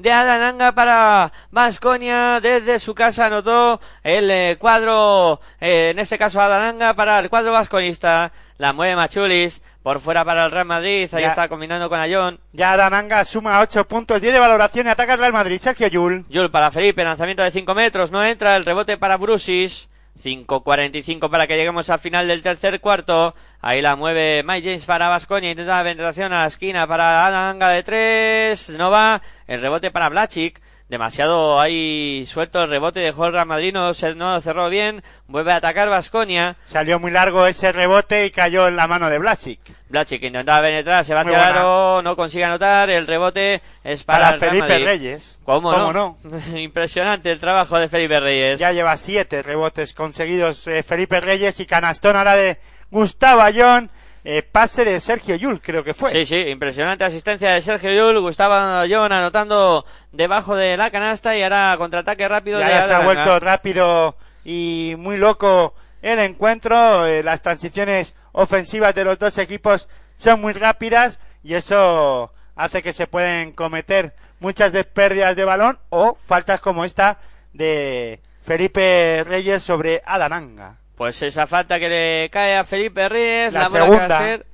De 0.00 0.10
Adananga 0.10 0.72
para 0.72 1.30
Vasconia 1.50 2.40
desde 2.40 2.78
su 2.80 2.94
casa 2.94 3.26
anotó 3.26 3.78
el 4.02 4.30
eh, 4.30 4.56
cuadro, 4.58 5.42
eh, 5.60 5.90
en 5.90 5.98
este 5.98 6.16
caso 6.16 6.40
Adananga 6.40 6.94
para 6.94 7.18
el 7.18 7.28
cuadro 7.28 7.52
vasconista. 7.52 8.32
La 8.56 8.72
mueve 8.72 8.96
Machulis 8.96 9.62
por 9.82 10.00
fuera 10.00 10.24
para 10.24 10.46
el 10.46 10.50
Real 10.50 10.64
Madrid. 10.64 11.06
Ahí 11.12 11.20
Ya. 11.22 11.28
está 11.28 11.50
combinando 11.50 11.90
con 11.90 12.00
Ayón. 12.00 12.40
Ya 12.52 12.78
Dananga 12.78 13.26
suma 13.26 13.60
8 13.60 13.86
puntos, 13.86 14.22
10 14.22 14.32
de 14.32 14.38
valoración 14.40 14.86
y 14.86 14.90
ataca 14.90 15.12
el 15.12 15.18
Real 15.18 15.34
Madrid. 15.34 15.60
Sergio 15.60 15.88
Yul. 15.88 16.24
Yul 16.30 16.50
para 16.50 16.70
Felipe, 16.70 17.04
lanzamiento 17.04 17.42
de 17.42 17.50
5 17.50 17.74
metros, 17.74 18.10
no 18.10 18.24
entra, 18.24 18.56
el 18.56 18.64
rebote 18.64 18.96
para 18.96 19.18
Brusis. 19.18 19.89
5.45 20.18 21.30
para 21.30 21.46
que 21.46 21.56
lleguemos 21.56 21.90
al 21.90 21.98
final 21.98 22.28
del 22.28 22.42
tercer 22.42 22.80
cuarto. 22.80 23.34
Ahí 23.60 23.82
la 23.82 23.96
mueve 23.96 24.42
Mike 24.44 24.66
James 24.66 24.86
para 24.86 25.08
Vasconia, 25.08 25.50
intenta 25.50 25.76
la 25.78 25.82
penetración 25.82 26.32
a 26.32 26.42
la 26.42 26.46
esquina 26.46 26.86
para 26.86 27.26
Adanga 27.26 27.68
de 27.68 27.82
3, 27.82 28.70
no 28.78 28.90
va. 28.90 29.22
El 29.46 29.60
rebote 29.60 29.90
para 29.90 30.08
Blachic, 30.08 30.60
demasiado 30.90 31.60
ahí 31.60 32.24
suelto 32.26 32.62
el 32.62 32.68
rebote, 32.68 32.98
dejó 32.98 33.26
el 33.26 33.32
Real 33.32 33.46
Madrid, 33.46 33.72
no, 33.72 33.94
se, 33.94 34.14
no 34.16 34.34
lo 34.34 34.40
cerró 34.40 34.68
bien. 34.68 35.02
Vuelve 35.28 35.52
a 35.52 35.56
atacar 35.56 35.88
Vasconia. 35.88 36.56
Salió 36.66 36.98
muy 36.98 37.12
largo 37.12 37.46
ese 37.46 37.70
rebote 37.70 38.26
y 38.26 38.30
cayó 38.30 38.66
en 38.66 38.74
la 38.74 38.88
mano 38.88 39.08
de 39.08 39.18
Blasic. 39.18 39.60
Blachic 39.88 40.22
intentaba 40.24 40.62
penetrar, 40.62 41.04
se 41.04 41.14
va 41.14 41.20
aro, 41.20 42.02
no 42.02 42.16
consigue 42.16 42.44
anotar. 42.44 42.90
El 42.90 43.06
rebote 43.06 43.62
es 43.84 44.02
para, 44.02 44.18
Para 44.18 44.34
el 44.34 44.40
Real 44.40 44.50
Felipe 44.50 44.68
Madrid. 44.68 44.84
Reyes. 44.84 45.38
¿Cómo, 45.44 45.72
¿Cómo 45.72 45.92
no? 45.92 46.18
Impresionante 46.56 47.30
el 47.30 47.38
trabajo 47.38 47.78
de 47.78 47.88
Felipe 47.88 48.18
Reyes. 48.18 48.58
Ya 48.58 48.72
lleva 48.72 48.96
7 48.96 49.42
rebotes 49.42 49.94
conseguidos 49.94 50.66
eh, 50.66 50.82
Felipe 50.82 51.20
Reyes 51.20 51.60
y 51.60 51.66
canastón 51.66 52.16
ahora 52.16 52.34
de 52.34 52.58
Gustavo 52.90 53.42
Ayón. 53.42 53.90
Eh, 54.22 54.42
pase 54.42 54.84
de 54.84 55.00
Sergio 55.00 55.34
Yul, 55.36 55.60
creo 55.62 55.82
que 55.82 55.94
fue. 55.94 56.12
Sí, 56.12 56.26
sí, 56.26 56.36
impresionante 56.48 57.04
asistencia 57.04 57.52
de 57.52 57.62
Sergio 57.62 57.90
Llull, 57.90 58.20
Gustavo 58.20 58.84
John 58.88 59.12
anotando 59.12 59.86
debajo 60.12 60.56
de 60.56 60.76
la 60.76 60.90
canasta 60.90 61.36
y 61.36 61.42
ahora 61.42 61.74
contraataque 61.78 62.28
rápido 62.28 62.60
Ya, 62.60 62.66
de 62.66 62.72
ya 62.72 62.82
se 62.84 62.94
ha 62.94 63.00
vuelto 63.00 63.38
rápido 63.40 64.16
y 64.44 64.94
muy 64.98 65.16
loco 65.16 65.74
el 66.02 66.18
encuentro. 66.18 67.06
Eh, 67.06 67.22
las 67.22 67.42
transiciones 67.42 68.14
ofensivas 68.32 68.94
de 68.94 69.04
los 69.04 69.18
dos 69.18 69.38
equipos 69.38 69.88
son 70.18 70.40
muy 70.40 70.52
rápidas 70.52 71.18
y 71.42 71.54
eso 71.54 72.30
hace 72.56 72.82
que 72.82 72.92
se 72.92 73.06
pueden 73.06 73.52
cometer 73.52 74.14
muchas 74.38 74.72
pérdidas 74.92 75.34
de 75.34 75.44
balón 75.44 75.78
o 75.88 76.14
faltas 76.16 76.60
como 76.60 76.84
esta 76.84 77.18
de 77.54 78.20
Felipe 78.42 79.24
Reyes 79.26 79.62
sobre 79.62 80.02
Adananga. 80.04 80.79
Pues 81.00 81.22
esa 81.22 81.46
falta 81.46 81.80
que 81.80 81.88
le 81.88 82.28
cae 82.30 82.56
a 82.56 82.62
Felipe 82.62 83.08
Reyes, 83.08 83.54
La 83.54 83.60
la, 83.60 83.68
bola 83.70 83.80
que 83.84 83.88
va 83.88 83.96
a 83.96 84.00
segunda. 84.00 84.18
ser 84.18 84.46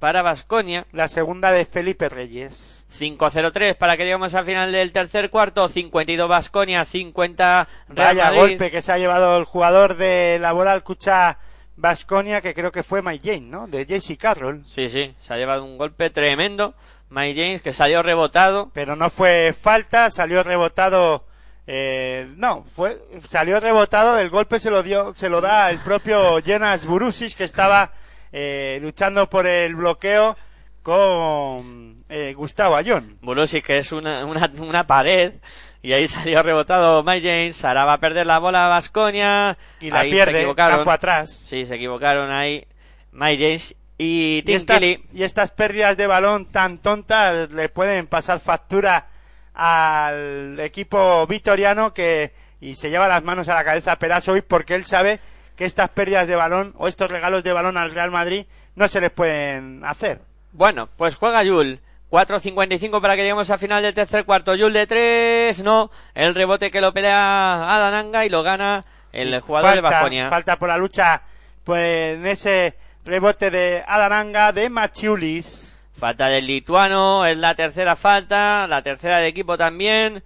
para 0.00 0.20
Vasconia. 0.22 0.84
La 0.90 1.06
segunda 1.06 1.52
de 1.52 1.64
Felipe 1.64 2.08
Reyes. 2.08 2.84
5-0-3 2.92 3.76
para 3.76 3.96
que 3.96 4.02
lleguemos 4.02 4.34
al 4.34 4.44
final 4.44 4.72
del 4.72 4.90
tercer 4.90 5.30
cuarto. 5.30 5.68
52 5.68 6.28
Vasconia, 6.28 6.84
50 6.84 7.68
Real 7.90 8.16
Vaya 8.16 8.24
Madrid. 8.24 8.40
golpe 8.40 8.72
que 8.72 8.82
se 8.82 8.90
ha 8.90 8.98
llevado 8.98 9.36
el 9.36 9.44
jugador 9.44 9.96
de 9.96 10.38
Laboral 10.40 10.82
Cucha 10.82 11.38
Basconia, 11.76 12.40
que 12.40 12.52
creo 12.52 12.72
que 12.72 12.82
fue 12.82 13.00
Mike 13.00 13.34
Jane, 13.34 13.46
¿no? 13.46 13.68
De 13.68 13.86
JC 13.86 14.16
Carroll. 14.18 14.64
Sí, 14.66 14.88
sí, 14.88 15.14
se 15.20 15.34
ha 15.34 15.36
llevado 15.36 15.64
un 15.64 15.78
golpe 15.78 16.10
tremendo. 16.10 16.74
Mike 17.10 17.40
James 17.40 17.62
que 17.62 17.72
salió 17.72 18.02
rebotado. 18.02 18.72
Pero 18.74 18.96
no 18.96 19.08
fue 19.08 19.54
falta, 19.56 20.10
salió 20.10 20.42
rebotado. 20.42 21.26
Eh, 21.66 22.28
no, 22.36 22.64
fue 22.64 22.98
salió 23.28 23.60
rebotado. 23.60 24.18
El 24.18 24.30
golpe 24.30 24.58
se 24.58 24.70
lo 24.70 24.82
dio, 24.82 25.14
se 25.14 25.28
lo 25.28 25.40
da 25.40 25.70
el 25.70 25.78
propio 25.78 26.38
Jonas 26.40 26.86
Burusis 26.86 27.36
que 27.36 27.44
estaba 27.44 27.90
eh, 28.32 28.78
luchando 28.82 29.28
por 29.30 29.46
el 29.46 29.74
bloqueo 29.74 30.36
con 30.82 31.96
eh, 32.08 32.34
Gustavo 32.36 32.76
Ayón. 32.76 33.18
Burusic 33.22 33.64
que 33.66 33.78
es 33.78 33.92
una, 33.92 34.24
una, 34.26 34.50
una 34.58 34.86
pared 34.86 35.34
y 35.82 35.92
ahí 35.92 36.06
salió 36.08 36.42
rebotado 36.42 37.02
Mike 37.02 37.26
James, 37.28 37.64
ahora 37.64 37.84
va 37.84 37.94
a 37.94 37.98
perder 38.00 38.26
la 38.26 38.38
bola 38.38 38.68
Vasconia 38.68 39.56
Y 39.80 39.90
la 39.90 40.00
ahí 40.00 40.10
se 40.10 40.16
pierde, 40.16 40.38
equivocaron. 40.40 40.76
campo 40.78 40.90
atrás. 40.90 41.44
Sí, 41.46 41.64
se 41.66 41.76
equivocaron 41.76 42.30
ahí 42.30 42.66
Mike 43.12 43.42
James 43.44 43.76
y 43.98 44.38
Y, 44.38 44.42
Tim 44.42 44.64
Kelly. 44.64 45.04
y 45.12 45.22
estas 45.22 45.52
pérdidas 45.52 45.96
de 45.96 46.06
balón 46.06 46.46
tan 46.46 46.78
tontas 46.78 47.50
le 47.52 47.68
pueden 47.68 48.06
pasar 48.06 48.40
factura 48.40 49.06
al 49.54 50.58
equipo 50.60 51.26
vitoriano 51.26 51.92
que 51.92 52.32
y 52.60 52.76
se 52.76 52.90
lleva 52.90 53.08
las 53.08 53.24
manos 53.24 53.48
a 53.48 53.54
la 53.54 53.64
cabeza 53.64 53.96
Perasovic 53.96 54.44
porque 54.44 54.74
él 54.74 54.86
sabe 54.86 55.18
que 55.56 55.64
estas 55.64 55.90
pérdidas 55.90 56.28
de 56.28 56.36
balón 56.36 56.74
o 56.78 56.88
estos 56.88 57.10
regalos 57.10 57.42
de 57.42 57.52
balón 57.52 57.76
al 57.76 57.90
Real 57.90 58.10
Madrid 58.10 58.46
no 58.76 58.88
se 58.88 59.00
les 59.00 59.10
pueden 59.10 59.84
hacer. 59.84 60.20
Bueno, 60.52 60.88
pues 60.96 61.16
juega 61.16 61.42
Yul. 61.42 61.80
4.55 62.10 63.00
para 63.00 63.16
que 63.16 63.22
lleguemos 63.22 63.48
al 63.48 63.58
final 63.58 63.82
del 63.82 63.94
tercer 63.94 64.24
cuarto. 64.26 64.54
Yul 64.54 64.74
de 64.74 64.86
3, 64.86 65.62
no. 65.62 65.90
El 66.14 66.34
rebote 66.34 66.70
que 66.70 66.82
lo 66.82 66.92
pelea 66.92 67.74
Adananga 67.74 68.26
y 68.26 68.28
lo 68.28 68.42
gana 68.42 68.82
el 69.12 69.40
jugador 69.40 69.74
de 69.74 69.80
Vasconia. 69.80 70.28
falta 70.28 70.58
por 70.58 70.68
la 70.68 70.76
lucha 70.76 71.22
pues 71.64 72.16
en 72.16 72.26
ese 72.26 72.76
rebote 73.04 73.50
de 73.50 73.82
Adaranga 73.86 74.52
de 74.52 74.68
Machiulis. 74.68 75.74
Falta 76.02 76.26
del 76.26 76.48
lituano, 76.48 77.24
es 77.26 77.38
la 77.38 77.54
tercera 77.54 77.94
falta, 77.94 78.66
la 78.66 78.82
tercera 78.82 79.18
del 79.18 79.28
equipo 79.28 79.56
también. 79.56 80.24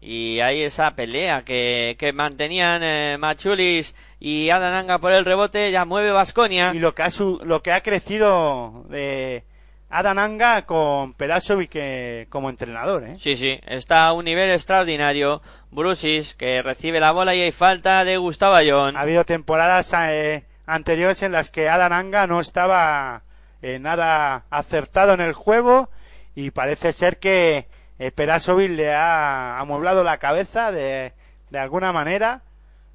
Y 0.00 0.40
hay 0.40 0.62
esa 0.62 0.94
pelea 0.94 1.42
que, 1.44 1.96
que 1.98 2.14
mantenían 2.14 2.80
eh, 2.82 3.16
Machulis 3.20 3.94
y 4.18 4.48
Adananga 4.48 4.96
por 5.00 5.12
el 5.12 5.26
rebote, 5.26 5.70
ya 5.70 5.84
mueve 5.84 6.12
Vasconia. 6.12 6.72
Y 6.74 6.78
lo 6.78 6.94
que 6.94 7.02
ha, 7.02 7.10
su- 7.10 7.42
lo 7.44 7.60
que 7.62 7.72
ha 7.72 7.82
crecido 7.82 8.86
de 8.88 9.44
Adananga 9.90 10.64
con 10.64 11.12
Perasovic 11.12 11.68
que- 11.72 12.26
como 12.30 12.48
entrenador, 12.48 13.04
¿eh? 13.04 13.16
Sí, 13.18 13.36
sí, 13.36 13.60
está 13.66 14.06
a 14.06 14.14
un 14.14 14.24
nivel 14.24 14.50
extraordinario. 14.50 15.42
Brusis, 15.70 16.36
que 16.36 16.62
recibe 16.62 17.00
la 17.00 17.12
bola 17.12 17.34
y 17.34 17.42
hay 17.42 17.52
falta 17.52 18.02
de 18.06 18.16
Gustavo 18.16 18.54
Ayón. 18.54 18.96
Ha 18.96 19.00
habido 19.02 19.24
temporadas 19.24 19.92
eh, 19.94 20.46
anteriores 20.64 21.22
en 21.22 21.32
las 21.32 21.50
que 21.50 21.68
Adananga 21.68 22.26
no 22.26 22.40
estaba 22.40 23.24
eh, 23.62 23.78
nada 23.78 24.44
acertado 24.50 25.14
en 25.14 25.20
el 25.20 25.32
juego 25.32 25.88
y 26.34 26.50
parece 26.50 26.92
ser 26.92 27.18
que 27.18 27.66
eh, 27.98 28.10
Perasovic 28.12 28.70
le 28.70 28.94
ha 28.94 29.58
amueblado 29.58 30.04
la 30.04 30.18
cabeza 30.18 30.70
de, 30.70 31.12
de 31.50 31.58
alguna 31.58 31.92
manera, 31.92 32.42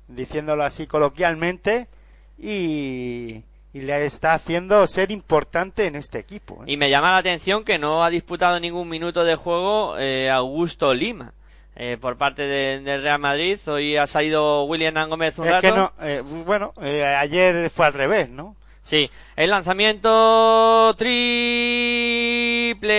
diciéndolo 0.07 0.63
así 0.63 0.87
coloquialmente, 0.87 1.87
y, 2.37 3.43
y 3.73 3.81
le 3.81 4.05
está 4.05 4.33
haciendo 4.33 4.85
ser 4.87 5.11
importante 5.11 5.85
en 5.87 5.95
este 5.95 6.19
equipo. 6.19 6.61
¿eh? 6.63 6.71
Y 6.73 6.77
me 6.77 6.89
llama 6.89 7.11
la 7.11 7.17
atención 7.17 7.63
que 7.63 7.77
no 7.79 8.03
ha 8.03 8.09
disputado 8.09 8.59
ningún 8.59 8.89
minuto 8.89 9.23
de 9.23 9.35
juego 9.35 9.97
eh, 9.97 10.29
Augusto 10.29 10.93
Lima. 10.93 11.33
eh, 11.75 11.97
por 11.99 12.17
parte 12.17 12.43
de- 12.43 12.79
del 12.81 13.01
Real 13.01 13.19
Madrid, 13.19 13.57
hoy 13.67 13.97
ha 13.97 14.05
salido 14.05 14.63
William 14.65 15.09
Gómez 15.09 15.39
un 15.39 15.47
Es 15.47 15.51
rato. 15.53 15.67
que 15.67 15.73
no, 15.73 15.91
eh, 16.01 16.21
bueno, 16.45 16.71
eh, 16.81 17.03
ayer 17.03 17.69
fue 17.71 17.87
al 17.87 17.93
revés, 17.93 18.29
¿no? 18.29 18.55
Sí, 18.83 19.09
el 19.37 19.49
lanzamiento 19.49 20.93
triple 20.97 22.93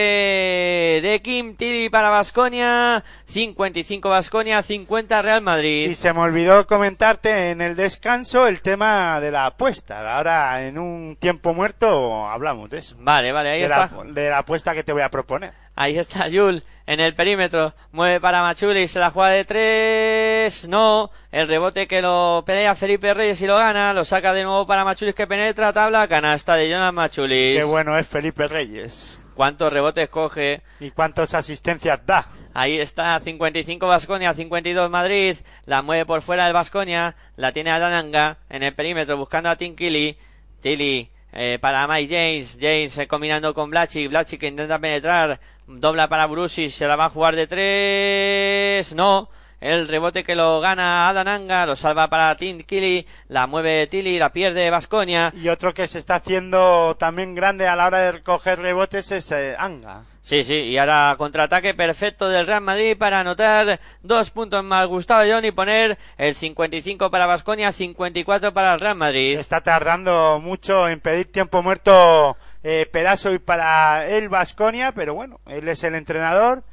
de 1.02 1.20
Kim 1.22 1.56
Tiri 1.56 1.90
para 1.90 2.08
Vasconia, 2.08 3.04
55 3.26 4.08
Vasconia, 4.08 4.62
50 4.62 5.20
Real 5.20 5.42
Madrid. 5.42 5.90
Y 5.90 5.94
se 5.94 6.14
me 6.14 6.20
olvidó 6.20 6.66
comentarte 6.66 7.50
en 7.50 7.60
el 7.60 7.76
descanso 7.76 8.46
el 8.46 8.62
tema 8.62 9.20
de 9.20 9.30
la 9.30 9.44
apuesta. 9.44 10.16
Ahora, 10.16 10.66
en 10.66 10.78
un 10.78 11.16
tiempo 11.20 11.52
muerto, 11.52 12.26
hablamos 12.28 12.70
de 12.70 12.78
eso. 12.78 12.96
Vale, 12.98 13.30
vale, 13.32 13.50
ahí 13.50 13.58
de, 13.60 13.66
está. 13.66 13.90
La, 13.94 14.10
de 14.10 14.30
la 14.30 14.38
apuesta 14.38 14.72
que 14.72 14.84
te 14.84 14.92
voy 14.94 15.02
a 15.02 15.10
proponer. 15.10 15.52
Ahí 15.76 15.98
está 15.98 16.28
Yul 16.28 16.62
en 16.86 17.00
el 17.00 17.14
perímetro. 17.14 17.74
Mueve 17.92 18.20
para 18.20 18.42
Machuli, 18.42 18.86
se 18.88 19.00
la 19.00 19.10
juega 19.10 19.30
de 19.30 19.44
tres. 19.44 20.68
No. 20.68 21.10
El 21.32 21.48
rebote 21.48 21.86
que 21.86 22.02
lo 22.02 22.42
pelea 22.46 22.74
Felipe 22.74 23.14
Reyes 23.14 23.40
y 23.42 23.46
lo 23.46 23.56
gana. 23.56 23.92
Lo 23.92 24.04
saca 24.04 24.32
de 24.32 24.44
nuevo 24.44 24.66
para 24.66 24.84
Machulis 24.84 25.14
que 25.14 25.26
penetra. 25.26 25.72
Tabla 25.72 26.06
canasta 26.08 26.56
de 26.56 26.70
Jonas 26.70 26.92
Machulis. 26.92 27.58
Qué 27.58 27.64
bueno 27.64 27.98
es 27.98 28.06
Felipe 28.06 28.46
Reyes. 28.46 29.18
¿Cuántos 29.34 29.72
rebotes 29.72 30.08
coge? 30.08 30.62
Y 30.78 30.90
cuántas 30.92 31.34
asistencias 31.34 32.00
da. 32.06 32.24
Ahí 32.56 32.78
está 32.78 33.18
55 33.18 33.84
Vasconia, 33.84 34.32
52 34.32 34.88
Madrid. 34.88 35.36
La 35.66 35.82
mueve 35.82 36.06
por 36.06 36.22
fuera 36.22 36.46
el 36.46 36.52
Vasconia. 36.52 37.16
La 37.36 37.50
tiene 37.50 37.70
Adananga 37.70 38.38
en 38.48 38.62
el 38.62 38.74
perímetro 38.74 39.16
buscando 39.16 39.50
a 39.50 39.56
Tim 39.56 39.74
Killy. 39.74 40.16
Tilly 40.60 41.10
eh, 41.34 41.58
para 41.60 41.86
Mike 41.88 42.14
James. 42.14 42.58
James 42.60 42.96
eh, 42.96 43.06
combinando 43.08 43.52
con 43.52 43.68
Blachi. 43.68 44.06
Blachi 44.06 44.38
que 44.38 44.46
intenta 44.46 44.78
penetrar. 44.78 45.40
Dobla 45.66 46.08
para 46.08 46.26
Brusis. 46.26 46.74
Se 46.74 46.86
la 46.86 46.96
va 46.96 47.06
a 47.06 47.10
jugar 47.10 47.34
de 47.34 47.46
tres. 47.46 48.94
No. 48.94 49.28
El 49.60 49.88
rebote 49.88 50.22
que 50.22 50.36
lo 50.36 50.60
gana 50.60 51.08
Adananga. 51.08 51.66
Lo 51.66 51.74
salva 51.74 52.08
para 52.08 52.36
Tim 52.36 52.60
Killy. 52.60 53.06
La 53.28 53.48
mueve 53.48 53.88
Tilly. 53.88 54.18
La 54.18 54.32
pierde 54.32 54.70
Vasconia. 54.70 55.32
Y 55.34 55.48
otro 55.48 55.74
que 55.74 55.88
se 55.88 55.98
está 55.98 56.16
haciendo 56.16 56.96
también 56.98 57.34
grande 57.34 57.66
a 57.66 57.74
la 57.74 57.86
hora 57.86 57.98
de 57.98 58.12
recoger 58.12 58.60
rebotes 58.60 59.10
es 59.10 59.32
eh, 59.32 59.56
Anga. 59.58 60.04
Sí, 60.24 60.42
sí, 60.42 60.54
y 60.54 60.78
ahora 60.78 61.14
contraataque 61.18 61.74
perfecto 61.74 62.30
del 62.30 62.46
Real 62.46 62.62
Madrid 62.62 62.96
para 62.96 63.20
anotar 63.20 63.78
dos 64.00 64.30
puntos 64.30 64.64
más 64.64 64.86
Gustavo 64.86 65.22
John 65.30 65.44
y 65.44 65.50
poner 65.50 65.98
el 66.16 66.34
55 66.34 67.10
para 67.10 67.26
Vasconia, 67.26 67.72
54 67.72 68.50
para 68.54 68.72
el 68.72 68.80
Real 68.80 68.96
Madrid. 68.96 69.38
Está 69.38 69.60
tardando 69.60 70.40
mucho 70.42 70.88
en 70.88 71.00
pedir 71.00 71.30
tiempo 71.30 71.62
muerto 71.62 72.38
eh, 72.62 72.88
Pedazo 72.90 73.34
y 73.34 73.38
para 73.38 74.08
él 74.08 74.30
Vasconia, 74.30 74.92
pero 74.92 75.12
bueno, 75.12 75.40
él 75.44 75.68
es 75.68 75.84
el 75.84 75.94
entrenador 75.94 76.64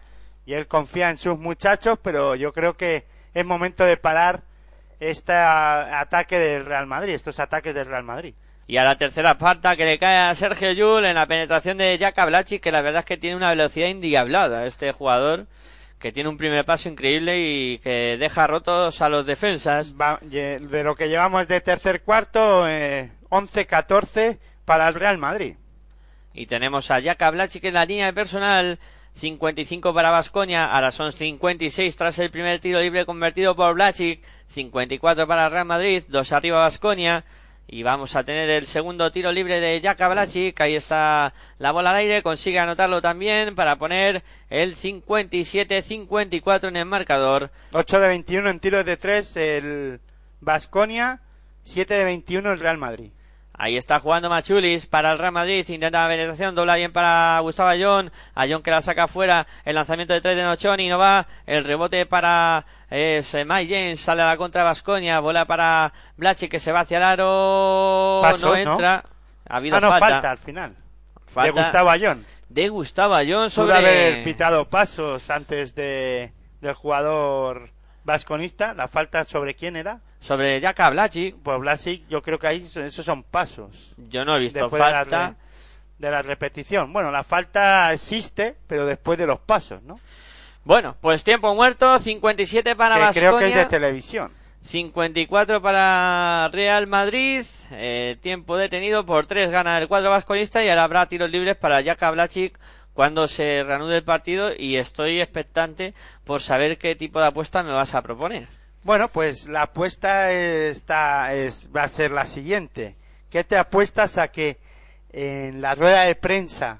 y 0.46 0.54
él 0.54 0.66
confía 0.66 1.10
en 1.10 1.18
sus 1.18 1.38
muchachos, 1.38 2.00
pero 2.02 2.36
yo 2.36 2.54
creo 2.54 2.78
que 2.78 3.06
es 3.34 3.46
momento 3.46 3.84
de 3.84 3.98
parar 3.98 4.44
este 5.02 5.34
ataque 5.34 6.40
del 6.40 6.66
Real 6.66 6.88
Madrid, 6.88 7.16
estos 7.16 7.42
ataques 7.42 7.76
del 7.76 7.88
Real 7.88 8.04
Madrid. 8.04 8.34
Y 8.68 8.78
a 8.78 8.84
la 8.84 8.96
tercera 8.98 9.36
falta 9.36 9.76
que 9.76 9.86
le 9.86 10.00
cae 10.00 10.18
a 10.30 10.36
Sergio 10.36 10.72
Yul 10.72 11.06
en 11.06 11.16
la 11.16 11.26
penetración 11.28 11.78
de 11.78 11.98
Jaka 12.00 12.26
Blachi, 12.26 12.60
que 12.60 12.72
la 12.72 12.82
verdad 12.82 13.00
es 13.02 13.06
que 13.06 13.18
tiene 13.18 13.36
una 13.36 13.50
velocidad 13.50 13.88
indiablada 13.90 14.66
este 14.66 14.92
jugador, 14.94 15.48
que 16.00 16.12
tiene 16.12 16.30
un 16.30 16.38
primer 16.38 16.64
paso 16.64 16.88
increíble 16.88 17.40
y 17.40 17.80
que 17.80 18.16
deja 18.18 18.48
rotos 18.48 19.02
a 19.02 19.10
los 19.10 19.26
defensas. 19.26 19.96
Va- 20.00 20.20
de 20.22 20.84
lo 20.84 20.96
que 20.96 21.10
llevamos 21.10 21.48
de 21.48 21.60
tercer 21.62 22.02
cuarto, 22.04 22.68
eh, 22.68 23.12
11-14 23.30 24.40
para 24.66 24.88
el 24.88 24.94
Real 24.96 25.18
Madrid. 25.18 25.56
Y 26.34 26.46
tenemos 26.46 26.92
a 26.92 27.02
Jaka 27.02 27.30
Blachic 27.32 27.66
en 27.66 27.74
la 27.74 27.86
línea 27.86 28.06
de 28.06 28.14
personal. 28.14 28.80
55 29.14 29.94
para 29.94 30.10
Vasconia, 30.10 30.74
ahora 30.74 30.90
son 30.90 31.12
56 31.12 31.96
tras 31.98 32.18
el 32.20 32.32
primer 32.32 32.60
tiro 32.60 32.80
libre 32.80 33.06
convertido 33.06 33.58
por 33.58 33.74
Blachic, 33.74 34.24
54 34.48 35.28
para 35.28 35.50
Real 35.50 35.66
Madrid, 35.66 36.04
dos 36.08 36.32
arriba 36.32 36.60
Vasconia, 36.62 37.26
y 37.72 37.82
vamos 37.84 38.16
a 38.18 38.24
tener 38.26 38.50
el 38.50 38.68
segundo 38.68 39.12
tiro 39.12 39.32
libre 39.32 39.62
de 39.62 39.80
Jaka 39.82 40.10
Blachic, 40.10 40.60
ahí 40.60 40.76
está 40.76 41.34
la 41.58 41.72
bola 41.72 41.92
al 41.92 41.96
aire, 41.96 42.22
consigue 42.22 42.60
anotarlo 42.60 43.02
también 43.02 43.56
para 43.56 43.78
poner 43.78 44.24
el 44.50 44.76
57-54 44.76 46.68
en 46.68 46.76
el 46.76 46.86
marcador. 46.86 47.50
8 47.72 48.00
de 48.02 48.08
21 48.10 48.50
en 48.50 48.60
tiros 48.60 48.86
de 48.86 48.98
3 48.98 49.38
el 49.38 50.02
Vasconia, 50.42 51.22
7 51.64 51.94
de 51.94 52.04
21 52.04 52.52
el 52.52 52.60
Real 52.60 52.78
Madrid. 52.78 53.12
Ahí 53.54 53.78
está 53.78 54.00
jugando 54.00 54.30
Machulis 54.30 54.88
para 54.88 55.12
el 55.12 55.20
Real 55.20 55.34
Madrid. 55.34 55.68
Intenta 55.70 56.04
la 56.04 56.08
penetración. 56.10 56.56
Dobla 56.56 56.78
bien 56.78 56.92
para 56.92 57.38
Gustavo 57.42 57.70
Ayón. 57.70 58.12
Ayón 58.34 58.64
que 58.64 58.72
la 58.72 58.82
saca 58.82 59.08
fuera. 59.08 59.46
El 59.66 59.76
lanzamiento 59.76 60.14
de 60.14 60.22
tres 60.22 60.36
de 60.36 60.44
Nochoni 60.44 60.90
no 60.90 60.98
va. 60.98 61.28
El 61.46 61.64
rebote 61.64 62.06
para 62.08 62.66
es, 62.90 63.34
eh, 63.36 63.46
Mike 63.46 63.72
James. 63.74 64.00
Sale 64.00 64.22
a 64.24 64.28
la 64.28 64.38
contra 64.38 64.64
Vasconia. 64.64 65.20
Bola 65.20 65.46
para 65.46 65.94
Blachi 66.18 66.48
que 66.48 66.60
se 66.60 66.72
va 66.72 66.80
hacia 66.82 66.98
el 66.98 67.04
aro. 67.04 68.22
No 68.24 68.38
¿no? 68.42 68.56
entra. 68.56 69.04
Ha 69.48 69.58
habido 69.58 69.78
Ah, 69.78 69.82
no, 69.82 69.90
falta. 69.90 70.08
falta. 70.10 70.32
al 70.32 70.38
final. 70.38 70.76
Falta 71.28 71.52
De 71.54 71.62
Gustavo 71.62 71.90
Ayón. 71.90 72.26
de 72.50 72.70
Gustavo 72.70 73.14
Ayón 73.16 73.50
Sobre 73.50 73.78
haber 73.78 74.24
pitado 74.24 74.66
pasos 74.70 75.30
antes 75.30 75.76
de, 75.76 76.34
del 76.62 76.74
jugador 76.74 77.70
vasconista. 78.04 78.74
La 78.74 78.88
falta 78.88 79.24
sobre 79.26 79.56
quién 79.56 79.76
era. 79.76 80.00
Sobre 80.20 80.60
Jaka 80.62 80.90
Blachi. 80.90 81.32
Pues 81.44 81.60
Blasic, 81.60 82.08
yo 82.08 82.22
creo 82.22 82.38
que 82.40 82.48
ahí 82.48 82.68
son- 82.68 82.84
esos 82.86 83.06
son 83.06 83.24
pasos. 83.24 83.94
Yo 83.98 84.24
no 84.26 84.36
he 84.36 84.40
visto 84.40 84.60
Después 84.60 84.82
de 84.84 84.92
la, 84.92 84.98
falta. 85.00 85.28
re- 85.30 85.36
de 86.00 86.12
la 86.12 86.22
repetición. 86.22 86.92
Bueno, 86.94 87.12
la 87.12 87.24
falta 87.24 87.92
existe, 87.94 88.56
pero 88.68 88.86
después 88.86 89.18
de 89.18 89.28
los 89.28 89.40
pasos, 89.40 89.82
¿no? 89.84 90.00
Bueno, 90.64 90.96
pues 91.02 91.24
tiempo 91.24 91.54
muerto. 91.56 91.98
57 91.98 92.76
para 92.76 93.12
Que 93.12 93.20
creo 93.20 93.38
que 93.38 93.46
es 93.46 93.52
de 93.52 93.58
Vasconia. 93.62 93.68
televisión. 93.70 94.32
54 94.64 95.62
para 95.62 96.48
Real 96.54 96.86
Madrid, 96.88 97.44
eh, 97.72 98.16
tiempo 98.22 98.58
detenido 98.58 99.06
por 99.06 99.26
tres 99.26 99.50
gana 99.50 99.80
el 99.80 99.88
cuadro 99.88 100.12
vasconista 100.12 100.64
y 100.64 100.70
ahora 100.70 100.84
habrá 100.84 101.08
tiros 101.08 101.32
libres 101.32 101.56
para 101.56 101.84
Jaka 101.84 102.12
Blachic 102.12 102.60
cuando 102.94 103.28
se 103.28 103.64
reanude 103.64 103.98
el 103.98 104.04
partido 104.04 104.52
y 104.58 104.78
estoy 104.78 105.22
expectante 105.22 105.94
por 106.26 106.42
saber 106.42 106.78
qué 106.78 106.96
tipo 106.96 107.20
de 107.20 107.28
apuesta 107.28 107.64
me 107.64 107.72
vas 107.72 107.96
a 107.96 108.02
proponer. 108.02 108.48
Bueno, 108.84 109.10
pues 109.10 109.48
la 109.48 109.64
apuesta 109.64 110.32
está, 110.32 111.34
es, 111.34 111.70
va 111.76 111.84
a 111.84 111.90
ser 111.90 112.12
la 112.12 112.26
siguiente. 112.26 112.96
¿Qué 113.30 113.44
te 113.44 113.58
apuestas 113.58 114.18
a 114.18 114.30
que 114.30 114.58
en 115.12 115.62
la 115.62 115.74
rueda 115.74 116.04
de 116.04 116.16
prensa 116.16 116.80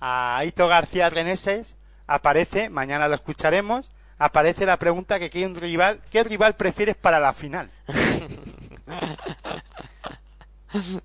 a 0.00 0.38
Aito 0.38 0.66
García 0.66 1.10
Reneses 1.10 1.76
aparece, 2.06 2.70
mañana 2.70 3.06
lo 3.06 3.14
escucharemos, 3.14 3.92
aparece 4.18 4.66
la 4.66 4.78
pregunta 4.78 5.18
que 5.18 5.30
quién 5.30 5.54
rival, 5.54 6.00
¿qué 6.10 6.24
rival 6.24 6.56
prefieres 6.56 6.96
para 6.96 7.20
la 7.20 7.34
final? 7.34 7.70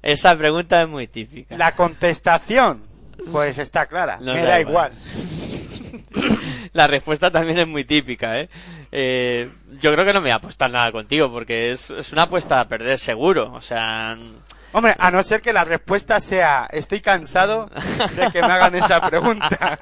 Esa 0.02 0.38
pregunta 0.38 0.82
es 0.82 0.88
muy 0.88 1.08
típica. 1.08 1.58
La 1.58 1.74
contestación, 1.74 2.87
pues 3.32 3.58
está 3.58 3.86
clara, 3.86 4.18
Nos 4.22 4.36
me 4.36 4.44
da 4.44 4.50
da 4.50 4.60
igual. 4.62 4.92
igual. 4.92 6.38
La 6.74 6.88
respuesta 6.88 7.32
también 7.32 7.60
es 7.60 7.68
muy 7.68 7.84
típica, 7.86 8.40
¿eh? 8.40 8.50
Eh, 8.92 9.50
Yo 9.80 9.94
creo 9.94 10.06
que 10.06 10.14
no 10.14 10.20
me 10.20 10.26
voy 10.26 10.32
a 10.32 10.36
apostar 10.36 10.70
nada 10.70 10.92
contigo 10.92 11.32
porque 11.32 11.72
es, 11.72 11.90
es 11.92 12.12
una 12.14 12.24
apuesta 12.24 12.60
a 12.60 12.68
perder 12.68 12.98
seguro. 12.98 13.52
O 13.54 13.62
sea, 13.62 14.18
Hombre, 14.74 14.96
a 15.00 15.12
no 15.12 15.24
ser 15.24 15.42
que 15.42 15.54
la 15.54 15.64
respuesta 15.64 16.20
sea 16.20 16.68
estoy 16.72 17.00
cansado 17.00 17.70
de 18.16 18.32
que 18.32 18.42
me 18.42 18.48
hagan 18.52 18.76
esa 18.76 19.02
pregunta. 19.02 19.80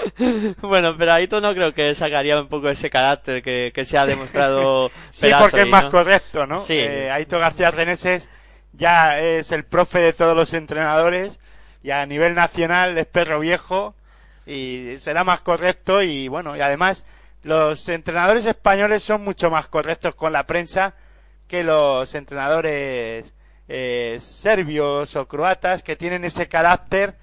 bueno, 0.62 0.96
pero 0.96 1.12
ahí 1.12 1.26
tú 1.26 1.40
no 1.40 1.52
creo 1.54 1.72
que 1.72 1.94
sacaría 1.94 2.40
un 2.40 2.46
poco 2.46 2.68
ese 2.68 2.88
carácter 2.88 3.42
que, 3.42 3.72
que 3.74 3.84
se 3.84 3.98
ha 3.98 4.06
demostrado. 4.06 4.90
Sí, 5.10 5.28
porque 5.38 5.62
es 5.62 5.68
más 5.68 5.84
¿no? 5.84 5.90
correcto, 5.90 6.46
¿no? 6.46 6.60
Sí. 6.60 6.74
Eh, 6.78 7.10
Aito 7.10 7.38
García 7.38 7.70
Reneses 7.70 8.28
ya 8.72 9.18
es 9.18 9.50
el 9.52 9.64
profe 9.64 9.98
de 9.98 10.12
todos 10.12 10.36
los 10.36 10.52
entrenadores 10.54 11.40
y 11.86 11.92
a 11.92 12.04
nivel 12.04 12.34
nacional 12.34 12.98
es 12.98 13.06
perro 13.06 13.38
viejo 13.38 13.94
y 14.44 14.96
será 14.98 15.22
más 15.22 15.40
correcto 15.42 16.02
y 16.02 16.26
bueno, 16.26 16.56
y 16.56 16.60
además 16.60 17.06
los 17.44 17.88
entrenadores 17.88 18.44
españoles 18.44 19.04
son 19.04 19.22
mucho 19.22 19.50
más 19.50 19.68
correctos 19.68 20.16
con 20.16 20.32
la 20.32 20.48
prensa 20.48 20.94
que 21.46 21.62
los 21.62 22.12
entrenadores 22.16 23.32
eh, 23.68 24.18
serbios 24.20 25.14
o 25.14 25.28
croatas 25.28 25.84
que 25.84 25.94
tienen 25.94 26.24
ese 26.24 26.48
carácter 26.48 27.14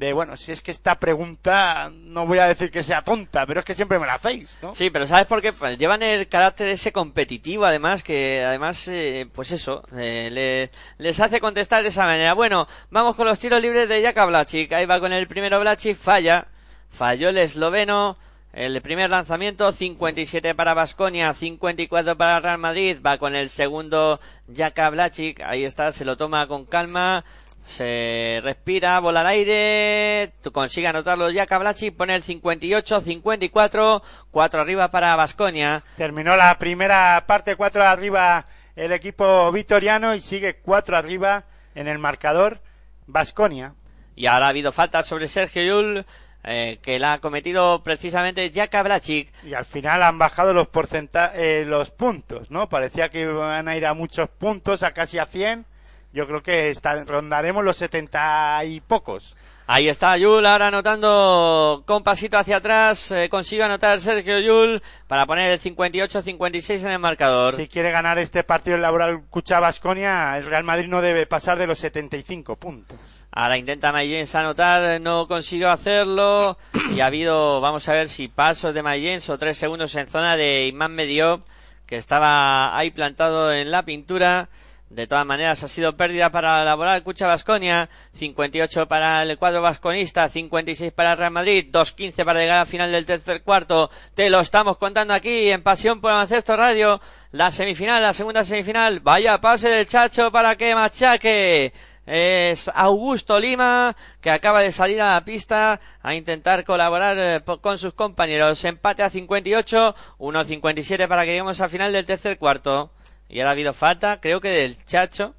de 0.00 0.14
bueno, 0.14 0.34
si 0.38 0.50
es 0.50 0.62
que 0.62 0.70
esta 0.70 0.98
pregunta 0.98 1.90
no 1.92 2.26
voy 2.26 2.38
a 2.38 2.46
decir 2.46 2.70
que 2.70 2.82
sea 2.82 3.02
tonta, 3.04 3.44
pero 3.44 3.60
es 3.60 3.66
que 3.66 3.74
siempre 3.74 3.98
me 3.98 4.06
la 4.06 4.14
hacéis, 4.14 4.58
¿no? 4.62 4.74
Sí, 4.74 4.88
pero 4.88 5.06
¿sabes 5.06 5.26
por 5.26 5.42
qué? 5.42 5.52
Pues 5.52 5.76
llevan 5.76 6.02
el 6.02 6.26
carácter 6.26 6.68
ese 6.68 6.90
competitivo, 6.90 7.66
además, 7.66 8.02
que 8.02 8.42
además, 8.42 8.88
eh, 8.88 9.28
pues 9.34 9.52
eso, 9.52 9.82
eh, 9.98 10.30
le- 10.32 10.70
les 10.96 11.20
hace 11.20 11.38
contestar 11.38 11.82
de 11.82 11.90
esa 11.90 12.06
manera. 12.06 12.32
Bueno, 12.32 12.66
vamos 12.88 13.14
con 13.14 13.26
los 13.26 13.38
tiros 13.38 13.60
libres 13.60 13.90
de 13.90 14.02
Jaka 14.02 14.24
Blachic. 14.24 14.72
Ahí 14.72 14.86
va 14.86 14.98
con 15.00 15.12
el 15.12 15.28
primero 15.28 15.60
Blachic, 15.60 15.96
falla. 15.98 16.46
Falló 16.90 17.28
el 17.28 17.36
esloveno. 17.38 18.16
El 18.52 18.80
primer 18.82 19.10
lanzamiento, 19.10 19.70
57 19.70 20.56
para 20.56 20.74
Basconia, 20.74 21.32
54 21.34 22.16
para 22.16 22.40
Real 22.40 22.58
Madrid. 22.58 22.98
Va 23.06 23.16
con 23.16 23.36
el 23.36 23.48
segundo 23.48 24.18
Jaka 24.52 24.90
Blachic. 24.90 25.40
Ahí 25.44 25.64
está, 25.64 25.92
se 25.92 26.04
lo 26.04 26.16
toma 26.16 26.48
con 26.48 26.64
calma. 26.64 27.24
Se 27.70 28.40
respira, 28.42 28.98
bola 28.98 29.20
al 29.20 29.28
aire, 29.28 30.32
consigue 30.52 30.88
anotarlo 30.88 31.32
Jaka 31.32 31.56
Blachic, 31.58 31.96
pone 31.96 32.16
el 32.16 32.22
58, 32.22 33.00
54, 33.00 34.02
4 34.30 34.60
arriba 34.60 34.90
para 34.90 35.14
Basconia. 35.14 35.84
Terminó 35.96 36.36
la 36.36 36.58
primera 36.58 37.24
parte 37.28 37.54
4 37.54 37.84
arriba 37.84 38.44
el 38.74 38.92
equipo 38.92 39.50
vitoriano 39.52 40.14
y 40.16 40.20
sigue 40.20 40.56
4 40.56 40.96
arriba 40.96 41.44
en 41.76 41.86
el 41.86 41.98
marcador 41.98 42.60
Vasconia. 43.06 43.74
Y 44.16 44.26
ahora 44.26 44.46
ha 44.46 44.50
habido 44.50 44.72
falta 44.72 45.02
sobre 45.04 45.28
Sergio 45.28 45.62
Yul, 45.62 46.04
eh, 46.42 46.78
que 46.82 46.98
la 46.98 47.14
ha 47.14 47.18
cometido 47.20 47.82
precisamente 47.84 48.50
Jaka 48.52 48.82
Blachic. 48.82 49.32
Y 49.44 49.54
al 49.54 49.64
final 49.64 50.02
han 50.02 50.18
bajado 50.18 50.52
los 50.52 50.66
porcenta 50.66 51.32
eh, 51.34 51.64
los 51.66 51.90
puntos, 51.90 52.50
¿no? 52.50 52.68
Parecía 52.68 53.10
que 53.10 53.22
iban 53.22 53.68
a 53.68 53.76
ir 53.76 53.86
a 53.86 53.94
muchos 53.94 54.28
puntos, 54.28 54.82
a 54.82 54.92
casi 54.92 55.18
a 55.18 55.26
100. 55.26 55.66
Yo 56.12 56.26
creo 56.26 56.42
que 56.42 56.70
está- 56.70 57.04
rondaremos 57.04 57.64
los 57.64 57.76
70 57.76 58.64
y 58.64 58.80
pocos. 58.80 59.36
Ahí 59.68 59.88
está 59.88 60.16
Yul 60.16 60.44
ahora 60.46 60.66
anotando 60.66 61.84
con 61.86 62.02
pasito 62.02 62.36
hacia 62.36 62.56
atrás. 62.56 63.12
eh, 63.12 63.28
consigue 63.28 63.62
anotar 63.62 64.00
Sergio 64.00 64.40
Yul 64.40 64.82
para 65.06 65.26
poner 65.26 65.52
el 65.52 65.60
58-56 65.60 66.82
en 66.84 66.90
el 66.90 66.98
marcador. 66.98 67.54
Si 67.54 67.68
quiere 67.68 67.92
ganar 67.92 68.18
este 68.18 68.42
partido 68.42 68.74
el 68.76 68.82
Laboral 68.82 69.22
Cucha 69.30 69.60
Basconia, 69.60 70.36
el 70.36 70.46
Real 70.46 70.64
Madrid 70.64 70.88
no 70.88 71.00
debe 71.00 71.26
pasar 71.26 71.56
de 71.58 71.68
los 71.68 71.78
75 71.78 72.56
puntos. 72.56 72.98
Ahora 73.30 73.56
intenta 73.58 73.92
Mayens 73.92 74.34
anotar, 74.34 75.00
no 75.00 75.28
consiguió 75.28 75.70
hacerlo. 75.70 76.58
Y 76.92 76.98
ha 76.98 77.06
habido, 77.06 77.60
vamos 77.60 77.88
a 77.88 77.92
ver 77.92 78.08
si 78.08 78.26
pasos 78.26 78.74
de 78.74 78.82
Mayens 78.82 79.28
o 79.30 79.38
tres 79.38 79.56
segundos 79.56 79.94
en 79.94 80.08
zona 80.08 80.36
de 80.36 80.66
Imán 80.66 80.92
Mediop, 80.96 81.42
que 81.86 81.94
estaba 81.96 82.76
ahí 82.76 82.90
plantado 82.90 83.52
en 83.52 83.70
la 83.70 83.84
pintura. 83.84 84.48
De 84.90 85.06
todas 85.06 85.24
maneras, 85.24 85.62
ha 85.62 85.68
sido 85.68 85.96
pérdida 85.96 86.30
para 86.30 86.62
elaborar 86.62 87.04
Cucha 87.04 87.28
Vasconia, 87.28 87.88
58 88.12 88.88
para 88.88 89.22
el 89.22 89.38
cuadro 89.38 89.62
vasconista, 89.62 90.28
56 90.28 90.92
para 90.92 91.14
Real 91.14 91.30
Madrid, 91.30 91.68
2.15 91.70 92.24
para 92.24 92.40
llegar 92.40 92.58
al 92.58 92.66
final 92.66 92.90
del 92.90 93.06
tercer 93.06 93.44
cuarto. 93.44 93.88
Te 94.16 94.28
lo 94.30 94.40
estamos 94.40 94.78
contando 94.78 95.14
aquí 95.14 95.48
en 95.48 95.62
Pasión 95.62 96.00
por 96.00 96.10
Baloncesto 96.10 96.56
Radio. 96.56 97.00
La 97.30 97.52
semifinal, 97.52 98.02
la 98.02 98.12
segunda 98.12 98.44
semifinal. 98.44 98.98
Vaya 98.98 99.40
pase 99.40 99.68
del 99.68 99.86
Chacho 99.86 100.32
para 100.32 100.56
que 100.56 100.74
machaque. 100.74 101.72
Es 102.04 102.68
Augusto 102.74 103.38
Lima, 103.38 103.94
que 104.20 104.32
acaba 104.32 104.60
de 104.60 104.72
salir 104.72 105.00
a 105.00 105.12
la 105.12 105.24
pista 105.24 105.78
a 106.02 106.14
intentar 106.16 106.64
colaborar 106.64 107.16
eh, 107.16 107.42
con 107.60 107.78
sus 107.78 107.94
compañeros. 107.94 108.64
Empate 108.64 109.04
a 109.04 109.10
58, 109.10 109.94
1.57 110.18 111.06
para 111.06 111.22
que 111.22 111.28
lleguemos 111.30 111.60
al 111.60 111.70
final 111.70 111.92
del 111.92 112.06
tercer 112.06 112.38
cuarto. 112.38 112.90
Y 113.30 113.40
ahora 113.40 113.50
ha 113.50 113.52
habido 113.52 113.72
falta, 113.72 114.20
creo 114.20 114.40
que 114.40 114.50
del 114.50 114.84
Chacho. 114.84 115.34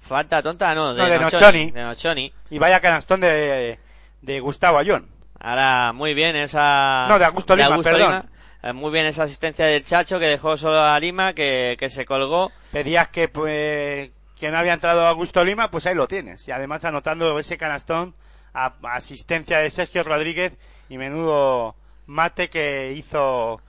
Falta 0.00 0.42
tonta, 0.42 0.74
no, 0.74 0.94
de, 0.94 1.02
No, 1.02 1.08
de 1.08 1.18
Nochoni, 1.18 1.40
Nochoni. 1.40 1.70
de 1.72 1.82
Nochoni. 1.82 2.32
Y 2.50 2.58
vaya 2.58 2.80
canastón 2.80 3.20
de, 3.20 3.78
de 4.22 4.40
Gustavo 4.40 4.78
Ayón. 4.78 5.08
Ahora 5.38 5.92
muy 5.94 6.14
bien 6.14 6.36
esa... 6.36 7.06
No, 7.08 7.18
de 7.18 7.24
Augusto 7.24 7.56
Lima, 7.56 7.80
perdón. 7.82 8.28
Eh, 8.62 8.72
Muy 8.74 8.90
bien 8.92 9.06
esa 9.06 9.22
asistencia 9.22 9.64
del 9.64 9.84
Chacho 9.86 10.18
que 10.18 10.26
dejó 10.26 10.56
solo 10.58 10.80
a 10.82 10.98
Lima, 11.00 11.32
que, 11.32 11.76
que 11.78 11.88
se 11.88 12.04
colgó. 12.04 12.52
Pedías 12.72 13.08
que, 13.08 13.28
pues, 13.28 14.10
que 14.38 14.50
no 14.50 14.58
había 14.58 14.74
entrado 14.74 15.06
Augusto 15.06 15.42
Lima, 15.44 15.70
pues 15.70 15.86
ahí 15.86 15.94
lo 15.94 16.06
tienes. 16.06 16.46
Y 16.46 16.52
además 16.52 16.84
anotando 16.84 17.38
ese 17.38 17.56
canastón 17.56 18.14
a, 18.52 18.74
a 18.82 18.96
asistencia 18.96 19.58
de 19.60 19.70
Sergio 19.70 20.02
Rodríguez 20.02 20.52
y 20.90 20.98
menudo 20.98 21.74
mate 22.06 22.50
que 22.50 22.92
hizo 22.92 23.62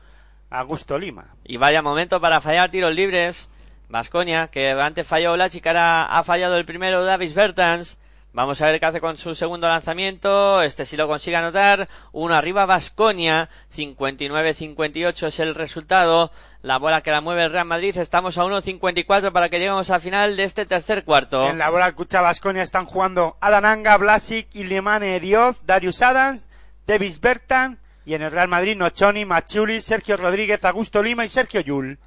Augusto 0.49 0.99
Lima. 0.99 1.35
Y 1.45 1.55
vaya 1.55 1.81
momento 1.81 2.19
para 2.19 2.41
fallar 2.41 2.69
tiros 2.69 2.93
libres. 2.93 3.49
Vasconia, 3.91 4.47
que 4.47 4.71
antes 4.71 5.05
falló 5.05 5.33
Olachi, 5.33 5.61
que 5.61 5.69
ahora 5.69 6.05
ha 6.05 6.23
fallado 6.23 6.57
el 6.57 6.65
primero 6.65 7.03
Davis 7.03 7.33
Bertans. 7.33 7.99
Vamos 8.33 8.61
a 8.61 8.67
ver 8.67 8.79
qué 8.79 8.85
hace 8.85 9.01
con 9.01 9.17
su 9.17 9.35
segundo 9.35 9.67
lanzamiento. 9.67 10.61
Este 10.61 10.85
sí 10.85 10.95
lo 10.95 11.09
consigue 11.09 11.35
anotar. 11.35 11.89
Uno 12.13 12.33
arriba 12.33 12.65
Vasconia. 12.65 13.49
59-58 13.75 15.27
es 15.27 15.39
el 15.41 15.53
resultado. 15.53 16.31
La 16.61 16.77
bola 16.77 17.01
que 17.01 17.11
la 17.11 17.19
mueve 17.19 17.43
el 17.43 17.51
Real 17.51 17.65
Madrid. 17.65 17.97
Estamos 17.97 18.37
a 18.37 18.45
1.54 18.45 19.33
para 19.33 19.49
que 19.49 19.59
lleguemos 19.59 19.89
al 19.89 19.99
final 19.99 20.37
de 20.37 20.45
este 20.45 20.65
tercer 20.65 21.03
cuarto. 21.03 21.49
En 21.49 21.57
la 21.57 21.69
bola 21.69 21.91
Cucha 21.91 22.21
Basconia 22.21 22.63
están 22.63 22.85
jugando 22.85 23.35
Adananga, 23.41 23.97
Blasic, 23.97 24.47
Ilemane 24.55 25.19
Dioz, 25.19 25.65
Darius 25.65 26.01
Adams, 26.01 26.47
Davis 26.87 27.19
Bertan 27.19 27.79
y 28.05 28.13
en 28.13 28.21
el 28.21 28.31
Real 28.31 28.47
Madrid 28.47 28.77
Nochoni, 28.77 29.25
Machuli, 29.25 29.81
Sergio 29.81 30.15
Rodríguez, 30.15 30.63
Augusto 30.63 31.03
Lima 31.03 31.25
y 31.25 31.29
Sergio 31.29 31.59
Yul. 31.59 31.99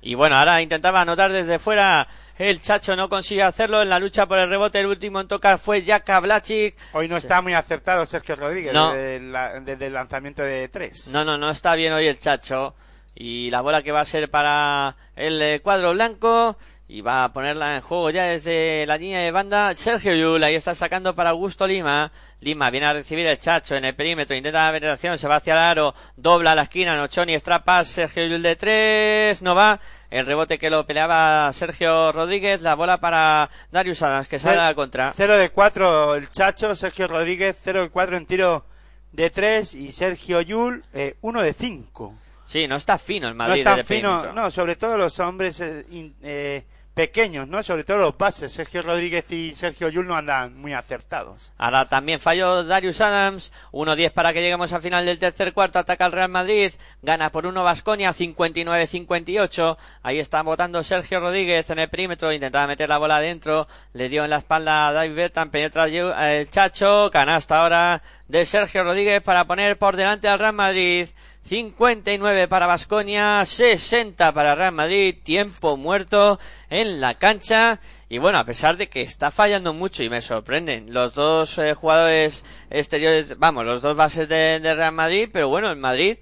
Y 0.00 0.14
bueno, 0.14 0.36
ahora 0.36 0.62
intentaba 0.62 1.00
anotar 1.00 1.32
desde 1.32 1.58
fuera. 1.58 2.06
El 2.38 2.62
Chacho 2.62 2.94
no 2.94 3.08
consigue 3.08 3.42
hacerlo 3.42 3.82
en 3.82 3.88
la 3.88 3.98
lucha 3.98 4.26
por 4.26 4.38
el 4.38 4.48
rebote. 4.48 4.78
El 4.78 4.86
último 4.86 5.20
en 5.20 5.26
tocar 5.26 5.58
fue 5.58 5.82
Jaka 5.82 6.20
Blačić. 6.20 6.74
Hoy 6.92 7.08
no 7.08 7.16
está 7.16 7.42
muy 7.42 7.52
acertado 7.54 8.06
Sergio 8.06 8.36
Rodríguez 8.36 8.72
No. 8.72 8.92
desde, 8.92 9.20
la- 9.26 9.58
desde 9.58 9.86
el 9.86 9.92
lanzamiento 9.94 10.42
de 10.42 10.68
tres. 10.68 11.08
No, 11.08 11.24
no, 11.24 11.36
no 11.36 11.50
está 11.50 11.74
bien 11.74 11.92
hoy 11.92 12.06
el 12.06 12.18
Chacho. 12.18 12.74
Y 13.16 13.50
la 13.50 13.60
bola 13.60 13.82
que 13.82 13.90
va 13.90 14.00
a 14.00 14.04
ser 14.04 14.30
para 14.30 14.94
el 15.16 15.42
eh, 15.42 15.60
cuadro 15.60 15.92
blanco. 15.92 16.56
Y 16.90 17.02
va 17.02 17.24
a 17.24 17.32
ponerla 17.34 17.76
en 17.76 17.82
juego 17.82 18.08
ya 18.08 18.24
desde 18.24 18.86
la 18.86 18.96
línea 18.96 19.20
de 19.20 19.30
banda. 19.30 19.74
Sergio 19.76 20.14
Yul, 20.14 20.42
ahí 20.42 20.54
está 20.54 20.74
sacando 20.74 21.14
para 21.14 21.30
Augusto 21.30 21.66
Lima. 21.66 22.10
Lima 22.40 22.70
viene 22.70 22.86
a 22.86 22.94
recibir 22.94 23.26
el 23.26 23.38
Chacho 23.38 23.76
en 23.76 23.84
el 23.84 23.94
perímetro. 23.94 24.34
Intenta 24.34 24.64
la 24.64 24.72
penetración, 24.72 25.18
se 25.18 25.28
va 25.28 25.36
hacia 25.36 25.52
el 25.52 25.58
aro. 25.58 25.94
Dobla 26.16 26.54
la 26.54 26.62
esquina, 26.62 26.96
Nochoni, 26.96 27.34
estrapas. 27.34 27.88
Sergio 27.88 28.26
Yul 28.26 28.42
de 28.42 28.56
tres. 28.56 29.42
No 29.42 29.54
va. 29.54 29.78
El 30.10 30.24
rebote 30.24 30.58
que 30.58 30.70
lo 30.70 30.86
peleaba 30.86 31.52
Sergio 31.52 32.10
Rodríguez. 32.10 32.62
La 32.62 32.74
bola 32.74 32.98
para 32.98 33.50
Darius 33.70 34.00
Adams, 34.02 34.26
que 34.26 34.38
sale 34.38 34.58
a 34.58 34.64
la 34.68 34.74
contra. 34.74 35.12
0 35.14 35.36
de 35.36 35.50
4 35.50 36.14
el 36.14 36.30
Chacho, 36.30 36.74
Sergio 36.74 37.06
Rodríguez, 37.06 37.58
0 37.62 37.82
de 37.82 37.90
4 37.90 38.16
en 38.16 38.24
tiro 38.24 38.64
de 39.12 39.28
3 39.28 39.74
y 39.74 39.92
Sergio 39.92 40.40
Yul, 40.40 40.82
1 41.20 41.42
de 41.42 41.52
5. 41.52 42.14
Sí, 42.46 42.66
no 42.66 42.76
está 42.76 42.96
fino 42.96 43.28
el 43.28 43.34
No 43.34 43.44
Madrid 43.44 43.58
es 43.58 43.64
tan 43.64 43.76
desde 43.76 43.94
el 43.94 43.98
fino, 44.00 44.20
perímetro. 44.20 44.42
no, 44.42 44.50
sobre 44.50 44.76
todo 44.76 44.96
los 44.96 45.20
hombres 45.20 45.60
eh, 45.60 45.84
eh, 46.22 46.64
pequeños, 46.98 47.46
¿no? 47.46 47.62
Sobre 47.62 47.84
todo 47.84 47.98
los 47.98 48.18
bases, 48.18 48.50
Sergio 48.50 48.82
Rodríguez 48.82 49.30
y 49.30 49.54
Sergio 49.54 49.88
Yul 49.88 50.08
no 50.08 50.16
andan 50.16 50.56
muy 50.56 50.74
acertados. 50.74 51.52
Ahora 51.56 51.88
también 51.88 52.18
falló 52.18 52.64
Darius 52.64 53.00
Adams. 53.00 53.52
1-10 53.70 54.10
para 54.10 54.32
que 54.32 54.40
lleguemos 54.40 54.72
al 54.72 54.82
final 54.82 55.06
del 55.06 55.20
tercer 55.20 55.52
cuarto. 55.52 55.78
Ataca 55.78 56.06
el 56.06 56.10
Real 56.10 56.28
Madrid. 56.28 56.72
Gana 57.00 57.30
por 57.30 57.46
1 57.46 57.62
Vasconia. 57.62 58.12
59-58. 58.12 59.76
Ahí 60.02 60.18
está 60.18 60.42
votando 60.42 60.82
Sergio 60.82 61.20
Rodríguez 61.20 61.70
en 61.70 61.78
el 61.78 61.88
perímetro. 61.88 62.32
Intentaba 62.32 62.66
meter 62.66 62.88
la 62.88 62.98
bola 62.98 63.18
adentro. 63.18 63.68
Le 63.92 64.08
dio 64.08 64.24
en 64.24 64.30
la 64.30 64.38
espalda 64.38 64.88
a 64.88 64.92
David 64.92 65.14
Bertan. 65.14 65.50
Penetra 65.52 65.86
el 65.86 66.50
Chacho. 66.50 67.10
Canasta 67.12 67.62
ahora 67.62 68.02
de 68.26 68.44
Sergio 68.44 68.82
Rodríguez 68.82 69.22
para 69.22 69.44
poner 69.44 69.78
por 69.78 69.94
delante 69.94 70.26
al 70.26 70.40
Real 70.40 70.52
Madrid. 70.52 71.06
59 71.48 72.46
para 72.46 72.66
Basconia, 72.66 73.42
60 73.44 74.32
para 74.32 74.54
Real 74.54 74.72
Madrid, 74.72 75.16
tiempo 75.22 75.78
muerto 75.78 76.38
en 76.68 77.00
la 77.00 77.14
cancha. 77.14 77.80
Y 78.10 78.18
bueno, 78.18 78.38
a 78.38 78.44
pesar 78.44 78.76
de 78.76 78.90
que 78.90 79.00
está 79.00 79.30
fallando 79.30 79.72
mucho 79.72 80.02
y 80.02 80.10
me 80.10 80.20
sorprenden 80.20 80.92
los 80.92 81.14
dos 81.14 81.56
eh, 81.56 81.72
jugadores 81.72 82.44
exteriores, 82.68 83.38
vamos, 83.38 83.64
los 83.64 83.80
dos 83.80 83.96
bases 83.96 84.28
de, 84.28 84.60
de 84.60 84.74
Real 84.74 84.92
Madrid, 84.92 85.30
pero 85.32 85.48
bueno, 85.48 85.70
el 85.70 85.78
Madrid 85.78 86.18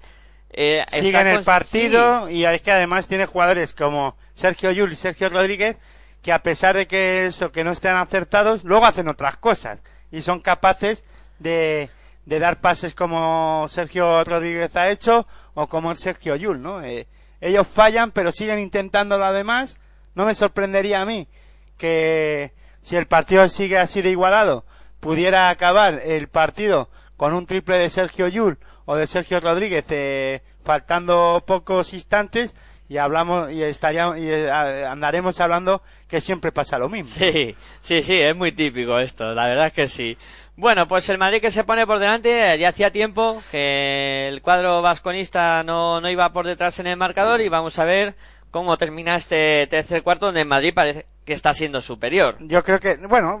eh, 0.51 0.85
está 0.91 1.21
en 1.21 1.27
el 1.27 1.43
partido 1.43 2.29
y 2.29 2.45
es 2.45 2.61
que 2.61 2.71
además 2.71 3.09
tiene 3.09 3.25
jugadores 3.25 3.73
como 3.73 4.15
Sergio 4.33 4.71
Yul 4.71 4.93
y 4.93 4.95
Sergio 4.95 5.27
Rodríguez 5.27 5.75
que 6.21 6.31
a 6.31 6.41
pesar 6.41 6.75
de 6.77 6.87
que 6.87 7.25
eso, 7.27 7.51
que 7.51 7.65
no 7.65 7.71
estén 7.71 7.95
acertados, 7.95 8.63
luego 8.63 8.85
hacen 8.85 9.09
otras 9.09 9.35
cosas 9.37 9.83
y 10.09 10.21
son 10.21 10.39
capaces 10.39 11.05
de, 11.39 11.89
de 12.27 12.39
dar 12.39 12.59
pases 12.59 12.93
como 12.93 13.65
Sergio 13.69 14.21
Rodríguez 14.25 14.75
ha 14.75 14.89
hecho 14.89 15.25
o 15.53 15.67
como 15.67 15.91
el 15.91 15.97
Sergio 15.97 16.35
Yul, 16.35 16.61
¿no? 16.61 16.83
Eh, 16.83 17.07
ellos 17.39 17.65
fallan 17.65 18.11
pero 18.11 18.33
siguen 18.33 18.59
intentándolo 18.59 19.23
además. 19.23 19.79
No 20.13 20.25
me 20.25 20.35
sorprendería 20.35 21.01
a 21.01 21.05
mí 21.05 21.29
que 21.77 22.51
si 22.81 22.97
el 22.97 23.07
partido 23.07 23.47
sigue 23.47 23.77
así 23.77 24.01
de 24.01 24.09
igualado 24.09 24.65
pudiera 24.99 25.49
acabar 25.49 26.01
el 26.03 26.27
partido 26.27 26.89
con 27.15 27.33
un 27.33 27.45
triple 27.45 27.77
de 27.77 27.89
Sergio 27.89 28.27
Yul 28.27 28.59
o 28.83 28.97
de 28.97 29.07
Sergio 29.07 29.39
Rodríguez 29.39 29.85
eh, 29.89 30.41
faltando 30.65 31.41
pocos 31.47 31.93
instantes 31.93 32.53
y 32.89 32.97
hablamos 32.97 33.51
y 33.51 33.63
estaríamos 33.63 34.17
y 34.17 34.29
eh, 34.29 34.51
andaremos 34.51 35.39
hablando 35.39 35.81
que 36.09 36.19
siempre 36.19 36.51
pasa 36.51 36.77
lo 36.77 36.89
mismo. 36.89 37.09
Sí, 37.09 37.55
sí, 37.79 38.01
sí, 38.01 38.19
es 38.19 38.35
muy 38.35 38.51
típico 38.51 38.99
esto, 38.99 39.33
la 39.33 39.47
verdad 39.47 39.67
es 39.67 39.73
que 39.73 39.87
sí. 39.87 40.17
Bueno, 40.57 40.87
pues 40.87 41.07
el 41.09 41.19
Madrid 41.19 41.39
que 41.39 41.51
se 41.51 41.63
pone 41.63 41.85
por 41.85 41.99
delante, 41.99 42.53
eh, 42.53 42.57
ya 42.57 42.69
hacía 42.69 42.91
tiempo 42.91 43.39
que 43.51 44.27
el 44.27 44.41
cuadro 44.41 44.81
vasconista 44.81 45.63
no, 45.63 46.01
no 46.01 46.09
iba 46.09 46.33
por 46.33 46.47
detrás 46.47 46.79
en 46.79 46.87
el 46.87 46.97
marcador 46.97 47.41
y 47.41 47.47
vamos 47.47 47.77
a 47.77 47.85
ver 47.85 48.15
cómo 48.49 48.75
termina 48.75 49.15
este 49.15 49.67
tercer 49.69 50.01
cuarto 50.01 50.25
donde 50.25 50.41
el 50.41 50.47
Madrid 50.47 50.73
parece 50.73 51.05
que 51.25 51.33
está 51.33 51.53
siendo 51.53 51.79
superior. 51.79 52.37
Yo 52.39 52.63
creo 52.63 52.79
que, 52.79 52.95
bueno, 52.95 53.39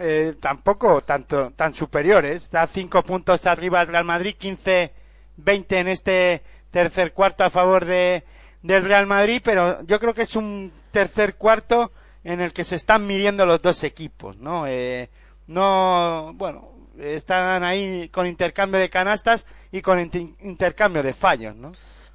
eh, 0.00 0.36
tampoco 0.40 1.02
tanto 1.02 1.50
tan 1.50 1.74
superiores. 1.74 2.44
Está 2.44 2.66
cinco 2.66 3.02
puntos 3.02 3.44
arriba 3.44 3.82
el 3.82 3.88
Real 3.88 4.04
Madrid, 4.06 4.34
15-20 4.40 4.90
en 5.68 5.88
este 5.88 6.42
tercer 6.70 7.12
cuarto 7.12 7.44
a 7.44 7.50
favor 7.50 7.84
de, 7.84 8.24
del 8.62 8.84
Real 8.84 9.06
Madrid, 9.06 9.42
pero 9.44 9.82
yo 9.82 10.00
creo 10.00 10.14
que 10.14 10.22
es 10.22 10.34
un 10.34 10.72
tercer 10.92 11.34
cuarto 11.34 11.92
en 12.24 12.40
el 12.40 12.54
que 12.54 12.64
se 12.64 12.76
están 12.76 13.06
midiendo 13.06 13.44
los 13.44 13.60
dos 13.60 13.84
equipos, 13.84 14.38
¿no? 14.38 14.66
Eh, 14.66 15.10
no, 15.46 16.32
bueno, 16.34 16.68
están 16.98 17.64
ahí 17.64 18.08
con 18.10 18.26
intercambio 18.26 18.80
de 18.80 18.90
canastas 18.90 19.46
y 19.72 19.82
con 19.82 19.98
inter- 20.00 20.28
intercambio 20.42 21.02
de 21.02 21.12
fallos, 21.12 21.54
¿no? 21.56 21.72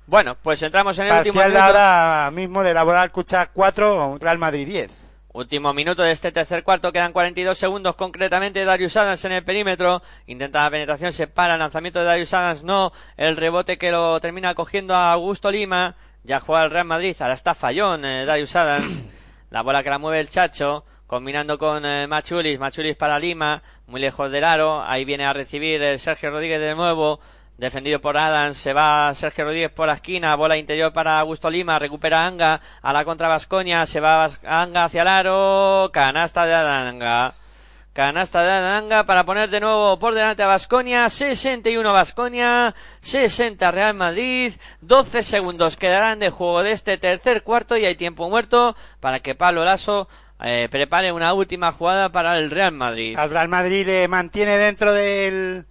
Bueno, 0.07 0.35
pues 0.41 0.61
entramos 0.63 0.97
en 0.99 1.05
el 1.07 1.11
último 1.27 1.41
minuto. 1.49 1.61
ahora 1.63 2.31
mismo 2.31 2.63
de 2.63 2.73
Laboral 2.73 3.11
Cucha 3.11 3.47
4, 3.51 4.17
Real 4.19 4.37
Madrid 4.39 4.65
10. 4.67 4.91
Último 5.31 5.71
minuto 5.73 6.01
de 6.01 6.11
este 6.11 6.31
tercer 6.31 6.63
cuarto, 6.63 6.91
quedan 6.91 7.13
42 7.13 7.55
segundos 7.55 7.95
concretamente. 7.95 8.65
Darius 8.65 8.97
Adams 8.97 9.23
en 9.25 9.33
el 9.33 9.43
perímetro, 9.43 10.01
intenta 10.25 10.63
la 10.63 10.71
penetración, 10.71 11.13
se 11.13 11.27
para 11.27 11.53
el 11.53 11.59
lanzamiento 11.59 11.99
de 11.99 12.05
Darius 12.05 12.33
Adams, 12.33 12.63
no, 12.63 12.91
el 13.15 13.37
rebote 13.37 13.77
que 13.77 13.91
lo 13.91 14.19
termina 14.19 14.55
cogiendo 14.55 14.95
a 14.95 15.13
Augusto 15.13 15.51
Lima, 15.51 15.95
ya 16.23 16.39
juega 16.39 16.63
el 16.65 16.71
Real 16.71 16.85
Madrid, 16.85 17.15
ahora 17.19 17.35
está 17.35 17.53
fallón 17.53 18.03
eh, 18.05 18.25
Darius 18.25 18.55
Adams, 18.55 19.03
la 19.51 19.61
bola 19.61 19.83
que 19.83 19.91
la 19.91 19.99
mueve 19.99 20.19
el 20.19 20.29
Chacho, 20.31 20.83
combinando 21.09 21.57
con 21.57 21.83
eh, 21.87 22.05
Machulis, 22.05 22.59
Machulis 22.59 22.95
para 22.95 23.17
Lima, 23.17 23.63
muy 23.87 23.99
lejos 23.99 24.31
del 24.31 24.43
aro, 24.43 24.83
ahí 24.83 25.05
viene 25.05 25.25
a 25.25 25.33
recibir 25.33 25.81
el 25.81 25.97
Sergio 25.97 26.29
Rodríguez 26.29 26.61
de 26.61 26.75
nuevo, 26.75 27.19
defendido 27.57 27.99
por 27.99 28.15
Adams, 28.15 28.57
se 28.57 28.73
va 28.73 29.11
Sergio 29.15 29.45
Rodríguez 29.45 29.71
por 29.71 29.87
la 29.87 29.95
esquina, 29.95 30.35
bola 30.35 30.55
interior 30.55 30.93
para 30.93 31.19
Augusto 31.19 31.49
Lima, 31.49 31.79
recupera 31.79 32.27
Anga, 32.27 32.61
a 32.83 32.93
la 32.93 33.05
contra 33.05 33.27
Vasconia, 33.27 33.87
se 33.87 33.99
va 33.99 34.29
Anga 34.43 34.85
hacia 34.85 35.01
el 35.01 35.07
aro, 35.07 35.89
canasta 35.91 36.45
de 36.45 36.53
Anga. 36.53 37.33
Canasta 37.91 38.43
de 38.43 38.51
Anga 38.51 39.03
para 39.03 39.25
poner 39.25 39.49
de 39.49 39.61
nuevo 39.61 39.97
por 39.97 40.13
delante 40.13 40.43
a 40.43 40.47
Vasconia, 40.47 41.09
61 41.09 41.91
Vasconia, 41.91 42.75
60 43.01 43.71
Real 43.71 43.95
Madrid, 43.95 44.53
12 44.81 45.23
segundos 45.23 45.75
quedarán 45.75 46.19
de 46.19 46.29
juego 46.29 46.61
de 46.61 46.71
este 46.71 46.99
tercer 46.99 47.41
cuarto 47.41 47.75
y 47.77 47.85
hay 47.85 47.95
tiempo 47.95 48.29
muerto 48.29 48.75
para 48.99 49.21
que 49.21 49.33
Pablo 49.33 49.65
Lasso 49.65 50.07
eh, 50.43 50.67
prepare 50.71 51.11
una 51.11 51.33
última 51.33 51.71
jugada 51.71 52.11
para 52.11 52.37
el 52.39 52.51
Real 52.51 52.73
Madrid. 52.73 53.17
Al 53.17 53.29
Real 53.29 53.47
Madrid 53.47 53.85
le 53.85 54.07
mantiene 54.07 54.57
dentro 54.57 54.93
del, 54.93 55.65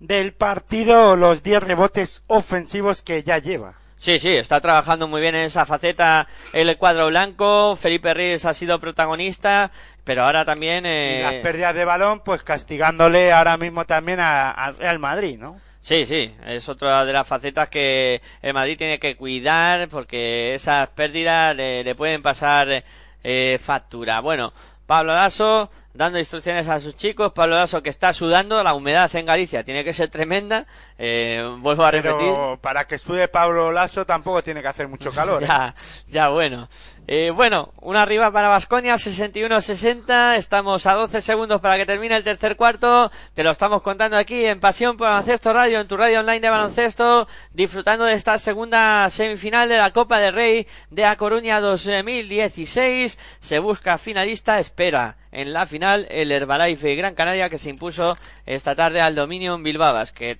del 0.00 0.32
partido 0.34 1.16
los 1.16 1.42
10 1.42 1.64
rebotes 1.64 2.22
ofensivos 2.26 3.02
que 3.02 3.22
ya 3.22 3.38
lleva. 3.38 3.74
Sí, 3.96 4.18
sí, 4.18 4.36
está 4.36 4.60
trabajando 4.60 5.08
muy 5.08 5.22
bien 5.22 5.34
en 5.34 5.44
esa 5.44 5.64
faceta 5.64 6.26
el 6.52 6.76
cuadro 6.76 7.06
blanco. 7.06 7.74
Felipe 7.74 8.12
Reyes 8.12 8.44
ha 8.44 8.52
sido 8.52 8.78
protagonista, 8.78 9.70
pero 10.04 10.24
ahora 10.24 10.44
también. 10.44 10.84
Y 10.84 10.88
Eh... 10.90 11.20
las 11.22 11.34
pérdidas 11.36 11.74
de 11.74 11.86
balón, 11.86 12.20
pues 12.20 12.42
castigándole 12.42 13.32
ahora 13.32 13.56
mismo 13.56 13.86
también 13.86 14.20
al 14.20 14.76
Real 14.76 14.98
Madrid, 14.98 15.38
¿no? 15.38 15.58
Sí, 15.80 16.04
sí, 16.06 16.34
es 16.46 16.68
otra 16.68 17.04
de 17.04 17.12
las 17.12 17.26
facetas 17.26 17.68
que 17.68 18.20
el 18.42 18.54
Madrid 18.54 18.76
tiene 18.76 18.98
que 18.98 19.16
cuidar 19.16 19.88
porque 19.88 20.54
esas 20.54 20.88
pérdidas 20.88 21.54
le, 21.56 21.82
le 21.84 21.94
pueden 21.94 22.20
pasar 22.22 22.84
eh, 23.24 23.58
factura. 23.60 24.20
Bueno, 24.20 24.52
Pablo 24.86 25.14
Lasso 25.14 25.70
dando 25.94 26.18
instrucciones 26.18 26.68
a 26.68 26.80
sus 26.80 26.96
chicos, 26.96 27.32
Pablo 27.32 27.54
Lasso 27.54 27.82
que 27.82 27.88
está 27.88 28.12
sudando, 28.12 28.62
la 28.62 28.74
humedad 28.74 29.14
en 29.14 29.24
Galicia 29.24 29.62
tiene 29.64 29.84
que 29.84 29.94
ser 29.94 30.08
tremenda, 30.08 30.66
eh, 30.98 31.48
vuelvo 31.58 31.84
a 31.84 31.90
repetir. 31.92 32.18
Pero 32.18 32.58
para 32.60 32.86
que 32.86 32.98
sude 32.98 33.28
Pablo 33.28 33.70
Lasso 33.70 34.04
tampoco 34.04 34.42
tiene 34.42 34.60
que 34.60 34.68
hacer 34.68 34.88
mucho 34.88 35.12
calor. 35.12 35.42
¿eh? 35.44 35.46
Ya, 35.46 35.74
ya 36.08 36.28
bueno. 36.28 36.68
Eh, 37.06 37.30
bueno, 37.34 37.74
una 37.82 38.00
arriba 38.00 38.30
para 38.32 38.48
Vasconia, 38.48 38.94
61-60. 38.94 40.36
Estamos 40.36 40.86
a 40.86 40.94
12 40.94 41.20
segundos 41.20 41.60
para 41.60 41.76
que 41.76 41.84
termine 41.84 42.16
el 42.16 42.24
tercer 42.24 42.56
cuarto. 42.56 43.12
Te 43.34 43.44
lo 43.44 43.50
estamos 43.50 43.82
contando 43.82 44.16
aquí 44.16 44.46
en 44.46 44.58
Pasión 44.58 44.96
por 44.96 45.08
Baloncesto 45.08 45.52
Radio, 45.52 45.80
en 45.80 45.86
tu 45.86 45.98
radio 45.98 46.20
online 46.20 46.40
de 46.40 46.48
baloncesto, 46.48 47.28
disfrutando 47.52 48.06
de 48.06 48.14
esta 48.14 48.38
segunda 48.38 49.10
semifinal 49.10 49.68
de 49.68 49.76
la 49.76 49.92
Copa 49.92 50.18
del 50.18 50.34
Rey 50.34 50.66
de 50.90 51.04
A 51.04 51.16
Coruña 51.16 51.60
2016. 51.60 53.18
Se 53.38 53.58
busca 53.58 53.98
finalista, 53.98 54.58
espera 54.58 55.18
en 55.34 55.52
la 55.52 55.66
final 55.66 56.06
el 56.10 56.32
Herbalife 56.32 56.94
Gran 56.94 57.14
Canaria 57.14 57.50
que 57.50 57.58
se 57.58 57.70
impuso 57.70 58.16
esta 58.46 58.74
tarde 58.74 59.00
al 59.00 59.14
Dominion 59.14 59.62
Bilbao 59.62 59.92
Basket. 59.92 60.38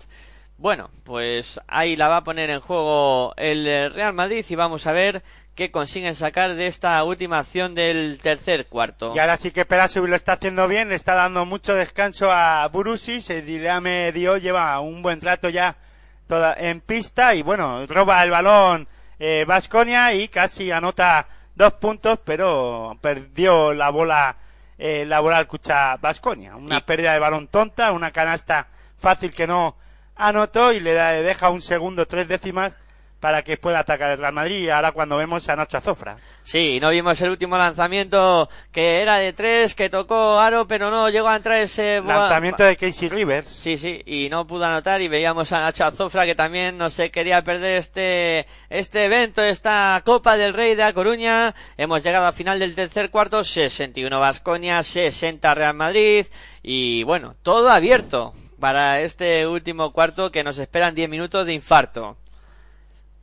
Bueno, 0.57 0.89
pues 1.03 1.61
ahí 1.66 1.97
la 1.97 2.09
va 2.09 2.19
a 2.19 2.25
poner 2.25 2.49
en 2.49 2.61
juego 2.61 3.35
el 3.37 3.66
eh, 3.66 3.89
Real 3.89 4.15
Madrid 4.15 4.47
y 4.49 4.55
vamos 4.55 4.87
a 4.87 4.93
ver 4.93 5.23
qué 5.57 5.73
consiguen 5.73 6.15
sacar 6.15 6.55
de 6.55 6.69
esta 6.69 7.03
última 7.03 7.41
acción 7.41 7.75
del 7.75 8.19
tercer 8.23 8.66
cuarto. 8.66 9.12
Y 9.15 9.19
ahora 9.19 9.37
sí 9.37 9.51
que 9.51 9.65
Perasubi 9.65 10.09
lo 10.09 10.16
está 10.16 10.35
haciendo 10.35 10.69
bien, 10.69 10.89
le 10.89 10.95
está 10.95 11.15
dando 11.15 11.45
mucho 11.45 11.75
descanso 11.75 12.31
a 12.31 12.66
Burusis, 12.69 13.31
el 13.31 13.45
Dileame 13.45 14.12
Dio 14.12 14.37
lleva 14.37 14.79
un 14.79 15.03
buen 15.03 15.21
rato 15.21 15.49
ya 15.49 15.77
toda 16.29 16.55
en 16.55 16.81
pista 16.81 17.35
y 17.35 17.43
bueno, 17.43 17.85
roba 17.87 18.23
el 18.23 18.31
balón 18.31 18.89
eh, 19.19 19.45
Vasconia 19.47 20.15
y 20.15 20.29
casi 20.29 20.71
anota 20.71 21.27
dos 21.55 21.75
puntos, 21.75 22.21
pero 22.25 22.97
perdió 23.01 23.75
la 23.75 23.91
bola 23.91 24.37
eh, 24.78 25.05
la 25.06 25.20
bola 25.20 25.36
al 25.38 25.46
cucha 25.46 25.96
Vasconia, 25.96 26.56
una 26.56 26.78
Y- 26.78 26.80
pérdida 26.82 27.12
de 27.12 27.18
balón 27.18 27.48
tonta, 27.48 27.92
una 27.92 28.10
canasta 28.10 28.66
fácil 28.98 29.32
que 29.32 29.46
no 29.46 29.76
anotó 30.16 30.72
y 30.72 30.80
le 30.80 30.94
da- 30.94 31.12
le 31.12 31.22
deja 31.22 31.51
un 31.51 31.60
segundo 31.62 32.06
tres 32.06 32.28
décimas 32.28 32.78
para 33.24 33.42
que 33.42 33.56
pueda 33.56 33.78
atacar 33.78 34.10
el 34.10 34.18
Real 34.18 34.34
Madrid 34.34 34.68
ahora 34.68 34.92
cuando 34.92 35.16
vemos 35.16 35.48
a 35.48 35.56
Nacho 35.56 35.78
Azofra. 35.78 36.18
Sí, 36.42 36.78
no 36.78 36.90
vimos 36.90 37.18
el 37.22 37.30
último 37.30 37.56
lanzamiento 37.56 38.51
que 38.70 39.01
era 39.01 39.16
de 39.16 39.32
tres, 39.32 39.74
que 39.74 39.88
tocó 39.88 40.38
Aro, 40.38 40.68
pero 40.68 40.90
no 40.90 41.09
llegó 41.09 41.28
a 41.28 41.36
entrar 41.36 41.56
ese... 41.56 42.02
Lanzamiento 42.02 42.64
de 42.64 42.76
Casey 42.76 43.09
Rivers. 43.09 43.48
Sí, 43.48 43.78
sí, 43.78 44.02
y 44.05 44.28
no 44.28 44.46
pudo 44.46 44.66
anotar 44.66 45.01
y 45.01 45.09
veíamos 45.09 45.51
a 45.52 45.60
Nacho 45.60 45.86
Azofra 45.86 46.26
que 46.26 46.34
también 46.34 46.76
no 46.76 46.90
se 46.90 47.10
quería 47.10 47.42
perder 47.42 47.78
este, 47.78 48.46
este 48.68 49.06
evento, 49.06 49.40
esta 49.40 50.02
Copa 50.05 50.36
del 50.36 50.52
Rey 50.52 50.74
de 50.74 50.82
A 50.82 50.92
Coruña. 50.92 51.55
Hemos 51.78 52.02
llegado 52.02 52.26
al 52.26 52.34
final 52.34 52.59
del 52.59 52.74
tercer 52.74 53.09
cuarto, 53.09 53.42
61 53.42 54.20
Vasconia, 54.20 54.82
60 54.82 55.55
Real 55.55 55.72
Madrid 55.72 56.26
y 56.62 57.05
bueno, 57.05 57.36
todo 57.42 57.70
abierto 57.70 58.34
para 58.60 59.01
este 59.01 59.46
último 59.46 59.94
cuarto 59.94 60.30
que 60.30 60.44
nos 60.44 60.59
esperan 60.59 60.94
10 60.94 61.09
minutos 61.09 61.46
de 61.46 61.55
infarto 61.55 62.18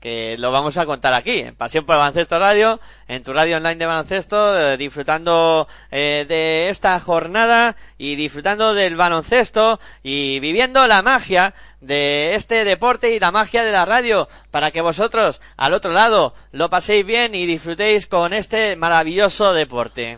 que 0.02 0.36
lo 0.40 0.52
vamos 0.52 0.78
a 0.78 0.86
contar 0.86 1.14
aquí, 1.14 1.40
en 1.40 1.56
Pasión 1.56 1.86
por 1.86 1.96
el 1.96 2.00
Baloncesto 2.00 2.40
Radio, 2.40 2.82
en 3.08 3.24
tu 3.24 3.34
radio 3.34 3.58
online 3.58 3.76
de 3.76 3.86
baloncesto, 3.86 4.60
eh, 4.60 4.76
disfrutando 4.76 5.68
eh, 5.92 6.26
de 6.28 6.70
esta 6.70 7.00
jornada 7.00 7.76
y 8.00 8.16
disfrutando 8.16 8.74
del 8.74 8.96
baloncesto 8.96 9.80
y 10.02 10.40
viviendo 10.40 10.88
la 10.88 11.04
magia 11.04 11.54
de 11.82 12.34
este 12.34 12.66
deporte 12.66 13.16
y 13.16 13.20
la 13.20 13.32
magia 13.32 13.64
de 13.64 13.72
la 13.72 13.86
radio, 13.86 14.28
para 14.50 14.72
que 14.72 14.82
vosotros 14.82 15.40
al 15.56 15.74
otro 15.74 15.92
lado 15.92 16.34
lo 16.52 16.72
paséis 16.72 17.06
bien 17.06 17.36
y 17.36 17.46
disfrutéis 17.46 18.08
con 18.08 18.34
este 18.34 18.76
maravilloso 18.76 19.54
deporte. 19.54 20.18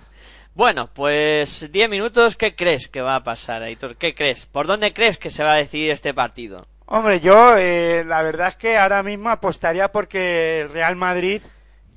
Bueno, 0.55 0.89
pues 0.93 1.71
10 1.71 1.89
minutos, 1.89 2.37
¿qué 2.37 2.55
crees 2.55 2.87
que 2.87 3.01
va 3.01 3.15
a 3.15 3.23
pasar, 3.23 3.63
Aitor? 3.63 3.97
¿Qué 3.97 4.15
crees? 4.15 4.45
¿Por 4.45 4.67
dónde 4.67 4.93
crees 4.93 5.17
que 5.17 5.31
se 5.31 5.43
va 5.43 5.53
a 5.53 5.57
decidir 5.57 5.91
este 5.91 6.13
partido? 6.13 6.67
Hombre, 6.95 7.21
yo 7.21 7.57
eh, 7.57 8.03
la 8.05 8.21
verdad 8.21 8.49
es 8.49 8.55
que 8.55 8.77
ahora 8.77 9.01
mismo 9.01 9.31
apostaría 9.31 9.91
porque 9.91 10.61
el 10.61 10.69
Real 10.69 10.95
Madrid 10.95 11.41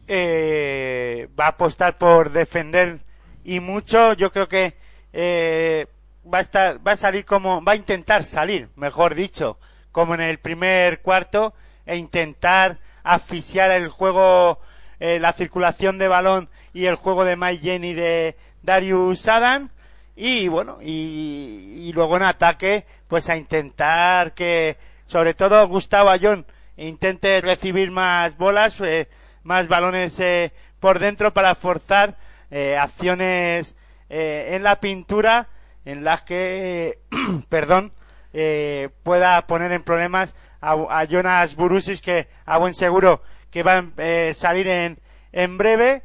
eh, 0.08 1.28
va 1.38 1.44
a 1.44 1.48
apostar 1.48 1.98
por 1.98 2.30
defender 2.30 3.00
y 3.44 3.60
mucho. 3.60 4.14
Yo 4.14 4.32
creo 4.32 4.48
que 4.48 4.74
eh, 5.12 5.86
va 6.24 6.38
a 6.38 6.40
estar, 6.40 6.78
va 6.78 6.92
a 6.92 6.96
salir 6.96 7.26
como, 7.26 7.62
va 7.62 7.72
a 7.72 7.76
intentar 7.76 8.24
salir, 8.24 8.70
mejor 8.74 9.14
dicho, 9.14 9.58
como 9.92 10.14
en 10.14 10.22
el 10.22 10.38
primer 10.38 11.02
cuarto 11.02 11.52
e 11.84 11.96
intentar 11.96 12.78
asfixiar 13.02 13.72
el 13.72 13.88
juego, 13.88 14.60
eh, 14.98 15.18
la 15.20 15.34
circulación 15.34 15.98
de 15.98 16.08
balón 16.08 16.48
y 16.72 16.86
el 16.86 16.94
juego 16.94 17.26
de 17.26 17.36
Mike 17.36 17.62
Jenny 17.62 17.92
de 17.92 18.38
Darius 18.62 19.28
Adam 19.28 19.68
y 20.16 20.48
bueno 20.48 20.78
y, 20.80 21.74
y 21.76 21.92
luego 21.92 22.16
en 22.16 22.22
ataque 22.22 22.86
pues 23.06 23.28
a 23.28 23.36
intentar 23.36 24.32
que 24.32 24.78
sobre 25.06 25.34
todo 25.34 25.68
Gustavo 25.68 26.08
Ayón 26.08 26.46
intente 26.78 27.40
recibir 27.42 27.90
más 27.90 28.36
bolas 28.38 28.80
eh, 28.80 29.08
más 29.42 29.68
balones 29.68 30.18
eh, 30.20 30.52
por 30.80 30.98
dentro 30.98 31.32
para 31.34 31.54
forzar 31.54 32.16
eh, 32.50 32.76
acciones 32.76 33.76
eh, 34.08 34.52
en 34.54 34.62
la 34.62 34.80
pintura 34.80 35.48
en 35.84 36.02
las 36.02 36.22
que 36.22 36.98
perdón 37.48 37.92
eh, 38.32 38.88
pueda 39.02 39.46
poner 39.46 39.72
en 39.72 39.82
problemas 39.82 40.34
a, 40.60 40.72
a 40.72 41.04
Jonas 41.04 41.56
Burusis 41.56 42.00
que 42.00 42.28
a 42.44 42.58
buen 42.58 42.74
seguro 42.74 43.22
que 43.50 43.62
va 43.62 43.78
a 43.78 43.84
eh, 43.98 44.32
salir 44.34 44.66
en, 44.68 44.98
en 45.32 45.58
breve. 45.58 46.02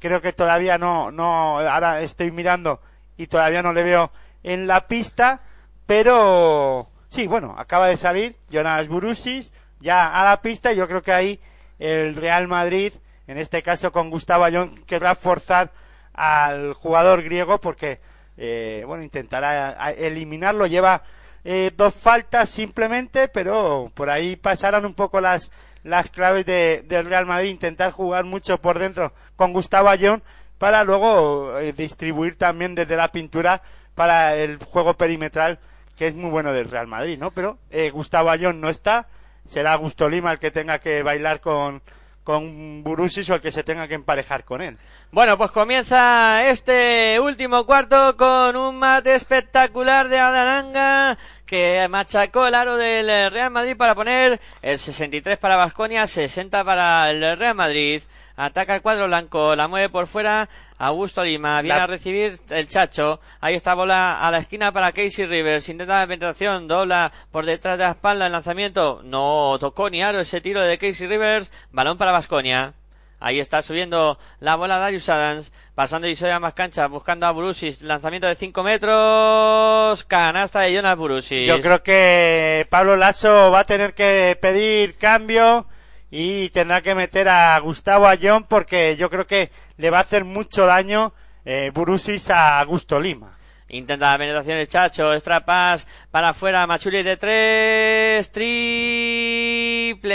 Creo 0.00 0.22
que 0.22 0.32
todavía 0.32 0.78
no 0.78 1.10
no 1.10 1.58
ahora 1.58 2.00
estoy 2.00 2.30
mirando 2.30 2.80
y 3.18 3.26
todavía 3.26 3.62
no 3.62 3.74
le 3.74 3.82
veo 3.82 4.10
en 4.42 4.66
la 4.66 4.86
pista, 4.86 5.42
pero 5.84 6.88
sí, 7.08 7.26
bueno, 7.26 7.54
acaba 7.58 7.88
de 7.88 7.98
salir 7.98 8.36
Jonas 8.48 8.88
Burusis 8.88 9.52
ya 9.80 10.18
a 10.18 10.24
la 10.24 10.40
pista 10.40 10.72
y 10.72 10.76
yo 10.76 10.88
creo 10.88 11.02
que 11.02 11.12
ahí 11.12 11.40
el 11.78 12.16
Real 12.16 12.48
Madrid, 12.48 12.94
en 13.26 13.36
este 13.36 13.62
caso 13.62 13.92
con 13.92 14.08
Gustavo 14.08 14.44
Ayón, 14.44 14.74
querrá 14.86 15.14
forzar 15.14 15.70
al 16.14 16.72
jugador 16.72 17.22
griego 17.22 17.60
porque, 17.60 18.00
eh, 18.36 18.84
bueno, 18.86 19.02
intentará 19.02 19.90
eliminarlo, 19.90 20.66
lleva 20.66 21.02
eh, 21.44 21.72
dos 21.76 21.94
faltas 21.94 22.48
simplemente, 22.48 23.28
pero 23.28 23.90
por 23.94 24.10
ahí 24.10 24.36
pasarán 24.36 24.86
un 24.86 24.94
poco 24.94 25.20
las 25.20 25.50
las 25.84 26.10
claves 26.10 26.44
de, 26.44 26.84
del 26.86 27.06
Real 27.06 27.26
Madrid, 27.26 27.50
intentar 27.50 27.92
jugar 27.92 28.24
mucho 28.24 28.60
por 28.60 28.78
dentro 28.78 29.12
con 29.36 29.52
Gustavo 29.52 29.88
Ayón 29.88 30.22
para 30.58 30.84
luego 30.84 31.58
eh, 31.58 31.72
distribuir 31.72 32.36
también 32.36 32.74
desde 32.74 32.96
la 32.96 33.12
pintura 33.12 33.62
para 33.94 34.36
el 34.36 34.58
juego 34.58 34.94
perimetral 34.94 35.58
que 35.96 36.06
es 36.06 36.14
muy 36.14 36.30
bueno 36.30 36.52
del 36.52 36.70
Real 36.70 36.86
Madrid, 36.86 37.18
¿no? 37.18 37.32
Pero 37.32 37.58
eh, 37.70 37.90
Gustavo 37.90 38.30
Ayón 38.30 38.60
no 38.60 38.70
está, 38.70 39.08
será 39.46 39.74
Gusto 39.74 40.08
Lima 40.08 40.30
el 40.30 40.38
que 40.38 40.52
tenga 40.52 40.78
que 40.78 41.02
bailar 41.02 41.40
con 41.40 41.82
con 42.28 42.84
Burusis 42.84 43.30
o 43.30 43.36
el 43.36 43.40
que 43.40 43.50
se 43.50 43.64
tenga 43.64 43.88
que 43.88 43.94
emparejar 43.94 44.44
con 44.44 44.60
él. 44.60 44.76
Bueno, 45.10 45.38
pues 45.38 45.50
comienza 45.50 46.46
este 46.46 47.18
último 47.20 47.64
cuarto 47.64 48.18
con 48.18 48.54
un 48.54 48.78
mate 48.78 49.14
espectacular 49.14 50.10
de 50.10 50.18
Adananga 50.18 51.16
que 51.46 51.88
machacó 51.88 52.46
el 52.46 52.54
aro 52.54 52.76
del 52.76 53.30
Real 53.30 53.50
Madrid 53.50 53.78
para 53.78 53.94
poner 53.94 54.38
el 54.60 54.78
63 54.78 55.38
para 55.38 55.56
Vasconia, 55.56 56.06
60 56.06 56.62
para 56.64 57.10
el 57.10 57.38
Real 57.38 57.54
Madrid. 57.54 58.02
Ataca 58.40 58.76
el 58.76 58.82
cuadro 58.82 59.08
blanco, 59.08 59.56
la 59.56 59.66
mueve 59.66 59.88
por 59.88 60.06
fuera 60.06 60.48
Augusto 60.78 61.24
Lima. 61.24 61.60
Viene 61.60 61.76
La- 61.76 61.84
a 61.84 61.86
recibir 61.88 62.38
el 62.50 62.68
Chacho. 62.68 63.18
Ahí 63.40 63.56
está 63.56 63.74
bola 63.74 64.20
a 64.20 64.30
la 64.30 64.38
esquina 64.38 64.70
para 64.70 64.92
Casey 64.92 65.26
Rivers. 65.26 65.68
Intenta 65.68 65.98
la 65.98 66.06
penetración, 66.06 66.68
dobla 66.68 67.10
por 67.32 67.44
detrás 67.46 67.78
de 67.78 67.84
la 67.84 67.90
espalda 67.90 68.26
el 68.26 68.32
lanzamiento. 68.32 69.00
No 69.02 69.56
tocó 69.58 69.90
ni 69.90 70.04
aro 70.04 70.20
ese 70.20 70.40
tiro 70.40 70.60
de 70.62 70.78
Casey 70.78 71.08
Rivers. 71.08 71.50
Balón 71.72 71.98
para 71.98 72.12
Vasconia. 72.12 72.74
Ahí 73.18 73.40
está 73.40 73.60
subiendo 73.60 74.16
la 74.38 74.54
bola 74.54 74.78
Darius 74.78 75.08
Adams, 75.08 75.52
pasando 75.74 76.06
y 76.06 76.16
a 76.24 76.38
más 76.38 76.54
cancha, 76.54 76.86
buscando 76.86 77.26
a 77.26 77.32
Burusis, 77.32 77.82
lanzamiento 77.82 78.28
de 78.28 78.36
5 78.36 78.62
metros, 78.62 80.04
canasta 80.04 80.60
de 80.60 80.74
Jonas 80.74 80.96
Burusis. 80.96 81.48
Yo 81.48 81.60
creo 81.60 81.82
que 81.82 82.68
Pablo 82.70 82.96
Lasso 82.96 83.50
va 83.50 83.60
a 83.60 83.66
tener 83.66 83.94
que 83.94 84.38
pedir 84.40 84.94
cambio 84.96 85.66
y 86.10 86.48
tendrá 86.50 86.80
que 86.80 86.94
meter 86.94 87.28
a 87.28 87.58
Gustavo 87.58 88.06
Ayón 88.06 88.44
porque 88.44 88.96
yo 88.96 89.10
creo 89.10 89.26
que 89.26 89.50
le 89.76 89.90
va 89.90 89.98
a 89.98 90.02
hacer 90.02 90.24
mucho 90.24 90.66
daño 90.66 91.12
eh, 91.44 91.70
Burusis 91.74 92.30
a 92.30 92.60
Augusto 92.60 93.00
Lima. 93.00 93.36
Intenta 93.70 94.12
la 94.12 94.18
penetración 94.18 94.56
el 94.56 94.66
Chacho, 94.66 95.12
extra 95.12 95.44
pass 95.44 95.86
para 96.10 96.30
afuera, 96.30 96.66
Machuli 96.66 97.02
de 97.02 97.18
tres, 97.18 98.32
triple 98.32 100.08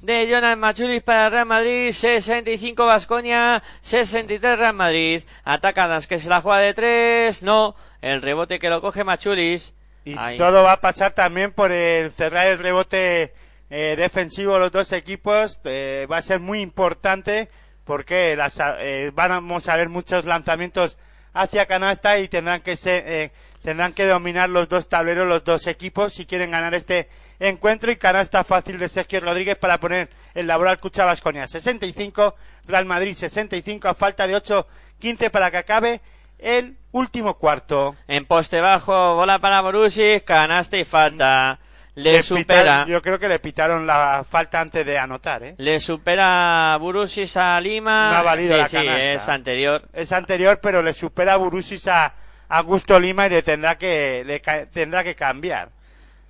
de 0.00 0.28
Jonas 0.28 0.56
Machulis 0.56 1.02
para 1.02 1.28
Real 1.28 1.46
Madrid, 1.46 1.92
65 1.92 2.86
Vasconia, 2.86 3.62
63 3.80 4.58
Real 4.58 4.74
Madrid, 4.74 5.22
ataca 5.44 5.84
Adams 5.84 6.06
que 6.06 6.18
se 6.18 6.28
la 6.28 6.40
juega 6.40 6.58
de 6.58 6.74
tres, 6.74 7.42
no, 7.42 7.74
el 8.00 8.22
rebote 8.22 8.58
que 8.58 8.70
lo 8.70 8.80
coge 8.80 9.04
Machulis. 9.04 9.74
Y 10.04 10.16
Ahí. 10.16 10.38
todo 10.38 10.62
va 10.62 10.72
a 10.72 10.80
pasar 10.80 11.12
también 11.12 11.52
por 11.52 11.72
el 11.72 12.10
cerrar 12.12 12.46
el 12.46 12.58
rebote 12.58 13.34
eh, 13.70 13.94
defensivo 13.96 14.54
de 14.54 14.60
los 14.60 14.72
dos 14.72 14.92
equipos. 14.92 15.60
eh, 15.64 16.06
va 16.10 16.18
a 16.18 16.22
ser 16.22 16.40
muy 16.40 16.60
importante 16.60 17.48
porque 17.84 18.36
las, 18.36 18.60
eh, 18.80 19.10
vamos 19.14 19.68
a 19.68 19.76
ver 19.76 19.88
muchos 19.88 20.26
lanzamientos 20.26 20.98
hacia 21.32 21.66
canasta 21.66 22.18
y 22.18 22.28
tendrán 22.28 22.60
que 22.60 22.76
ser, 22.76 23.04
eh, 23.06 23.32
tendrán 23.62 23.94
que 23.94 24.04
dominar 24.06 24.50
los 24.50 24.68
dos 24.68 24.88
tableros 24.88 25.26
los 25.26 25.44
dos 25.44 25.66
equipos 25.66 26.12
si 26.12 26.26
quieren 26.26 26.50
ganar 26.50 26.74
este 26.74 27.08
encuentro 27.38 27.90
y 27.90 27.96
canasta 27.96 28.44
fácil 28.44 28.78
de 28.78 28.88
Sergio 28.88 29.20
Rodríguez 29.20 29.56
para 29.56 29.80
poner 29.80 30.10
el 30.34 30.46
laboral 30.46 30.78
Cucha 30.80 31.04
Vasconia 31.04 31.46
65 31.46 32.34
Real 32.66 32.84
Madrid 32.84 33.14
65 33.14 33.88
a 33.88 33.94
falta 33.94 34.26
de 34.26 34.36
8-15 34.36 35.30
para 35.30 35.50
que 35.50 35.56
acabe 35.56 36.00
el 36.38 36.76
último 36.92 37.38
cuarto. 37.38 37.96
En 38.06 38.26
poste 38.26 38.60
bajo, 38.60 39.16
bola 39.16 39.38
para 39.38 39.60
Borussia, 39.60 40.20
canasta 40.20 40.76
y 40.76 40.84
falta. 40.84 41.58
Le, 41.98 42.12
Le 42.12 42.22
supera. 42.22 42.84
yo 42.86 43.02
creo 43.02 43.18
que 43.18 43.28
le 43.28 43.38
pitaron 43.40 43.86
la 43.86 44.24
falta 44.28 44.60
antes 44.60 44.86
de 44.86 44.98
anotar, 44.98 45.42
¿eh? 45.42 45.54
Le 45.58 45.80
supera 45.80 46.76
Burusis 46.80 47.36
a 47.36 47.60
Lima. 47.60 48.10
No 48.12 48.16
ha 48.18 48.22
valido 48.22 48.54
sí, 48.54 48.60
la 48.60 48.68
sí, 48.68 48.76
canasta. 48.76 49.12
es 49.12 49.28
anterior. 49.28 49.82
Es 49.92 50.12
anterior, 50.12 50.60
pero 50.62 50.82
le 50.82 50.92
supera 50.94 51.32
a 51.32 51.36
Burusis 51.36 51.88
a 51.88 52.14
Augusto 52.48 52.98
Lima 53.00 53.26
y 53.26 53.30
le 53.30 53.42
tendrá 53.42 53.76
que 53.76 54.22
le 54.24 54.38
tendrá 54.66 55.02
que 55.02 55.14
cambiar. 55.14 55.70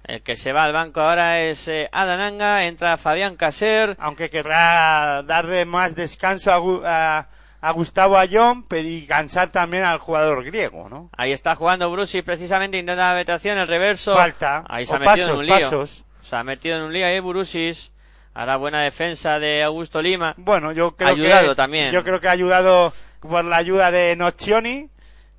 El 0.04 0.22
que 0.22 0.36
se 0.36 0.52
va 0.54 0.64
al 0.64 0.72
banco 0.72 1.02
ahora 1.02 1.40
es 1.42 1.68
eh, 1.68 1.88
Adananga, 1.92 2.64
entra 2.64 2.96
Fabián 2.96 3.36
Caser. 3.36 3.94
Aunque 4.00 4.30
querrá 4.30 5.22
darle 5.22 5.66
más 5.66 5.94
descanso 5.94 6.50
a, 6.50 7.18
a- 7.18 7.28
a 7.60 7.72
Gustavo 7.72 8.16
Ayón, 8.18 8.62
pero 8.64 8.86
y 8.88 9.04
cansar 9.06 9.50
también 9.50 9.84
al 9.84 9.98
jugador 9.98 10.44
griego, 10.44 10.88
¿no? 10.88 11.10
Ahí 11.16 11.32
está 11.32 11.54
jugando 11.54 11.88
Burusis 11.88 12.22
precisamente, 12.22 12.78
intenta 12.78 13.08
la 13.10 13.14
vetación, 13.14 13.58
el 13.58 13.66
reverso. 13.66 14.14
Falta. 14.14 14.64
Ahí 14.68 14.86
se 14.86 14.92
O 14.92 14.96
ha 14.96 14.98
metido 15.00 15.14
pasos, 15.16 15.28
en 15.30 15.36
un 15.36 15.46
lío. 15.46 15.54
pasos. 15.56 16.04
Se 16.22 16.36
ha 16.36 16.44
metido 16.44 16.76
en 16.76 16.82
un 16.84 16.92
lío 16.92 17.06
ahí 17.06 17.18
Burusis. 17.20 17.90
Ahora 18.34 18.56
buena 18.56 18.82
defensa 18.82 19.40
de 19.40 19.64
Augusto 19.64 20.00
Lima. 20.00 20.34
Bueno, 20.36 20.70
yo 20.70 20.92
creo 20.92 21.08
Ayudado 21.10 21.48
que 21.50 21.54
también. 21.56 21.90
yo 21.90 22.04
creo 22.04 22.20
que 22.20 22.28
ha 22.28 22.32
ayudado 22.32 22.92
por 23.20 23.44
la 23.44 23.56
ayuda 23.56 23.90
de 23.90 24.14
Nocioni. 24.14 24.90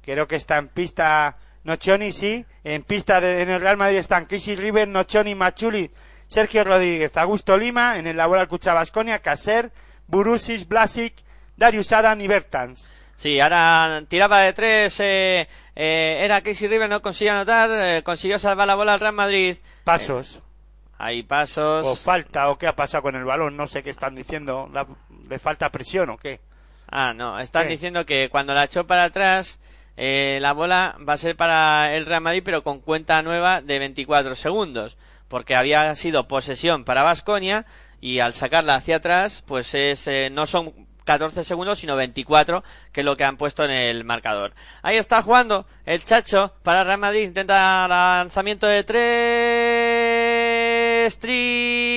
Creo 0.04 0.28
que 0.28 0.36
está 0.36 0.58
en 0.58 0.68
pista 0.68 1.38
Nocioni, 1.64 2.12
sí. 2.12 2.46
En 2.66 2.84
pista 2.84 3.22
de, 3.22 3.42
en 3.44 3.50
el 3.50 3.62
Real 3.62 3.78
Madrid 3.78 3.98
están 4.00 4.26
Casey 4.26 4.58
River, 4.58 4.90
Nocioni, 4.90 5.34
Machuli, 5.36 5.92
Sergio 6.28 6.66
Rodríguez, 6.66 7.16
Augusto 7.16 7.58
Lima. 7.58 7.98
En 7.98 8.08
el 8.08 8.18
laboral 8.18 8.50
Cucha 8.50 8.74
Basconia, 8.74 9.20
Caser, 9.20 9.72
Burusis, 10.08 10.68
Blasic, 10.68 11.14
Darius 11.60 11.92
Adam 11.92 12.20
y 12.22 12.28
Bertans. 12.28 12.92
Sí, 13.16 13.40
ahora 13.40 14.02
tiraba 14.08 14.40
de 14.40 14.54
tres. 14.54 14.98
eh, 15.02 15.48
eh, 15.76 16.18
era 16.22 16.42
Casey 16.42 16.68
River, 16.70 16.90
no 16.90 17.02
consiguió 17.02 17.34
anotar. 17.34 17.70
eh, 17.72 18.02
consiguió 18.04 18.40
salvar 18.40 18.66
la 18.66 18.76
bola 18.76 18.94
al 18.94 19.00
Real 19.02 19.14
Madrid. 19.14 19.58
Pasos. 19.84 20.42
Ahí 20.98 21.24
pasos. 21.24 21.86
O 21.86 21.96
falta, 21.96 22.50
o 22.50 22.58
qué 22.58 22.68
ha 22.68 22.76
pasado 22.76 23.04
con 23.04 23.16
el 23.16 23.26
balón. 23.26 23.58
No 23.58 23.68
sé 23.68 23.84
qué 23.84 23.90
están 23.90 24.16
diciendo. 24.16 24.70
La- 24.74 24.88
¿Le 25.30 25.38
falta 25.40 25.70
presión 25.70 26.10
o 26.10 26.18
qué? 26.18 26.40
Ah, 26.90 27.14
no, 27.16 27.40
están 27.40 27.64
¿Qué? 27.66 27.72
diciendo 27.74 28.06
que 28.06 28.30
cuando 28.32 28.54
la 28.54 28.64
echó 28.64 28.88
para 28.88 29.04
atrás, 29.04 29.60
eh, 29.98 30.40
la 30.42 30.54
bola 30.54 30.96
va 31.08 31.14
a 31.14 31.18
ser 31.18 31.36
para 31.36 31.94
el 31.96 32.06
Real 32.06 32.22
Madrid, 32.22 32.42
pero 32.44 32.64
con 32.64 32.80
cuenta 32.80 33.22
nueva 33.22 33.62
de 33.62 33.78
24 33.80 34.34
segundos, 34.36 34.98
porque 35.28 35.56
había 35.56 35.94
sido 35.96 36.28
posesión 36.28 36.86
para 36.86 37.04
Vasconia 37.04 37.66
y 38.02 38.20
al 38.20 38.34
sacarla 38.34 38.76
hacia 38.76 38.96
atrás, 38.96 39.44
pues 39.46 39.74
es, 39.76 40.08
eh, 40.08 40.30
no 40.32 40.48
son 40.48 40.74
14 41.10 41.44
segundos, 41.44 41.80
sino 41.80 41.96
24, 41.96 42.64
que 42.92 43.02
es 43.02 43.06
lo 43.06 43.16
que 43.16 43.24
han 43.24 43.36
puesto 43.36 43.66
en 43.66 43.72
el 43.72 44.04
marcador. 44.04 44.54
Ahí 44.84 44.98
está 44.98 45.24
jugando 45.24 45.66
el 45.88 46.06
Chacho 46.06 46.54
para 46.62 46.84
Real 46.84 47.00
Madrid, 47.00 47.24
intenta 47.24 47.88
lanzamiento 47.88 48.68
de 48.68 48.84
tres, 48.84 49.10
triple. 51.18 51.88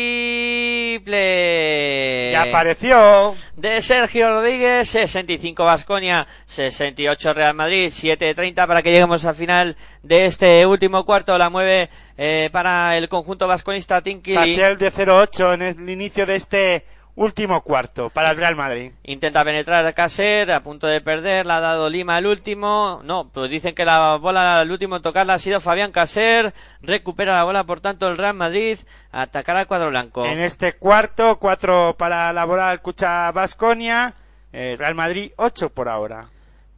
Y 2.32 2.34
apareció. 2.36 3.34
De 3.55 3.82
Sergio 3.82 4.30
Rodríguez, 4.30 4.89
65 4.89 5.62
Vasconia, 5.62 6.26
68 6.47 7.34
Real 7.34 7.52
Madrid, 7.52 7.89
7.30 7.89 8.66
para 8.66 8.80
que 8.80 8.93
lleguemos 8.93 9.26
al 9.26 9.34
final 9.34 9.76
de 10.02 10.24
este 10.24 10.64
último 10.64 11.05
cuarto. 11.05 11.36
La 11.36 11.51
mueve 11.51 11.90
eh, 12.16 12.48
para 12.51 12.97
el 12.97 13.10
conjunto 13.10 13.47
vasconista 13.47 14.01
Tinkili. 14.01 14.36
Parcial 14.36 14.78
de 14.78 14.90
0-8 14.90 15.52
en 15.52 15.60
el 15.60 15.90
inicio 15.90 16.24
de 16.24 16.36
este 16.36 16.86
último 17.14 17.62
cuarto 17.62 18.09
para 18.10 18.30
el 18.30 18.36
Real 18.36 18.56
Madrid. 18.56 18.93
Intenta 19.05 19.44
penetrar 19.44 19.86
a 19.86 19.93
Caser, 19.93 20.51
a 20.51 20.62
punto 20.62 20.86
de 20.86 21.01
perder, 21.01 21.47
la 21.47 21.59
ha 21.59 21.60
dado 21.60 21.90
Lima 21.90 22.18
el 22.18 22.26
último. 22.26 23.01
No, 23.05 23.28
pues 23.28 23.51
dicen 23.51 23.74
que 23.74 23.84
la 23.84 24.16
bola, 24.16 24.62
el 24.62 24.70
último 24.70 24.97
en 24.97 25.02
tocarla 25.02 25.34
ha 25.34 25.39
sido 25.39 25.60
Fabián 25.60 25.93
Caser. 25.93 26.55
Recupera 26.80 27.36
la 27.36 27.44
bola, 27.44 27.64
por 27.64 27.80
tanto, 27.80 28.09
el 28.09 28.16
Real 28.16 28.34
Madrid. 28.34 28.78
Atacará 29.10 29.60
al 29.60 29.66
cuadro 29.66 29.90
blanco. 29.90 30.24
En 30.24 30.40
este 30.40 30.72
cuarto, 30.72 31.39
cuatro 31.39 31.94
para 31.98 32.30
elaborar 32.30 32.72
el 32.72 32.80
Cucha 32.80 33.30
Basconia. 33.32 34.14
Real 34.52 34.94
Madrid, 34.94 35.32
8 35.36 35.70
por 35.70 35.89
ahora. 35.89 36.28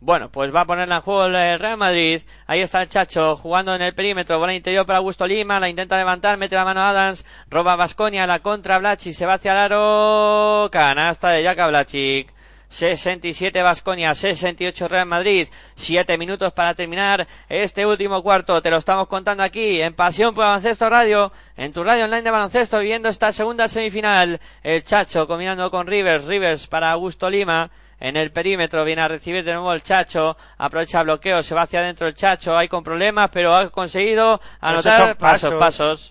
Bueno, 0.04 0.28
pues 0.30 0.54
va 0.54 0.60
a 0.60 0.66
ponerla 0.66 0.96
en 0.96 1.00
juego 1.00 1.24
el 1.24 1.58
Real 1.58 1.78
Madrid. 1.78 2.20
Ahí 2.46 2.60
está 2.60 2.82
el 2.82 2.90
Chacho 2.90 3.36
jugando 3.38 3.74
en 3.74 3.80
el 3.80 3.94
perímetro. 3.94 4.38
Bola 4.38 4.52
interior 4.52 4.84
para 4.84 4.98
Augusto 4.98 5.26
Lima. 5.26 5.58
La 5.58 5.70
intenta 5.70 5.96
levantar. 5.96 6.36
Mete 6.36 6.56
la 6.56 6.66
mano 6.66 6.82
a 6.82 6.90
Adams. 6.90 7.24
Roba 7.48 7.74
Vasconia. 7.74 8.26
La 8.26 8.40
contra 8.40 8.76
Blachic. 8.78 9.14
Se 9.14 9.24
va 9.24 9.34
hacia 9.34 9.52
el 9.52 9.58
aro. 9.72 10.68
Canasta 10.70 11.30
de 11.30 11.42
Jaka 11.42 11.68
Blachic. 11.68 12.34
67 12.68 13.62
Vasconia, 13.62 14.14
68 14.14 14.88
Real 14.88 15.06
Madrid, 15.06 15.46
7 15.76 16.18
minutos 16.18 16.52
para 16.52 16.74
terminar 16.74 17.28
este 17.48 17.86
último 17.86 18.20
cuarto. 18.20 18.60
Te 18.60 18.70
lo 18.70 18.78
estamos 18.78 19.06
contando 19.06 19.44
aquí 19.44 19.80
en 19.80 19.94
Pasión 19.94 20.34
por 20.34 20.44
Baloncesto 20.44 20.90
Radio, 20.90 21.32
en 21.56 21.72
tu 21.72 21.84
radio 21.84 22.06
online 22.06 22.22
de 22.22 22.30
baloncesto, 22.32 22.80
viviendo 22.80 23.08
esta 23.08 23.32
segunda 23.32 23.68
semifinal. 23.68 24.40
El 24.64 24.82
Chacho 24.82 25.28
combinando 25.28 25.70
con 25.70 25.86
Rivers, 25.86 26.24
Rivers 26.24 26.66
para 26.66 26.90
Augusto 26.90 27.30
Lima. 27.30 27.70
En 28.00 28.16
el 28.16 28.32
perímetro 28.32 28.84
viene 28.84 29.02
a 29.02 29.08
recibir 29.08 29.44
de 29.44 29.52
nuevo 29.52 29.72
el 29.72 29.82
Chacho, 29.82 30.36
aprovecha 30.58 31.02
bloqueo, 31.02 31.42
se 31.42 31.54
va 31.54 31.62
hacia 31.62 31.80
adentro 31.80 32.06
el 32.06 32.14
Chacho, 32.14 32.56
hay 32.56 32.68
con 32.68 32.82
problemas, 32.84 33.30
pero 33.32 33.54
ha 33.54 33.68
conseguido 33.70 34.40
anotar 34.60 35.16
pasos, 35.16 35.50
pasos. 35.50 35.58
pasos. 35.58 36.10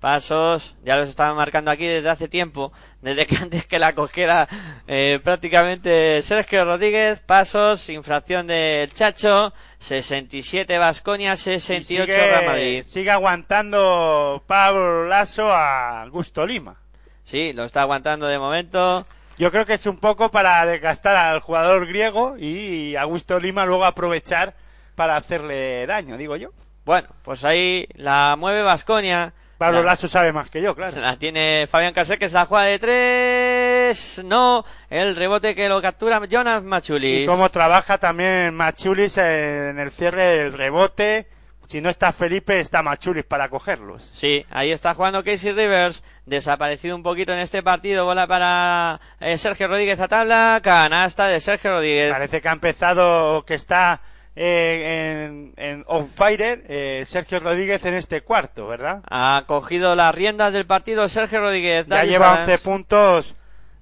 Pasos, 0.00 0.74
ya 0.84 0.96
los 0.96 1.08
estaban 1.08 1.34
marcando 1.34 1.70
aquí 1.70 1.86
desde 1.86 2.10
hace 2.10 2.28
tiempo, 2.28 2.72
desde 3.00 3.24
que 3.24 3.36
antes 3.42 3.64
que 3.64 3.78
la 3.78 3.94
cogiera 3.94 4.46
eh, 4.86 5.18
prácticamente 5.24 6.20
Sergio 6.20 6.62
Rodríguez, 6.66 7.20
pasos, 7.20 7.88
infracción 7.88 8.46
del 8.46 8.92
Chacho, 8.92 9.54
67 9.78 10.76
Vasconia, 10.76 11.32
Y 11.32 11.36
68 11.38 12.04
sigue, 12.04 12.04
Real 12.06 12.44
Madrid. 12.44 12.84
sigue 12.86 13.10
aguantando 13.10 14.42
Pablo 14.46 15.06
Lasso 15.06 15.50
a 15.50 16.06
Gusto 16.10 16.46
Lima. 16.46 16.76
Sí, 17.24 17.54
lo 17.54 17.64
está 17.64 17.80
aguantando 17.80 18.26
de 18.26 18.38
momento. 18.38 19.06
Yo 19.36 19.50
creo 19.50 19.66
que 19.66 19.74
es 19.74 19.86
un 19.86 19.98
poco 19.98 20.30
para 20.30 20.64
desgastar 20.64 21.16
al 21.16 21.40
jugador 21.40 21.86
griego 21.86 22.36
y 22.38 22.94
a 22.96 23.04
Gusto 23.04 23.40
Lima 23.40 23.66
luego 23.66 23.84
aprovechar 23.84 24.54
para 24.94 25.16
hacerle 25.16 25.86
daño, 25.86 26.16
digo 26.16 26.36
yo. 26.36 26.50
Bueno, 26.84 27.08
pues 27.22 27.44
ahí 27.44 27.88
la 27.94 28.36
mueve 28.38 28.62
Vasconia. 28.62 29.32
Pablo 29.58 29.80
La- 29.82 29.92
Lasso 29.92 30.06
sabe 30.08 30.32
más 30.32 30.50
que 30.50 30.60
yo, 30.62 30.70
Se 30.70 30.76
claro. 30.76 31.00
La 31.00 31.16
tiene 31.16 31.66
Fabián 31.68 31.94
Casé 31.94 32.18
que 32.18 32.28
se 32.28 32.34
la 32.34 32.46
juega 32.46 32.64
de 32.64 32.78
tres. 32.78 34.22
No, 34.24 34.64
el 34.90 35.16
rebote 35.16 35.54
que 35.54 35.68
lo 35.68 35.80
captura 35.82 36.20
Jonas 36.28 36.62
Machulis. 36.62 37.22
Y 37.22 37.26
cómo 37.26 37.48
trabaja 37.50 37.98
también 37.98 38.54
Machulis 38.54 39.16
en 39.18 39.78
el 39.78 39.90
cierre 39.90 40.24
del 40.26 40.52
rebote 40.52 41.26
si 41.66 41.80
no 41.80 41.90
está 41.90 42.12
Felipe, 42.12 42.60
está 42.60 42.82
Machulis 42.82 43.24
para 43.24 43.48
cogerlos. 43.48 44.02
Sí, 44.14 44.44
ahí 44.50 44.70
está 44.70 44.94
jugando 44.94 45.24
Casey 45.24 45.52
Rivers, 45.52 46.04
desaparecido 46.26 46.96
un 46.96 47.02
poquito 47.02 47.32
en 47.32 47.38
este 47.38 47.62
partido, 47.62 48.04
bola 48.04 48.26
para 48.26 49.00
eh, 49.20 49.38
Sergio 49.38 49.68
Rodríguez 49.68 50.00
a 50.00 50.08
tabla, 50.08 50.60
canasta 50.62 51.26
de 51.26 51.40
Sergio 51.40 51.72
Rodríguez. 51.72 52.12
Parece 52.12 52.40
que 52.40 52.48
ha 52.48 52.52
empezado, 52.52 53.44
que 53.44 53.54
está 53.54 54.00
eh, 54.36 55.26
en, 55.26 55.54
en 55.56 55.84
on 55.86 56.08
fire 56.08 56.64
eh, 56.68 57.04
Sergio 57.06 57.38
Rodríguez 57.38 57.84
en 57.84 57.94
este 57.94 58.22
cuarto, 58.22 58.66
¿verdad? 58.66 59.02
Ha 59.08 59.44
cogido 59.46 59.94
las 59.94 60.12
riendas 60.14 60.52
del 60.52 60.66
partido 60.66 61.08
Sergio 61.08 61.40
Rodríguez. 61.40 61.86
Ya 61.86 62.04
lleva 62.04 62.32
Adams. 62.34 62.48
11 62.48 62.64
puntos, 62.64 63.36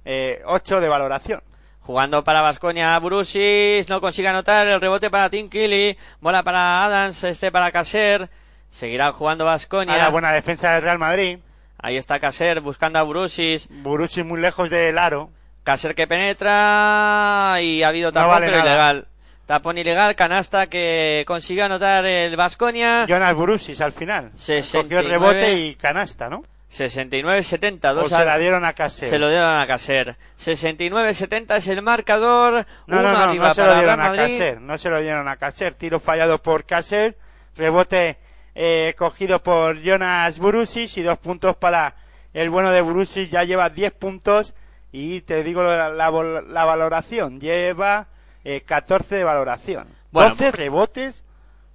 eh, 0.05 0.41
8 0.45 0.79
de 0.79 0.89
valoración. 0.89 1.41
Jugando 1.85 2.23
para 2.23 2.41
Vasconia, 2.41 2.97
Brusis 2.99 3.89
no 3.89 3.99
consigue 3.99 4.29
anotar 4.29 4.65
el 4.67 4.79
rebote 4.79 5.09
para 5.09 5.29
Tim 5.29 5.49
Kelly, 5.49 5.97
bola 6.21 6.41
para 6.41 6.85
Adams, 6.85 7.23
este 7.25 7.51
para 7.51 7.71
Caser. 7.73 8.29
Seguirá 8.69 9.11
jugando 9.11 9.43
Vasconia. 9.43 9.97
la 9.97 10.07
buena 10.09 10.31
defensa 10.31 10.71
del 10.71 10.81
Real 10.81 10.97
Madrid. 10.97 11.39
Ahí 11.77 11.97
está 11.97 12.21
Caser 12.21 12.61
buscando 12.61 12.99
a 12.99 13.03
Brusis. 13.03 13.67
Borussia 13.69 14.23
muy 14.23 14.39
lejos 14.39 14.69
del 14.69 14.97
aro. 14.97 15.29
Caser 15.65 15.93
que 15.93 16.07
penetra 16.07 17.57
y 17.61 17.83
ha 17.83 17.89
habido 17.89 18.13
tapón 18.13 18.29
vale 18.29 18.45
pero 18.45 18.59
nada. 18.59 18.69
ilegal. 18.69 19.07
Tapón 19.45 19.77
ilegal, 19.77 20.15
canasta 20.15 20.67
que 20.67 21.25
consigue 21.27 21.63
anotar 21.63 22.05
el 22.05 22.37
Vasconia. 22.37 23.05
Jonas 23.09 23.35
Burusis 23.35 23.81
al 23.81 23.91
final. 23.91 24.31
69. 24.37 24.83
Cogió 24.83 24.99
el 24.99 25.09
rebote 25.09 25.53
y 25.59 25.75
canasta, 25.75 26.29
¿no? 26.29 26.43
69-70. 26.73 27.97
O 27.97 28.09
se 28.09 28.25
la 28.25 28.37
dieron 28.37 28.65
a 28.65 28.73
Caser. 28.73 29.09
Se 29.09 29.19
lo 29.19 29.29
dieron 29.29 29.55
a 29.55 29.67
Caser. 29.67 30.17
69-70 30.39 31.57
es 31.57 31.67
el 31.67 31.81
marcador. 31.81 32.65
No, 32.87 33.01
no, 33.01 33.11
no, 33.11 33.33
no 33.33 33.53
se 33.53 33.63
lo 33.63 33.75
dieron 33.75 34.01
a. 34.01 34.13
Caser. 34.13 34.61
No 34.61 34.77
se 34.77 34.89
lo 34.89 34.99
dieron 34.99 35.27
a 35.27 35.37
Caser. 35.37 35.75
Tiro 35.75 35.99
fallado 35.99 36.41
por 36.41 36.65
Caser. 36.65 37.15
Rebote 37.55 38.17
eh, 38.55 38.95
cogido 38.97 39.43
por 39.43 39.79
Jonas 39.81 40.39
Burusis 40.39 40.97
y 40.97 41.03
dos 41.03 41.19
puntos 41.19 41.55
para 41.55 41.95
el 42.33 42.49
bueno 42.49 42.71
de 42.71 42.81
Burusis. 42.81 43.29
Ya 43.29 43.43
lleva 43.43 43.69
10 43.69 43.91
puntos 43.93 44.55
y 44.91 45.21
te 45.21 45.43
digo 45.43 45.61
la, 45.61 45.89
la 45.89 46.11
la 46.11 46.65
valoración. 46.65 47.39
Lleva 47.39 48.07
eh, 48.43 48.61
14 48.61 49.15
de 49.15 49.23
valoración. 49.23 49.87
Bueno. 50.11 50.29
12 50.29 50.51
rebotes 50.51 51.22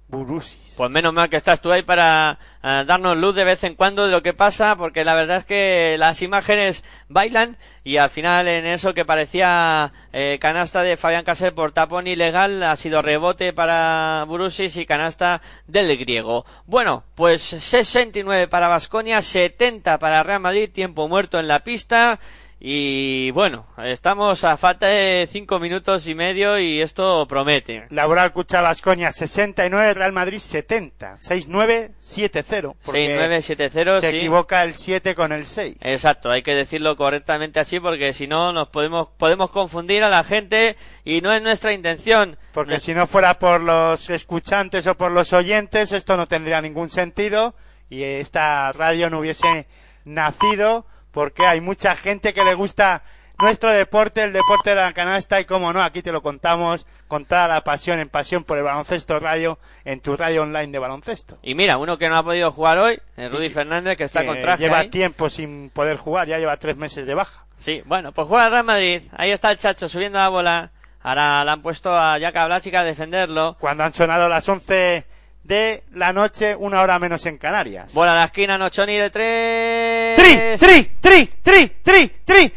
Burusis. 0.09 0.73
Pues 0.75 0.89
menos 0.89 1.13
mal 1.13 1.29
que 1.29 1.37
estás 1.37 1.61
tú 1.61 1.71
ahí 1.71 1.83
para 1.83 2.39
eh, 2.63 2.83
darnos 2.87 3.15
luz 3.15 3.35
de 3.35 3.43
vez 3.43 3.63
en 3.63 3.75
cuando 3.75 4.05
de 4.05 4.11
lo 4.11 4.23
que 4.23 4.33
pasa, 4.33 4.75
porque 4.75 5.03
la 5.03 5.13
verdad 5.13 5.37
es 5.37 5.43
que 5.43 5.95
las 5.99 6.23
imágenes 6.23 6.83
bailan 7.09 7.57
y 7.83 7.97
al 7.97 8.09
final 8.09 8.47
en 8.47 8.65
eso 8.65 8.95
que 8.95 9.05
parecía 9.05 9.93
eh, 10.11 10.39
canasta 10.41 10.81
de 10.81 10.97
Fabián 10.97 11.23
Caser 11.23 11.53
por 11.53 11.73
tapón 11.73 12.07
ilegal 12.07 12.63
ha 12.63 12.75
sido 12.75 13.03
rebote 13.03 13.53
para 13.53 14.25
Burusis 14.27 14.77
y 14.77 14.87
canasta 14.87 15.41
del 15.67 15.95
griego. 15.95 16.43
Bueno, 16.65 17.03
pues 17.13 17.43
69 17.43 18.47
para 18.47 18.67
Vasconia, 18.67 19.21
70 19.21 19.99
para 19.99 20.23
Real 20.23 20.39
Madrid, 20.39 20.71
tiempo 20.71 21.07
muerto 21.07 21.39
en 21.39 21.47
la 21.47 21.59
pista. 21.59 22.19
Y 22.61 23.31
bueno, 23.31 23.65
estamos 23.85 24.43
a 24.43 24.57
falta 24.57 24.87
de 24.87 25.29
5 25.31 25.59
minutos 25.59 26.05
y 26.07 26.15
medio 26.15 26.59
y 26.59 26.81
esto 26.81 27.25
promete. 27.25 27.85
Laboral 27.89 28.33
Cucha 28.33 28.61
Vascoña 28.61 29.13
69, 29.13 29.93
Real 29.93 30.11
Madrid 30.11 30.39
70. 30.39 31.19
6-9, 31.19 31.91
7-0. 32.01 32.75
porque 32.83 33.17
6-9-7-0, 33.17 34.01
Se 34.01 34.11
sí. 34.11 34.17
equivoca 34.17 34.63
el 34.63 34.73
7 34.73 35.15
con 35.15 35.31
el 35.31 35.45
6. 35.45 35.77
Exacto, 35.81 36.31
hay 36.31 36.41
que 36.41 36.53
decirlo 36.53 36.97
correctamente 36.97 37.61
así 37.61 37.79
porque 37.79 38.11
si 38.11 38.27
no 38.27 38.51
nos 38.51 38.67
podemos 38.67 39.07
podemos 39.17 39.51
confundir 39.51 40.03
a 40.03 40.09
la 40.09 40.25
gente 40.25 40.75
y 41.05 41.21
no 41.21 41.31
es 41.31 41.41
nuestra 41.41 41.71
intención. 41.71 42.37
Porque 42.51 42.81
si 42.81 42.93
no 42.93 43.07
fuera 43.07 43.39
por 43.39 43.61
los 43.61 44.09
escuchantes 44.09 44.85
o 44.85 44.95
por 44.95 45.11
los 45.11 45.31
oyentes, 45.31 45.93
esto 45.93 46.17
no 46.17 46.27
tendría 46.27 46.61
ningún 46.61 46.89
sentido 46.89 47.55
y 47.89 48.03
esta 48.03 48.73
radio 48.73 49.09
no 49.09 49.19
hubiese 49.19 49.65
nacido 50.03 50.85
porque 51.11 51.45
hay 51.45 51.61
mucha 51.61 51.95
gente 51.95 52.33
que 52.33 52.43
le 52.43 52.53
gusta 52.53 53.03
nuestro 53.41 53.69
deporte, 53.71 54.23
el 54.23 54.33
deporte 54.33 54.71
de 54.71 54.75
la 54.75 54.91
canasta 54.93 55.39
y 55.39 55.45
como 55.45 55.71
no, 55.71 55.81
aquí 55.81 56.01
te 56.01 56.11
lo 56.11 56.21
contamos 56.21 56.85
con 57.07 57.25
toda 57.25 57.47
la 57.47 57.63
pasión, 57.63 57.99
en 57.99 58.09
pasión 58.09 58.43
por 58.43 58.57
el 58.57 58.63
baloncesto 58.65 59.19
radio, 59.19 59.57
en 59.85 60.01
tu 60.01 60.17
radio 60.17 60.43
online 60.43 60.67
de 60.67 60.79
baloncesto. 60.79 61.37
Y 61.41 61.55
mira, 61.55 61.77
uno 61.77 61.97
que 61.97 62.09
no 62.09 62.17
ha 62.17 62.23
podido 62.23 62.51
jugar 62.51 62.79
hoy, 62.79 62.99
el 63.15 63.31
Rudy 63.31 63.49
Fernández, 63.49 63.97
que 63.97 64.03
está 64.03 64.21
Que 64.21 64.27
con 64.27 64.39
traje 64.41 64.63
lleva 64.63 64.79
ahí. 64.79 64.89
tiempo 64.89 65.29
sin 65.29 65.69
poder 65.69 65.97
jugar, 65.97 66.27
ya 66.27 66.37
lleva 66.37 66.57
tres 66.57 66.75
meses 66.75 67.05
de 67.05 67.13
baja. 67.13 67.45
Sí, 67.57 67.81
bueno, 67.85 68.11
pues 68.11 68.27
juega 68.27 68.45
el 68.45 68.51
Real 68.51 68.63
Madrid. 68.65 69.01
Ahí 69.15 69.31
está 69.31 69.51
el 69.51 69.57
Chacho 69.57 69.87
subiendo 69.89 70.19
la 70.19 70.29
bola. 70.29 70.71
Ahora 71.01 71.43
le 71.45 71.51
han 71.51 71.61
puesto 71.61 71.95
a 71.95 72.19
Jaka 72.19 72.45
Blachik 72.45 72.75
a 72.75 72.83
defenderlo. 72.83 73.55
Cuando 73.59 73.85
han 73.85 73.93
sonado 73.93 74.27
las 74.27 74.47
11 74.49 75.05
de 75.49 75.83
la 75.95 76.13
noche, 76.13 76.55
una 76.55 76.79
hora 76.81 76.99
menos 76.99 77.25
en 77.25 77.39
Canarias. 77.39 77.91
Bola 77.95 78.11
a 78.11 78.15
la 78.15 78.25
esquina, 78.25 78.55
Nochoni 78.57 78.95
de 78.97 79.09
tres. 79.09 80.15
tri, 80.15 80.57
tri, 80.59 80.91
tri, 81.01 81.25
tri, 81.41 81.67
tri, 81.83 82.07
tri, 82.23 82.53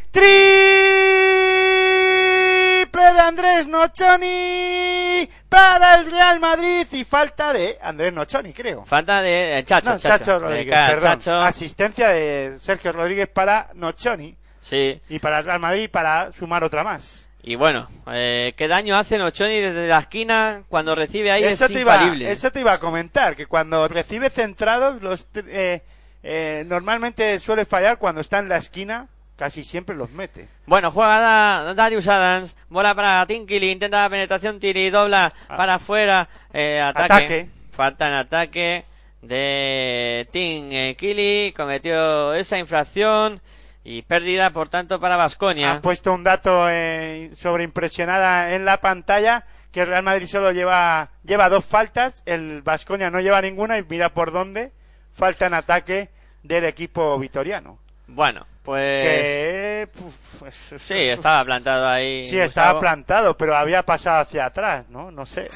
triple 2.83 3.03
de 3.15 3.21
Andrés 3.21 3.67
Nochoni 3.67 5.29
para 5.49 5.95
el 5.97 6.11
Real 6.11 6.39
Madrid 6.39 6.87
y 6.93 7.05
falta 7.05 7.55
de 7.55 7.79
Andrés 7.83 8.13
Nochoni, 8.13 8.53
creo. 8.53 8.85
Falta 8.85 9.23
de 9.23 9.59
eh, 9.59 9.65
Chacho, 9.65 9.91
No, 9.93 9.99
Chacho, 9.99 10.37
Eh, 10.37 10.39
Rodríguez, 10.39 10.75
perdón. 10.91 11.13
Chacho. 11.19 11.41
Asistencia 11.41 12.09
de 12.11 12.57
Sergio 12.61 12.93
Rodríguez 12.93 13.29
para 13.29 13.69
Nochoni 13.75 14.37
Sí. 14.61 15.01
y 15.09 15.19
para 15.19 15.39
el 15.39 15.45
Real 15.47 15.61
Madrid 15.61 15.89
para 15.91 16.31
sumar 16.39 16.63
otra 16.63 16.85
más. 16.85 17.31
Y 17.45 17.57
bueno, 17.57 17.89
eh, 18.13 18.55
qué 18.57 18.69
daño 18.69 18.97
hace 18.97 19.19
Nochoni 19.19 19.59
desde 19.59 19.89
la 19.89 19.99
esquina 19.99 20.63
cuando 20.69 20.95
recibe 20.95 21.33
ahí 21.33 21.43
eso, 21.45 21.67
es 21.67 21.73
te 21.73 21.81
iba, 21.81 22.15
eso 22.31 22.53
te 22.53 22.61
iba 22.61 22.73
a 22.73 22.79
comentar, 22.79 23.35
que 23.35 23.47
cuando 23.47 23.89
recibe 23.89 24.31
centrados, 24.31 25.03
los, 25.03 25.27
eh, 25.35 25.83
eh, 26.23 26.63
normalmente 26.67 27.41
suele 27.41 27.65
fallar 27.65 27.99
cuando 27.99 28.21
está 28.21 28.39
en 28.39 28.49
la 28.49 28.59
esquina, 28.59 29.09
casi 29.37 29.65
siempre 29.65 29.97
los 29.97 30.11
mete. 30.13 30.47
Bueno, 30.67 30.93
juega 30.93 31.19
Da- 31.19 31.75
Darius 31.75 32.07
Adams, 32.07 32.57
bola 32.69 32.95
para 32.95 33.27
Tinkili, 33.27 33.73
intenta 33.73 34.03
la 34.03 34.11
penetración, 34.11 34.61
Tiri, 34.61 34.91
dobla 34.91 35.33
para 35.49 35.75
afuera, 35.75 36.29
eh, 36.53 36.81
ataque. 36.81 37.13
Ah. 37.13 37.17
Ataque. 37.17 37.49
Falta 37.73 38.07
en 38.07 38.15
ataque 38.15 38.85
de 39.23 40.29
Tim 40.31 40.69
eh, 40.71 40.95
Kili, 40.97 41.53
cometió 41.57 42.35
esa 42.35 42.59
infracción 42.59 43.41
y 43.85 44.03
pérdida, 44.03 44.51
por 44.51 44.69
tanto, 44.69 45.01
para 45.01 45.17
Vasconia. 45.17 45.73
Han 45.73 45.81
puesto 45.83 46.13
un 46.13 46.23
dato 46.25 46.67
eh, 46.69 47.31
sobreimpresionada 47.37 48.55
en 48.55 48.65
la 48.65 48.81
pantalla 48.81 49.45
que 49.73 49.81
el 49.81 49.87
Real 49.89 50.03
Madrid 50.03 50.27
solo 50.27 50.53
lleva 50.53 51.11
lleva 51.25 51.49
dos 51.49 51.65
faltas, 51.65 52.23
el 52.27 52.63
Vasconia 52.63 53.11
no 53.11 53.21
lleva 53.21 53.41
ninguna 53.41 53.79
y 53.79 53.85
mira 53.89 54.11
por 54.11 54.31
dónde 54.33 54.71
falta 55.13 55.47
en 55.47 55.55
ataque 55.55 56.11
del 56.43 56.65
equipo 56.65 57.19
vitoriano. 57.19 57.79
Bueno, 58.07 58.47
pues 58.63 59.03
Que 59.05 59.89
uf, 59.99 60.43
sí, 60.81 60.95
estaba 60.95 61.45
plantado 61.45 61.89
ahí. 61.89 62.27
sí, 62.27 62.39
estaba 62.39 62.73
Gustavo. 62.73 62.81
plantado, 62.81 63.37
pero 63.37 63.57
había 63.57 63.83
pasado 63.85 64.21
hacia 64.21 64.45
atrás, 64.47 64.89
¿no? 64.91 65.11
No 65.11 65.25
sé. 65.27 65.49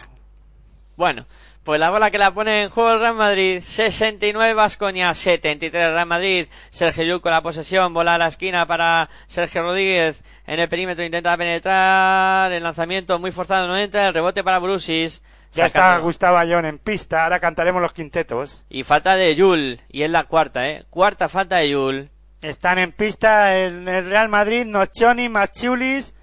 Bueno, 0.96 1.26
pues 1.66 1.80
la 1.80 1.90
bola 1.90 2.12
que 2.12 2.18
la 2.18 2.32
pone 2.32 2.62
en 2.62 2.70
juego 2.70 2.92
el 2.92 3.00
Real 3.00 3.16
Madrid, 3.16 3.60
69 3.60 4.54
Vasconia, 4.54 5.12
73 5.12 5.90
Real 5.90 6.06
Madrid, 6.06 6.46
Sergio 6.70 7.02
Llull 7.02 7.20
con 7.20 7.32
la 7.32 7.42
posesión, 7.42 7.92
bola 7.92 8.14
a 8.14 8.18
la 8.18 8.28
esquina 8.28 8.68
para 8.68 9.10
Sergio 9.26 9.62
Rodríguez, 9.62 10.22
en 10.46 10.60
el 10.60 10.68
perímetro 10.68 11.04
intenta 11.04 11.36
penetrar, 11.36 12.52
el 12.52 12.62
lanzamiento 12.62 13.18
muy 13.18 13.32
forzado 13.32 13.66
no 13.66 13.76
entra, 13.76 14.06
el 14.06 14.14
rebote 14.14 14.44
para 14.44 14.60
Brusis, 14.60 15.22
Ya 15.52 15.66
está 15.66 15.98
Gustavo 15.98 16.38
Ayón 16.38 16.66
en 16.66 16.78
pista, 16.78 17.24
ahora 17.24 17.40
cantaremos 17.40 17.82
los 17.82 17.92
quintetos. 17.92 18.64
y 18.70 18.84
falta 18.84 19.16
de 19.16 19.34
Yul, 19.34 19.80
y 19.88 20.02
es 20.02 20.10
la 20.12 20.22
cuarta, 20.22 20.68
eh, 20.68 20.84
cuarta 20.88 21.28
falta 21.28 21.56
de 21.56 21.70
Yul, 21.70 22.10
Están 22.42 22.78
en 22.78 22.92
pista 22.92 23.56
el, 23.56 23.88
el 23.88 24.08
Real 24.08 24.28
Madrid, 24.28 24.66
Nochoni, 24.66 25.28
Machulis, 25.28 26.14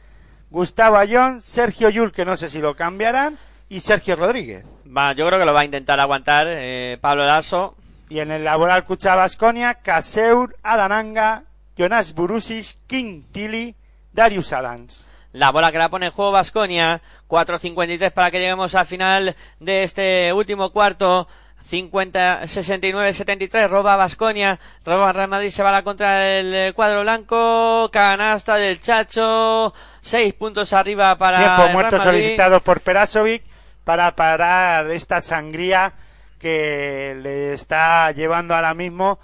Gustavo 0.49 0.95
Ayón, 0.95 1.41
Sergio 1.41 1.89
Yul, 1.89 2.13
que 2.13 2.23
no 2.23 2.37
sé 2.37 2.47
si 2.47 2.59
lo 2.59 2.77
cambiarán, 2.77 3.37
y 3.67 3.81
Sergio 3.81 4.15
Rodríguez. 4.15 4.63
Va, 4.95 5.13
yo 5.13 5.27
creo 5.27 5.39
que 5.39 5.45
lo 5.45 5.53
va 5.53 5.61
a 5.61 5.65
intentar 5.65 5.99
aguantar 5.99 6.47
eh, 6.49 6.97
Pablo 7.01 7.25
Lasso, 7.25 7.75
Y 8.09 8.19
en 8.19 8.31
el 8.31 8.43
laboral 8.43 8.83
Cucha 8.85 9.15
Basconia, 9.15 9.75
Caseur, 9.75 10.55
Adananga, 10.61 11.43
Jonas 11.77 12.13
Burusis, 12.13 12.77
King 12.85 13.23
Tilly, 13.31 13.75
Darius 14.11 14.53
Adams. 14.53 15.09
La 15.31 15.49
bola 15.49 15.71
que 15.71 15.79
la 15.79 15.89
pone 15.89 16.07
en 16.07 16.11
juego 16.11 16.31
Vasconia. 16.31 17.01
4.53 17.27 18.11
para 18.11 18.29
que 18.29 18.39
lleguemos 18.39 18.75
al 18.75 18.85
final 18.85 19.35
de 19.59 19.83
este 19.83 20.31
último 20.31 20.71
cuarto. 20.71 21.27
50, 21.65 22.41
69-73, 22.43 23.69
roba 23.69 23.95
Vasconia, 23.95 24.59
roba 24.85 25.13
Real 25.13 25.29
Madrid, 25.29 25.49
se 25.49 25.63
va 25.63 25.69
a 25.69 25.71
la 25.71 25.83
contra 25.83 26.17
del 26.17 26.53
eh, 26.53 26.73
cuadro 26.75 27.01
blanco, 27.01 27.89
canasta 27.91 28.57
del 28.57 28.81
Chacho, 28.81 29.73
6 30.01 30.33
puntos 30.33 30.73
arriba 30.73 31.17
para 31.17 31.37
el 31.37 31.55
Tiempo 31.55 31.73
muerto 31.73 31.99
solicitado 31.99 32.59
por 32.59 32.81
Perasovic 32.81 33.52
para 33.83 34.15
parar 34.15 34.89
esta 34.91 35.21
sangría 35.21 35.93
que 36.39 37.15
le 37.21 37.53
está 37.53 38.11
llevando 38.11 38.55
ahora 38.55 38.73
mismo 38.73 39.19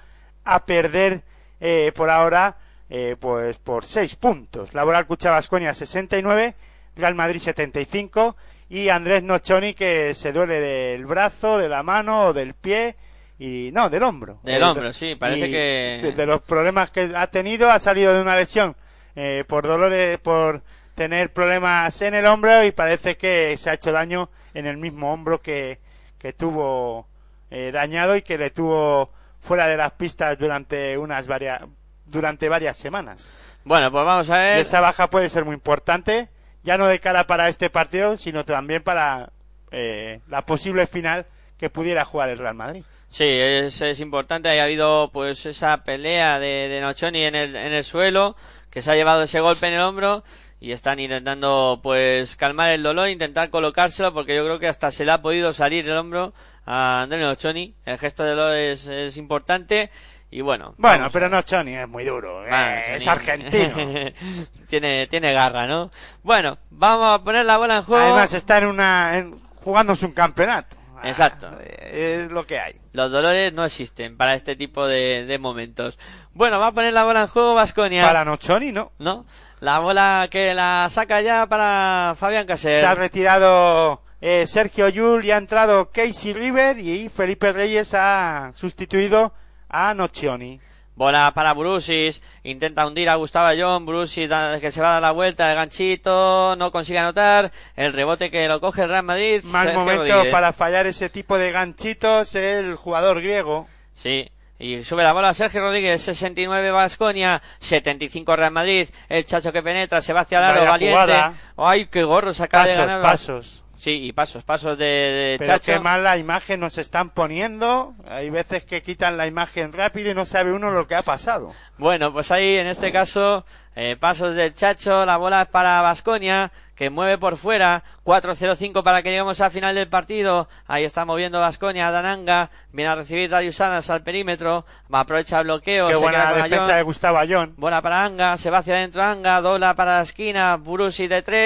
a 0.46 0.66
perder 0.66 1.22
eh, 1.60 1.92
por 1.96 2.10
ahora 2.10 2.58
eh, 2.90 3.16
pues 3.20 3.58
por 3.58 3.86
seis 3.86 4.16
puntos. 4.16 4.74
Laboral 4.74 5.06
Cucha 5.06 5.32
Basconia 5.32 5.74
69, 5.74 6.56
Real 6.96 7.16
Madrid 7.16 7.40
75 7.40 8.36
y 8.70 8.90
Andrés 8.90 9.24
Nochoni 9.24 9.74
que 9.74 10.16
se 10.16 10.32
duele 10.32 10.60
del 10.60 11.06
brazo, 11.06 11.58
de 11.58 11.70
la 11.70 11.84
mano 11.84 12.28
o 12.28 12.34
del 12.34 12.54
pie 12.54 12.96
y 13.38 13.70
no, 13.74 13.90
del 13.90 14.04
hombro. 14.04 14.40
Del 14.44 14.62
Eh, 14.62 14.66
hombro, 14.66 14.92
sí, 14.94 15.16
parece 15.16 15.48
y 15.48 15.52
que- 15.52 16.00
de, 16.02 16.12
de 16.14 16.26
los 16.26 16.42
problemas 16.42 16.90
que 16.92 17.12
ha 17.16 17.28
tenido 17.28 17.72
ha 17.72 17.80
salido 17.80 18.14
de 18.14 18.22
una 18.22 18.36
lesión 18.36 18.76
eh, 19.16 19.44
por 19.48 19.66
dolores, 19.68 20.18
por 20.20 20.62
tener 20.96 21.32
problemas 21.32 22.02
en 22.02 22.14
el 22.16 22.26
hombro 22.26 22.64
y 22.64 22.72
parece 22.72 23.18
que 23.18 23.56
se 23.58 23.70
ha 23.70 23.74
hecho 23.74 23.92
daño 23.92 24.30
en 24.54 24.66
el 24.66 24.78
mismo 24.78 25.14
hombro 25.14 25.42
que, 25.42 25.80
que 26.18 26.34
tuvo 26.34 27.08
eh, 27.52 27.72
dañado 27.72 28.16
y 28.16 28.22
que 28.22 28.38
le 28.38 28.50
tuvo 28.50 29.12
fuera 29.40 29.68
de 29.68 29.78
las 29.78 29.94
pistas 29.94 30.38
durante 30.38 30.98
unas 30.98 31.28
varias 31.28 31.62
durante 32.06 32.50
varias 32.50 32.76
semanas. 32.78 33.30
Bueno, 33.64 33.92
pues 33.92 34.04
vamos 34.06 34.30
a 34.30 34.38
Y 34.38 34.40
ver. 34.40 34.60
esa 34.62 34.82
baja 34.82 35.10
puede 35.10 35.30
ser 35.30 35.46
muy 35.46 35.54
importante, 35.54 36.30
ya 36.64 36.78
no 36.78 36.88
de 36.88 37.00
cara 37.00 37.28
para 37.28 37.50
este 37.50 37.70
partido, 37.70 38.18
sino 38.18 38.46
también 38.46 38.82
para 38.82 39.32
eh, 39.72 40.20
la 40.28 40.44
posible 40.46 40.88
final 40.88 41.28
que 41.58 41.70
pudiera 41.70 42.06
jugar 42.06 42.30
el 42.30 42.40
Real 42.40 42.56
Madrid. 42.56 42.84
Sí, 43.10 43.26
es, 43.26 43.82
es 43.82 44.00
importante. 44.00 44.50
Ha 44.60 44.64
habido 44.64 45.10
pues 45.12 45.46
esa 45.46 45.84
pelea 45.84 46.40
de, 46.40 46.68
de 46.70 46.82
Nochoni 46.82 47.24
en 47.24 47.36
el, 47.36 47.56
en 47.56 47.74
el 47.74 47.84
suelo, 47.84 48.36
que 48.70 48.82
se 48.82 48.92
ha 48.92 48.96
llevado 48.96 49.24
ese 49.24 49.40
golpe 49.40 49.68
en 49.68 49.74
el 49.74 49.82
hombro 49.82 50.24
y 50.60 50.72
están 50.72 51.00
intentando 51.00 51.80
pues 51.82 52.36
calmar 52.36 52.70
el 52.72 52.84
dolor, 52.84 53.10
intentar 53.10 53.50
colocárselo, 53.50 54.14
porque 54.14 54.36
yo 54.36 54.44
creo 54.46 54.60
que 54.60 54.68
hasta 54.68 54.92
se 54.92 55.06
le 55.06 55.12
ha 55.12 55.22
podido 55.22 55.54
salir 55.54 55.88
el 55.88 55.98
hombro 55.98 56.34
a 56.66 57.02
Andrés 57.04 57.24
Nochoni. 57.24 57.74
El 57.86 57.98
gesto 57.98 58.24
de 58.24 58.30
dolor 58.32 58.54
es, 58.56 58.88
es 58.88 59.18
importante 59.18 59.90
y 60.32 60.42
bueno. 60.42 60.76
Bueno, 60.78 61.10
pero 61.12 61.26
a- 61.26 61.30
no 61.30 61.42
Choni 61.42 61.76
es 61.76 61.88
muy 61.88 62.04
duro, 62.04 62.46
eh, 62.46 62.50
Ah, 62.52 62.80
es 62.82 63.06
Nochoni. 63.06 63.10
argentino. 63.10 64.12
tiene, 64.70 65.08
tiene 65.08 65.34
garra, 65.34 65.66
¿no? 65.66 65.90
Bueno, 66.24 66.58
vamos 66.70 67.20
a 67.20 67.24
poner 67.24 67.46
la 67.46 67.58
bola 67.58 67.78
en 67.78 67.84
juego. 67.84 68.04
Además 68.04 68.34
está 68.34 68.58
en 68.60 68.66
una 68.68 69.18
en- 69.18 69.40
jugándose 69.64 70.06
un 70.06 70.12
campeonato. 70.12 70.76
Ah, 71.02 71.08
Exacto. 71.10 71.50
eh, 71.62 72.24
Es 72.26 72.32
lo 72.32 72.46
que 72.46 72.60
hay. 72.60 72.74
Los 72.92 73.10
dolores 73.12 73.54
no 73.54 73.64
existen 73.64 74.18
para 74.18 74.34
este 74.34 74.56
tipo 74.58 74.86
de, 74.86 75.26
de 75.26 75.40
momentos. 75.40 75.98
Bueno, 76.34 76.60
va 76.60 76.68
a 76.68 76.72
poner 76.74 76.92
la 76.92 77.06
bola 77.06 77.22
en 77.22 77.28
juego 77.28 77.54
Vasconia. 77.54 78.06
Para 78.06 78.26
Nochoni 78.26 78.72
no. 78.74 78.92
¿No? 79.00 79.26
La 79.62 79.80
bola 79.80 80.28
que 80.32 80.54
la 80.54 80.88
saca 80.90 81.22
ya 81.22 81.46
para 81.48 82.16
Fabián 82.18 82.46
Caser. 82.46 82.80
Se 82.80 82.86
ha 82.86 82.96
retirado 82.96 84.02
eh, 84.22 84.46
Sergio 84.48 84.88
Yul 84.90 85.26
y 85.26 85.32
ha 85.32 85.38
entrado 85.38 85.90
Casey 85.92 86.34
River 86.34 86.80
y 86.80 87.10
Felipe 87.10 87.52
Reyes 87.52 87.94
ha 87.94 88.52
sustituido 88.56 89.34
a 89.68 89.94
Nocioni. 89.94 90.60
Bola 90.96 91.32
para 91.34 91.54
Brusis. 91.54 92.22
Intenta 92.44 92.86
hundir 92.86 93.10
a 93.10 93.16
Gustavo 93.16 93.58
John. 93.58 93.86
Brusis 93.86 94.30
que 94.60 94.70
se 94.70 94.82
va 94.82 94.90
a 94.90 94.94
dar 94.94 95.02
la 95.02 95.12
vuelta. 95.12 95.50
El 95.50 95.56
ganchito. 95.56 96.58
No 96.58 96.72
consigue 96.72 97.00
anotar. 97.00 97.54
El 97.78 97.94
rebote 97.94 98.30
que 98.30 98.50
lo 98.50 98.60
coge 98.60 98.84
el 98.84 98.90
Real 98.90 99.04
Madrid. 99.04 99.42
Mal 99.46 99.68
Sergio 99.68 99.80
momento 99.80 100.04
Rodríguez. 100.04 100.32
para 100.34 100.52
fallar 100.52 100.88
ese 100.88 101.10
tipo 101.10 101.38
de 101.38 101.54
ganchitos 101.54 102.36
el 102.36 102.76
jugador 102.76 103.22
griego. 103.22 103.68
Sí. 103.94 104.30
Y 104.60 104.84
sube 104.84 105.04
la 105.04 105.14
bola 105.14 105.34
Sergio 105.34 105.62
Rodríguez, 105.62 106.02
69 106.02 106.72
Vasconia, 106.72 107.42
75 107.60 108.36
Real 108.36 108.52
Madrid, 108.52 108.90
el 109.08 109.24
chacho 109.26 109.54
que 109.54 109.64
penetra, 109.64 110.02
se 110.02 110.12
va 110.12 110.22
hacia 110.22 110.40
el 110.40 110.44
aro, 110.44 110.60
Vaya 110.60 110.70
valiente. 110.72 110.94
jugada. 111.02 111.34
Ay, 111.58 111.86
qué 111.86 112.04
gorro 112.04 112.34
se 112.34 112.44
acaba 112.44 112.66
de 112.66 112.72
Pasos, 112.76 112.88
ganar. 112.88 113.02
pasos. 113.02 113.64
Sí, 113.78 113.92
y 114.08 114.12
pasos, 114.12 114.44
pasos 114.44 114.78
de, 114.78 114.84
de 114.86 115.36
Pero 115.40 115.54
chacho. 115.54 115.72
qué 115.72 115.80
mala 115.80 116.18
imagen 116.18 116.60
nos 116.60 116.78
están 116.78 117.12
poniendo. 117.12 117.96
Hay 118.10 118.30
veces 118.30 118.66
que 118.66 118.82
quitan 118.82 119.16
la 119.16 119.26
imagen 119.26 119.72
rápido 119.72 120.12
y 120.12 120.14
no 120.14 120.26
sabe 120.26 120.52
uno 120.52 120.70
lo 120.72 120.86
que 120.86 120.96
ha 120.96 121.02
pasado. 121.02 121.54
Bueno, 121.78 122.12
pues 122.12 122.30
ahí 122.32 122.58
en 122.58 122.68
este 122.68 122.92
caso, 122.92 123.46
eh, 123.76 123.96
pasos 124.00 124.36
del 124.36 124.54
Chacho, 124.54 125.06
la 125.06 125.18
bola 125.18 125.44
es 125.44 125.48
para 125.48 125.82
Vasconia, 125.82 126.52
que 126.76 126.90
mueve 126.90 127.18
por 127.18 127.38
fuera, 127.38 127.84
4-0-5 128.06 128.84
para 128.84 129.02
que 129.04 129.10
lleguemos 129.10 129.40
al 129.42 129.52
final 129.52 129.76
del 129.76 129.88
partido. 129.88 130.48
Ahí 130.68 130.84
está 130.86 131.06
moviendo 131.06 131.40
Vasconia, 131.40 131.92
Dananga, 131.92 132.50
viene 132.72 132.90
a 132.90 132.96
recibir 132.96 133.30
Darius 133.30 133.60
Adams 133.62 133.90
al 133.90 134.02
perímetro, 134.02 134.66
va 134.94 135.02
aprovecha 135.02 135.40
el 135.40 135.46
bloqueo, 135.46 135.88
Qué 135.88 135.94
se 135.94 136.00
buena 136.00 136.20
queda 136.20 136.30
con 136.30 136.42
defensa 136.44 136.66
Ayón. 136.66 136.78
de 136.78 136.84
Gustavo 136.84 137.18
Ayón. 137.18 137.54
Bola 137.58 137.82
para 137.82 138.06
Anga, 138.06 138.38
se 138.38 138.50
va 138.50 138.60
hacia 138.60 138.76
adentro 138.76 139.04
Anga, 139.04 139.42
dobla 139.42 139.74
para 139.76 139.98
la 139.98 140.04
esquina, 140.04 140.56
Burusi 140.56 141.08
de 141.08 141.22
tres. 141.22 141.40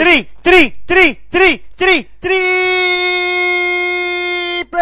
Tri, 0.00 0.28
tri, 0.42 0.70
tri, 0.86 1.14
tri, 1.30 1.62
tri, 1.76 2.08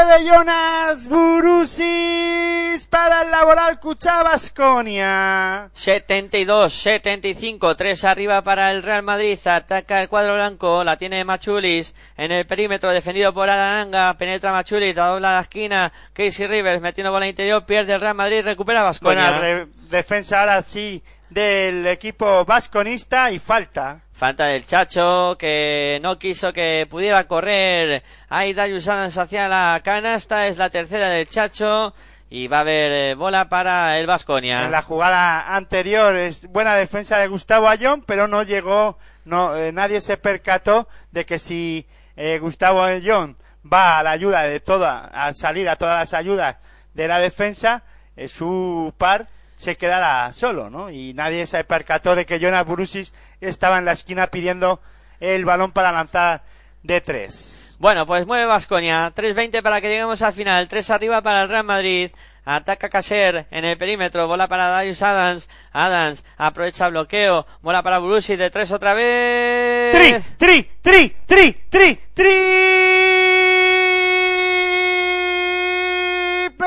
de 0.07 0.25
Jonas 0.29 1.09
Burusis 1.09 2.87
para 2.89 3.23
el 3.23 3.33
laboral 3.33 3.81
Cucha 3.81 4.23
Basconia. 4.23 5.71
72, 5.73 6.73
75, 6.73 7.77
3 7.77 8.05
arriba 8.05 8.43
para 8.43 8.71
el 8.71 8.85
Real 8.85 9.03
Madrid, 9.03 9.37
ataca 9.45 10.01
el 10.01 10.09
cuadro 10.09 10.35
blanco, 10.35 10.85
la 10.85 10.97
tiene 10.97 11.25
Machulis 11.25 11.97
en 12.17 12.31
el 12.31 12.47
perímetro, 12.47 12.93
defendido 12.93 13.35
por 13.35 13.51
Alananga, 13.51 14.17
penetra 14.17 14.53
Machulis, 14.53 14.95
la 14.95 15.07
dobla 15.07 15.31
a 15.31 15.35
la 15.35 15.41
esquina, 15.41 15.93
Casey 16.13 16.47
Rivers 16.47 16.81
metiendo 16.81 17.11
bola 17.11 17.27
interior, 17.27 17.67
pierde 17.67 17.95
el 17.95 18.01
Real 18.01 18.15
Madrid, 18.15 18.45
recupera 18.45 18.85
Vasconia. 18.85 19.39
Buena 19.39 19.67
defensa 19.91 20.41
ahora 20.41 20.63
sí 20.63 21.03
del 21.31 21.87
equipo 21.87 22.45
vasconista 22.45 23.31
y 23.31 23.39
falta. 23.39 24.01
Falta 24.13 24.47
del 24.47 24.67
Chacho, 24.67 25.37
que 25.39 26.01
no 26.03 26.19
quiso 26.19 26.53
que 26.53 26.87
pudiera 26.91 27.27
correr. 27.29 28.03
Ahí 28.29 28.53
Darius 28.53 28.89
Adams 28.89 29.17
hacia 29.17 29.49
la 29.49 29.81
canasta, 29.85 30.47
es 30.49 30.59
la 30.59 30.71
tercera 30.71 31.09
del 31.09 31.29
Chacho. 31.29 31.95
Y 32.31 32.49
va 32.49 32.59
a 32.59 32.61
haber 32.61 32.93
eh, 32.93 33.15
bola 33.15 33.49
para 33.49 33.99
el 33.99 34.07
Vasconia. 34.07 34.65
En 34.65 34.71
la 34.71 34.83
jugada 34.83 35.57
anterior 35.57 36.15
es 36.17 36.47
buena 36.49 36.75
defensa 36.75 37.19
de 37.19 37.29
Gustavo 37.29 37.69
Ayón, 37.69 38.03
pero 38.07 38.29
no 38.29 38.43
llegó, 38.43 38.99
no, 39.25 39.57
eh, 39.57 39.73
nadie 39.73 40.03
se 40.03 40.19
percató 40.19 40.89
de 41.11 41.25
que 41.25 41.39
si 41.39 41.87
eh, 42.17 42.39
Gustavo 42.39 42.83
Ayón 42.83 43.39
va 43.71 43.99
a 43.99 44.03
la 44.03 44.11
ayuda 44.11 44.43
de 44.43 44.61
toda, 44.61 45.07
al 45.07 45.37
salir 45.37 45.69
a 45.69 45.77
todas 45.77 45.99
las 45.99 46.15
ayudas 46.15 46.57
de 46.95 47.09
la 47.09 47.19
defensa, 47.19 47.85
eh, 48.17 48.29
su 48.29 48.93
par 48.99 49.29
se 49.59 49.77
quedará 49.77 50.33
solo, 50.33 50.71
¿no? 50.71 50.89
Y 50.91 51.13
nadie 51.15 51.47
se 51.47 51.65
percató 51.65 52.15
de 52.15 52.25
que 52.25 52.39
Jonas 52.39 52.65
Brusis 52.65 53.13
estaba 53.41 53.79
en 53.79 53.85
la 53.85 53.93
esquina 53.93 54.29
pidiendo 54.29 54.81
el 55.19 55.45
balón 55.45 55.73
para 55.73 55.91
lanzar 55.91 56.43
de 56.85 57.01
tres. 57.01 57.77
Bueno, 57.81 58.07
pues 58.07 58.25
mueve 58.25 58.47
Vasconia. 58.47 59.13
3.20 59.15 59.61
para 59.63 59.81
que 59.81 59.89
lleguemos 59.89 60.23
al 60.23 60.33
final. 60.33 60.69
3 60.69 60.91
arriba 60.91 61.23
para 61.23 61.43
el 61.43 61.49
Real 61.49 61.65
Madrid. 61.65 62.11
Ataca 62.45 62.89
Caser 62.89 63.47
en 63.51 63.65
el 63.65 63.77
perímetro. 63.77 64.29
Bola 64.29 64.47
para 64.47 64.69
Darius 64.69 65.03
Adams. 65.03 65.49
Adams 65.73 66.25
aprovecha 66.37 66.87
el 66.87 66.93
bloqueo. 66.93 67.45
Bola 67.61 67.83
para 67.83 67.99
Brusi 67.99 68.37
de 68.37 68.51
3 68.51 68.71
otra 68.73 68.95
vez. 68.95 69.93
Tri, 69.93 70.15
tri, 70.39 70.71
tri, 70.81 71.17
tri, 71.27 71.53
tri, 71.69 72.01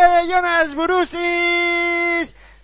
de 0.01 0.27
Jonas 0.27 0.75
Burusis 0.75 1.90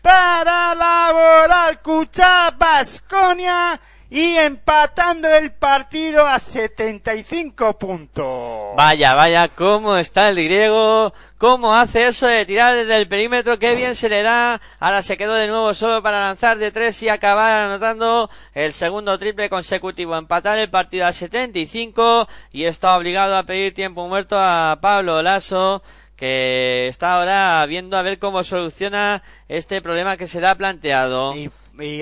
para 0.08 0.74
laborar 0.74 1.82
Cucha 1.82 2.52
Basconia 2.52 3.78
y 4.10 4.38
empatando 4.38 5.28
el 5.28 5.52
partido 5.52 6.26
a 6.26 6.40
75 6.40 7.78
puntos. 7.78 8.74
Vaya, 8.78 9.16
vaya, 9.16 9.50
cómo 9.50 9.98
está 9.98 10.30
el 10.30 10.36
griego, 10.36 11.14
cómo 11.38 11.76
hace 11.76 12.08
eso 12.08 12.26
de 12.26 12.46
tirar 12.46 12.74
desde 12.74 12.96
el 12.96 13.10
perímetro, 13.10 13.60
qué 13.60 13.76
bien 13.76 13.98
se 13.98 14.08
le 14.08 14.22
da. 14.24 14.62
Ahora 14.80 15.02
se 15.02 15.18
quedó 15.18 15.34
de 15.34 15.48
nuevo 15.48 15.74
solo 15.74 16.02
para 16.02 16.22
lanzar 16.22 16.58
de 16.58 16.72
tres 16.72 17.04
y 17.04 17.10
acabar 17.10 17.60
anotando 17.60 18.30
el 18.54 18.72
segundo 18.72 19.18
triple 19.18 19.50
consecutivo. 19.50 20.16
Empatar 20.16 20.58
el 20.58 20.70
partido 20.70 21.06
a 21.06 21.12
75 21.12 22.30
y 22.54 22.64
está 22.64 22.96
obligado 22.96 23.36
a 23.36 23.44
pedir 23.44 23.74
tiempo 23.74 24.08
muerto 24.08 24.38
a 24.40 24.78
Pablo 24.80 25.22
Lasso 25.22 25.84
que 26.18 26.88
está 26.88 27.14
ahora 27.14 27.66
viendo 27.68 27.96
a 27.96 28.02
ver 28.02 28.20
cómo 28.20 28.44
soluciona 28.44 29.24
este 29.48 29.82
problema 29.82 30.18
que 30.18 30.28
se 30.28 30.42
le 30.42 30.48
ha 30.48 30.56
planteado. 30.56 31.34
Y, 31.36 31.52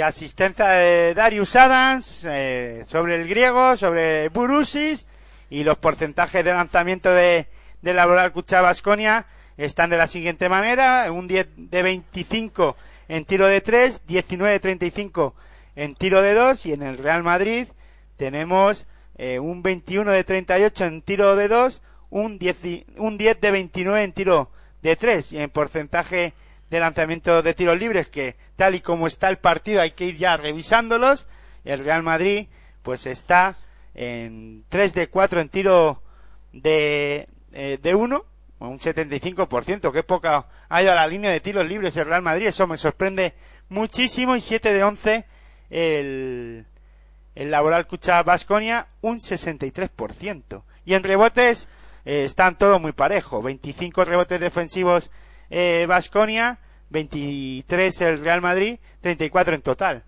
asistencia 0.02 0.70
de 0.70 1.14
Darius 1.14 1.56
Adams 1.58 2.24
eh, 2.26 2.86
sobre 2.90 3.16
el 3.16 3.28
griego, 3.28 3.76
sobre 3.76 4.30
Burusis 4.30 5.06
y 5.50 5.66
los 5.66 5.78
porcentajes 5.78 6.46
de 6.46 6.54
lanzamiento 6.54 7.14
de, 7.14 7.48
de 7.82 7.94
Laboral 7.94 8.32
Cucha 8.32 8.62
Basconia 8.62 9.28
están 9.58 9.90
de 9.90 9.98
la 9.98 10.08
siguiente 10.08 10.48
manera, 10.48 11.12
un 11.12 11.28
10 11.28 11.48
de 11.58 11.82
25 11.84 12.78
en 13.10 13.26
tiro 13.26 13.48
de 13.48 13.60
3, 13.60 14.08
19 14.08 14.54
de 14.54 14.60
35 14.60 15.36
en 15.76 15.96
tiro 15.96 16.22
de 16.22 16.34
2 16.34 16.66
y 16.68 16.74
en 16.74 16.82
el 16.82 16.98
Real 16.98 17.24
Madrid 17.24 17.68
tenemos 18.16 18.88
eh, 19.18 19.40
un 19.40 19.62
21 19.62 20.10
de 20.12 20.24
38 20.24 20.86
en 20.86 21.02
tiro 21.02 21.36
de 21.36 21.48
2, 21.48 21.82
un 22.16 22.40
10, 22.40 22.64
y- 22.64 22.86
un 22.96 23.18
10 23.18 23.42
de 23.42 23.52
29 23.52 24.02
en 24.02 24.14
tiro 24.14 24.50
de 24.82 24.96
3 24.96 25.34
y 25.34 25.40
en 25.40 25.50
porcentaje 25.50 26.34
de 26.70 26.80
lanzamiento 26.80 27.42
de 27.42 27.54
tiros 27.54 27.78
libres 27.78 28.08
que 28.08 28.38
tal 28.56 28.74
y 28.74 28.80
como 28.80 29.06
está 29.06 29.28
el 29.28 29.36
partido 29.38 29.82
hay 29.82 29.92
que 29.92 30.06
ir 30.06 30.16
ya 30.16 30.38
revisándolos 30.38 31.28
el 31.66 31.84
Real 31.84 32.04
Madrid 32.04 32.48
pues 32.84 33.06
está 33.06 33.58
en 33.96 34.64
3 34.70 34.94
de 34.94 35.10
4 35.10 35.42
en 35.42 35.50
tiro 35.50 36.02
de 36.54 37.28
eh, 37.52 37.80
de 37.84 37.96
1 37.96 38.26
un 38.60 38.80
75% 38.80 39.92
que 39.92 40.04
poca 40.04 40.48
ha 40.70 40.82
ido 40.82 40.94
a 40.94 40.96
la 40.96 41.08
línea 41.08 41.32
de 41.32 41.42
tiros 41.42 41.68
libres 41.68 41.98
el 41.98 42.06
Real 42.06 42.22
Madrid 42.22 42.48
eso 42.48 42.66
me 42.66 42.78
sorprende 42.78 43.34
muchísimo 43.68 44.38
y 44.38 44.42
7 44.42 44.72
de 44.72 44.84
11 44.86 45.26
el 45.70 46.66
el 47.36 47.52
Laboral 47.52 47.88
Cucha 47.88 48.24
Basconia 48.24 48.88
un 49.02 49.20
63%. 49.20 50.64
Y 50.86 50.94
en 50.94 51.04
rebotes 51.04 51.68
eh, 52.06 52.24
están 52.26 52.58
todos 52.58 52.80
muy 52.80 52.92
parejos. 52.94 53.44
25 53.44 54.06
rebotes 54.06 54.40
defensivos 54.40 55.12
Basconia, 55.88 56.60
23 56.90 58.02
el 58.02 58.22
Real 58.24 58.42
Madrid, 58.42 58.80
34 59.02 59.56
en 59.56 59.62
total. 59.62 60.04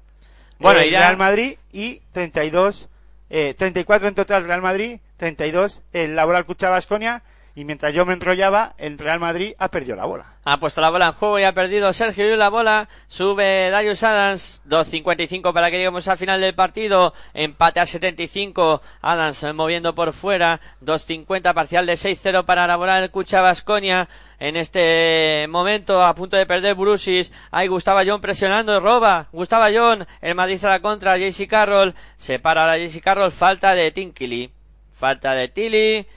Bueno, 0.59 0.79
el 0.79 0.87
y 0.87 0.91
ya- 0.91 0.99
Real 1.01 1.17
Madrid 1.17 1.57
y 1.71 2.01
32, 2.11 2.89
eh, 3.29 3.53
34 3.57 4.07
en 4.07 4.15
total 4.15 4.45
Real 4.45 4.61
Madrid, 4.61 4.99
32 5.17 5.83
el 5.93 6.15
Laboral 6.15 6.45
Cucha 6.45 6.69
Basconia. 6.69 7.23
Y 7.57 7.65
mientras 7.65 7.91
yo 7.91 8.05
me 8.05 8.13
enrollaba, 8.13 8.75
el 8.77 8.99
Real 8.99 9.19
Madrid 9.19 9.55
ha 9.57 9.69
perdido 9.69 9.95
la 9.95 10.05
bola. 10.05 10.27
Ha 10.43 10.59
puesto 10.59 10.79
la 10.79 10.91
bola 10.91 11.07
en 11.07 11.13
juego 11.13 11.39
y 11.39 11.43
ha 11.43 11.55
perdido 11.55 11.91
Sergio 11.91 12.27
Llull 12.27 12.37
la 12.37 12.49
bola. 12.49 12.87
Sube 13.07 13.71
Darius 13.71 14.03
Adams. 14.03 14.61
2.55 14.69 15.51
para 15.53 15.71
que 15.71 15.77
lleguemos 15.77 16.07
al 16.07 16.19
final 16.19 16.39
del 16.39 16.53
partido. 16.53 17.15
Empate 17.33 17.79
a 17.79 17.87
75. 17.87 18.83
Adams 19.01 19.43
moviendo 19.55 19.95
por 19.95 20.13
fuera. 20.13 20.59
2.50 20.85 21.51
parcial 21.55 21.87
de 21.87 21.93
6-0 21.93 22.45
para 22.45 22.65
elaborar 22.65 23.01
el 23.01 23.09
Cucha 23.09 23.41
Basconia. 23.41 24.07
En 24.37 24.55
este 24.55 25.47
momento, 25.49 26.05
a 26.05 26.13
punto 26.13 26.37
de 26.37 26.45
perder 26.45 26.75
Brusis. 26.75 27.33
Hay 27.49 27.69
Gustavo 27.69 28.01
John 28.05 28.21
presionando. 28.21 28.79
Roba. 28.79 29.29
Gustavo 29.31 29.65
John. 29.75 30.05
El 30.21 30.35
Madrid 30.35 30.63
a 30.63 30.69
la 30.69 30.79
contra. 30.79 31.17
JC 31.17 31.47
Carroll. 31.47 31.95
Se 32.17 32.37
para 32.37 32.67
la 32.67 32.77
JC 32.77 33.01
Carroll. 33.01 33.31
Falta 33.31 33.73
de 33.73 33.89
Tinkily. 33.89 34.51
Falta 34.91 35.33
de 35.33 35.47
Tilly. 35.47 36.07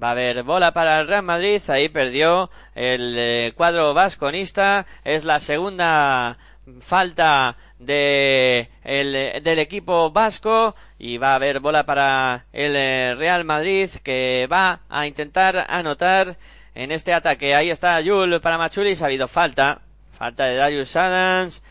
Va 0.00 0.08
a 0.08 0.10
haber 0.12 0.44
bola 0.44 0.72
para 0.72 1.00
el 1.00 1.08
Real 1.08 1.24
Madrid. 1.24 1.60
Ahí 1.68 1.88
perdió 1.88 2.50
el 2.76 3.14
eh, 3.18 3.52
cuadro 3.56 3.94
vasconista. 3.94 4.86
Es 5.02 5.24
la 5.24 5.40
segunda 5.40 6.38
falta 6.80 7.56
de 7.80 8.68
el, 8.84 9.42
del 9.42 9.58
equipo 9.58 10.12
vasco. 10.12 10.76
Y 11.00 11.18
va 11.18 11.32
a 11.32 11.34
haber 11.34 11.58
bola 11.58 11.84
para 11.84 12.46
el 12.52 12.76
eh, 12.76 13.16
Real 13.18 13.44
Madrid 13.44 13.90
que 14.04 14.48
va 14.50 14.82
a 14.88 15.06
intentar 15.08 15.66
anotar 15.68 16.36
en 16.76 16.92
este 16.92 17.12
ataque. 17.12 17.56
Ahí 17.56 17.70
está 17.70 18.00
Yul 18.00 18.40
para 18.40 18.56
Machulis. 18.56 19.02
Ha 19.02 19.06
habido 19.06 19.26
falta. 19.26 19.80
Falta 20.16 20.44
de 20.44 20.54
Darius 20.54 20.94
Adams. 20.94 21.62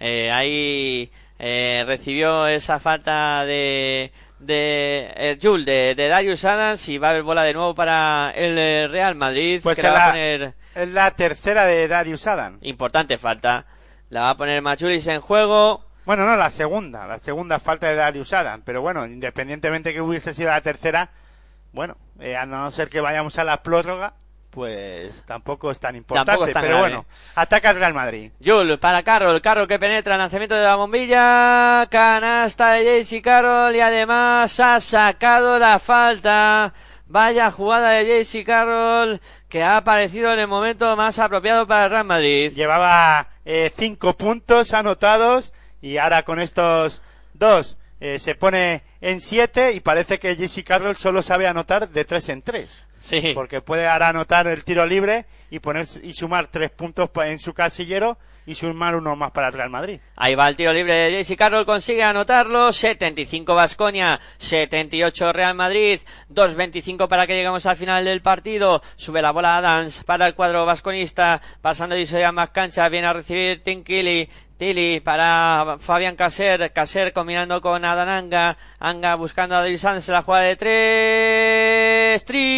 Eh, 0.00 0.32
ahí 0.32 1.10
recibió 1.38 2.48
esa 2.48 2.80
falta 2.80 3.44
de 3.44 4.10
de 4.46 5.12
eh, 5.16 5.38
Jul 5.40 5.64
de, 5.64 5.94
de 5.96 6.08
Darius 6.08 6.44
Adams 6.44 6.88
y 6.88 6.98
va 6.98 7.08
a 7.08 7.10
haber 7.10 7.22
bola 7.22 7.42
de 7.42 7.54
nuevo 7.54 7.74
para 7.74 8.32
el 8.34 8.56
eh, 8.58 8.88
Real 8.88 9.14
Madrid 9.14 9.60
Pues 9.62 9.76
que 9.76 9.82
la 9.82 9.92
va 9.92 10.06
a 10.06 10.10
poner 10.10 10.54
es 10.74 10.88
la 10.88 11.10
tercera 11.10 11.64
de 11.64 11.88
Darius 11.88 12.26
Adam. 12.26 12.58
importante 12.62 13.18
falta 13.18 13.66
la 14.10 14.20
va 14.20 14.30
a 14.30 14.36
poner 14.36 14.62
Machulis 14.62 15.06
en 15.08 15.20
juego 15.20 15.84
Bueno, 16.04 16.26
no, 16.26 16.36
la 16.36 16.50
segunda, 16.50 17.06
la 17.06 17.18
segunda 17.18 17.58
falta 17.58 17.88
de 17.88 17.96
Darius 17.96 18.32
Adam. 18.32 18.62
Pero 18.64 18.80
bueno, 18.80 19.06
independientemente 19.06 19.92
que 19.92 20.00
hubiese 20.00 20.32
sido 20.32 20.50
la 20.50 20.60
tercera, 20.60 21.10
bueno, 21.72 21.96
eh, 22.20 22.36
a 22.36 22.46
no 22.46 22.70
ser 22.70 22.88
que 22.88 23.00
vayamos 23.00 23.38
a 23.38 23.44
la 23.44 23.62
prórroga, 23.62 24.14
pues 24.56 25.22
tampoco 25.26 25.70
es 25.70 25.78
tan 25.78 25.96
importante. 25.96 26.30
Tampoco 26.30 26.46
es 26.46 26.54
tan 26.54 26.62
pero 26.62 26.76
grave. 26.78 26.94
bueno, 26.94 27.06
ataca 27.34 27.68
el 27.72 27.76
Real 27.76 27.92
Madrid. 27.92 28.32
Jul 28.42 28.78
para 28.78 29.02
Carroll, 29.02 29.42
Carroll 29.42 29.68
que 29.68 29.78
penetra, 29.78 30.16
lanzamiento 30.16 30.54
de 30.54 30.64
la 30.64 30.76
bombilla, 30.76 31.86
canasta 31.90 32.72
de 32.72 32.86
Jaycee 32.86 33.20
Carroll 33.20 33.76
y 33.76 33.80
además 33.80 34.58
ha 34.58 34.80
sacado 34.80 35.58
la 35.58 35.78
falta. 35.78 36.72
Vaya 37.06 37.50
jugada 37.50 37.90
de 37.90 38.06
Jaycee 38.06 38.44
Carroll 38.44 39.20
que 39.50 39.62
ha 39.62 39.76
aparecido 39.76 40.32
en 40.32 40.38
el 40.38 40.48
momento 40.48 40.96
más 40.96 41.18
apropiado 41.18 41.66
para 41.66 41.84
el 41.84 41.90
Real 41.90 42.04
Madrid. 42.06 42.50
Llevaba 42.54 43.28
eh, 43.44 43.70
cinco 43.76 44.16
puntos 44.16 44.72
anotados 44.72 45.52
y 45.82 45.98
ahora 45.98 46.22
con 46.22 46.40
estos 46.40 47.02
dos 47.34 47.76
eh, 48.00 48.18
se 48.18 48.34
pone 48.34 48.82
en 49.00 49.20
siete 49.20 49.72
y 49.72 49.80
parece 49.80 50.18
que 50.18 50.36
Jesse 50.36 50.64
Carroll 50.64 50.96
solo 50.96 51.22
sabe 51.22 51.46
anotar 51.46 51.88
de 51.88 52.04
tres 52.04 52.28
en 52.28 52.42
tres. 52.42 52.84
Sí. 52.98 53.32
Porque 53.34 53.60
puede 53.60 53.86
ahora 53.86 54.08
anotar 54.08 54.46
el 54.46 54.64
tiro 54.64 54.86
libre 54.86 55.26
y 55.50 55.58
poner 55.60 55.86
y 56.02 56.12
sumar 56.14 56.46
tres 56.48 56.70
puntos 56.70 57.10
pa- 57.10 57.28
en 57.28 57.38
su 57.38 57.52
casillero 57.54 58.18
y 58.46 58.54
sumar 58.54 58.94
uno 58.96 59.16
más 59.16 59.32
para 59.32 59.48
el 59.48 59.52
Real 59.52 59.70
Madrid. 59.70 60.00
Ahí 60.16 60.34
va 60.34 60.48
el 60.48 60.56
tiro 60.56 60.72
libre 60.72 60.94
de 60.94 61.10
Jaycee 61.12 61.36
Carroll, 61.36 61.66
consigue 61.66 62.02
anotarlo. 62.04 62.72
75 62.72 63.54
Vasconia, 63.54 64.18
78 64.38 65.32
Real 65.32 65.54
Madrid, 65.54 66.00
2.25 66.32 67.08
para 67.08 67.26
que 67.26 67.34
lleguemos 67.34 67.66
al 67.66 67.76
final 67.76 68.04
del 68.04 68.22
partido. 68.22 68.82
Sube 68.96 69.20
la 69.22 69.32
bola 69.32 69.56
Adams 69.58 70.04
para 70.04 70.26
el 70.26 70.34
cuadro 70.34 70.64
vasconista, 70.64 71.40
pasando 71.60 71.96
y 71.98 72.06
a 72.22 72.32
más 72.32 72.50
cancha, 72.50 72.88
viene 72.88 73.08
a 73.08 73.12
recibir 73.12 73.62
Tim 73.62 73.82
Killy. 73.82 74.28
Tilly 74.56 75.00
para 75.00 75.76
Fabián 75.80 76.16
Caser, 76.16 76.72
Caser 76.72 77.12
combinando 77.12 77.60
con 77.60 77.84
Adan 77.84 78.08
Anga, 78.08 78.56
Anga 78.78 79.14
buscando 79.14 79.54
a 79.54 79.60
David 79.60 79.76
Sanz 79.76 80.08
la 80.08 80.22
jugada 80.22 80.44
de 80.44 80.56
tres, 80.56 82.24
triple 82.24 82.56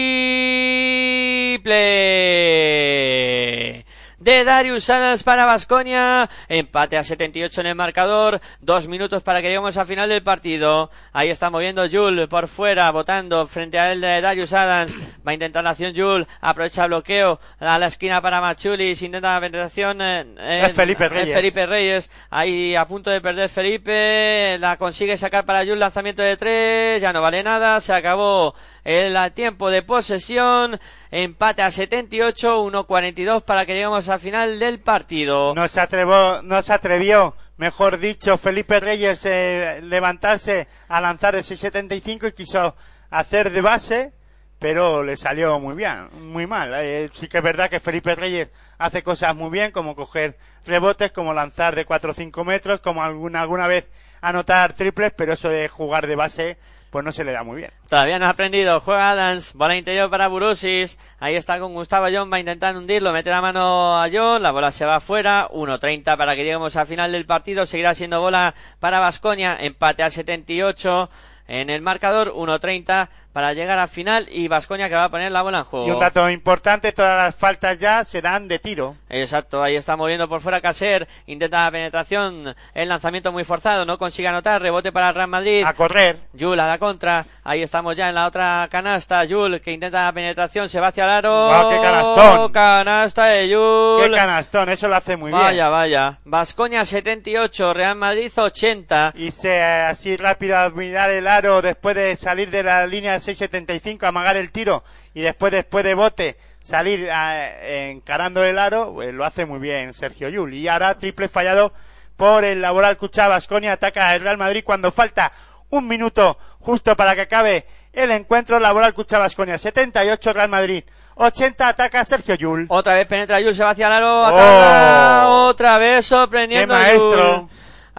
de 4.28 4.44
Darius 4.44 4.90
Adams 4.90 5.22
para 5.22 5.46
Basconia. 5.46 6.28
Empate 6.50 6.98
a 6.98 7.02
78 7.02 7.62
en 7.62 7.68
el 7.68 7.74
marcador. 7.74 8.42
Dos 8.60 8.86
minutos 8.86 9.22
para 9.22 9.40
que 9.40 9.46
lleguemos 9.46 9.78
al 9.78 9.86
final 9.86 10.06
del 10.06 10.22
partido. 10.22 10.90
Ahí 11.14 11.30
está 11.30 11.48
moviendo 11.48 11.88
Jul 11.90 12.28
por 12.28 12.46
fuera, 12.46 12.90
votando 12.90 13.46
frente 13.46 13.78
a 13.78 13.90
él 13.90 14.02
de 14.02 14.20
Darius 14.20 14.52
Adams. 14.52 14.94
Va 15.26 15.30
a 15.30 15.32
intentar 15.32 15.64
la 15.64 15.70
acción 15.70 15.94
Jul. 15.96 16.26
Aprovecha 16.42 16.82
el 16.82 16.88
bloqueo 16.88 17.40
a 17.58 17.78
la 17.78 17.86
esquina 17.86 18.20
para 18.20 18.42
Machulis. 18.42 19.00
Intenta 19.00 19.32
la 19.32 19.40
penetración. 19.40 20.02
Es 20.02 20.74
Felipe 20.74 21.08
Reyes. 21.08 21.34
Felipe 21.34 21.64
Reyes. 21.64 22.10
Ahí 22.28 22.74
a 22.74 22.86
punto 22.86 23.08
de 23.08 23.22
perder 23.22 23.48
Felipe. 23.48 24.58
La 24.60 24.76
consigue 24.76 25.16
sacar 25.16 25.46
para 25.46 25.64
Jul. 25.64 25.78
Lanzamiento 25.78 26.20
de 26.20 26.36
tres. 26.36 27.00
Ya 27.00 27.14
no 27.14 27.22
vale 27.22 27.42
nada. 27.42 27.80
Se 27.80 27.94
acabó 27.94 28.54
el 28.88 29.32
tiempo 29.32 29.70
de 29.70 29.82
posesión. 29.82 30.80
Empate 31.10 31.60
a 31.60 31.70
78, 31.70 32.64
1.42 32.64 33.42
para 33.42 33.66
que 33.66 33.74
lleguemos 33.74 34.08
al 34.08 34.18
final 34.18 34.58
del 34.58 34.80
partido. 34.80 35.54
No 35.54 35.68
se 35.68 35.80
atrevió, 35.80 36.40
no 36.42 36.62
se 36.62 36.72
atrevió, 36.72 37.36
mejor 37.58 37.98
dicho, 37.98 38.38
Felipe 38.38 38.80
Reyes 38.80 39.26
eh, 39.26 39.80
levantarse 39.82 40.68
a 40.88 41.02
lanzar 41.02 41.34
el 41.34 41.42
6.75 41.42 42.30
y 42.30 42.32
quiso 42.32 42.76
hacer 43.10 43.50
de 43.52 43.60
base, 43.60 44.12
pero 44.58 45.02
le 45.02 45.18
salió 45.18 45.58
muy 45.58 45.74
bien, 45.74 46.08
muy 46.32 46.46
mal. 46.46 46.72
Eh, 46.76 47.10
sí 47.12 47.28
que 47.28 47.38
es 47.38 47.44
verdad 47.44 47.68
que 47.68 47.80
Felipe 47.80 48.14
Reyes 48.14 48.48
hace 48.78 49.02
cosas 49.02 49.36
muy 49.36 49.50
bien, 49.50 49.70
como 49.70 49.94
coger 49.96 50.38
rebotes, 50.64 51.12
como 51.12 51.34
lanzar 51.34 51.76
de 51.76 51.84
4 51.84 52.12
o 52.12 52.14
5 52.14 52.44
metros, 52.44 52.80
como 52.80 53.02
alguna, 53.02 53.42
alguna 53.42 53.66
vez 53.66 53.90
anotar 54.22 54.72
triples, 54.72 55.12
pero 55.14 55.34
eso 55.34 55.50
de 55.50 55.68
jugar 55.68 56.06
de 56.06 56.16
base, 56.16 56.58
pues 56.90 57.04
no 57.04 57.12
se 57.12 57.24
le 57.24 57.32
da 57.32 57.42
muy 57.42 57.56
bien. 57.56 57.70
Todavía 57.88 58.18
no 58.18 58.26
ha 58.26 58.30
aprendido. 58.30 58.80
Juega 58.80 59.10
Adams. 59.10 59.52
Bola 59.54 59.76
interior 59.76 60.10
para 60.10 60.28
Burusis. 60.28 60.98
Ahí 61.18 61.34
está 61.34 61.58
con 61.58 61.74
Gustavo 61.74 62.06
John. 62.12 62.32
Va 62.32 62.36
a 62.36 62.40
intentar 62.40 62.76
hundirlo. 62.76 63.12
Mete 63.12 63.30
la 63.30 63.40
mano 63.40 64.02
a 64.02 64.08
John. 64.12 64.42
La 64.42 64.50
bola 64.50 64.72
se 64.72 64.84
va 64.84 64.96
afuera. 64.96 65.48
1.30 65.52 66.16
para 66.16 66.34
que 66.34 66.44
lleguemos 66.44 66.76
al 66.76 66.86
final 66.86 67.12
del 67.12 67.26
partido. 67.26 67.66
Seguirá 67.66 67.94
siendo 67.94 68.20
bola 68.20 68.54
para 68.80 69.00
Vasconia. 69.00 69.56
Empate 69.60 70.02
a 70.02 70.10
78 70.10 71.10
en 71.48 71.70
el 71.70 71.82
marcador. 71.82 72.32
1.30 72.32 73.08
para 73.32 73.52
llegar 73.52 73.78
al 73.78 73.88
final. 73.88 74.26
Y 74.30 74.48
Vasconia 74.48 74.88
que 74.88 74.94
va 74.94 75.04
a 75.04 75.10
poner 75.10 75.32
la 75.32 75.42
bola 75.42 75.58
en 75.58 75.64
juego. 75.64 75.86
Y 75.86 75.90
un 75.90 76.00
dato 76.00 76.28
importante, 76.30 76.92
todas 76.92 77.16
las 77.16 77.34
faltas 77.34 77.78
ya 77.78 78.04
serán 78.04 78.48
de 78.48 78.58
tiro. 78.58 78.96
Exacto, 79.08 79.62
ahí 79.62 79.76
está 79.76 79.96
moviendo 79.96 80.28
por 80.28 80.40
fuera 80.40 80.60
Caser, 80.60 81.06
intenta 81.26 81.64
la 81.64 81.70
penetración, 81.70 82.54
el 82.74 82.88
lanzamiento 82.88 83.32
muy 83.32 83.44
forzado, 83.44 83.84
no 83.84 83.96
consigue 83.96 84.28
anotar, 84.28 84.60
rebote 84.60 84.92
para 84.92 85.08
el 85.08 85.14
Real 85.14 85.28
Madrid. 85.28 85.64
A 85.64 85.72
correr. 85.72 86.18
Yul 86.32 86.60
a 86.60 86.66
la 86.66 86.78
contra, 86.78 87.24
ahí 87.44 87.62
estamos 87.62 87.96
ya 87.96 88.08
en 88.08 88.16
la 88.16 88.26
otra 88.26 88.66
canasta, 88.70 89.24
Yul 89.24 89.60
que 89.60 89.72
intenta 89.72 90.04
la 90.04 90.12
penetración, 90.12 90.68
se 90.68 90.80
va 90.80 90.88
hacia 90.88 91.04
el 91.04 91.10
aro. 91.10 91.46
Guau, 91.46 91.70
qué 91.70 91.80
canastón. 91.80 92.52
Canasta 92.52 93.26
de 93.26 93.48
Yul. 93.48 94.02
Qué 94.02 94.10
canastón, 94.10 94.68
eso 94.68 94.88
lo 94.88 94.96
hace 94.96 95.16
muy 95.16 95.30
bien. 95.30 95.42
Vaya, 95.42 95.68
vaya. 95.68 96.18
Vascoña 96.24 96.84
78, 96.84 97.72
Real 97.72 97.96
Madrid 97.96 98.30
80. 98.36 99.14
y 99.16 99.30
se 99.30 99.62
así 99.62 100.16
rápido 100.16 100.56
a 100.56 100.66
el 100.66 101.26
después 101.40 101.94
de 101.94 102.16
salir 102.16 102.50
de 102.50 102.62
la 102.62 102.86
línea 102.86 103.12
de 103.12 103.18
6.75 103.20 104.06
amagar 104.06 104.36
el 104.36 104.50
tiro 104.50 104.82
y 105.14 105.20
después 105.20 105.52
después 105.52 105.84
de 105.84 105.94
bote 105.94 106.36
salir 106.62 107.08
ah, 107.12 107.48
encarando 107.62 108.44
el 108.44 108.58
aro 108.58 108.92
pues 108.94 109.14
lo 109.14 109.24
hace 109.24 109.46
muy 109.46 109.58
bien 109.58 109.94
Sergio 109.94 110.28
Yul 110.28 110.52
y 110.54 110.68
ahora 110.68 110.98
triple 110.98 111.28
fallado 111.28 111.72
por 112.16 112.44
el 112.44 112.60
Laboral 112.60 112.96
Cucha 112.96 113.28
Basconia 113.28 113.72
ataca 113.74 114.14
el 114.14 114.20
Real 114.20 114.36
Madrid 114.36 114.62
cuando 114.64 114.90
falta 114.90 115.32
un 115.70 115.86
minuto 115.86 116.36
justo 116.60 116.96
para 116.96 117.14
que 117.14 117.22
acabe 117.22 117.64
el 117.92 118.10
encuentro 118.10 118.58
Laboral 118.58 118.94
Cucha 118.94 119.18
Basconia 119.18 119.56
78 119.58 120.32
Real 120.32 120.48
Madrid 120.48 120.84
80 121.14 121.68
ataca 121.68 122.04
Sergio 122.04 122.34
Yul 122.34 122.66
Otra 122.68 122.94
vez 122.94 123.06
penetra 123.06 123.40
Yul, 123.40 123.54
se 123.54 123.64
va 123.64 123.70
hacia 123.70 123.86
el 123.86 123.92
aro, 123.92 124.22
Oh. 124.22 124.26
ataca, 124.26 125.28
otra 125.28 125.78
vez 125.78 126.06
sorprendiendo 126.06 126.74
¡Qué 126.74 126.80
a 126.80 126.82
maestro! 126.84 127.36
Yul. 127.42 127.48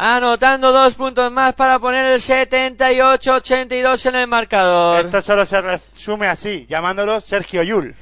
Anotando 0.01 0.71
dos 0.71 0.95
puntos 0.95 1.29
más 1.29 1.53
para 1.55 1.77
poner 1.77 2.05
el 2.05 2.21
78-82 2.21 4.05
en 4.05 4.15
el 4.15 4.27
marcador. 4.27 5.01
esto 5.01 5.21
solo 5.21 5.45
se 5.45 5.59
resume 5.59 6.27
así 6.27 6.65
llamándolo 6.69 7.19
Sergio 7.19 7.63
Yul 7.63 7.93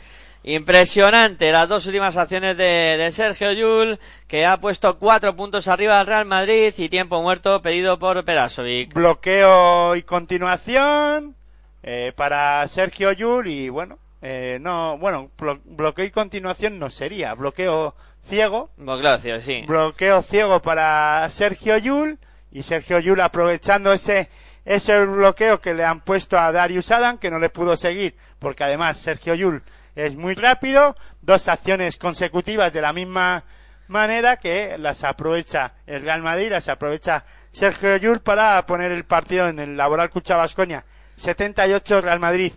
Impresionante 0.43 1.51
las 1.51 1.67
dos 1.67 1.87
últimas 1.87 2.15
acciones 2.15 2.55
de, 2.55 2.97
de 2.99 3.11
Sergio 3.11 3.51
Yul, 3.51 3.97
que 4.27 4.45
ha 4.45 4.57
puesto 4.57 4.99
cuatro 4.99 5.35
puntos 5.35 5.67
arriba 5.67 5.99
al 5.99 6.05
Real 6.05 6.25
Madrid 6.25 6.71
y 6.77 6.87
tiempo 6.87 7.19
muerto 7.23 7.63
pedido 7.63 7.97
por 7.97 8.23
Perasovic. 8.23 8.93
Bloqueo 8.93 9.95
y 9.95 10.03
continuación 10.03 11.35
eh, 11.81 12.13
para 12.15 12.67
Sergio 12.67 13.11
Yul 13.11 13.47
y 13.47 13.69
bueno, 13.69 13.97
eh, 14.21 14.57
no, 14.61 14.97
bueno, 14.97 15.29
blo- 15.37 15.61
bloqueo 15.63 16.05
y 16.05 16.11
continuación 16.11 16.79
no 16.79 16.89
sería, 16.89 17.33
bloqueo 17.33 17.95
ciego, 18.23 18.71
Boclacio, 18.77 19.41
sí. 19.41 19.63
bloqueo 19.67 20.21
ciego 20.21 20.61
para 20.61 21.27
Sergio 21.29 21.77
Yul 21.77 22.19
y 22.51 22.63
Sergio 22.63 22.99
Yul 22.99 23.21
aprovechando 23.21 23.93
ese 23.93 24.29
ese 24.65 25.05
bloqueo 25.05 25.61
que 25.61 25.73
le 25.73 25.85
han 25.85 26.01
puesto 26.01 26.37
a 26.37 26.51
Darius 26.51 26.91
Adam 26.91 27.17
que 27.19 27.31
no 27.31 27.39
le 27.39 27.49
pudo 27.49 27.77
seguir 27.77 28.15
porque 28.39 28.65
además 28.65 28.97
Sergio 28.97 29.33
Yul 29.33 29.63
es 29.95 30.15
muy 30.17 30.35
rápido 30.35 30.97
dos 31.21 31.47
acciones 31.47 31.95
consecutivas 31.97 32.73
de 32.73 32.81
la 32.81 32.91
misma 32.91 33.45
manera 33.87 34.35
que 34.35 34.77
las 34.77 35.05
aprovecha 35.05 35.71
el 35.85 36.01
Real 36.01 36.21
Madrid 36.21 36.49
las 36.51 36.67
aprovecha 36.67 37.23
Sergio 37.53 37.95
Yul 37.95 38.19
para 38.19 38.65
poner 38.65 38.91
el 38.91 39.05
partido 39.05 39.47
en 39.47 39.59
el 39.59 39.77
Laboral 39.77 40.09
Cucha 40.09 40.35
Vasconia 40.35 40.83
78 41.15 42.01
Real 42.01 42.19
Madrid 42.19 42.51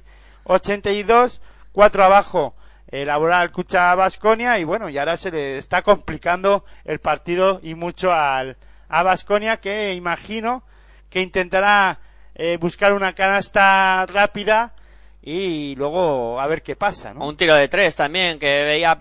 82 0.45 1.43
4 1.73 2.05
abajo 2.05 2.55
el 2.89 3.07
Laboral 3.07 3.53
Cucha 3.53 3.95
Vasconia 3.95 4.59
y 4.59 4.65
bueno 4.65 4.89
y 4.89 4.99
ahora 4.99 5.17
se 5.17 5.31
le 5.31 5.59
está 5.59 5.83
complicando 5.83 6.65
el 6.85 6.99
partido 6.99 7.61
y 7.63 7.75
mucho 7.75 8.13
al 8.13 8.57
a 8.89 9.03
Vasconia 9.03 9.59
que 9.59 9.95
imagino 9.95 10.65
que 11.09 11.21
intentará 11.21 12.01
eh, 12.35 12.57
buscar 12.57 12.93
una 12.93 13.15
canasta 13.15 14.07
rápida 14.07 14.75
y 15.23 15.75
luego 15.77 16.41
a 16.41 16.47
ver 16.47 16.63
qué 16.63 16.77
pasa 16.77 17.15
¿no? 17.15 17.27
Un 17.27 17.37
tiro 17.37 17.55
de 17.55 17.69
tres 17.69 17.95
también, 17.95 18.39
que 18.39 18.65
veía 18.65 18.91
a 18.91 18.97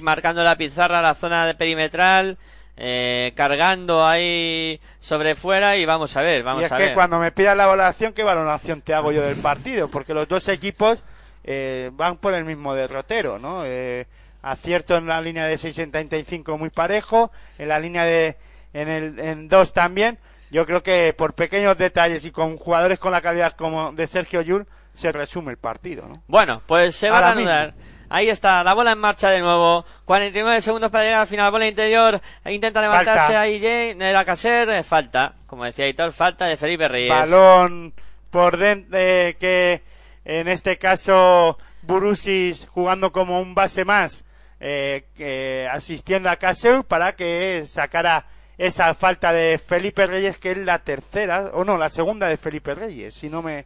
marcando 0.00 0.44
la 0.44 0.56
pizarra, 0.56 1.00
la 1.00 1.14
zona 1.14 1.46
de 1.46 1.54
perimetral, 1.54 2.38
eh, 2.76 3.32
cargando 3.36 4.06
ahí 4.06 4.80
sobre 4.98 5.34
fuera 5.34 5.76
y 5.76 5.84
vamos 5.84 6.16
a 6.16 6.22
ver, 6.22 6.42
vamos 6.42 6.62
y 6.62 6.64
es 6.64 6.72
a 6.72 6.76
que 6.76 6.84
ver. 6.84 6.94
cuando 6.94 7.18
me 7.18 7.30
pidas 7.32 7.56
la 7.56 7.66
valoración, 7.66 8.12
¿qué 8.12 8.22
valoración 8.22 8.80
te 8.80 8.94
hago 8.94 9.12
yo 9.12 9.22
del 9.22 9.36
partido? 9.36 9.88
Porque 9.88 10.14
los 10.14 10.26
dos 10.28 10.48
equipos 10.48 11.02
eh, 11.44 11.90
van 11.92 12.16
por 12.16 12.34
el 12.34 12.44
mismo 12.44 12.74
derrotero, 12.74 13.38
¿no? 13.38 13.64
Eh, 13.64 14.06
acierto 14.42 14.96
en 14.96 15.06
la 15.06 15.20
línea 15.20 15.46
de 15.46 15.56
6.75 15.56 16.58
muy 16.58 16.70
parejo, 16.70 17.30
en 17.58 17.68
la 17.68 17.78
línea 17.78 18.04
de 18.04 18.36
en 18.72 18.88
el 18.88 19.18
en 19.18 19.48
dos 19.48 19.72
también. 19.72 20.18
Yo 20.50 20.66
creo 20.66 20.82
que 20.82 21.14
por 21.16 21.34
pequeños 21.34 21.78
detalles 21.78 22.24
y 22.24 22.30
con 22.30 22.56
jugadores 22.56 22.98
con 22.98 23.12
la 23.12 23.20
calidad 23.20 23.52
como 23.52 23.92
de 23.92 24.06
Sergio 24.06 24.42
Yul 24.42 24.66
se 24.94 25.10
resume 25.12 25.50
el 25.50 25.56
partido, 25.56 26.06
¿no? 26.06 26.22
Bueno, 26.26 26.62
pues 26.66 26.94
se 26.94 27.10
va 27.10 27.16
Ahora 27.16 27.28
a 27.28 27.32
anudar. 27.32 27.74
Ahí 28.14 28.28
está, 28.28 28.62
la 28.62 28.74
bola 28.74 28.92
en 28.92 28.98
marcha 28.98 29.30
de 29.30 29.40
nuevo. 29.40 29.86
49 30.04 30.60
segundos 30.60 30.90
para 30.90 31.04
llegar 31.04 31.20
al 31.22 31.26
final. 31.26 31.50
Bola 31.50 31.66
interior. 31.66 32.20
Intenta 32.44 32.82
levantarse 32.82 33.34
ahí 33.34 33.58
Jay. 33.58 33.96
Era 33.98 34.24
Caser. 34.26 34.68
eh, 34.68 34.84
Falta. 34.84 35.32
Como 35.46 35.64
decía 35.64 35.88
Hitor, 35.88 36.12
falta 36.12 36.44
de 36.44 36.58
Felipe 36.58 36.88
Reyes. 36.88 37.08
balón 37.08 37.94
por 38.30 38.58
dentro 38.58 38.90
que 38.92 39.82
en 40.26 40.48
este 40.48 40.76
caso 40.76 41.56
Burusis 41.82 42.68
jugando 42.70 43.12
como 43.12 43.40
un 43.40 43.54
base 43.54 43.84
más 43.86 44.24
eh, 44.60 45.68
asistiendo 45.70 46.28
a 46.30 46.36
Caseur 46.36 46.84
para 46.84 47.16
que 47.16 47.64
sacara 47.66 48.26
esa 48.58 48.94
falta 48.94 49.32
de 49.32 49.58
Felipe 49.58 50.06
Reyes 50.06 50.38
que 50.38 50.52
es 50.52 50.58
la 50.58 50.78
tercera 50.80 51.50
o 51.54 51.64
no 51.64 51.76
la 51.78 51.90
segunda 51.90 52.26
de 52.28 52.36
Felipe 52.36 52.74
Reyes 52.74 53.14
si 53.14 53.28
no 53.28 53.42
me 53.42 53.64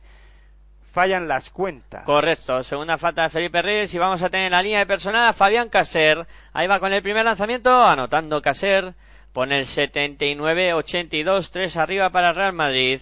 fallan 0.97 1.29
las 1.29 1.51
cuentas 1.51 2.05
Correcto, 2.05 2.63
segunda 2.63 2.97
falta 2.97 3.25
de 3.25 3.29
Felipe 3.29 3.61
Reyes 3.61 3.93
y 3.93 3.99
vamos 3.99 4.23
a 4.23 4.31
tener 4.31 4.47
en 4.47 4.53
la 4.53 4.63
línea 4.63 4.79
de 4.79 4.87
personal 4.87 5.29
a 5.29 5.35
Fabián 5.35 5.69
Caser. 5.69 6.27
Ahí 6.55 6.67
va 6.67 6.81
con 6.81 6.91
el 6.91 7.03
primer 7.03 7.23
lanzamiento, 7.23 7.85
anotando 7.85 8.41
Caser. 8.41 8.95
Pone 9.35 9.59
el 9.59 9.67
79-82, 9.67 11.51
3 11.51 11.77
arriba 11.77 12.09
para 12.09 12.33
Real 12.33 12.55
Madrid. 12.55 12.99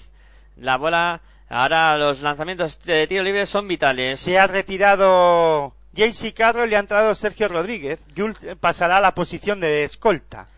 La 0.56 0.76
bola, 0.76 1.20
ahora 1.48 1.96
los 1.96 2.20
lanzamientos 2.20 2.80
de 2.80 3.06
tiro 3.06 3.22
libre 3.22 3.46
son 3.46 3.68
vitales. 3.68 4.18
se 4.18 4.40
ha 4.40 4.48
retirado 4.48 5.72
JC 5.92 6.34
Carroll 6.34 6.72
y 6.72 6.74
ha 6.74 6.80
entrado 6.80 7.14
Sergio 7.14 7.46
Rodríguez 7.46 8.02
Yul 8.16 8.34
pasará 8.58 8.96
a 8.96 9.00
la 9.00 9.14
posición 9.14 9.60
de 9.60 9.84
escolta 9.84 10.48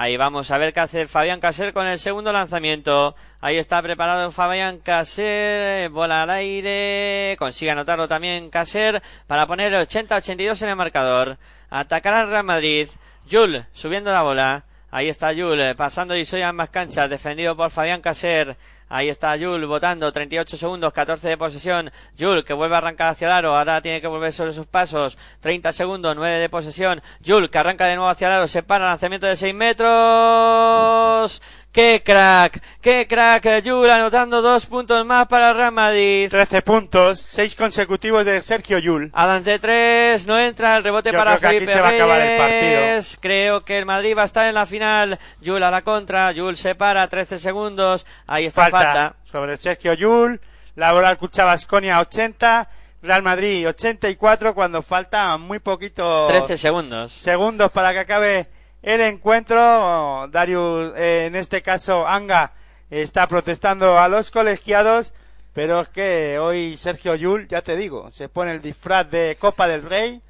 Ahí 0.00 0.16
vamos 0.16 0.52
a 0.52 0.58
ver 0.58 0.72
qué 0.72 0.78
hace 0.78 1.08
Fabián 1.08 1.40
Caser 1.40 1.72
con 1.72 1.88
el 1.88 1.98
segundo 1.98 2.32
lanzamiento. 2.32 3.16
Ahí 3.40 3.56
está 3.56 3.82
preparado 3.82 4.30
Fabián 4.30 4.78
Caser, 4.78 5.90
bola 5.90 6.22
al 6.22 6.30
aire, 6.30 7.34
consigue 7.36 7.72
anotarlo 7.72 8.06
también 8.06 8.48
Caser 8.48 9.02
para 9.26 9.48
poner 9.48 9.74
el 9.74 9.88
80-82 9.88 10.62
en 10.62 10.68
el 10.68 10.76
marcador. 10.76 11.36
Atacará 11.68 12.20
el 12.20 12.28
Real 12.28 12.44
Madrid. 12.44 12.88
Jul 13.28 13.64
subiendo 13.72 14.12
la 14.12 14.22
bola. 14.22 14.67
Ahí 14.90 15.08
está 15.08 15.34
Jul 15.34 15.60
eh, 15.60 15.74
pasando 15.74 16.16
y 16.16 16.24
soy 16.24 16.40
ambas 16.40 16.70
canchas, 16.70 17.10
defendido 17.10 17.54
por 17.54 17.70
Fabián 17.70 18.00
Caser. 18.00 18.56
Ahí 18.88 19.10
está 19.10 19.36
Jul 19.38 19.66
votando, 19.66 20.10
38 20.10 20.56
segundos, 20.56 20.94
14 20.94 21.28
de 21.28 21.36
posesión. 21.36 21.90
Jul 22.18 22.42
que 22.42 22.54
vuelve 22.54 22.74
a 22.74 22.78
arrancar 22.78 23.08
hacia 23.08 23.26
el 23.26 23.32
aro, 23.32 23.54
ahora 23.54 23.82
tiene 23.82 24.00
que 24.00 24.06
volver 24.06 24.32
sobre 24.32 24.54
sus 24.54 24.66
pasos. 24.66 25.18
30 25.40 25.72
segundos, 25.74 26.16
9 26.16 26.38
de 26.38 26.48
posesión. 26.48 27.02
Jul 27.24 27.50
que 27.50 27.58
arranca 27.58 27.84
de 27.84 27.96
nuevo 27.96 28.08
hacia 28.08 28.28
el 28.28 28.32
aro, 28.32 28.48
se 28.48 28.62
para, 28.62 28.86
lanzamiento 28.86 29.26
de 29.26 29.36
6 29.36 29.54
metros. 29.54 31.42
¡Qué 31.72 32.02
crack! 32.04 32.62
¡Qué 32.80 33.06
crack! 33.06 33.62
Jul 33.64 33.90
anotando 33.90 34.40
dos 34.40 34.66
puntos 34.66 35.04
más 35.04 35.28
para 35.28 35.52
Real 35.52 35.72
Madrid. 35.72 36.28
13 36.30 36.62
puntos 36.62 37.20
6 37.20 37.54
consecutivos 37.56 38.24
de 38.24 38.40
Sergio 38.42 38.78
Yul 38.78 39.10
Adán 39.12 39.44
de 39.44 39.58
tres, 39.58 40.26
no 40.26 40.38
entra 40.38 40.76
el 40.78 40.82
rebote 40.82 41.12
Yo 41.12 41.18
para 41.18 41.36
creo 41.36 41.40
que 41.40 41.46
aquí 41.46 41.56
Felipe 41.56 41.72
se 41.72 41.80
va 41.80 41.88
a 41.88 41.92
acabar 41.92 42.20
el 42.20 42.38
Reyes. 42.38 43.18
Creo 43.20 43.62
que 43.62 43.78
el 43.78 43.84
Madrid 43.84 44.16
va 44.16 44.22
a 44.22 44.24
estar 44.24 44.46
en 44.46 44.54
la 44.54 44.64
final. 44.66 45.18
Jul 45.44 45.62
a 45.62 45.70
la 45.70 45.82
contra, 45.82 46.32
Jul 46.34 46.56
se 46.56 46.74
para, 46.74 47.06
13 47.06 47.38
segundos. 47.38 48.06
Ahí 48.26 48.46
está 48.46 48.70
falta, 48.70 48.78
falta. 48.78 49.16
sobre 49.30 49.56
Sergio 49.58 49.92
Yul, 49.92 50.40
Laboral 50.74 51.18
Cucha 51.18 51.44
Basconia 51.44 52.00
80, 52.00 52.68
Real 53.02 53.22
Madrid 53.22 53.68
84 53.68 54.54
cuando 54.54 54.82
falta 54.82 55.36
muy 55.36 55.58
poquito 55.58 56.26
13 56.26 56.56
segundos. 56.56 57.12
segundos 57.12 57.70
para 57.70 57.92
que 57.92 58.00
acabe 58.00 58.48
el 58.82 59.00
encuentro. 59.00 60.28
Darius, 60.30 60.92
eh, 60.96 61.26
en 61.26 61.36
este 61.36 61.62
caso 61.62 62.06
Anga, 62.06 62.52
está 62.90 63.26
protestando 63.26 63.98
a 63.98 64.08
los 64.08 64.30
colegiados, 64.30 65.14
pero 65.54 65.80
es 65.80 65.88
que 65.88 66.38
hoy 66.38 66.76
Sergio 66.76 67.14
Yul, 67.14 67.48
ya 67.48 67.62
te 67.62 67.76
digo, 67.76 68.10
se 68.10 68.28
pone 68.28 68.52
el 68.52 68.62
disfraz 68.62 69.10
de 69.10 69.36
Copa 69.40 69.66
del 69.66 69.84
Rey 69.84 70.22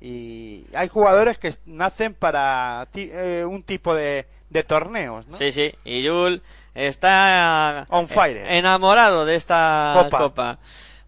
y 0.00 0.64
hay 0.74 0.88
jugadores 0.88 1.38
que 1.38 1.52
nacen 1.66 2.14
para 2.14 2.86
ti- 2.92 3.10
eh, 3.12 3.44
un 3.46 3.62
tipo 3.62 3.94
de, 3.94 4.26
de 4.48 4.64
torneos, 4.64 5.26
¿no? 5.26 5.36
Sí, 5.36 5.52
sí. 5.52 5.74
Y 5.84 6.06
Jul 6.06 6.42
está 6.74 7.84
On 7.90 8.08
fire. 8.08 8.36
eh, 8.38 8.58
enamorado 8.58 9.24
de 9.26 9.34
esta 9.36 9.92
Copa. 9.96 10.18
copa. 10.18 10.58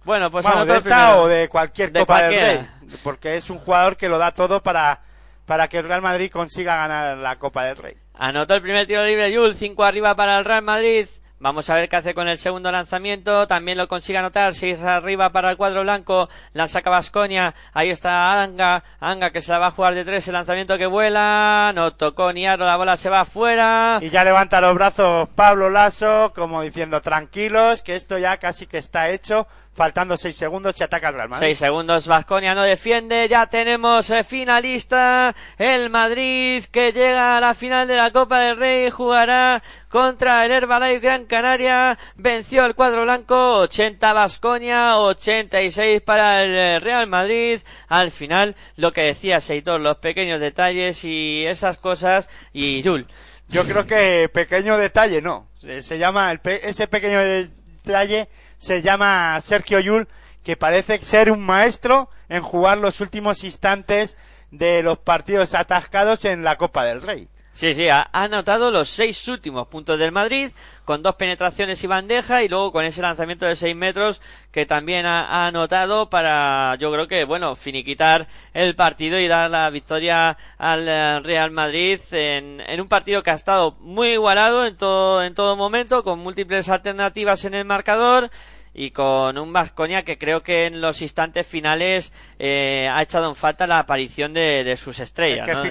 Bueno, 0.04 0.30
pues 0.30 0.44
anotó 0.44 0.72
de 0.72 0.78
esta 0.78 0.96
primero. 1.06 1.22
o 1.22 1.28
de 1.28 1.48
cualquier 1.48 1.92
De 1.92 2.00
Copa 2.00 2.18
cualquiera. 2.18 2.48
del 2.48 2.58
Rey, 2.58 2.68
porque 3.04 3.36
es 3.36 3.48
un 3.50 3.58
jugador 3.58 3.96
que 3.96 4.08
lo 4.08 4.18
da 4.18 4.32
todo 4.32 4.60
para, 4.62 5.00
para 5.46 5.68
que 5.68 5.78
el 5.78 5.84
Real 5.84 6.02
Madrid 6.02 6.30
consiga 6.30 6.76
ganar 6.76 7.18
la 7.18 7.38
Copa 7.38 7.64
del 7.64 7.76
Rey. 7.76 7.96
Anotó 8.14 8.54
el 8.54 8.62
primer 8.62 8.86
tiro 8.86 9.04
libre 9.04 9.34
Jul, 9.34 9.54
5 9.54 9.84
arriba 9.84 10.14
para 10.14 10.38
el 10.38 10.44
Real 10.44 10.62
Madrid. 10.62 11.06
Vamos 11.42 11.68
a 11.68 11.74
ver 11.74 11.88
qué 11.88 11.96
hace 11.96 12.14
con 12.14 12.28
el 12.28 12.38
segundo 12.38 12.70
lanzamiento. 12.70 13.48
También 13.48 13.76
lo 13.76 13.88
consigue 13.88 14.16
anotar. 14.16 14.54
6 14.54 14.80
arriba 14.82 15.30
para 15.30 15.50
el 15.50 15.56
cuadro 15.56 15.82
blanco. 15.82 16.28
La 16.52 16.68
saca 16.68 16.88
Vasconia. 16.88 17.52
Ahí 17.72 17.90
está 17.90 18.40
Anga. 18.40 18.84
Anga 19.00 19.32
que 19.32 19.42
se 19.42 19.50
la 19.50 19.58
va 19.58 19.66
a 19.66 19.70
jugar 19.72 19.96
de 19.96 20.04
tres. 20.04 20.28
El 20.28 20.34
lanzamiento 20.34 20.78
que 20.78 20.86
vuela. 20.86 21.72
No 21.74 21.94
tocó 21.94 22.32
ni 22.32 22.46
aro. 22.46 22.64
La 22.64 22.76
bola 22.76 22.96
se 22.96 23.10
va 23.10 23.22
afuera. 23.22 23.98
Y 24.00 24.10
ya 24.10 24.22
levanta 24.22 24.60
los 24.60 24.76
brazos 24.76 25.28
Pablo 25.30 25.68
Lasso, 25.68 26.32
como 26.32 26.62
diciendo, 26.62 27.00
tranquilos, 27.00 27.82
que 27.82 27.96
esto 27.96 28.18
ya 28.18 28.36
casi 28.36 28.68
que 28.68 28.78
está 28.78 29.10
hecho. 29.10 29.48
Faltando 29.74 30.18
seis 30.18 30.36
segundos 30.36 30.78
y 30.78 30.82
ataca 30.82 31.08
el 31.08 31.14
Real 31.14 31.28
Madrid. 31.30 31.46
Seis 31.46 31.58
segundos, 31.58 32.06
Vasconia 32.06 32.54
no 32.54 32.62
defiende, 32.62 33.26
ya 33.26 33.46
tenemos 33.46 34.10
eh, 34.10 34.22
finalista, 34.22 35.34
el 35.56 35.88
Madrid 35.88 36.62
que 36.70 36.92
llega 36.92 37.38
a 37.38 37.40
la 37.40 37.54
final 37.54 37.88
de 37.88 37.96
la 37.96 38.10
Copa 38.10 38.38
del 38.40 38.58
Rey, 38.58 38.90
jugará 38.90 39.62
contra 39.88 40.44
el 40.44 40.52
Herbalife 40.52 41.00
Gran 41.00 41.24
Canaria, 41.24 41.98
venció 42.16 42.66
el 42.66 42.74
cuadro 42.74 43.02
blanco, 43.04 43.56
80 43.60 44.12
Vasconia, 44.12 44.98
86 44.98 46.02
para 46.02 46.44
el 46.44 46.50
eh, 46.50 46.78
Real 46.78 47.06
Madrid, 47.06 47.58
al 47.88 48.10
final 48.10 48.54
lo 48.76 48.92
que 48.92 49.02
decía 49.04 49.40
Seitor, 49.40 49.80
los 49.80 49.96
pequeños 49.96 50.38
detalles 50.38 51.02
y 51.04 51.46
esas 51.46 51.78
cosas, 51.78 52.28
y 52.52 52.82
Yul. 52.82 53.06
Yo 53.48 53.64
creo 53.64 53.86
que 53.86 54.28
pequeño 54.32 54.76
detalle, 54.76 55.22
no. 55.22 55.48
Se, 55.56 55.80
se 55.80 55.98
llama, 55.98 56.30
el 56.30 56.40
pe- 56.40 56.68
ese 56.68 56.86
pequeño 56.88 57.18
detalle 57.20 58.28
se 58.62 58.80
llama 58.80 59.40
Sergio 59.42 59.80
Yul, 59.80 60.06
que 60.44 60.56
parece 60.56 60.98
ser 60.98 61.32
un 61.32 61.40
maestro 61.40 62.08
en 62.28 62.42
jugar 62.42 62.78
los 62.78 63.00
últimos 63.00 63.42
instantes 63.42 64.16
de 64.52 64.84
los 64.84 64.98
partidos 64.98 65.54
atascados 65.54 66.24
en 66.24 66.44
la 66.44 66.56
Copa 66.56 66.84
del 66.84 67.02
Rey. 67.02 67.28
Sí, 67.52 67.74
sí, 67.74 67.88
ha, 67.90 68.08
ha 68.12 68.22
anotado 68.24 68.70
los 68.70 68.88
seis 68.88 69.28
últimos 69.28 69.68
puntos 69.68 69.98
del 69.98 70.10
Madrid 70.10 70.50
con 70.86 71.02
dos 71.02 71.16
penetraciones 71.16 71.84
y 71.84 71.86
bandeja 71.86 72.42
y 72.42 72.48
luego 72.48 72.72
con 72.72 72.84
ese 72.86 73.02
lanzamiento 73.02 73.44
de 73.44 73.56
seis 73.56 73.76
metros 73.76 74.22
que 74.50 74.64
también 74.64 75.04
ha, 75.04 75.26
ha 75.26 75.46
anotado 75.48 76.08
para, 76.08 76.76
yo 76.80 76.90
creo 76.90 77.06
que, 77.08 77.24
bueno, 77.24 77.54
finiquitar 77.54 78.26
el 78.54 78.74
partido 78.74 79.20
y 79.20 79.28
dar 79.28 79.50
la 79.50 79.68
victoria 79.68 80.38
al 80.56 80.88
eh, 80.88 81.20
Real 81.20 81.50
Madrid 81.50 82.00
en, 82.12 82.62
en 82.66 82.80
un 82.80 82.88
partido 82.88 83.22
que 83.22 83.30
ha 83.30 83.34
estado 83.34 83.76
muy 83.80 84.08
igualado 84.12 84.64
en 84.66 84.74
todo, 84.76 85.22
en 85.22 85.34
todo 85.34 85.54
momento, 85.54 86.02
con 86.04 86.20
múltiples 86.20 86.70
alternativas 86.70 87.44
en 87.44 87.52
el 87.52 87.66
marcador 87.66 88.30
y 88.72 88.90
con 88.92 89.36
un 89.36 89.52
Vasconia 89.52 90.02
que 90.02 90.16
creo 90.16 90.42
que 90.42 90.64
en 90.64 90.80
los 90.80 91.02
instantes 91.02 91.46
finales 91.46 92.14
eh, 92.38 92.88
ha 92.90 93.02
echado 93.02 93.28
en 93.28 93.36
falta 93.36 93.66
la 93.66 93.78
aparición 93.80 94.32
de, 94.32 94.64
de 94.64 94.76
sus 94.78 94.98
estrellas. 95.00 95.40
Es 95.40 95.44
que 95.46 95.52
¿no? 95.52 95.62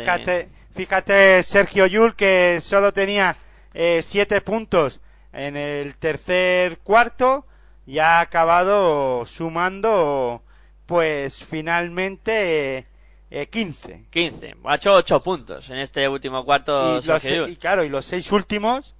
De- 0.44 0.61
fíjate, 0.74 1.44
Sergio 1.44 1.86
Yul 1.88 2.16
que 2.16 2.60
solo 2.62 2.92
tenía 2.92 3.36
eh, 3.74 4.02
siete 4.04 4.42
puntos 4.42 5.00
en 5.34 5.56
el 5.58 5.96
tercer 5.96 6.80
cuarto 6.80 7.46
y 7.86 8.00
ha 8.00 8.20
acabado 8.20 9.26
sumando 9.26 10.44
pues 10.86 11.44
finalmente 11.44 12.88
eh, 13.30 13.48
15. 13.48 14.08
15. 14.10 14.56
Ha 14.66 14.76
hecho 14.76 14.94
8 14.94 15.24
puntos 15.24 15.70
en 15.70 15.78
este 15.78 16.08
último 16.08 16.44
cuarto. 16.44 17.00
Y, 17.02 17.08
los, 17.08 17.22
Sergio 17.22 17.48
y 17.48 17.56
claro, 17.56 17.84
y 17.84 17.90
los 17.90 18.06
seis 18.06 18.30
últimos 18.32 18.96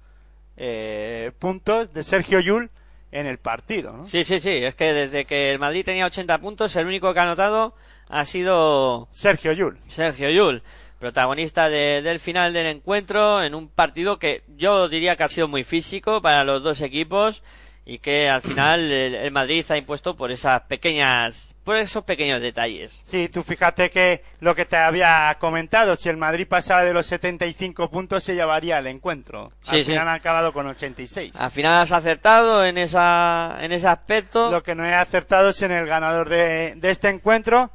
eh, 0.56 1.32
puntos 1.38 1.92
de 1.92 2.02
Sergio 2.02 2.40
Yul 2.40 2.70
en 3.10 3.26
el 3.26 3.38
partido. 3.38 3.92
¿no? 3.92 4.06
Sí, 4.06 4.24
sí, 4.24 4.40
sí. 4.40 4.64
Es 4.64 4.74
que 4.74 4.92
desde 4.94 5.26
que 5.26 5.52
el 5.52 5.58
Madrid 5.58 5.84
tenía 5.84 6.06
80 6.06 6.38
puntos, 6.38 6.74
el 6.76 6.86
único 6.86 7.12
que 7.12 7.20
ha 7.20 7.24
anotado 7.24 7.74
ha 8.08 8.24
sido 8.24 9.08
Sergio 9.12 9.52
Yul. 9.52 9.78
Sergio 9.88 10.30
Yul, 10.30 10.62
protagonista 11.02 11.68
de- 11.68 12.00
del 12.00 12.20
final 12.20 12.52
del 12.52 12.66
encuentro 12.66 13.42
en 13.42 13.56
un 13.56 13.68
partido 13.68 14.20
que 14.20 14.44
yo 14.56 14.88
diría 14.88 15.16
que 15.16 15.24
ha 15.24 15.28
sido 15.28 15.48
muy 15.48 15.64
físico 15.64 16.22
para 16.22 16.44
los 16.44 16.62
dos 16.62 16.80
equipos 16.80 17.42
y 17.84 17.98
que 17.98 18.30
al 18.30 18.40
final 18.42 18.78
el, 18.80 19.16
el 19.16 19.32
Madrid 19.32 19.66
ha 19.70 19.76
impuesto 19.76 20.14
por 20.14 20.30
esas 20.30 20.62
pequeñas, 20.62 21.56
por 21.64 21.76
esos 21.76 22.04
pequeños 22.04 22.40
detalles. 22.40 23.00
Sí, 23.02 23.28
tú 23.28 23.42
fíjate 23.42 23.90
que 23.90 24.22
lo 24.38 24.54
que 24.54 24.64
te 24.64 24.76
había 24.76 25.36
comentado, 25.40 25.96
si 25.96 26.08
el 26.08 26.16
Madrid 26.16 26.46
pasaba 26.48 26.84
de 26.84 26.94
los 26.94 27.06
75 27.06 27.90
puntos 27.90 28.22
se 28.22 28.36
llevaría 28.36 28.78
el 28.78 28.86
encuentro. 28.86 29.50
Sí, 29.62 29.70
Al 29.70 29.78
sí. 29.78 29.84
final 29.90 30.06
han 30.06 30.14
acabado 30.14 30.52
con 30.52 30.68
86. 30.68 31.34
Al 31.34 31.50
final 31.50 31.82
has 31.82 31.90
acertado 31.90 32.64
en 32.64 32.78
esa, 32.78 33.56
en 33.60 33.72
ese 33.72 33.88
aspecto. 33.88 34.52
Lo 34.52 34.62
que 34.62 34.76
no 34.76 34.86
he 34.86 34.94
acertado 34.94 35.48
es 35.48 35.60
en 35.62 35.72
el 35.72 35.86
ganador 35.86 36.28
de, 36.28 36.74
de 36.76 36.90
este 36.90 37.08
encuentro. 37.08 37.72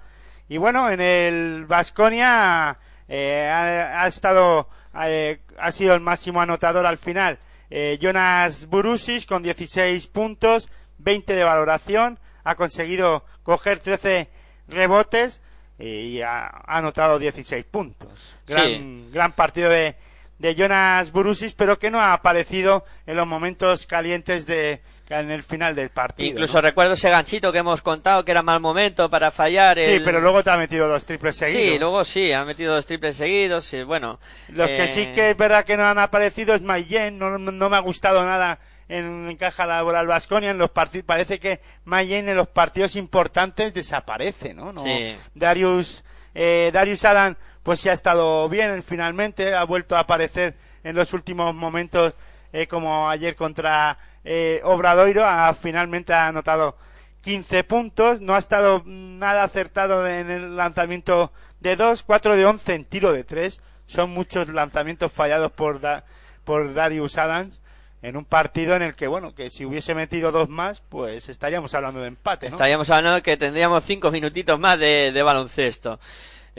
Y 0.47 0.55
bueno, 0.55 0.89
en 0.89 1.01
el 1.01 1.65
Vasconia 1.65 2.77
ha, 3.09 4.03
ha 4.03 4.07
estado, 4.07 4.69
eh, 5.03 5.39
ha 5.57 5.71
sido 5.71 5.93
el 5.93 6.01
máximo 6.01 6.41
anotador 6.41 6.85
al 6.85 6.97
final. 6.97 7.39
Eh, 7.69 7.97
Jonas 8.01 8.67
Burusis 8.67 9.25
con 9.25 9.43
16 9.43 10.07
puntos, 10.07 10.69
20 10.99 11.33
de 11.33 11.43
valoración, 11.43 12.19
ha 12.43 12.55
conseguido 12.55 13.25
coger 13.43 13.79
13 13.79 14.29
rebotes 14.67 15.43
y 15.79 16.21
ha, 16.21 16.47
ha 16.47 16.77
anotado 16.77 17.19
16 17.19 17.65
puntos. 17.65 18.35
Gran, 18.47 19.11
gran 19.11 19.33
partido 19.33 19.69
de, 19.69 19.95
de 20.39 20.55
Jonas 20.55 21.11
Burusis, 21.11 21.53
pero 21.53 21.77
que 21.77 21.91
no 21.91 21.99
ha 21.99 22.13
aparecido 22.13 22.85
en 23.05 23.17
los 23.17 23.27
momentos 23.27 23.85
calientes 23.85 24.45
de 24.45 24.81
en 25.09 25.31
el 25.31 25.41
final 25.43 25.73
del 25.75 25.89
partido. 25.89 26.29
Incluso 26.29 26.55
¿no? 26.57 26.61
recuerdo 26.61 26.93
ese 26.93 27.09
ganchito 27.09 27.51
que 27.51 27.59
hemos 27.59 27.81
contado 27.81 28.25
que 28.25 28.31
era 28.31 28.41
mal 28.43 28.59
momento 28.59 29.09
para 29.09 29.31
fallar. 29.31 29.77
Sí, 29.77 29.83
el- 29.83 30.03
pero 30.03 30.19
luego 30.19 30.43
te 30.43 30.49
ha 30.49 30.57
metido 30.57 30.87
dos 30.87 31.05
triples 31.05 31.35
seguidos. 31.37 31.61
Sí, 31.73 31.79
luego 31.79 32.03
sí, 32.03 32.31
ha 32.33 32.43
metido 32.43 32.75
dos 32.75 32.85
triples 32.85 33.15
seguidos 33.15 33.71
y 33.73 33.83
bueno. 33.83 34.19
Los 34.49 34.67
que 34.67 34.83
eh, 34.85 34.91
sí 34.91 35.05
que 35.13 35.31
es 35.31 35.37
verdad 35.37 35.63
que 35.65 35.77
no 35.77 35.85
han 35.87 35.99
aparecido 35.99 36.55
es 36.55 36.61
Mayen, 36.61 37.17
no, 37.17 37.37
no 37.37 37.69
me 37.69 37.75
ha 37.77 37.81
gustado 37.81 38.25
nada 38.25 38.59
en, 38.89 39.29
en 39.29 39.37
caja 39.37 39.65
laboral 39.65 40.07
Vasconia 40.07 40.49
en 40.51 40.57
los 40.57 40.69
partidos 40.69 41.05
parece 41.05 41.39
que 41.39 41.59
Mayen 41.85 42.29
en 42.29 42.35
los 42.37 42.47
partidos 42.47 42.95
importantes 42.95 43.73
desaparece, 43.73 44.53
¿no? 44.53 44.71
no 44.73 44.81
Sí. 44.83 45.15
Darius 45.35 46.03
eh, 46.35 46.69
Darius 46.73 47.03
Adam 47.05 47.35
pues 47.63 47.79
sí 47.81 47.89
ha 47.89 47.93
estado 47.93 48.47
bien 48.47 48.81
finalmente, 48.83 49.53
ha 49.53 49.63
vuelto 49.65 49.95
a 49.95 49.99
aparecer 49.99 50.55
en 50.83 50.95
los 50.95 51.11
últimos 51.13 51.53
momentos 51.53 52.13
eh, 52.53 52.65
como 52.67 53.09
ayer 53.09 53.35
contra 53.35 53.97
eh, 54.27 54.61
Obradoiro, 54.63 55.25
ha, 55.25 55.53
finalmente 55.53 56.13
ha 56.13 56.27
anotado 56.27 56.77
15 57.21 57.63
puntos, 57.63 58.21
no 58.21 58.35
ha 58.35 58.39
estado 58.39 58.83
nada 58.85 59.43
acertado 59.43 60.07
en 60.07 60.29
el 60.29 60.55
lanzamiento 60.55 61.31
de 61.59 61.75
2, 61.75 62.03
4 62.03 62.35
de 62.35 62.45
11 62.45 62.73
en 62.75 62.85
tiro 62.85 63.11
de 63.13 63.23
3, 63.23 63.61
son 63.85 64.09
muchos 64.11 64.49
lanzamientos 64.49 65.11
fallados 65.11 65.51
por, 65.51 65.79
Da- 65.81 66.05
por 66.43 66.73
Darius 66.73 67.17
Adams 67.17 67.61
en 68.03 68.15
un 68.15 68.25
partido 68.25 68.75
en 68.75 68.83
el 68.83 68.95
que, 68.95 69.07
bueno, 69.07 69.33
que 69.33 69.49
si 69.49 69.65
hubiese 69.65 69.95
metido 69.95 70.31
dos 70.31 70.49
más, 70.49 70.81
pues 70.81 71.29
estaríamos 71.29 71.73
hablando 71.73 71.99
de 72.01 72.07
empate, 72.09 72.45
¿no? 72.45 72.55
Estaríamos 72.55 72.89
hablando 72.91 73.15
de 73.15 73.21
que 73.23 73.37
tendríamos 73.37 73.83
cinco 73.83 74.11
minutitos 74.11 74.59
más 74.59 74.77
de, 74.77 75.11
de 75.11 75.23
baloncesto. 75.23 75.99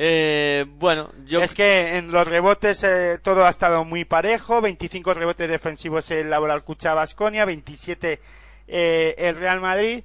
Eh, 0.00 0.64
bueno, 0.76 1.10
yo 1.24 1.42
Es 1.42 1.56
que 1.56 1.98
en 1.98 2.12
los 2.12 2.24
rebotes 2.24 2.84
eh, 2.84 3.18
todo 3.20 3.44
ha 3.44 3.50
estado 3.50 3.84
muy 3.84 4.04
parejo, 4.04 4.60
25 4.60 5.12
rebotes 5.12 5.48
defensivos 5.48 6.08
el 6.12 6.30
Laboral 6.30 6.62
Cucha 6.62 6.94
Basconia, 6.94 7.44
27 7.44 8.20
eh, 8.68 9.14
el 9.18 9.34
Real 9.34 9.60
Madrid. 9.60 10.04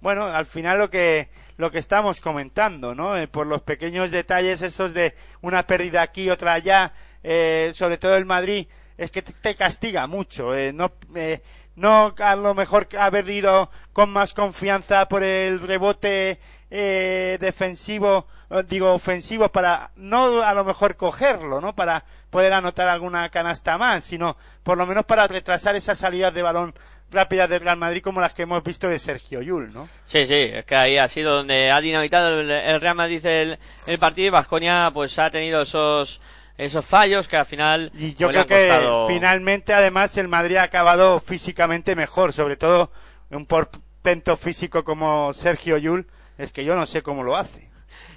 Bueno, 0.00 0.24
al 0.24 0.46
final 0.46 0.78
lo 0.78 0.88
que 0.88 1.28
lo 1.58 1.70
que 1.70 1.78
estamos 1.78 2.22
comentando, 2.22 2.94
¿no? 2.94 3.18
Eh, 3.18 3.28
por 3.28 3.46
los 3.46 3.60
pequeños 3.60 4.10
detalles 4.10 4.62
esos 4.62 4.94
de 4.94 5.14
una 5.42 5.66
pérdida 5.66 6.00
aquí, 6.00 6.30
otra 6.30 6.54
allá, 6.54 6.94
eh, 7.22 7.72
sobre 7.74 7.98
todo 7.98 8.16
el 8.16 8.24
Madrid, 8.24 8.66
es 8.96 9.10
que 9.10 9.20
te, 9.20 9.54
castiga 9.54 10.06
mucho. 10.06 10.52
no, 10.72 10.92
no 11.76 12.14
a 12.18 12.36
lo 12.36 12.54
mejor 12.54 12.88
haber 12.98 13.28
ido 13.28 13.70
con 13.92 14.08
más 14.08 14.32
confianza 14.32 15.06
por 15.06 15.22
el 15.22 15.60
rebote 15.60 16.40
eh, 16.70 17.38
defensivo, 17.40 18.26
eh, 18.50 18.62
digo 18.68 18.92
ofensivo, 18.92 19.48
para 19.50 19.90
no 19.96 20.42
a 20.42 20.54
lo 20.54 20.64
mejor 20.64 20.96
cogerlo, 20.96 21.60
¿no? 21.60 21.74
Para 21.74 22.04
poder 22.30 22.52
anotar 22.52 22.88
alguna 22.88 23.28
canasta 23.30 23.78
más, 23.78 24.04
sino 24.04 24.36
por 24.62 24.76
lo 24.78 24.86
menos 24.86 25.04
para 25.04 25.26
retrasar 25.26 25.76
esas 25.76 25.98
salidas 25.98 26.34
de 26.34 26.42
balón 26.42 26.74
rápidas 27.12 27.48
del 27.48 27.60
Real 27.60 27.76
Madrid 27.76 28.02
como 28.02 28.20
las 28.20 28.34
que 28.34 28.42
hemos 28.42 28.64
visto 28.64 28.88
de 28.88 28.98
Sergio 28.98 29.40
Yul, 29.40 29.72
¿no? 29.72 29.88
Sí, 30.06 30.26
sí, 30.26 30.34
es 30.52 30.64
que 30.64 30.74
ahí 30.74 30.98
ha 30.98 31.06
sido 31.06 31.36
donde 31.36 31.70
ha 31.70 31.80
dinamitado 31.80 32.40
el, 32.40 32.50
el 32.50 32.80
Real 32.80 32.96
Madrid 32.96 33.24
el, 33.24 33.58
el 33.86 33.98
partido 34.00 34.26
y 34.26 34.30
Vasconia 34.30 34.90
pues 34.92 35.16
ha 35.20 35.30
tenido 35.30 35.62
esos 35.62 36.20
esos 36.56 36.84
fallos 36.84 37.26
que 37.28 37.36
al 37.36 37.46
final 37.46 37.90
Y 37.94 38.14
yo 38.14 38.28
pues, 38.30 38.44
creo 38.44 38.46
que 38.46 38.68
costado- 38.68 39.08
finalmente 39.08 39.74
además 39.74 40.16
el 40.18 40.26
Madrid 40.28 40.56
ha 40.56 40.62
acabado 40.64 41.20
físicamente 41.20 41.94
mejor, 41.94 42.32
sobre 42.32 42.56
todo 42.56 42.90
un 43.30 43.46
portento 43.46 44.36
físico 44.36 44.82
como 44.84 45.32
Sergio 45.34 45.78
Yul, 45.78 46.06
es 46.38 46.52
que 46.52 46.64
yo 46.64 46.74
no 46.74 46.86
sé 46.86 47.02
cómo 47.02 47.22
lo 47.22 47.36
hace. 47.36 47.70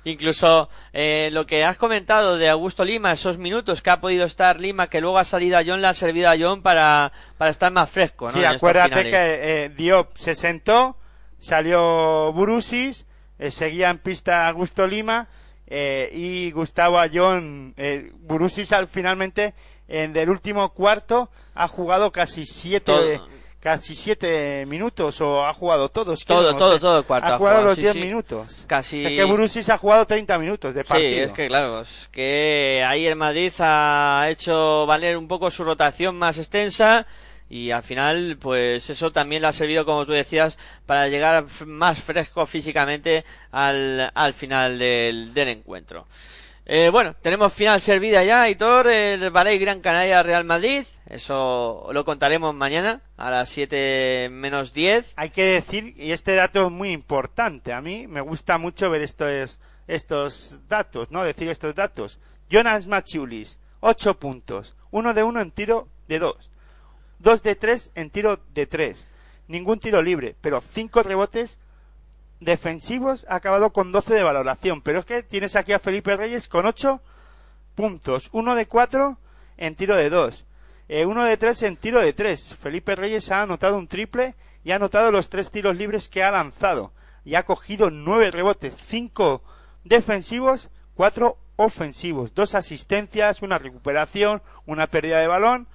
Incluso 0.03 0.69
eh, 0.94 1.30
lo 1.34 1.45
que 1.45 1.65
has 1.65 1.77
comentado 1.77 2.38
de 2.38 2.49
Augusto 2.49 2.85
Lima, 2.85 3.11
esos 3.11 3.38
minutos 3.38 3.81
que 3.81 3.89
ha 3.89 3.99
podido 3.99 4.26
estar 4.26 4.61
Lima, 4.61 4.88
que 4.88 5.02
luego 5.02 5.18
ha 5.18 5.26
salido 5.26 5.57
a 5.57 5.64
John, 5.65 5.81
le 5.81 5.88
ha 5.88 5.94
servido 5.94 6.30
a 6.30 6.35
John 6.39 6.61
para, 6.61 7.11
para 7.38 7.52
estar 7.52 7.72
más 7.72 7.89
fresco. 7.89 8.27
¿no? 8.27 8.31
Sí, 8.31 8.39
en 8.39 8.45
acuérdate 8.45 9.03
que 9.03 9.65
eh, 9.65 9.69
Diop 9.69 10.15
se 10.15 10.34
sentó, 10.34 10.98
salió 11.39 12.31
Burusis, 12.31 13.06
eh, 13.39 13.52
seguía 13.52 13.89
en 13.89 13.99
pista 13.99 14.48
Augusto 14.48 14.88
Lima 14.88 15.27
eh, 15.68 16.10
y 16.14 16.52
Gustavo 16.52 16.99
Ayón. 16.99 17.73
Eh, 17.77 18.11
Burusis 18.22 18.72
al, 18.72 18.88
finalmente 18.88 19.53
en 19.88 20.15
el 20.15 20.30
último 20.30 20.73
cuarto 20.73 21.30
ha 21.53 21.68
jugado 21.68 22.11
casi 22.11 22.45
siete 22.45 22.85
Todo. 22.85 23.27
Casi 23.59 23.95
siete 23.95 24.65
minutos 24.67 25.19
o 25.21 25.45
ha 25.45 25.53
jugado 25.53 25.89
todos. 25.89 26.23
Todo, 26.25 26.55
todo, 26.55 26.79
todo 26.79 26.99
el 26.99 27.05
cuarto 27.05 27.27
Ha 27.34 27.38
jugado 27.38 27.63
los 27.63 27.75
sí, 27.75 27.81
10 27.81 27.93
sí. 27.93 27.99
minutos. 27.99 28.63
Casi- 28.67 29.05
Es 29.05 29.13
que 29.13 29.23
Burusis 29.23 29.69
ha 29.69 29.77
jugado 29.77 30.05
30 30.05 30.38
minutos 30.39 30.73
de 30.73 30.84
partido. 30.84 31.09
Sí, 31.09 31.19
es 31.19 31.31
que 31.31 31.47
claro, 31.47 31.81
es 31.81 32.07
que 32.11 32.85
ahí 32.88 33.05
el 33.07 33.15
Madrid 33.15 33.51
ha 33.59 34.27
hecho 34.29 34.85
valer 34.85 35.17
un 35.17 35.27
poco 35.27 35.49
su 35.51 35.63
rotación 35.63 36.17
más 36.17 36.38
extensa 36.38 37.05
y 37.49 37.71
al 37.71 37.81
final 37.84 38.38
pues 38.41 38.89
eso 38.89 39.11
también 39.11 39.41
le 39.41 39.47
ha 39.47 39.53
servido 39.53 39.85
como 39.85 40.05
tú 40.05 40.11
decías 40.11 40.57
para 40.85 41.07
llegar 41.07 41.45
más 41.65 41.99
fresco 42.01 42.45
físicamente 42.45 43.23
al, 43.51 44.11
al 44.13 44.34
final 44.34 44.77
del, 44.77 45.34
del 45.34 45.47
encuentro. 45.49 46.07
Eh, 46.69 46.89
bueno, 46.89 47.15
tenemos 47.22 47.53
final 47.53 47.80
servida 47.80 48.26
ya, 48.26 48.49
Hitor, 48.49 48.88
el 48.88 49.30
Ballet 49.30 49.57
Gran 49.57 49.80
Canaria 49.80 50.22
Real 50.22 50.44
Madrid, 50.44 50.84
eso 51.06 51.88
lo 51.94 52.03
contaremos 52.03 52.53
mañana 52.53 52.99
a 53.15 53.31
las 53.31 53.48
7 53.48 54.27
menos 54.30 54.73
10. 54.73 55.14
Hay 55.15 55.30
que 55.30 55.45
decir, 55.45 55.94
y 55.95 56.11
este 56.11 56.35
dato 56.35 56.65
es 56.65 56.72
muy 56.73 56.91
importante, 56.91 57.72
a 57.72 57.80
mí 57.80 58.06
me 58.07 58.19
gusta 58.19 58.57
mucho 58.57 58.89
ver 58.89 59.02
estos, 59.02 59.61
estos 59.88 60.68
datos, 60.68 61.10
¿no? 61.10 61.23
Decir 61.23 61.48
estos 61.48 61.73
datos. 61.73 62.19
Jonas 62.49 62.85
Machiulis, 62.85 63.60
8 63.80 64.19
puntos, 64.19 64.76
1 64.91 65.14
de 65.14 65.23
1 65.23 65.39
en 65.39 65.52
tiro 65.52 65.88
de 66.10 66.19
2, 66.19 66.52
2 67.19 67.44
de 67.44 67.56
3 67.56 67.91
en 67.95 68.10
tiro 68.10 68.41
de 68.53 68.68
3, 68.68 69.07
ningún 69.48 69.80
tiro 69.80 70.02
libre, 70.02 70.35
pero 70.41 70.60
5 70.60 71.02
rebotes 71.03 71.61
defensivos, 72.39 73.26
ha 73.30 73.35
acabado 73.35 73.73
con 73.73 73.91
12 73.91 74.14
de 74.14 74.23
valoración, 74.23 74.81
pero 74.81 74.99
es 74.99 75.05
que 75.05 75.23
tienes 75.23 75.55
aquí 75.55 75.73
a 75.73 75.80
Felipe 75.80 76.15
Reyes 76.15 76.47
con 76.47 76.65
8 76.65 77.01
puntos, 77.76 78.30
1 78.31 78.55
de 78.55 78.68
4 78.68 79.18
en 79.57 79.76
tiro 79.76 79.95
de 79.95 80.09
dos. 80.09 80.45
Eh, 80.89 81.05
uno 81.05 81.26
de 81.26 81.35
tres 81.35 81.64
en 81.64 81.76
tiro 81.76 81.99
de 81.99 82.14
tres. 82.14 82.55
Felipe 82.55 82.95
Reyes 82.95 83.31
ha 83.31 83.41
anotado 83.41 83.77
un 83.77 83.88
triple 83.88 84.35
y 84.64 84.72
ha 84.72 84.77
anotado 84.77 85.11
los 85.11 85.30
tres 85.30 85.51
tiros 85.51 85.76
libres 85.76 86.07
que 86.07 86.23
ha 86.23 86.31
lanzado. 86.31 86.93
Y 87.26 87.35
ha 87.35 87.43
cogido 87.43 87.89
nueve 87.89 88.31
rebotes, 88.31 88.73
cinco 88.77 89.43
defensivos, 89.84 90.69
cuatro 90.93 91.38
ofensivos, 91.57 92.34
dos 92.34 92.55
asistencias, 92.55 93.41
una 93.41 93.57
recuperación, 93.57 94.41
una 94.65 94.88
pérdida 94.88 95.19
de 95.19 95.27
balón, 95.27 95.68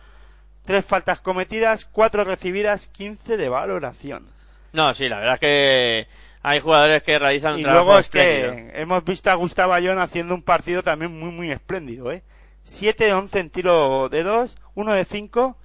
tres 0.64 0.84
faltas 0.84 1.20
cometidas, 1.20 1.84
cuatro 1.84 2.24
recibidas, 2.24 2.88
quince 2.88 3.36
de 3.36 3.50
valoración. 3.50 4.26
No, 4.72 4.94
sí, 4.94 5.08
la 5.10 5.18
verdad 5.18 5.34
es 5.34 5.40
que 5.40 6.08
hay 6.42 6.60
jugadores 6.60 7.02
que 7.02 7.18
realizan 7.18 7.54
un 7.54 7.60
Y 7.60 7.62
trabajo 7.62 7.84
luego 7.86 7.98
es 8.00 8.06
espléndido. 8.06 8.52
que 8.52 8.80
hemos 8.80 9.04
visto 9.04 9.30
a 9.30 9.34
Gustavo 9.34 9.72
Ayón 9.72 9.98
haciendo 9.98 10.34
un 10.34 10.42
partido 10.42 10.82
también 10.82 11.16
muy, 11.18 11.30
muy 11.30 11.50
espléndido, 11.50 12.10
¿eh? 12.10 12.22
7 12.64 13.04
de 13.04 13.12
11 13.12 13.38
en 13.38 13.50
tiro 13.50 14.08
de 14.08 14.22
2, 14.22 14.56
1 14.74 14.92
de 14.92 15.04
5, 15.04 15.56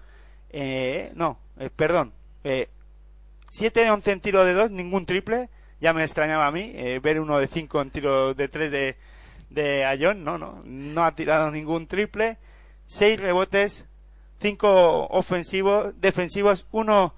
eh, 0.49 1.11
no, 1.15 1.39
eh, 1.59 1.69
perdón, 1.75 2.13
eh, 2.43 2.69
7 3.51 3.81
de 3.81 3.91
11 3.91 4.11
en 4.11 4.21
tiro 4.21 4.45
de 4.45 4.53
2, 4.53 4.71
ningún 4.71 5.05
triple, 5.05 5.49
ya 5.79 5.93
me 5.93 6.03
extrañaba 6.03 6.47
a 6.47 6.51
mí 6.51 6.71
eh, 6.75 6.99
ver 7.01 7.19
uno 7.19 7.37
de 7.39 7.47
5 7.47 7.81
en 7.81 7.91
tiro 7.91 8.33
de 8.33 8.47
3 8.47 8.71
de, 8.71 8.97
de 9.49 9.85
Ayón, 9.85 10.23
no, 10.23 10.37
no, 10.37 10.61
no 10.65 11.03
ha 11.05 11.13
tirado 11.15 11.51
ningún 11.51 11.87
triple, 11.87 12.37
6 12.87 13.19
rebotes, 13.19 13.87
5 14.39 15.07
ofensivos, 15.07 15.93
defensivos, 15.99 16.67
1 16.71 17.13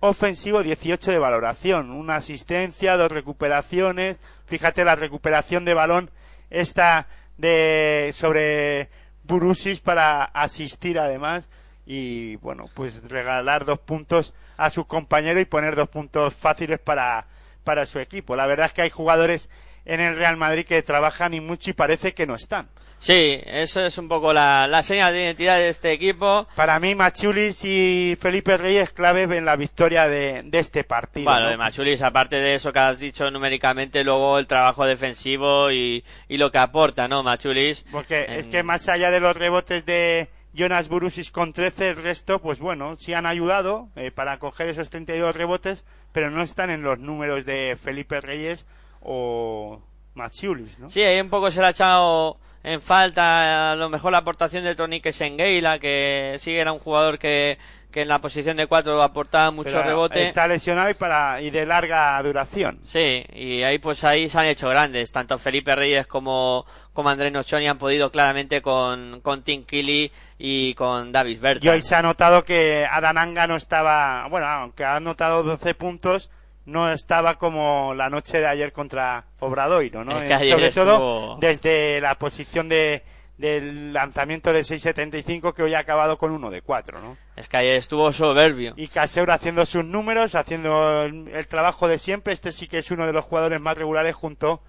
ofensivo, 0.00 0.62
18 0.62 1.10
de 1.10 1.18
valoración, 1.18 1.90
una 1.90 2.16
asistencia, 2.16 2.96
dos 2.96 3.10
recuperaciones, 3.10 4.16
fíjate 4.46 4.84
la 4.84 4.94
recuperación 4.94 5.64
de 5.64 5.74
balón 5.74 6.10
esta 6.50 7.08
de 7.36 8.10
sobre 8.14 8.88
Burusis 9.24 9.80
para 9.80 10.24
asistir 10.24 10.98
además 10.98 11.48
y 11.86 12.36
bueno, 12.36 12.66
pues 12.74 13.02
regalar 13.08 13.64
dos 13.64 13.78
puntos 13.78 14.34
a 14.56 14.70
su 14.70 14.86
compañero 14.86 15.40
y 15.40 15.44
poner 15.44 15.74
dos 15.74 15.88
puntos 15.88 16.34
fáciles 16.34 16.78
para, 16.78 17.26
para 17.64 17.86
su 17.86 17.98
equipo. 17.98 18.36
La 18.36 18.46
verdad 18.46 18.66
es 18.66 18.72
que 18.72 18.82
hay 18.82 18.90
jugadores 18.90 19.48
en 19.84 20.00
el 20.00 20.16
Real 20.16 20.36
Madrid 20.36 20.66
que 20.66 20.82
trabajan 20.82 21.32
y 21.32 21.40
mucho 21.40 21.70
y 21.70 21.74
parece 21.74 22.12
que 22.12 22.26
no 22.26 22.34
están. 22.34 22.68
Sí, 22.98 23.40
eso 23.46 23.80
es 23.86 23.96
un 23.96 24.08
poco 24.08 24.32
la, 24.32 24.66
la 24.66 24.82
señal 24.82 25.12
de 25.12 25.22
identidad 25.24 25.56
de 25.56 25.68
este 25.68 25.92
equipo. 25.92 26.46
Para 26.56 26.80
mí, 26.80 26.94
Machulis 26.94 27.64
y 27.64 28.16
Felipe 28.20 28.56
Reyes 28.56 28.90
clave 28.92 29.22
en 29.36 29.44
la 29.44 29.54
victoria 29.56 30.08
de, 30.08 30.42
de 30.42 30.58
este 30.58 30.82
partido. 30.84 31.24
Bueno, 31.30 31.42
¿no? 31.44 31.48
de 31.50 31.56
Machulis, 31.56 32.02
aparte 32.02 32.36
de 32.36 32.54
eso 32.56 32.72
que 32.72 32.78
has 32.80 32.98
dicho 33.00 33.30
numéricamente, 33.30 34.02
luego 34.02 34.38
el 34.38 34.46
trabajo 34.48 34.84
defensivo 34.84 35.70
y, 35.70 36.04
y 36.28 36.36
lo 36.38 36.50
que 36.50 36.58
aporta, 36.58 37.06
¿no, 37.06 37.22
Machulis? 37.22 37.84
Porque 37.92 38.24
En- 38.24 38.32
es 38.32 38.48
que 38.48 38.62
más 38.64 38.88
allá 38.88 39.10
de 39.12 39.20
los 39.20 39.36
rebotes 39.36 39.86
de 39.86 40.28
Jonas 40.52 40.88
Burusis 40.88 41.30
con 41.30 41.52
13, 41.52 41.90
el 41.90 41.96
resto, 41.96 42.40
pues 42.40 42.58
bueno, 42.58 42.96
sí 42.98 43.14
han 43.14 43.26
ayudado 43.26 43.90
eh, 43.94 44.10
para 44.10 44.38
coger 44.40 44.68
esos 44.70 44.90
32 44.90 45.36
rebotes, 45.36 45.84
pero 46.10 46.30
no 46.30 46.42
están 46.42 46.68
en 46.70 46.82
los 46.82 46.98
números 46.98 47.44
de 47.44 47.78
Felipe 47.80 48.20
Reyes 48.20 48.66
o 49.00 49.80
Machiulis, 50.14 50.78
¿no? 50.80 50.90
Sí, 50.90 51.02
ahí 51.02 51.20
un 51.20 51.30
poco 51.30 51.50
se 51.50 51.60
le 51.60 51.66
ha 51.66 51.70
echado 51.70 52.38
en 52.72 52.82
falta 52.82 53.72
a 53.72 53.76
lo 53.76 53.88
mejor 53.88 54.12
la 54.12 54.18
aportación 54.18 54.62
de 54.62 54.74
Tonique 54.74 55.10
Sengueila, 55.12 55.78
que 55.78 56.36
sí 56.38 56.54
era 56.54 56.72
un 56.72 56.78
jugador 56.78 57.18
que, 57.18 57.58
que 57.90 58.02
en 58.02 58.08
la 58.08 58.20
posición 58.20 58.58
de 58.58 58.66
cuatro 58.66 59.02
aportaba 59.02 59.50
mucho 59.50 59.70
Pero 59.70 59.82
rebote. 59.84 60.22
Está 60.22 60.46
lesionado 60.46 60.90
y, 60.90 60.94
para, 60.94 61.40
y 61.40 61.50
de 61.50 61.64
larga 61.64 62.22
duración. 62.22 62.78
Sí, 62.84 63.24
y 63.32 63.62
ahí 63.62 63.78
pues 63.78 64.04
ahí 64.04 64.28
se 64.28 64.38
han 64.38 64.44
hecho 64.46 64.68
grandes. 64.68 65.10
Tanto 65.10 65.38
Felipe 65.38 65.74
Reyes 65.74 66.06
como, 66.06 66.66
como 66.92 67.08
Andrés 67.08 67.32
Nochoni 67.32 67.66
han 67.66 67.78
podido 67.78 68.12
claramente 68.12 68.60
con, 68.60 69.20
con 69.22 69.42
Tim 69.42 69.64
Kelly 69.64 70.12
y 70.38 70.74
con 70.74 71.10
Davis 71.10 71.40
Berta. 71.40 71.64
Y 71.64 71.68
hoy 71.70 71.82
se 71.82 71.94
ha 71.94 72.02
notado 72.02 72.44
que 72.44 72.86
Adananga 72.90 73.46
no 73.46 73.56
estaba, 73.56 74.28
bueno, 74.28 74.46
aunque 74.46 74.84
ha 74.84 74.96
anotado 74.96 75.42
12 75.42 75.74
puntos, 75.74 76.30
no 76.68 76.92
estaba 76.92 77.36
como 77.38 77.94
la 77.94 78.10
noche 78.10 78.38
de 78.40 78.46
ayer 78.46 78.72
contra 78.72 79.24
Obradoiro, 79.40 80.04
¿no? 80.04 80.12
Es 80.20 80.24
que 80.28 80.32
Eh, 80.32 80.34
ayer 80.34 80.52
Sobre 80.52 80.70
todo 80.70 80.92
estuvo- 80.94 81.36
desde 81.40 82.00
la 82.00 82.14
posición 82.18 82.68
de, 82.68 83.02
del 83.38 83.92
lanzamiento 83.92 84.52
de 84.52 84.64
6.75 84.64 85.54
que 85.54 85.62
hoy 85.62 85.74
ha 85.74 85.78
acabado 85.78 86.18
con 86.18 86.30
uno 86.30 86.50
de 86.50 86.60
4, 86.60 87.00
¿no? 87.00 87.16
Es 87.36 87.48
que 87.48 87.56
ayer 87.56 87.76
estuvo 87.76 88.12
soberbio. 88.12 88.74
Y 88.76 88.88
Caseur 88.88 89.30
haciendo 89.30 89.64
sus 89.64 89.84
números, 89.84 90.34
haciendo 90.34 91.02
el, 91.04 91.28
el 91.28 91.46
trabajo 91.46 91.88
de 91.88 91.98
siempre. 91.98 92.32
Este 92.34 92.52
sí 92.52 92.68
que 92.68 92.78
es 92.78 92.90
uno 92.90 93.06
de 93.06 93.12
los 93.12 93.24
jugadores 93.24 93.60
más 93.60 93.78
regulares 93.78 94.14
junto 94.14 94.60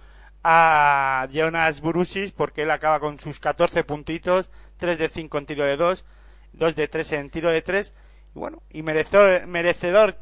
a 0.43 1.27
Jonas 1.31 1.81
Burusis, 1.81 2.31
porque 2.31 2.61
él 2.61 2.71
acaba 2.71 2.99
con 2.99 3.19
sus 3.19 3.39
14 3.39 3.83
puntitos, 3.83 4.49
3 4.77 4.97
de 4.97 5.09
5 5.09 5.37
en 5.37 5.45
tiro 5.45 5.65
de 5.65 5.75
2, 5.75 6.05
2 6.53 6.75
de 6.75 6.87
3 6.87 7.11
en 7.13 7.29
tiro 7.29 7.51
de 7.51 7.61
3. 7.61 7.93
Y 8.35 8.39
bueno, 8.39 8.61
y 8.69 8.83
merecedor, 8.83 9.47
merecedor 9.47 10.17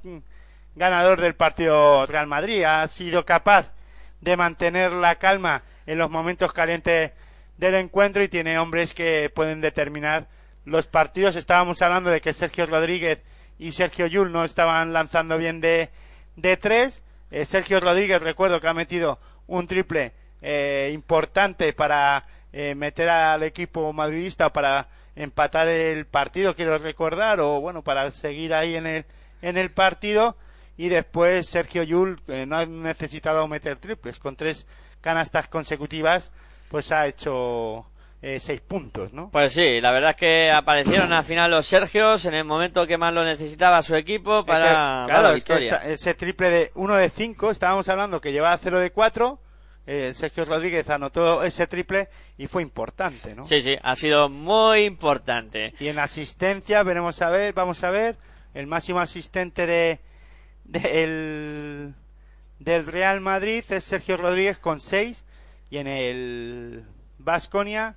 ganador 0.77 1.19
del 1.19 1.35
partido 1.35 2.05
Real 2.05 2.27
Madrid. 2.27 2.63
Ha 2.63 2.87
sido 2.87 3.25
capaz 3.25 3.71
de 4.21 4.37
mantener 4.37 4.93
la 4.93 5.15
calma 5.15 5.63
en 5.85 5.97
los 5.97 6.09
momentos 6.09 6.53
calientes 6.53 7.13
del 7.57 7.75
encuentro 7.75 8.23
y 8.23 8.29
tiene 8.29 8.59
hombres 8.59 8.93
que 8.93 9.31
pueden 9.33 9.59
determinar 9.61 10.27
los 10.65 10.87
partidos. 10.87 11.35
Estábamos 11.35 11.81
hablando 11.81 12.09
de 12.09 12.21
que 12.21 12.33
Sergio 12.33 12.65
Rodríguez 12.65 13.23
y 13.57 13.71
Sergio 13.71 14.05
Yul 14.05 14.31
no 14.31 14.43
estaban 14.43 14.93
lanzando 14.93 15.37
bien 15.37 15.61
de, 15.61 15.89
de 16.35 16.57
tres. 16.57 17.03
Eh, 17.31 17.45
Sergio 17.45 17.79
Rodríguez, 17.79 18.21
recuerdo 18.21 18.61
que 18.61 18.67
ha 18.67 18.73
metido 18.73 19.19
un 19.47 19.65
triple 19.65 20.13
eh, 20.41 20.91
importante 20.93 21.73
para 21.73 22.23
eh, 22.53 22.75
meter 22.75 23.09
al 23.09 23.43
equipo 23.43 23.91
madridista 23.93 24.53
para 24.53 24.87
empatar 25.15 25.67
el 25.67 26.05
partido, 26.05 26.55
quiero 26.55 26.77
recordar, 26.77 27.39
o 27.39 27.59
bueno, 27.59 27.83
para 27.83 28.11
seguir 28.11 28.53
ahí 28.53 28.75
en 28.75 28.85
el, 28.85 29.05
en 29.41 29.57
el 29.57 29.71
partido. 29.71 30.37
Y 30.77 30.89
después 30.89 31.47
Sergio 31.47 31.83
Yul 31.83 32.21
eh, 32.27 32.45
no 32.45 32.57
ha 32.57 32.65
necesitado 32.65 33.47
meter 33.47 33.77
triples, 33.77 34.19
con 34.19 34.35
tres 34.35 34.67
canastas 35.01 35.47
consecutivas, 35.47 36.31
pues 36.69 36.91
ha 36.91 37.07
hecho 37.07 37.85
eh, 38.21 38.39
seis 38.39 38.61
puntos, 38.61 39.13
¿no? 39.13 39.29
Pues 39.31 39.53
sí, 39.53 39.79
la 39.81 39.91
verdad 39.91 40.11
es 40.11 40.15
que 40.17 40.51
aparecieron 40.51 41.13
al 41.13 41.23
final 41.23 41.49
los 41.51 41.65
Sergios 41.65 42.25
en 42.25 42.33
el 42.33 42.45
momento 42.45 42.85
que 42.87 42.97
más 42.97 43.13
lo 43.13 43.23
necesitaba 43.23 43.81
su 43.83 43.95
equipo 43.95 44.45
para 44.45 44.63
Es 44.63 44.69
que, 44.69 44.73
dar 44.75 45.05
claro, 45.07 45.21
la 45.31 45.37
es 45.37 45.43
que 45.45 45.53
victoria. 45.53 45.75
esta- 45.77 45.89
ese 45.89 46.13
triple 46.13 46.49
de 46.49 46.71
1 46.75 46.95
de 46.95 47.09
5, 47.09 47.51
estábamos 47.51 47.87
hablando 47.89 48.19
que 48.21 48.31
llevaba 48.31 48.57
0 48.57 48.79
de 48.79 48.91
4, 48.91 49.39
eh, 49.89 50.11
Sergio 50.15 50.43
Rodríguez 50.45 50.89
anotó 50.89 51.43
ese 51.43 51.65
triple 51.67 52.09
y 52.37 52.47
fue 52.47 52.61
importante, 52.61 53.33
¿no? 53.35 53.45
Sí, 53.45 53.61
sí, 53.61 53.77
ha 53.81 53.95
sido 53.95 54.27
muy 54.29 54.81
importante. 54.81 55.73
Y 55.79 55.87
en 55.87 55.97
asistencia 55.99 56.83
veremos 56.83 57.21
a 57.21 57.29
ver, 57.29 57.53
vamos 57.53 57.83
a 57.83 57.89
ver, 57.91 58.17
el 58.53 58.67
máximo 58.67 58.99
asistente 58.99 59.65
de, 59.65 59.99
del, 60.68 61.95
del 62.60 62.85
Real 62.85 63.22
Madrid 63.22 63.64
es 63.69 63.84
Sergio 63.84 64.18
Rodríguez 64.18 64.60
con 64.60 64.80
6 64.80 65.26
y 65.69 65.77
en 65.77 65.88
el 65.88 66.85
Vasconia 67.18 67.95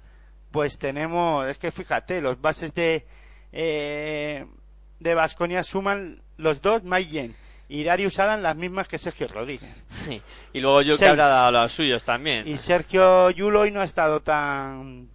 pues 0.51 0.79
tenemos, 0.79 1.47
es 1.47 1.59
que 1.59 1.71
fíjate, 1.71 2.21
los 2.21 2.41
bases 2.41 2.75
de 2.75 3.07
eh, 3.53 4.47
de 4.99 5.15
Vasconia 5.15 5.63
suman 5.65 6.23
los 6.37 6.61
dos 6.63 6.85
Mayen 6.85 7.35
y 7.69 7.85
Darius 7.85 8.19
Adam 8.19 8.43
las 8.43 8.57
mismas 8.57 8.89
que 8.89 8.99
Sergio 8.99 9.29
Rodríguez. 9.29 9.71
Sí. 9.89 10.21
Y 10.53 10.61
luego 10.61 10.83
yo 10.83 10.99
que 10.99 11.07
habrá 11.07 11.29
dado 11.29 11.53
los 11.53 11.73
suyos 11.73 12.03
también. 12.03 12.47
Y 12.47 12.57
Sergio 12.57 13.31
Yulo 13.31 13.61
hoy 13.61 13.71
no 13.71 13.81
ha 13.81 13.85
estado 13.85 14.21
tan, 14.21 15.09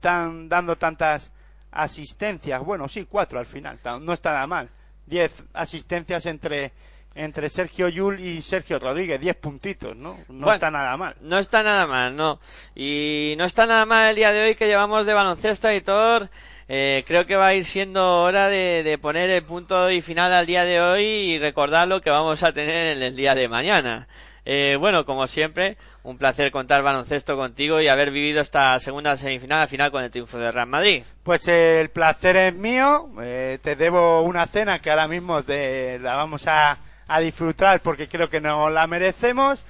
tan 0.00 0.48
dando 0.48 0.76
tantas 0.76 1.32
asistencias. 1.70 2.60
Bueno, 2.64 2.88
sí, 2.88 3.06
cuatro 3.08 3.38
al 3.38 3.46
final. 3.46 3.78
No 4.00 4.12
está 4.12 4.32
nada 4.32 4.46
mal. 4.48 4.68
Diez 5.10 5.44
asistencias 5.52 6.24
entre, 6.26 6.72
entre 7.16 7.48
Sergio 7.48 7.88
Yul 7.88 8.20
y 8.20 8.40
Sergio 8.42 8.78
Rodríguez. 8.78 9.20
Diez 9.20 9.34
puntitos, 9.36 9.96
¿no? 9.96 10.12
No 10.28 10.46
Bueno. 10.46 10.52
está 10.52 10.70
nada 10.70 10.96
mal. 10.96 11.16
No 11.20 11.38
está 11.38 11.62
nada 11.64 11.86
mal, 11.86 12.14
no. 12.16 12.38
Y 12.76 13.34
no 13.36 13.44
está 13.44 13.66
nada 13.66 13.84
mal 13.86 14.10
el 14.10 14.16
día 14.16 14.30
de 14.32 14.44
hoy 14.46 14.54
que 14.54 14.68
llevamos 14.68 15.06
de 15.06 15.12
baloncesto, 15.14 15.68
editor. 15.68 16.30
Eh, 16.68 17.02
creo 17.08 17.26
que 17.26 17.34
va 17.34 17.48
a 17.48 17.54
ir 17.54 17.64
siendo 17.64 18.22
hora 18.22 18.46
de, 18.48 18.84
de 18.84 18.96
poner 18.96 19.28
el 19.30 19.42
punto 19.42 19.90
y 19.90 20.00
final 20.00 20.32
al 20.32 20.46
día 20.46 20.64
de 20.64 20.80
hoy 20.80 21.02
y 21.04 21.38
recordar 21.40 21.88
lo 21.88 22.00
que 22.00 22.10
vamos 22.10 22.44
a 22.44 22.52
tener 22.52 22.96
en 22.96 23.02
el 23.02 23.16
día 23.16 23.34
de 23.34 23.48
mañana. 23.48 24.06
Eh, 24.44 24.76
bueno, 24.80 25.04
como 25.04 25.26
siempre, 25.26 25.76
un 26.02 26.18
placer 26.18 26.50
contar 26.50 26.82
baloncesto 26.82 27.36
contigo 27.36 27.80
y 27.80 27.88
haber 27.88 28.10
vivido 28.10 28.40
esta 28.40 28.78
segunda 28.78 29.16
semifinal 29.16 29.62
al 29.62 29.68
final 29.68 29.90
con 29.90 30.02
el 30.02 30.10
triunfo 30.10 30.38
de 30.38 30.50
Real 30.50 30.66
Madrid. 30.66 31.02
Pues 31.22 31.46
el 31.48 31.90
placer 31.90 32.36
es 32.36 32.54
mío. 32.54 33.10
Eh, 33.22 33.58
te 33.62 33.76
debo 33.76 34.22
una 34.22 34.46
cena 34.46 34.78
que 34.78 34.90
ahora 34.90 35.08
mismo 35.08 35.42
te, 35.42 35.98
la 35.98 36.16
vamos 36.16 36.46
a, 36.46 36.78
a 37.06 37.20
disfrutar 37.20 37.80
porque 37.80 38.08
creo 38.08 38.30
que 38.30 38.40
nos 38.40 38.72
la 38.72 38.86
merecemos. 38.86 39.64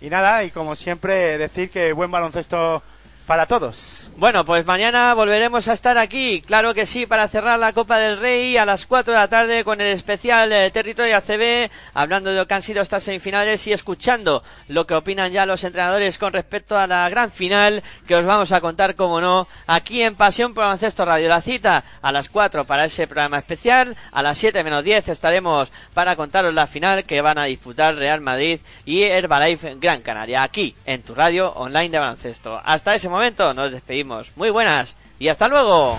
Y 0.00 0.10
nada, 0.10 0.44
y 0.44 0.50
como 0.50 0.76
siempre, 0.76 1.38
decir 1.38 1.70
que 1.70 1.92
buen 1.92 2.10
baloncesto 2.10 2.82
para 3.26 3.46
todos. 3.46 4.10
Bueno, 4.16 4.44
pues 4.44 4.64
mañana 4.66 5.12
volveremos 5.14 5.68
a 5.68 5.72
estar 5.72 5.98
aquí, 5.98 6.42
claro 6.46 6.74
que 6.74 6.86
sí, 6.86 7.06
para 7.06 7.28
cerrar 7.28 7.58
la 7.58 7.72
Copa 7.72 7.98
del 7.98 8.18
Rey 8.18 8.56
a 8.56 8.64
las 8.64 8.86
4 8.86 9.12
de 9.12 9.20
la 9.20 9.28
tarde 9.28 9.64
con 9.64 9.80
el 9.80 9.88
especial 9.88 10.52
eh, 10.52 10.70
Territorio 10.70 11.16
ACB, 11.16 11.70
hablando 11.92 12.30
de 12.30 12.36
lo 12.36 12.46
que 12.46 12.54
han 12.54 12.62
sido 12.62 12.82
estas 12.82 13.02
semifinales 13.02 13.66
y 13.66 13.72
escuchando 13.72 14.42
lo 14.68 14.86
que 14.86 14.94
opinan 14.94 15.32
ya 15.32 15.44
los 15.44 15.64
entrenadores 15.64 16.18
con 16.18 16.32
respecto 16.32 16.78
a 16.78 16.86
la 16.86 17.08
gran 17.08 17.30
final 17.30 17.82
que 18.06 18.14
os 18.14 18.24
vamos 18.24 18.52
a 18.52 18.60
contar, 18.60 18.94
como 18.94 19.20
no, 19.20 19.48
aquí 19.66 20.02
en 20.02 20.14
Pasión 20.14 20.54
por 20.54 20.64
Baloncesto 20.64 21.04
Radio. 21.04 21.28
La 21.28 21.42
cita 21.42 21.84
a 22.02 22.12
las 22.12 22.28
4 22.28 22.64
para 22.64 22.84
ese 22.84 23.06
programa 23.06 23.38
especial, 23.38 23.96
a 24.12 24.22
las 24.22 24.38
7 24.38 24.62
menos 24.62 24.84
10 24.84 25.08
estaremos 25.08 25.72
para 25.94 26.16
contaros 26.16 26.54
la 26.54 26.66
final 26.66 27.04
que 27.04 27.20
van 27.20 27.38
a 27.38 27.44
disputar 27.44 27.96
Real 27.96 28.20
Madrid 28.20 28.60
y 28.84 29.02
Herbalife 29.02 29.76
Gran 29.80 30.00
Canaria, 30.02 30.42
aquí 30.42 30.76
en 30.84 31.02
tu 31.02 31.14
radio 31.14 31.52
online 31.52 31.90
de 31.90 31.98
baloncesto. 31.98 32.60
Hasta 32.64 32.94
ese 32.94 33.08
momento 33.16 33.54
nos 33.54 33.72
despedimos. 33.72 34.32
Muy 34.36 34.50
buenas 34.50 34.98
y 35.18 35.28
hasta 35.28 35.48
luego. 35.48 35.98